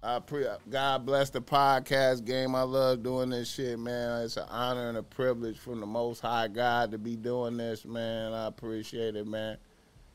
I 0.02 0.20
pre 0.20 0.46
God 0.70 1.04
bless 1.04 1.30
the 1.30 1.40
podcast 1.40 2.24
game. 2.24 2.54
I 2.54 2.62
love 2.62 3.02
doing 3.02 3.30
this 3.30 3.52
shit, 3.52 3.78
man. 3.78 4.22
It's 4.22 4.36
an 4.36 4.46
honor 4.48 4.88
and 4.88 4.98
a 4.98 5.02
privilege 5.02 5.58
from 5.58 5.80
the 5.80 5.86
Most 5.86 6.20
High 6.20 6.48
God 6.48 6.92
to 6.92 6.98
be 6.98 7.16
doing 7.16 7.56
this, 7.56 7.84
man. 7.84 8.32
I 8.32 8.46
appreciate 8.46 9.16
it, 9.16 9.26
man. 9.26 9.56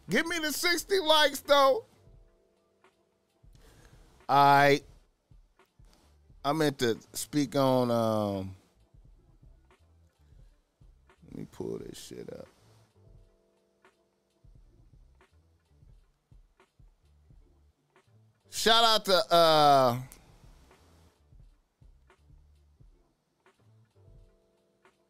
Give 0.09 0.25
me 0.25 0.39
the 0.39 0.53
60 0.53 0.99
likes, 0.99 1.41
though. 1.41 1.85
I 4.29 4.81
I 6.45 6.53
meant 6.53 6.79
to 6.79 6.97
speak 7.13 7.55
on 7.55 7.91
um 7.91 8.55
let 11.29 11.39
me 11.39 11.47
pull 11.51 11.79
this 11.79 11.99
shit 11.99 12.29
up. 12.31 12.47
Shout 18.55 18.83
out 18.83 19.05
to 19.05 19.33
uh 19.33 19.97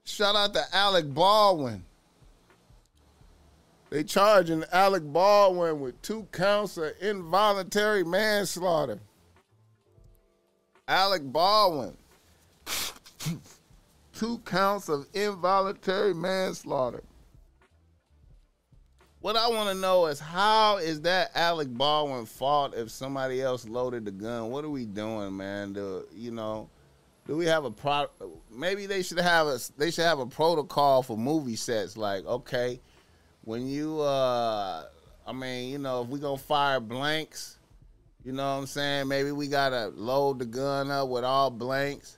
Shout 0.06 0.36
out 0.36 0.54
to 0.54 0.64
Alec 0.72 1.14
Baldwin. 1.14 1.84
They 3.90 4.04
charging 4.06 4.64
Alec 4.72 5.04
Baldwin 5.04 5.82
with 5.82 6.02
two 6.02 6.26
counts 6.32 6.78
of 6.78 6.94
involuntary 7.02 8.06
manslaughter. 8.06 9.00
Alec 10.88 11.24
Baldwin. 11.26 11.98
two 14.16 14.38
counts 14.46 14.88
of 14.88 15.06
involuntary 15.14 16.14
manslaughter. 16.14 17.04
What 19.24 19.38
I 19.38 19.48
want 19.48 19.70
to 19.70 19.76
know 19.76 20.08
is 20.08 20.20
how 20.20 20.80
is 20.80 21.00
that 21.04 21.32
Alec 21.34 21.70
Baldwin 21.70 22.26
fault 22.26 22.74
if 22.76 22.92
somebody 22.92 23.42
else 23.42 23.66
loaded 23.66 24.04
the 24.04 24.12
gun? 24.12 24.52
What 24.52 24.66
are 24.66 24.70
we 24.70 24.86
doing, 24.86 25.38
man? 25.38 25.72
Do, 25.72 26.06
you 26.14 26.32
know, 26.32 26.70
do 27.26 27.38
we 27.38 27.46
have 27.46 27.64
a 27.64 27.72
pro? 27.72 28.08
Maybe 28.52 28.86
they 28.86 29.02
should 29.02 29.20
have 29.20 29.48
a 29.48 29.60
they 29.78 29.92
should 29.92 30.04
have 30.04 30.20
a 30.20 30.26
protocol 30.26 31.04
for 31.04 31.18
movie 31.18 31.56
sets. 31.56 31.96
Like, 31.96 32.26
okay, 32.26 32.82
when 33.46 33.66
you, 33.66 34.02
uh 34.02 34.88
I 35.26 35.32
mean, 35.32 35.72
you 35.72 35.78
know, 35.78 36.02
if 36.02 36.10
we 36.10 36.20
gonna 36.20 36.38
fire 36.38 36.82
blanks, 36.82 37.60
you 38.26 38.34
know 38.34 38.44
what 38.44 38.60
I'm 38.60 38.66
saying? 38.66 39.08
Maybe 39.08 39.32
we 39.32 39.48
gotta 39.48 39.88
load 39.96 40.40
the 40.40 40.46
gun 40.46 40.92
up 40.92 41.08
with 41.08 41.24
all 41.24 41.50
blanks, 41.50 42.18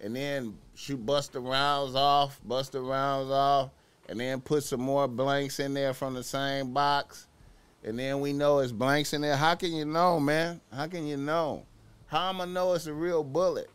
and 0.00 0.14
then 0.14 0.56
shoot 0.76 1.04
bust 1.04 1.32
the 1.32 1.40
rounds 1.40 1.96
off, 1.96 2.40
bust 2.44 2.70
the 2.70 2.80
rounds 2.80 3.32
off 3.32 3.70
and 4.08 4.20
then 4.20 4.40
put 4.40 4.64
some 4.64 4.80
more 4.80 5.08
blanks 5.08 5.60
in 5.60 5.74
there 5.74 5.94
from 5.94 6.14
the 6.14 6.22
same 6.22 6.72
box, 6.72 7.26
and 7.82 7.98
then 7.98 8.20
we 8.20 8.32
know 8.32 8.58
it's 8.58 8.72
blanks 8.72 9.12
in 9.12 9.20
there. 9.20 9.36
How 9.36 9.54
can 9.54 9.72
you 9.72 9.84
know, 9.84 10.20
man? 10.20 10.60
How 10.72 10.86
can 10.86 11.06
you 11.06 11.16
know? 11.16 11.64
How 12.06 12.28
am 12.28 12.40
I 12.40 12.44
know 12.44 12.74
it's 12.74 12.86
a 12.86 12.92
real 12.92 13.24
bullet 13.24 13.68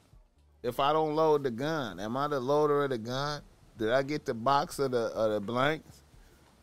if 0.63 0.79
I 0.79 0.93
don't 0.93 1.15
load 1.15 1.43
the 1.43 1.51
gun? 1.51 1.99
Am 1.99 2.15
I 2.15 2.27
the 2.27 2.39
loader 2.39 2.83
of 2.83 2.91
the 2.91 2.97
gun? 2.97 3.41
Did 3.77 3.91
I 3.91 4.03
get 4.03 4.25
the 4.25 4.33
box 4.33 4.79
of 4.79 4.91
the 4.91 5.07
of 5.07 5.31
the 5.31 5.39
blanks? 5.39 6.01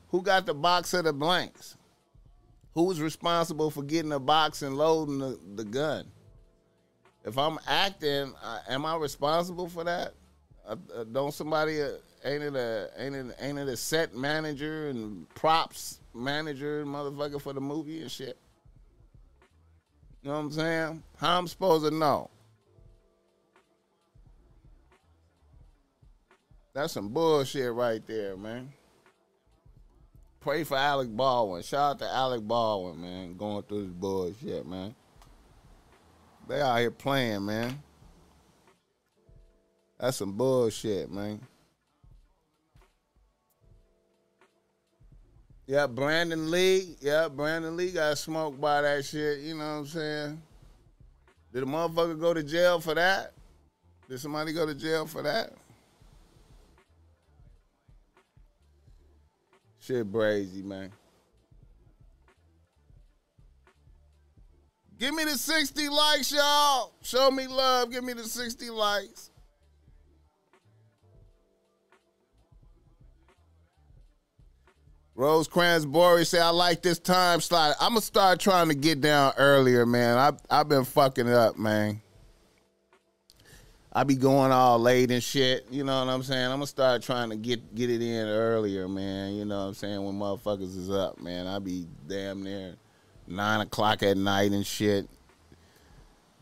Who 0.09 0.23
got 0.23 0.47
the 0.47 0.55
box 0.55 0.95
of 0.95 1.05
the 1.05 1.13
blanks? 1.13 1.77
Who 2.75 2.85
was 2.85 3.01
responsible 3.01 3.71
for 3.71 3.83
getting 3.83 4.11
the 4.11 4.21
box 4.21 4.63
and 4.63 4.77
loading 4.77 5.19
the, 5.19 5.39
the 5.55 5.65
gun? 5.65 6.07
If 7.25 7.39
I'm 7.39 7.59
acting, 7.67 8.33
uh, 8.43 8.61
am 8.69 8.87
I 8.87 8.97
responsible 8.97 9.69
for 9.69 9.83
that? 9.85 10.15
Uh, 10.67 10.77
uh, 10.95 11.05
don't 11.05 11.33
somebody 11.33 11.83
uh, 11.83 11.93
ain't 12.27 12.43
it 12.43 12.57
a 12.57 12.91
ain't 12.99 13.15
it 13.15 13.37
ain't 13.41 13.59
it 13.59 13.69
a 13.69 13.77
set 13.77 14.15
manager 14.15 14.89
and 14.89 15.29
props 15.35 16.01
manager 16.13 16.85
motherfucker 16.85 17.41
for 17.41 17.53
the 17.53 17.61
movie 17.61 18.03
and 18.03 18.11
shit? 18.11 18.37
You 20.23 20.31
know 20.31 20.39
what 20.39 20.45
I'm 20.45 20.53
saying? 20.53 21.03
How 21.19 21.39
I'm 21.39 21.47
supposed 21.47 21.85
to 21.85 21.91
know? 21.93 22.31
That's 26.75 26.93
some 26.93 27.09
bullshit 27.09 27.73
right 27.73 28.05
there, 28.07 28.37
man. 28.37 28.71
Pray 30.41 30.65
for 30.65 30.77
Alec 30.77 31.09
Baldwin. 31.09 31.63
Shout 31.63 31.93
out 31.93 31.99
to 32.01 32.13
Alec 32.13 32.43
Baldwin, 32.43 33.01
man, 33.01 33.37
going 33.37 33.63
through 33.63 33.85
this 33.85 33.93
bullshit, 33.93 34.67
man. 34.67 34.95
They 36.49 36.61
out 36.61 36.79
here 36.79 36.91
playing, 36.91 37.47
man. 37.47 37.83
That's 39.99 40.19
some 40.19 40.33
bullshit, 40.33 41.11
man. 41.11 41.41
Yeah, 45.67 45.89
Brandon 45.89 46.51
Lee. 46.51 46.97
Yeah, 47.01 47.29
Brandon 47.29 47.77
Lee 47.77 47.91
got 47.91 48.17
smoked 48.19 48.61
by 48.61 48.83
that 48.83 49.05
shit. 49.05 49.41
You 49.41 49.55
know 49.55 49.65
what 49.65 49.79
I'm 49.79 49.87
saying? 49.87 50.43
Did 51.53 51.63
a 51.65 51.67
motherfucker 51.67 52.21
go 52.21 52.35
to 52.35 52.43
jail 52.43 52.81
for 52.81 52.95
that? 52.95 53.33
Did 54.09 54.21
somebody 54.21 54.53
go 54.53 54.65
to 54.65 54.75
jail 54.75 55.07
for 55.07 55.23
that? 55.23 55.53
Shit 59.81 60.11
brazy, 60.13 60.63
man. 60.63 60.93
Give 64.99 65.15
me 65.15 65.25
the 65.25 65.37
60 65.37 65.89
likes, 65.89 66.33
y'all. 66.33 66.93
Show 67.03 67.31
me 67.31 67.47
love. 67.47 67.91
Give 67.91 68.03
me 68.03 68.13
the 68.13 68.25
60 68.25 68.71
likes. 68.71 69.31
Rosecrans 75.17 75.87
Bory 75.87 76.27
say 76.27 76.39
I 76.39 76.51
like 76.51 76.83
this 76.83 76.99
time 76.99 77.41
slot. 77.41 77.75
I'm 77.81 77.91
gonna 77.91 78.03
start 78.03 78.39
trying 78.39 78.69
to 78.69 78.75
get 78.75 79.01
down 79.01 79.33
earlier, 79.39 79.87
man. 79.87 80.19
I 80.19 80.33
I've 80.51 80.69
been 80.69 80.85
fucking 80.85 81.33
up, 81.33 81.59
man. 81.59 82.03
I 83.95 84.05
be 84.05 84.15
going 84.15 84.53
all 84.53 84.79
late 84.79 85.11
and 85.11 85.23
shit. 85.23 85.67
You 85.71 85.83
know 85.83 86.05
what 86.05 86.13
I'm 86.13 86.23
saying? 86.23 86.45
I'm 86.45 86.59
gonna 86.59 86.67
start 86.67 87.03
trying 87.03 87.31
to 87.31 87.37
get 87.37 87.75
get 87.75 87.89
it 87.89 88.03
in 88.03 88.27
earlier, 88.27 88.87
man. 88.89 89.35
You 89.35 89.47
know 89.47 89.61
what 89.61 89.69
I'm 89.69 89.75
saying? 89.75 90.05
When 90.05 90.17
motherfuckers 90.17 90.77
is 90.77 90.91
up, 90.91 91.19
man. 91.19 91.47
I 91.47 91.61
be 91.61 91.87
damn 92.07 92.43
near 92.43 92.75
nine 93.27 93.63
o'clock 93.63 94.03
at 94.03 94.19
night 94.19 94.53
and 94.53 94.67
shit. 94.67 95.09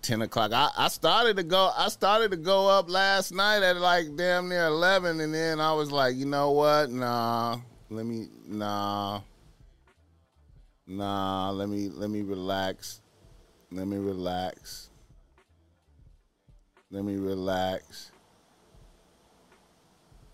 Ten 0.03 0.21
o'clock. 0.21 0.53
I, 0.53 0.71
I 0.77 0.89
started 0.89 1.37
to 1.37 1.45
go. 1.45 1.71
I 1.79 1.89
started 1.91 2.33
to 2.33 2.37
go 2.37 2.69
up 2.69 2.91
last 2.91 3.33
night 3.33 3.63
at 3.63 3.77
like 3.77 4.17
damn 4.17 4.49
near 4.49 4.67
eleven, 4.67 5.21
and 5.21 5.33
then 5.33 5.61
I 5.61 5.73
was 5.75 5.93
like, 5.93 6.17
you 6.17 6.27
know 6.27 6.51
what? 6.51 6.91
Nah, 6.91 7.61
let 7.95 8.07
me 8.07 8.29
nah. 8.49 9.21
Nah 10.87 11.51
let 11.51 11.69
me 11.69 11.89
let 11.89 12.11
me 12.11 12.23
relax. 12.23 13.01
Let 13.71 13.87
me 13.87 13.97
relax. 13.99 14.91
Let 16.91 17.05
me 17.05 17.17
relax. 17.17 18.11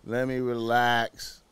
Let 0.05 0.27
me 0.27 0.39
relax. 0.39 1.43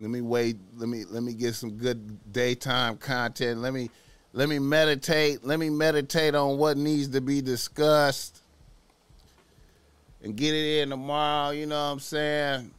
Let 0.00 0.10
me 0.10 0.22
wait 0.22 0.56
let 0.76 0.88
me 0.88 1.04
let 1.04 1.22
me 1.22 1.34
get 1.34 1.54
some 1.54 1.72
good 1.72 2.32
daytime 2.32 2.96
content. 2.96 3.60
Let 3.60 3.74
me 3.74 3.90
let 4.32 4.48
me 4.48 4.58
meditate. 4.58 5.44
Let 5.44 5.58
me 5.58 5.68
meditate 5.68 6.34
on 6.34 6.56
what 6.56 6.76
needs 6.76 7.08
to 7.08 7.20
be 7.20 7.42
discussed 7.42 8.40
and 10.22 10.36
get 10.36 10.54
it 10.54 10.82
in 10.82 10.90
tomorrow 10.90 11.50
you 11.50 11.66
know 11.66 11.76
what 11.76 11.92
i'm 11.92 11.98
saying 11.98 12.70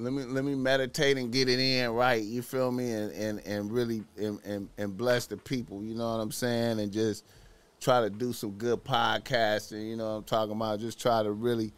let 0.00 0.12
me 0.12 0.24
let 0.24 0.44
me 0.44 0.54
meditate 0.54 1.18
and 1.18 1.30
get 1.30 1.48
it 1.48 1.58
in 1.58 1.90
right. 1.90 2.22
You 2.22 2.42
feel 2.42 2.72
me? 2.72 2.90
And 2.90 3.12
and 3.12 3.40
and 3.46 3.70
really 3.70 4.02
and, 4.16 4.40
and 4.44 4.68
and 4.78 4.96
bless 4.96 5.26
the 5.26 5.36
people. 5.36 5.84
You 5.84 5.94
know 5.94 6.16
what 6.16 6.22
I'm 6.22 6.32
saying? 6.32 6.80
And 6.80 6.90
just 6.90 7.24
try 7.80 8.00
to 8.00 8.10
do 8.10 8.32
some 8.32 8.52
good 8.52 8.82
podcasting. 8.82 9.88
You 9.88 9.96
know 9.96 10.04
what 10.04 10.16
I'm 10.18 10.24
talking 10.24 10.56
about? 10.56 10.80
Just 10.80 11.00
try 11.00 11.22
to 11.22 11.30
really, 11.32 11.72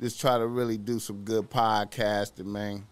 just 0.00 0.20
try 0.20 0.38
to 0.38 0.46
really 0.46 0.76
do 0.76 0.98
some 0.98 1.24
good 1.24 1.50
podcasting, 1.50 2.46
man. 2.46 2.84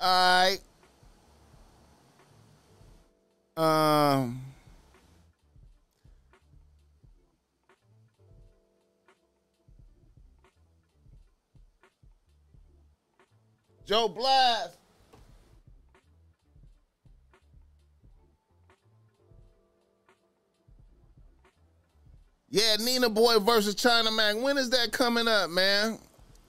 All 0.00 0.08
right. 0.44 0.60
Um. 3.56 4.53
Joe 13.86 14.08
Blast. 14.08 14.78
Yeah, 22.50 22.76
Nina 22.76 23.10
Boy 23.10 23.40
versus 23.40 23.74
China 23.74 24.12
Mac. 24.12 24.36
When 24.36 24.56
is 24.56 24.70
that 24.70 24.92
coming 24.92 25.26
up, 25.26 25.50
man? 25.50 25.98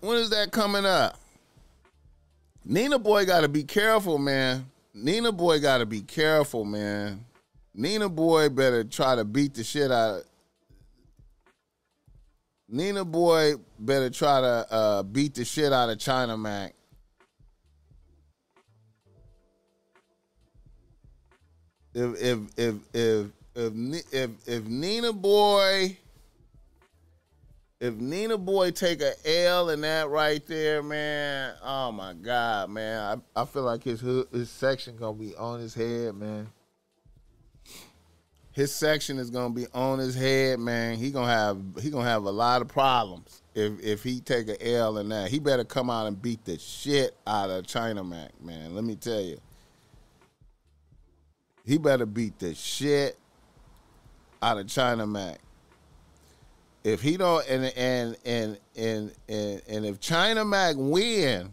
When 0.01 0.17
is 0.17 0.29
that 0.29 0.51
coming 0.51 0.85
up? 0.85 1.19
Nina 2.63 2.99
Boy 2.99 3.25
got 3.25 3.41
to 3.41 3.47
be 3.47 3.63
careful, 3.63 4.17
man. 4.17 4.67
Nina 4.93 5.31
Boy 5.31 5.59
got 5.59 5.79
to 5.79 5.85
be 5.85 6.01
careful, 6.01 6.63
man. 6.63 7.25
Nina 7.73 8.07
Boy 8.07 8.49
better 8.49 8.83
try 8.83 9.15
to 9.15 9.25
beat 9.25 9.55
the 9.55 9.63
shit 9.63 9.91
out 9.91 10.19
of. 10.19 10.23
Nina 12.69 13.03
Boy 13.03 13.55
better 13.79 14.09
try 14.09 14.41
to 14.41 14.67
uh, 14.71 15.03
beat 15.03 15.33
the 15.33 15.43
shit 15.43 15.73
out 15.73 15.89
of 15.89 15.97
China 15.99 16.37
Mac. 16.37 16.75
If 21.95 22.21
if 22.21 22.39
if 22.57 22.75
if 22.93 23.31
if 23.55 24.13
if, 24.13 24.29
if 24.47 24.65
Nina 24.65 25.13
Boy 25.13 25.97
if 27.79 27.93
Nina 27.95 28.37
Boy 28.37 28.71
take 28.71 29.01
a 29.01 29.13
L 29.45 29.69
in 29.69 29.81
that 29.81 30.09
right 30.09 30.45
there, 30.47 30.81
man, 30.81 31.53
oh 31.63 31.91
my 31.91 32.13
God, 32.13 32.69
man, 32.69 33.21
I, 33.35 33.41
I 33.41 33.45
feel 33.45 33.63
like 33.63 33.83
his 33.83 33.99
hood, 33.99 34.27
his 34.31 34.49
section 34.49 34.97
gonna 34.97 35.13
be 35.13 35.35
on 35.35 35.59
his 35.59 35.73
head, 35.73 36.15
man. 36.15 36.47
His 38.53 38.73
section 38.73 39.19
is 39.19 39.29
gonna 39.29 39.53
be 39.53 39.67
on 39.73 39.99
his 39.99 40.15
head, 40.15 40.59
man. 40.59 40.97
He 40.97 41.11
gonna 41.11 41.31
have 41.31 41.57
he 41.81 41.89
gonna 41.89 42.09
have 42.09 42.23
a 42.23 42.31
lot 42.31 42.61
of 42.61 42.69
problems 42.69 43.41
if 43.53 43.79
if 43.83 44.03
he 44.03 44.21
take 44.21 44.47
a 44.47 44.75
L 44.75 44.97
in 44.97 45.09
that. 45.09 45.29
He 45.29 45.39
better 45.39 45.65
come 45.65 45.89
out 45.89 46.07
and 46.07 46.21
beat 46.21 46.45
the 46.45 46.57
shit 46.57 47.15
out 47.27 47.49
of 47.49 47.67
China 47.67 48.03
Mac, 48.03 48.31
man. 48.41 48.73
Let 48.73 48.85
me 48.85 48.95
tell 48.95 49.21
you. 49.21 49.39
He 51.65 51.77
better 51.77 52.05
beat 52.05 52.37
the 52.39 52.53
shit 52.53 53.17
out 54.41 54.57
of 54.57 54.67
China 54.67 55.07
Mac. 55.07 55.39
If 56.83 57.01
he 57.01 57.17
don't 57.17 57.43
and 57.49 57.65
and 57.75 58.15
and 58.23 58.59
and 58.77 59.11
and, 59.27 59.61
and 59.67 59.85
if 59.85 59.99
China 59.99 60.45
Mac 60.45 60.75
win, 60.77 61.51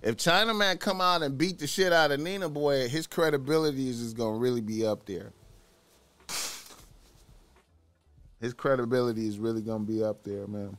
if 0.00 0.16
China 0.16 0.54
Mac 0.54 0.78
come 0.78 1.00
out 1.00 1.22
and 1.22 1.36
beat 1.36 1.58
the 1.58 1.66
shit 1.66 1.92
out 1.92 2.12
of 2.12 2.20
Nina 2.20 2.48
Boy, 2.48 2.88
his 2.88 3.08
credibility 3.08 3.88
is 3.88 4.00
just 4.00 4.16
gonna 4.16 4.38
really 4.38 4.60
be 4.60 4.86
up 4.86 5.04
there. 5.06 5.32
His 8.40 8.54
credibility 8.54 9.26
is 9.26 9.40
really 9.40 9.62
gonna 9.62 9.84
be 9.84 10.04
up 10.04 10.22
there, 10.22 10.46
man. 10.46 10.76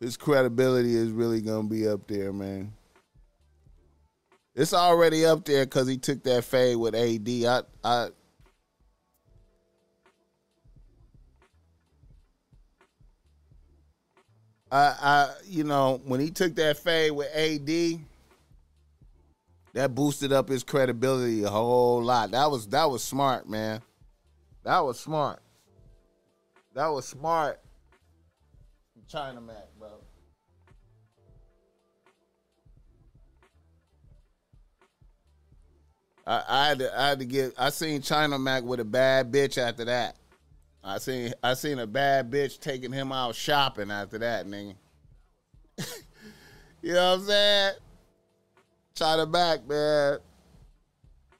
His 0.00 0.16
credibility 0.16 0.94
is 0.94 1.10
really 1.10 1.40
gonna 1.40 1.68
be 1.68 1.88
up 1.88 2.06
there, 2.06 2.32
man. 2.32 2.72
It's 4.54 4.74
already 4.74 5.24
up 5.24 5.44
there 5.44 5.64
because 5.64 5.88
he 5.88 5.96
took 5.98 6.22
that 6.24 6.44
fade 6.44 6.76
with 6.76 6.94
AD. 6.94 7.28
I, 7.28 7.62
I, 7.84 8.08
I, 14.70 14.78
I, 15.00 15.30
you 15.46 15.64
know, 15.64 16.00
when 16.04 16.20
he 16.20 16.30
took 16.30 16.54
that 16.56 16.76
fade 16.78 17.12
with 17.12 17.28
AD, 17.34 18.00
that 19.74 19.94
boosted 19.94 20.32
up 20.32 20.48
his 20.48 20.64
credibility 20.64 21.44
a 21.44 21.48
whole 21.48 22.02
lot. 22.02 22.32
That 22.32 22.50
was 22.50 22.66
that 22.68 22.90
was 22.90 23.02
smart, 23.02 23.48
man. 23.48 23.80
That 24.64 24.80
was 24.80 24.98
smart. 24.98 25.40
That 26.74 26.88
was 26.88 27.06
smart. 27.06 27.60
China 29.08 29.40
Mac, 29.40 29.67
I, 36.28 36.44
I 36.46 36.68
had 36.68 36.78
to 36.80 37.00
I 37.00 37.08
had 37.08 37.18
to 37.20 37.24
get 37.24 37.54
I 37.58 37.70
seen 37.70 38.02
China 38.02 38.38
Mac 38.38 38.62
with 38.62 38.80
a 38.80 38.84
bad 38.84 39.32
bitch 39.32 39.56
after 39.56 39.86
that. 39.86 40.16
I 40.84 40.98
seen 40.98 41.32
I 41.42 41.54
seen 41.54 41.78
a 41.78 41.86
bad 41.86 42.30
bitch 42.30 42.60
taking 42.60 42.92
him 42.92 43.12
out 43.12 43.34
shopping 43.34 43.90
after 43.90 44.18
that, 44.18 44.46
nigga. 44.46 44.74
you 46.82 46.92
know 46.92 47.12
what 47.12 47.20
I'm 47.20 47.26
saying? 47.26 47.72
China 48.94 49.26
Mac, 49.26 49.66
man. 49.66 50.18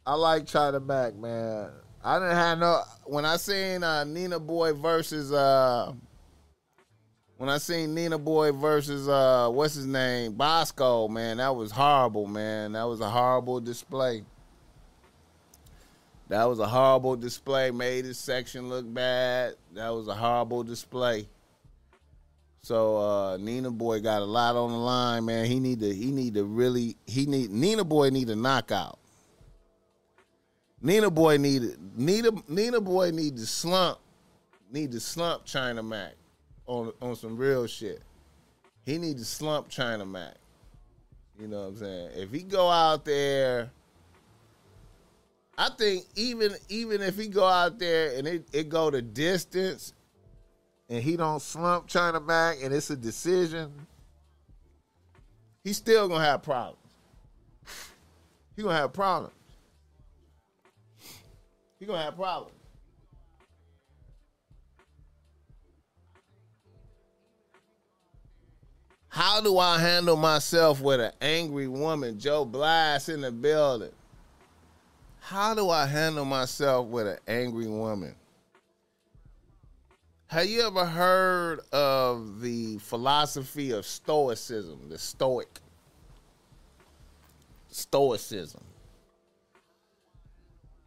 I 0.07 0.15
like 0.15 0.47
China 0.47 0.81
Mac, 0.81 1.15
man. 1.17 1.69
I 2.03 2.19
didn't 2.19 2.37
have 2.37 2.59
no 2.59 2.83
when 3.05 3.27
I 3.27 3.37
seen 3.37 3.85
uh, 3.85 4.05
Nina 4.05 4.41
Boy 4.41 4.73
versus 4.73 5.35
uh 5.35 5.93
when 7.37 7.51
I 7.51 7.59
seen 7.59 7.95
Nina 7.95 8.17
Boy 8.17 8.53
versus 8.53 9.07
uh 9.07 9.51
what's 9.53 9.75
his 9.75 9.87
name 9.87 10.33
Bosco, 10.33 11.09
man, 11.09 11.37
that 11.37 11.55
was 11.55 11.73
horrible, 11.73 12.27
man. 12.27 12.73
That 12.73 12.85
was 12.85 13.01
a 13.03 13.11
horrible 13.11 13.61
display. 13.61 14.23
That 16.29 16.45
was 16.45 16.59
a 16.59 16.67
horrible 16.67 17.17
display. 17.17 17.71
Made 17.71 18.05
his 18.05 18.19
section 18.19 18.69
look 18.69 18.93
bad. 18.93 19.55
That 19.75 19.91
was 19.91 20.09
a 20.09 20.15
horrible 20.15 20.63
display. 20.63 21.27
So 22.63 22.99
uh, 22.99 23.37
Nina 23.39 23.71
Boy 23.71 24.01
got 24.01 24.21
a 24.21 24.27
lot 24.27 24.57
on 24.57 24.71
the 24.71 24.77
line, 24.77 25.25
man. 25.25 25.47
He 25.47 25.59
need 25.59 25.81
to 25.81 25.95
he 25.95 26.11
need 26.11 26.35
to 26.35 26.45
really 26.45 26.97
he 27.07 27.25
need 27.25 27.51
Nina 27.51 27.85
Boy 27.85 28.11
need 28.11 28.29
a 28.29 28.37
knockout. 28.37 28.99
Nina 30.83 31.11
Boy 31.11 31.39
need 31.39 31.63
Nina 31.97 32.31
Nina 32.47 32.81
Boy 32.81 33.11
need 33.11 33.37
to 33.37 33.47
slump 33.47 33.99
need 34.71 34.93
to 34.93 35.01
slump 35.01 35.47
China 35.47 35.83
Mac 35.83 36.13
on 36.67 36.93
on 37.01 37.17
some 37.17 37.39
real 37.39 37.67
shit. 37.67 38.03
He 38.85 38.99
need 38.99 39.17
to 39.17 39.25
slump 39.25 39.71
China 39.71 40.05
Mac. 40.05 40.35
You 41.41 41.49
know 41.49 41.63
what 41.63 41.69
I'm 41.69 41.77
saying? 41.79 42.11
If 42.17 42.33
he 42.33 42.43
go 42.43 42.69
out 42.69 43.05
there 43.05 43.71
I 45.61 45.71
think 45.71 46.05
even 46.15 46.55
even 46.69 47.03
if 47.03 47.17
he 47.17 47.27
go 47.27 47.45
out 47.45 47.81
there 47.81 48.17
and 48.17 48.29
it, 48.29 48.49
it 48.53 48.69
go 48.69 48.93
the 48.93 49.03
distance 49.03 49.93
and 50.89 51.03
he 51.03 51.17
don't 51.17 51.43
slump 51.43 51.89
China 51.89 52.21
Mac 52.21 52.59
and 52.63 52.73
it's 52.73 52.91
a 52.91 52.97
decision, 52.97 53.73
he's 55.65 55.77
still 55.77 56.07
gonna 56.07 56.25
have 56.25 56.45
problems. 56.45 56.79
He 58.55 58.63
gonna 58.63 58.77
have 58.77 58.93
problems. 58.93 59.35
He 61.81 61.87
gonna 61.87 62.05
have 62.05 62.15
problems. 62.15 62.55
How 69.09 69.41
do 69.41 69.59
I 69.59 69.81
handle 69.81 70.17
myself 70.17 70.81
with 70.81 71.01
an 71.01 71.11
angry 71.21 71.67
woman? 71.67 72.21
Joe 72.21 72.45
Blast 72.45 73.09
in 73.09 73.23
the 73.23 73.33
building. 73.33 73.91
How 75.29 75.53
do 75.53 75.69
I 75.69 75.85
handle 75.85 76.25
myself 76.25 76.87
with 76.87 77.07
an 77.07 77.19
angry 77.29 77.67
woman? 77.67 78.15
Have 80.29 80.47
you 80.47 80.67
ever 80.67 80.87
heard 80.87 81.61
of 81.71 82.41
the 82.41 82.79
philosophy 82.79 83.73
of 83.73 83.85
stoicism, 83.85 84.89
the 84.89 84.97
stoic? 84.97 85.61
Stoicism. 87.69 88.65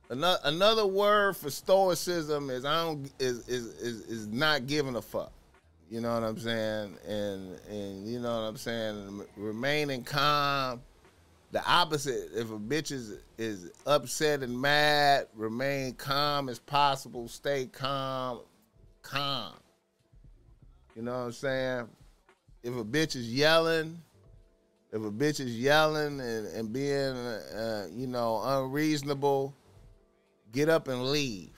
Another, 0.10 0.40
another 0.46 0.88
word 0.88 1.38
for 1.38 1.52
stoicism 1.52 2.50
is 2.50 2.66
I 2.66 2.84
don't 2.84 3.12
is, 3.20 3.48
is 3.48 3.68
is 3.76 4.02
is 4.08 4.28
not 4.28 4.66
giving 4.66 4.96
a 4.96 5.04
fuck. 5.04 5.32
You 5.88 6.02
know 6.02 6.16
what 6.16 6.24
I'm 6.24 6.40
saying? 6.40 6.98
And 7.08 7.60
and 7.70 8.12
you 8.12 8.20
know 8.20 8.42
what 8.42 8.48
I'm 8.48 8.58
saying? 8.58 9.22
Remaining 9.38 10.04
calm 10.04 10.82
the 11.52 11.64
opposite. 11.66 12.30
If 12.34 12.50
a 12.50 12.58
bitch 12.58 12.92
is 12.92 13.20
is 13.38 13.72
upset 13.86 14.44
and 14.44 14.60
mad, 14.60 15.28
remain 15.36 15.94
calm 15.94 16.50
as 16.50 16.60
possible. 16.60 17.28
Stay 17.28 17.66
calm, 17.66 18.40
calm. 19.02 19.54
You 20.96 21.04
know 21.04 21.12
what 21.12 21.26
I'm 21.26 21.32
saying? 21.32 21.88
If 22.64 22.76
a 22.76 22.84
bitch 22.84 23.16
is 23.16 23.34
yelling, 23.34 24.02
if 24.92 25.02
a 25.02 25.12
bitch 25.12 25.40
is 25.40 25.58
yelling 25.58 26.20
and, 26.20 26.48
and 26.48 26.74
being, 26.74 27.16
uh, 27.16 27.88
you 27.92 28.08
know, 28.08 28.42
unreasonable, 28.44 29.54
get 30.52 30.70
up 30.70 30.88
and 30.88 31.06
leave. 31.06 31.52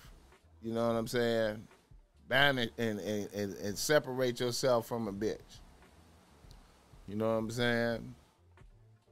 You 0.61 0.73
know 0.73 0.87
what 0.87 0.95
I'm 0.95 1.07
saying? 1.07 1.67
Ban 2.29 2.57
it 2.57 2.71
and, 2.77 2.99
and, 2.99 3.29
and, 3.33 3.55
and 3.55 3.77
separate 3.77 4.39
yourself 4.39 4.87
from 4.87 5.07
a 5.07 5.13
bitch. 5.13 5.59
You 7.07 7.15
know 7.15 7.25
what 7.25 7.37
I'm 7.37 7.51
saying? 7.51 8.15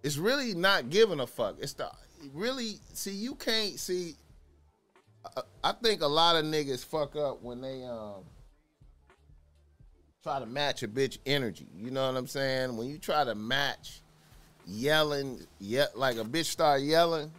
It's 0.03 0.17
really 0.17 0.53
not 0.53 0.89
giving 0.89 1.19
a 1.19 1.27
fuck. 1.27 1.57
It's 1.59 1.73
the 1.73 1.89
really 2.33 2.79
see 2.93 3.11
you 3.11 3.35
can't 3.35 3.79
see. 3.79 4.15
I, 5.37 5.41
I 5.63 5.71
think 5.73 6.01
a 6.01 6.07
lot 6.07 6.35
of 6.35 6.45
niggas 6.45 6.83
fuck 6.83 7.15
up 7.15 7.41
when 7.41 7.61
they 7.61 7.83
um 7.83 8.23
try 10.23 10.39
to 10.39 10.45
match 10.45 10.83
a 10.83 10.87
bitch 10.87 11.17
energy. 11.25 11.67
You 11.75 11.91
know 11.91 12.05
what 12.07 12.17
I'm 12.17 12.27
saying? 12.27 12.77
When 12.77 12.87
you 12.87 12.97
try 12.97 13.23
to 13.23 13.35
match 13.35 14.01
yelling, 14.67 15.45
yeah, 15.59 15.87
like 15.95 16.17
a 16.17 16.23
bitch 16.23 16.45
start 16.45 16.81
yelling, 16.81 17.31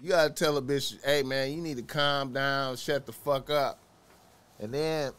you 0.00 0.10
gotta 0.10 0.32
tell 0.32 0.56
a 0.56 0.62
bitch, 0.62 0.96
hey 1.04 1.22
man, 1.22 1.52
you 1.52 1.60
need 1.60 1.76
to 1.76 1.82
calm 1.82 2.32
down, 2.32 2.76
shut 2.76 3.06
the 3.06 3.12
fuck 3.12 3.50
up. 3.50 3.78
And 4.58 4.72
then 4.72 5.12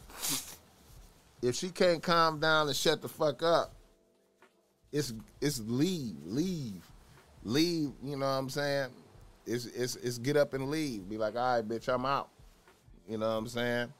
if 1.42 1.54
she 1.54 1.70
can't 1.70 2.02
calm 2.02 2.40
down 2.40 2.68
and 2.68 2.76
shut 2.76 3.00
the 3.02 3.08
fuck 3.08 3.42
up, 3.42 3.72
it's 4.92 5.12
it's 5.40 5.60
leave, 5.60 6.16
leave, 6.24 6.82
leave. 7.44 7.92
You 8.02 8.16
know 8.16 8.26
what 8.26 8.32
I'm 8.32 8.50
saying? 8.50 8.90
It's 9.46 9.66
it's 9.66 9.96
it's 9.96 10.18
get 10.18 10.36
up 10.36 10.54
and 10.54 10.70
leave. 10.70 11.08
Be 11.08 11.18
like, 11.18 11.36
all 11.36 11.56
right, 11.56 11.66
bitch, 11.66 11.92
I'm 11.92 12.06
out. 12.06 12.28
You 13.08 13.18
know 13.18 13.28
what 13.28 13.38
I'm 13.38 13.48
saying? 13.48 13.92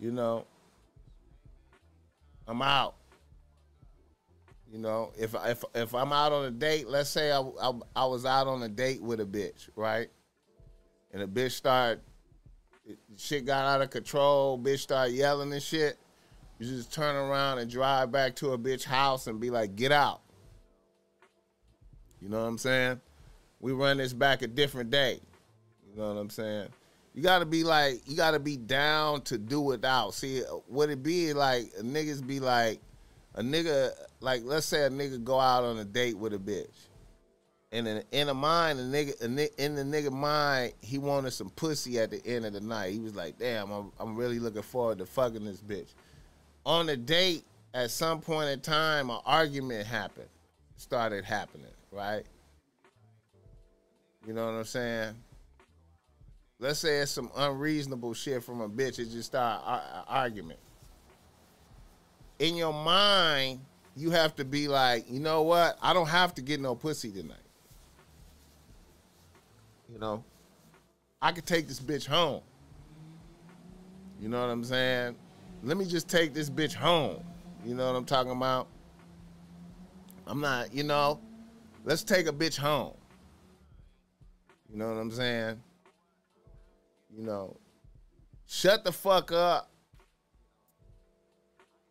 You 0.00 0.10
know, 0.10 0.46
I'm 2.46 2.62
out. 2.62 2.94
You 4.72 4.78
know, 4.78 5.12
if 5.18 5.34
if 5.44 5.64
if 5.74 5.94
I'm 5.94 6.12
out 6.12 6.32
on 6.32 6.46
a 6.46 6.50
date, 6.50 6.88
let's 6.88 7.10
say 7.10 7.30
I, 7.30 7.40
I, 7.40 7.72
I 7.94 8.06
was 8.06 8.24
out 8.24 8.46
on 8.46 8.62
a 8.62 8.68
date 8.68 9.02
with 9.02 9.20
a 9.20 9.26
bitch, 9.26 9.68
right? 9.76 10.08
And 11.12 11.22
the 11.22 11.26
bitch 11.26 11.52
start 11.52 12.02
shit 13.16 13.44
got 13.44 13.64
out 13.64 13.82
of 13.82 13.90
control, 13.90 14.58
bitch 14.58 14.80
start 14.80 15.10
yelling 15.10 15.52
and 15.52 15.62
shit. 15.62 15.98
You 16.62 16.68
just 16.68 16.92
turn 16.92 17.16
around 17.16 17.58
and 17.58 17.68
drive 17.68 18.12
back 18.12 18.36
to 18.36 18.52
a 18.52 18.58
bitch 18.58 18.84
house 18.84 19.26
and 19.26 19.40
be 19.40 19.50
like, 19.50 19.74
get 19.74 19.90
out. 19.90 20.20
You 22.20 22.28
know 22.28 22.40
what 22.40 22.46
I'm 22.46 22.58
saying? 22.58 23.00
We 23.58 23.72
run 23.72 23.96
this 23.96 24.12
back 24.12 24.42
a 24.42 24.46
different 24.46 24.88
day. 24.88 25.18
You 25.90 26.00
know 26.00 26.14
what 26.14 26.20
I'm 26.20 26.30
saying? 26.30 26.68
You 27.14 27.22
gotta 27.24 27.46
be 27.46 27.64
like, 27.64 28.02
you 28.06 28.16
gotta 28.16 28.38
be 28.38 28.56
down 28.56 29.22
to 29.22 29.38
do 29.38 29.60
without. 29.60 30.14
See, 30.14 30.42
what 30.68 30.88
it 30.88 31.02
be 31.02 31.32
like? 31.32 31.72
Niggas 31.82 32.24
be 32.24 32.38
like, 32.38 32.80
a 33.34 33.42
nigga, 33.42 33.90
like, 34.20 34.42
let's 34.44 34.66
say 34.66 34.84
a 34.84 34.88
nigga 34.88 35.24
go 35.24 35.40
out 35.40 35.64
on 35.64 35.78
a 35.78 35.84
date 35.84 36.16
with 36.16 36.32
a 36.32 36.38
bitch, 36.38 36.86
and 37.72 37.88
in 37.88 38.04
in 38.12 38.28
a 38.28 38.34
mind, 38.34 38.78
a 38.78 38.84
nigga, 38.84 39.20
in 39.20 39.34
the 39.74 39.82
nigga 39.82 40.12
mind, 40.12 40.74
he 40.80 40.98
wanted 40.98 41.32
some 41.32 41.50
pussy 41.50 41.98
at 41.98 42.12
the 42.12 42.24
end 42.24 42.44
of 42.44 42.52
the 42.52 42.60
night. 42.60 42.92
He 42.92 43.00
was 43.00 43.16
like, 43.16 43.36
damn, 43.36 43.72
I'm, 43.72 43.90
I'm 43.98 44.14
really 44.14 44.38
looking 44.38 44.62
forward 44.62 44.98
to 44.98 45.06
fucking 45.06 45.44
this 45.44 45.60
bitch. 45.60 45.88
On 46.64 46.86
the 46.86 46.96
date, 46.96 47.44
at 47.74 47.90
some 47.90 48.20
point 48.20 48.50
in 48.50 48.60
time, 48.60 49.10
an 49.10 49.18
argument 49.24 49.86
happened, 49.86 50.28
started 50.76 51.24
happening, 51.24 51.66
right? 51.90 52.24
You 54.26 54.32
know 54.34 54.46
what 54.46 54.52
I'm 54.52 54.64
saying? 54.64 55.14
Let's 56.60 56.78
say 56.78 56.98
it's 56.98 57.10
some 57.10 57.30
unreasonable 57.34 58.14
shit 58.14 58.44
from 58.44 58.60
a 58.60 58.68
bitch. 58.68 59.00
It 59.00 59.10
just 59.10 59.26
start 59.26 59.62
an 59.66 60.04
argument. 60.06 60.60
In 62.38 62.54
your 62.56 62.72
mind, 62.72 63.60
you 63.96 64.10
have 64.10 64.36
to 64.36 64.44
be 64.44 64.68
like, 64.68 65.10
you 65.10 65.18
know 65.18 65.42
what? 65.42 65.76
I 65.82 65.92
don't 65.92 66.08
have 66.08 66.34
to 66.36 66.42
get 66.42 66.60
no 66.60 66.76
pussy 66.76 67.10
tonight. 67.10 67.36
You 69.92 69.98
know, 69.98 70.24
I 71.20 71.32
could 71.32 71.46
take 71.46 71.66
this 71.66 71.80
bitch 71.80 72.06
home. 72.06 72.42
You 74.20 74.28
know 74.28 74.40
what 74.40 74.50
I'm 74.50 74.64
saying? 74.64 75.16
Let 75.62 75.76
me 75.76 75.84
just 75.84 76.08
take 76.08 76.34
this 76.34 76.50
bitch 76.50 76.74
home. 76.74 77.22
You 77.64 77.74
know 77.74 77.86
what 77.86 77.96
I'm 77.96 78.04
talking 78.04 78.32
about? 78.32 78.66
I'm 80.26 80.40
not, 80.40 80.74
you 80.74 80.82
know, 80.82 81.20
let's 81.84 82.02
take 82.02 82.26
a 82.26 82.32
bitch 82.32 82.56
home. 82.56 82.94
You 84.68 84.78
know 84.78 84.88
what 84.88 84.96
I'm 84.98 85.10
saying? 85.10 85.60
You 87.16 87.24
know, 87.24 87.56
shut 88.46 88.84
the 88.84 88.92
fuck 88.92 89.30
up. 89.30 89.68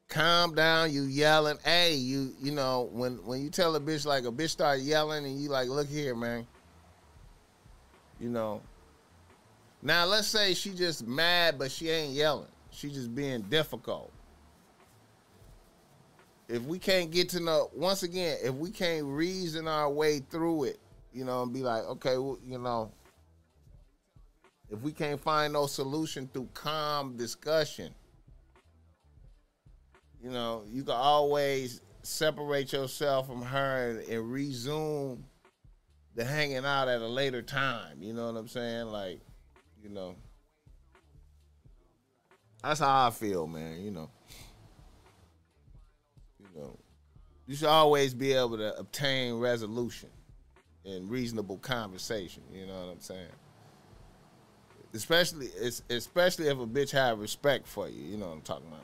Calm 0.09 0.53
down, 0.53 0.91
you 0.91 1.03
yelling. 1.03 1.57
Hey, 1.63 1.93
you 1.93 2.33
you 2.41 2.51
know, 2.51 2.89
when 2.91 3.23
when 3.25 3.41
you 3.41 3.49
tell 3.49 3.75
a 3.75 3.79
bitch 3.79 4.05
like 4.05 4.25
a 4.25 4.31
bitch 4.31 4.49
start 4.49 4.79
yelling 4.79 5.23
and 5.23 5.41
you 5.41 5.47
like, 5.47 5.69
look 5.69 5.87
here, 5.87 6.15
man. 6.15 6.45
You 8.19 8.29
know. 8.29 8.61
Now 9.81 10.05
let's 10.05 10.27
say 10.27 10.53
she 10.53 10.71
just 10.71 11.07
mad, 11.07 11.57
but 11.57 11.71
she 11.71 11.89
ain't 11.89 12.13
yelling. 12.13 12.50
She 12.81 12.89
just 12.89 13.13
being 13.13 13.41
difficult. 13.41 14.11
If 16.47 16.63
we 16.63 16.79
can't 16.79 17.11
get 17.11 17.29
to 17.29 17.39
know 17.39 17.69
once 17.75 18.01
again, 18.01 18.39
if 18.43 18.55
we 18.55 18.71
can't 18.71 19.05
reason 19.05 19.67
our 19.67 19.87
way 19.87 20.17
through 20.31 20.63
it, 20.63 20.79
you 21.13 21.23
know, 21.23 21.43
and 21.43 21.53
be 21.53 21.61
like, 21.61 21.83
okay, 21.83 22.17
well, 22.17 22.39
you 22.43 22.57
know, 22.57 22.91
if 24.71 24.81
we 24.81 24.91
can't 24.91 25.21
find 25.21 25.53
no 25.53 25.67
solution 25.67 26.27
through 26.33 26.49
calm 26.55 27.15
discussion, 27.17 27.93
you 30.19 30.31
know, 30.31 30.63
you 30.67 30.83
can 30.83 30.95
always 30.95 31.81
separate 32.01 32.73
yourself 32.73 33.27
from 33.27 33.43
her 33.43 33.91
and, 33.91 34.09
and 34.09 34.31
resume 34.31 35.23
the 36.15 36.25
hanging 36.25 36.65
out 36.65 36.87
at 36.87 37.01
a 37.01 37.07
later 37.07 37.43
time. 37.43 38.01
You 38.01 38.13
know 38.13 38.25
what 38.25 38.39
I'm 38.39 38.47
saying? 38.47 38.87
Like, 38.87 39.19
you 39.83 39.89
know, 39.89 40.15
that's 42.63 42.79
how 42.79 43.07
I 43.07 43.09
feel, 43.09 43.47
man. 43.47 43.81
You 43.81 43.91
know, 43.91 44.09
you 46.39 46.47
know, 46.55 46.77
you 47.47 47.55
should 47.55 47.67
always 47.67 48.13
be 48.13 48.33
able 48.33 48.57
to 48.57 48.77
obtain 48.77 49.35
resolution 49.39 50.09
and 50.85 51.09
reasonable 51.09 51.57
conversation. 51.57 52.43
You 52.53 52.67
know 52.67 52.73
what 52.73 52.91
I'm 52.93 52.99
saying? 52.99 53.27
Especially, 54.93 55.49
especially 55.89 56.47
if 56.47 56.59
a 56.59 56.67
bitch 56.67 56.91
have 56.91 57.19
respect 57.19 57.67
for 57.67 57.87
you. 57.87 58.01
You 58.03 58.17
know 58.17 58.27
what 58.27 58.33
I'm 58.33 58.41
talking 58.41 58.67
about. 58.67 58.83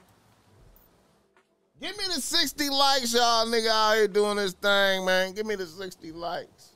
Give 1.80 1.96
me 1.96 2.06
the 2.08 2.22
60 2.22 2.70
likes, 2.70 3.14
y'all 3.14 3.46
nigga 3.46 3.70
out 3.70 3.96
here 3.96 4.08
doing 4.08 4.38
this 4.38 4.54
thing, 4.54 5.06
man. 5.06 5.34
Give 5.34 5.46
me 5.46 5.56
the 5.56 5.68
60 5.68 6.12
likes. 6.12 6.72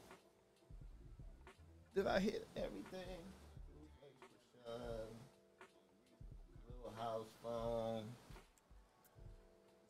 Did 1.95 2.05
I 2.07 2.19
hit 2.19 2.47
everything? 2.55 2.80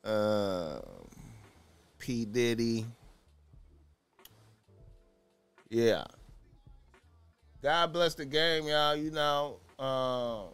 Uh, 0.04 0.80
P. 1.98 2.24
Diddy. 2.24 2.84
Yeah. 5.70 6.04
God 7.62 7.92
bless 7.92 8.14
the 8.14 8.24
game, 8.24 8.66
y'all. 8.66 8.96
You 8.96 9.10
know, 9.12 9.56
um, 9.78 10.48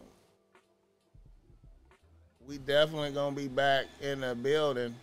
we 2.47 2.57
definitely 2.59 3.11
gonna 3.11 3.35
be 3.35 3.47
back 3.47 3.85
in 4.01 4.21
the 4.21 4.35
building. 4.35 4.95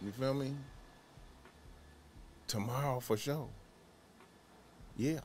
You 0.00 0.12
feel 0.12 0.34
me? 0.34 0.54
Tomorrow 2.46 3.00
for 3.00 3.16
sure. 3.16 3.48
Yeah. 4.96 5.20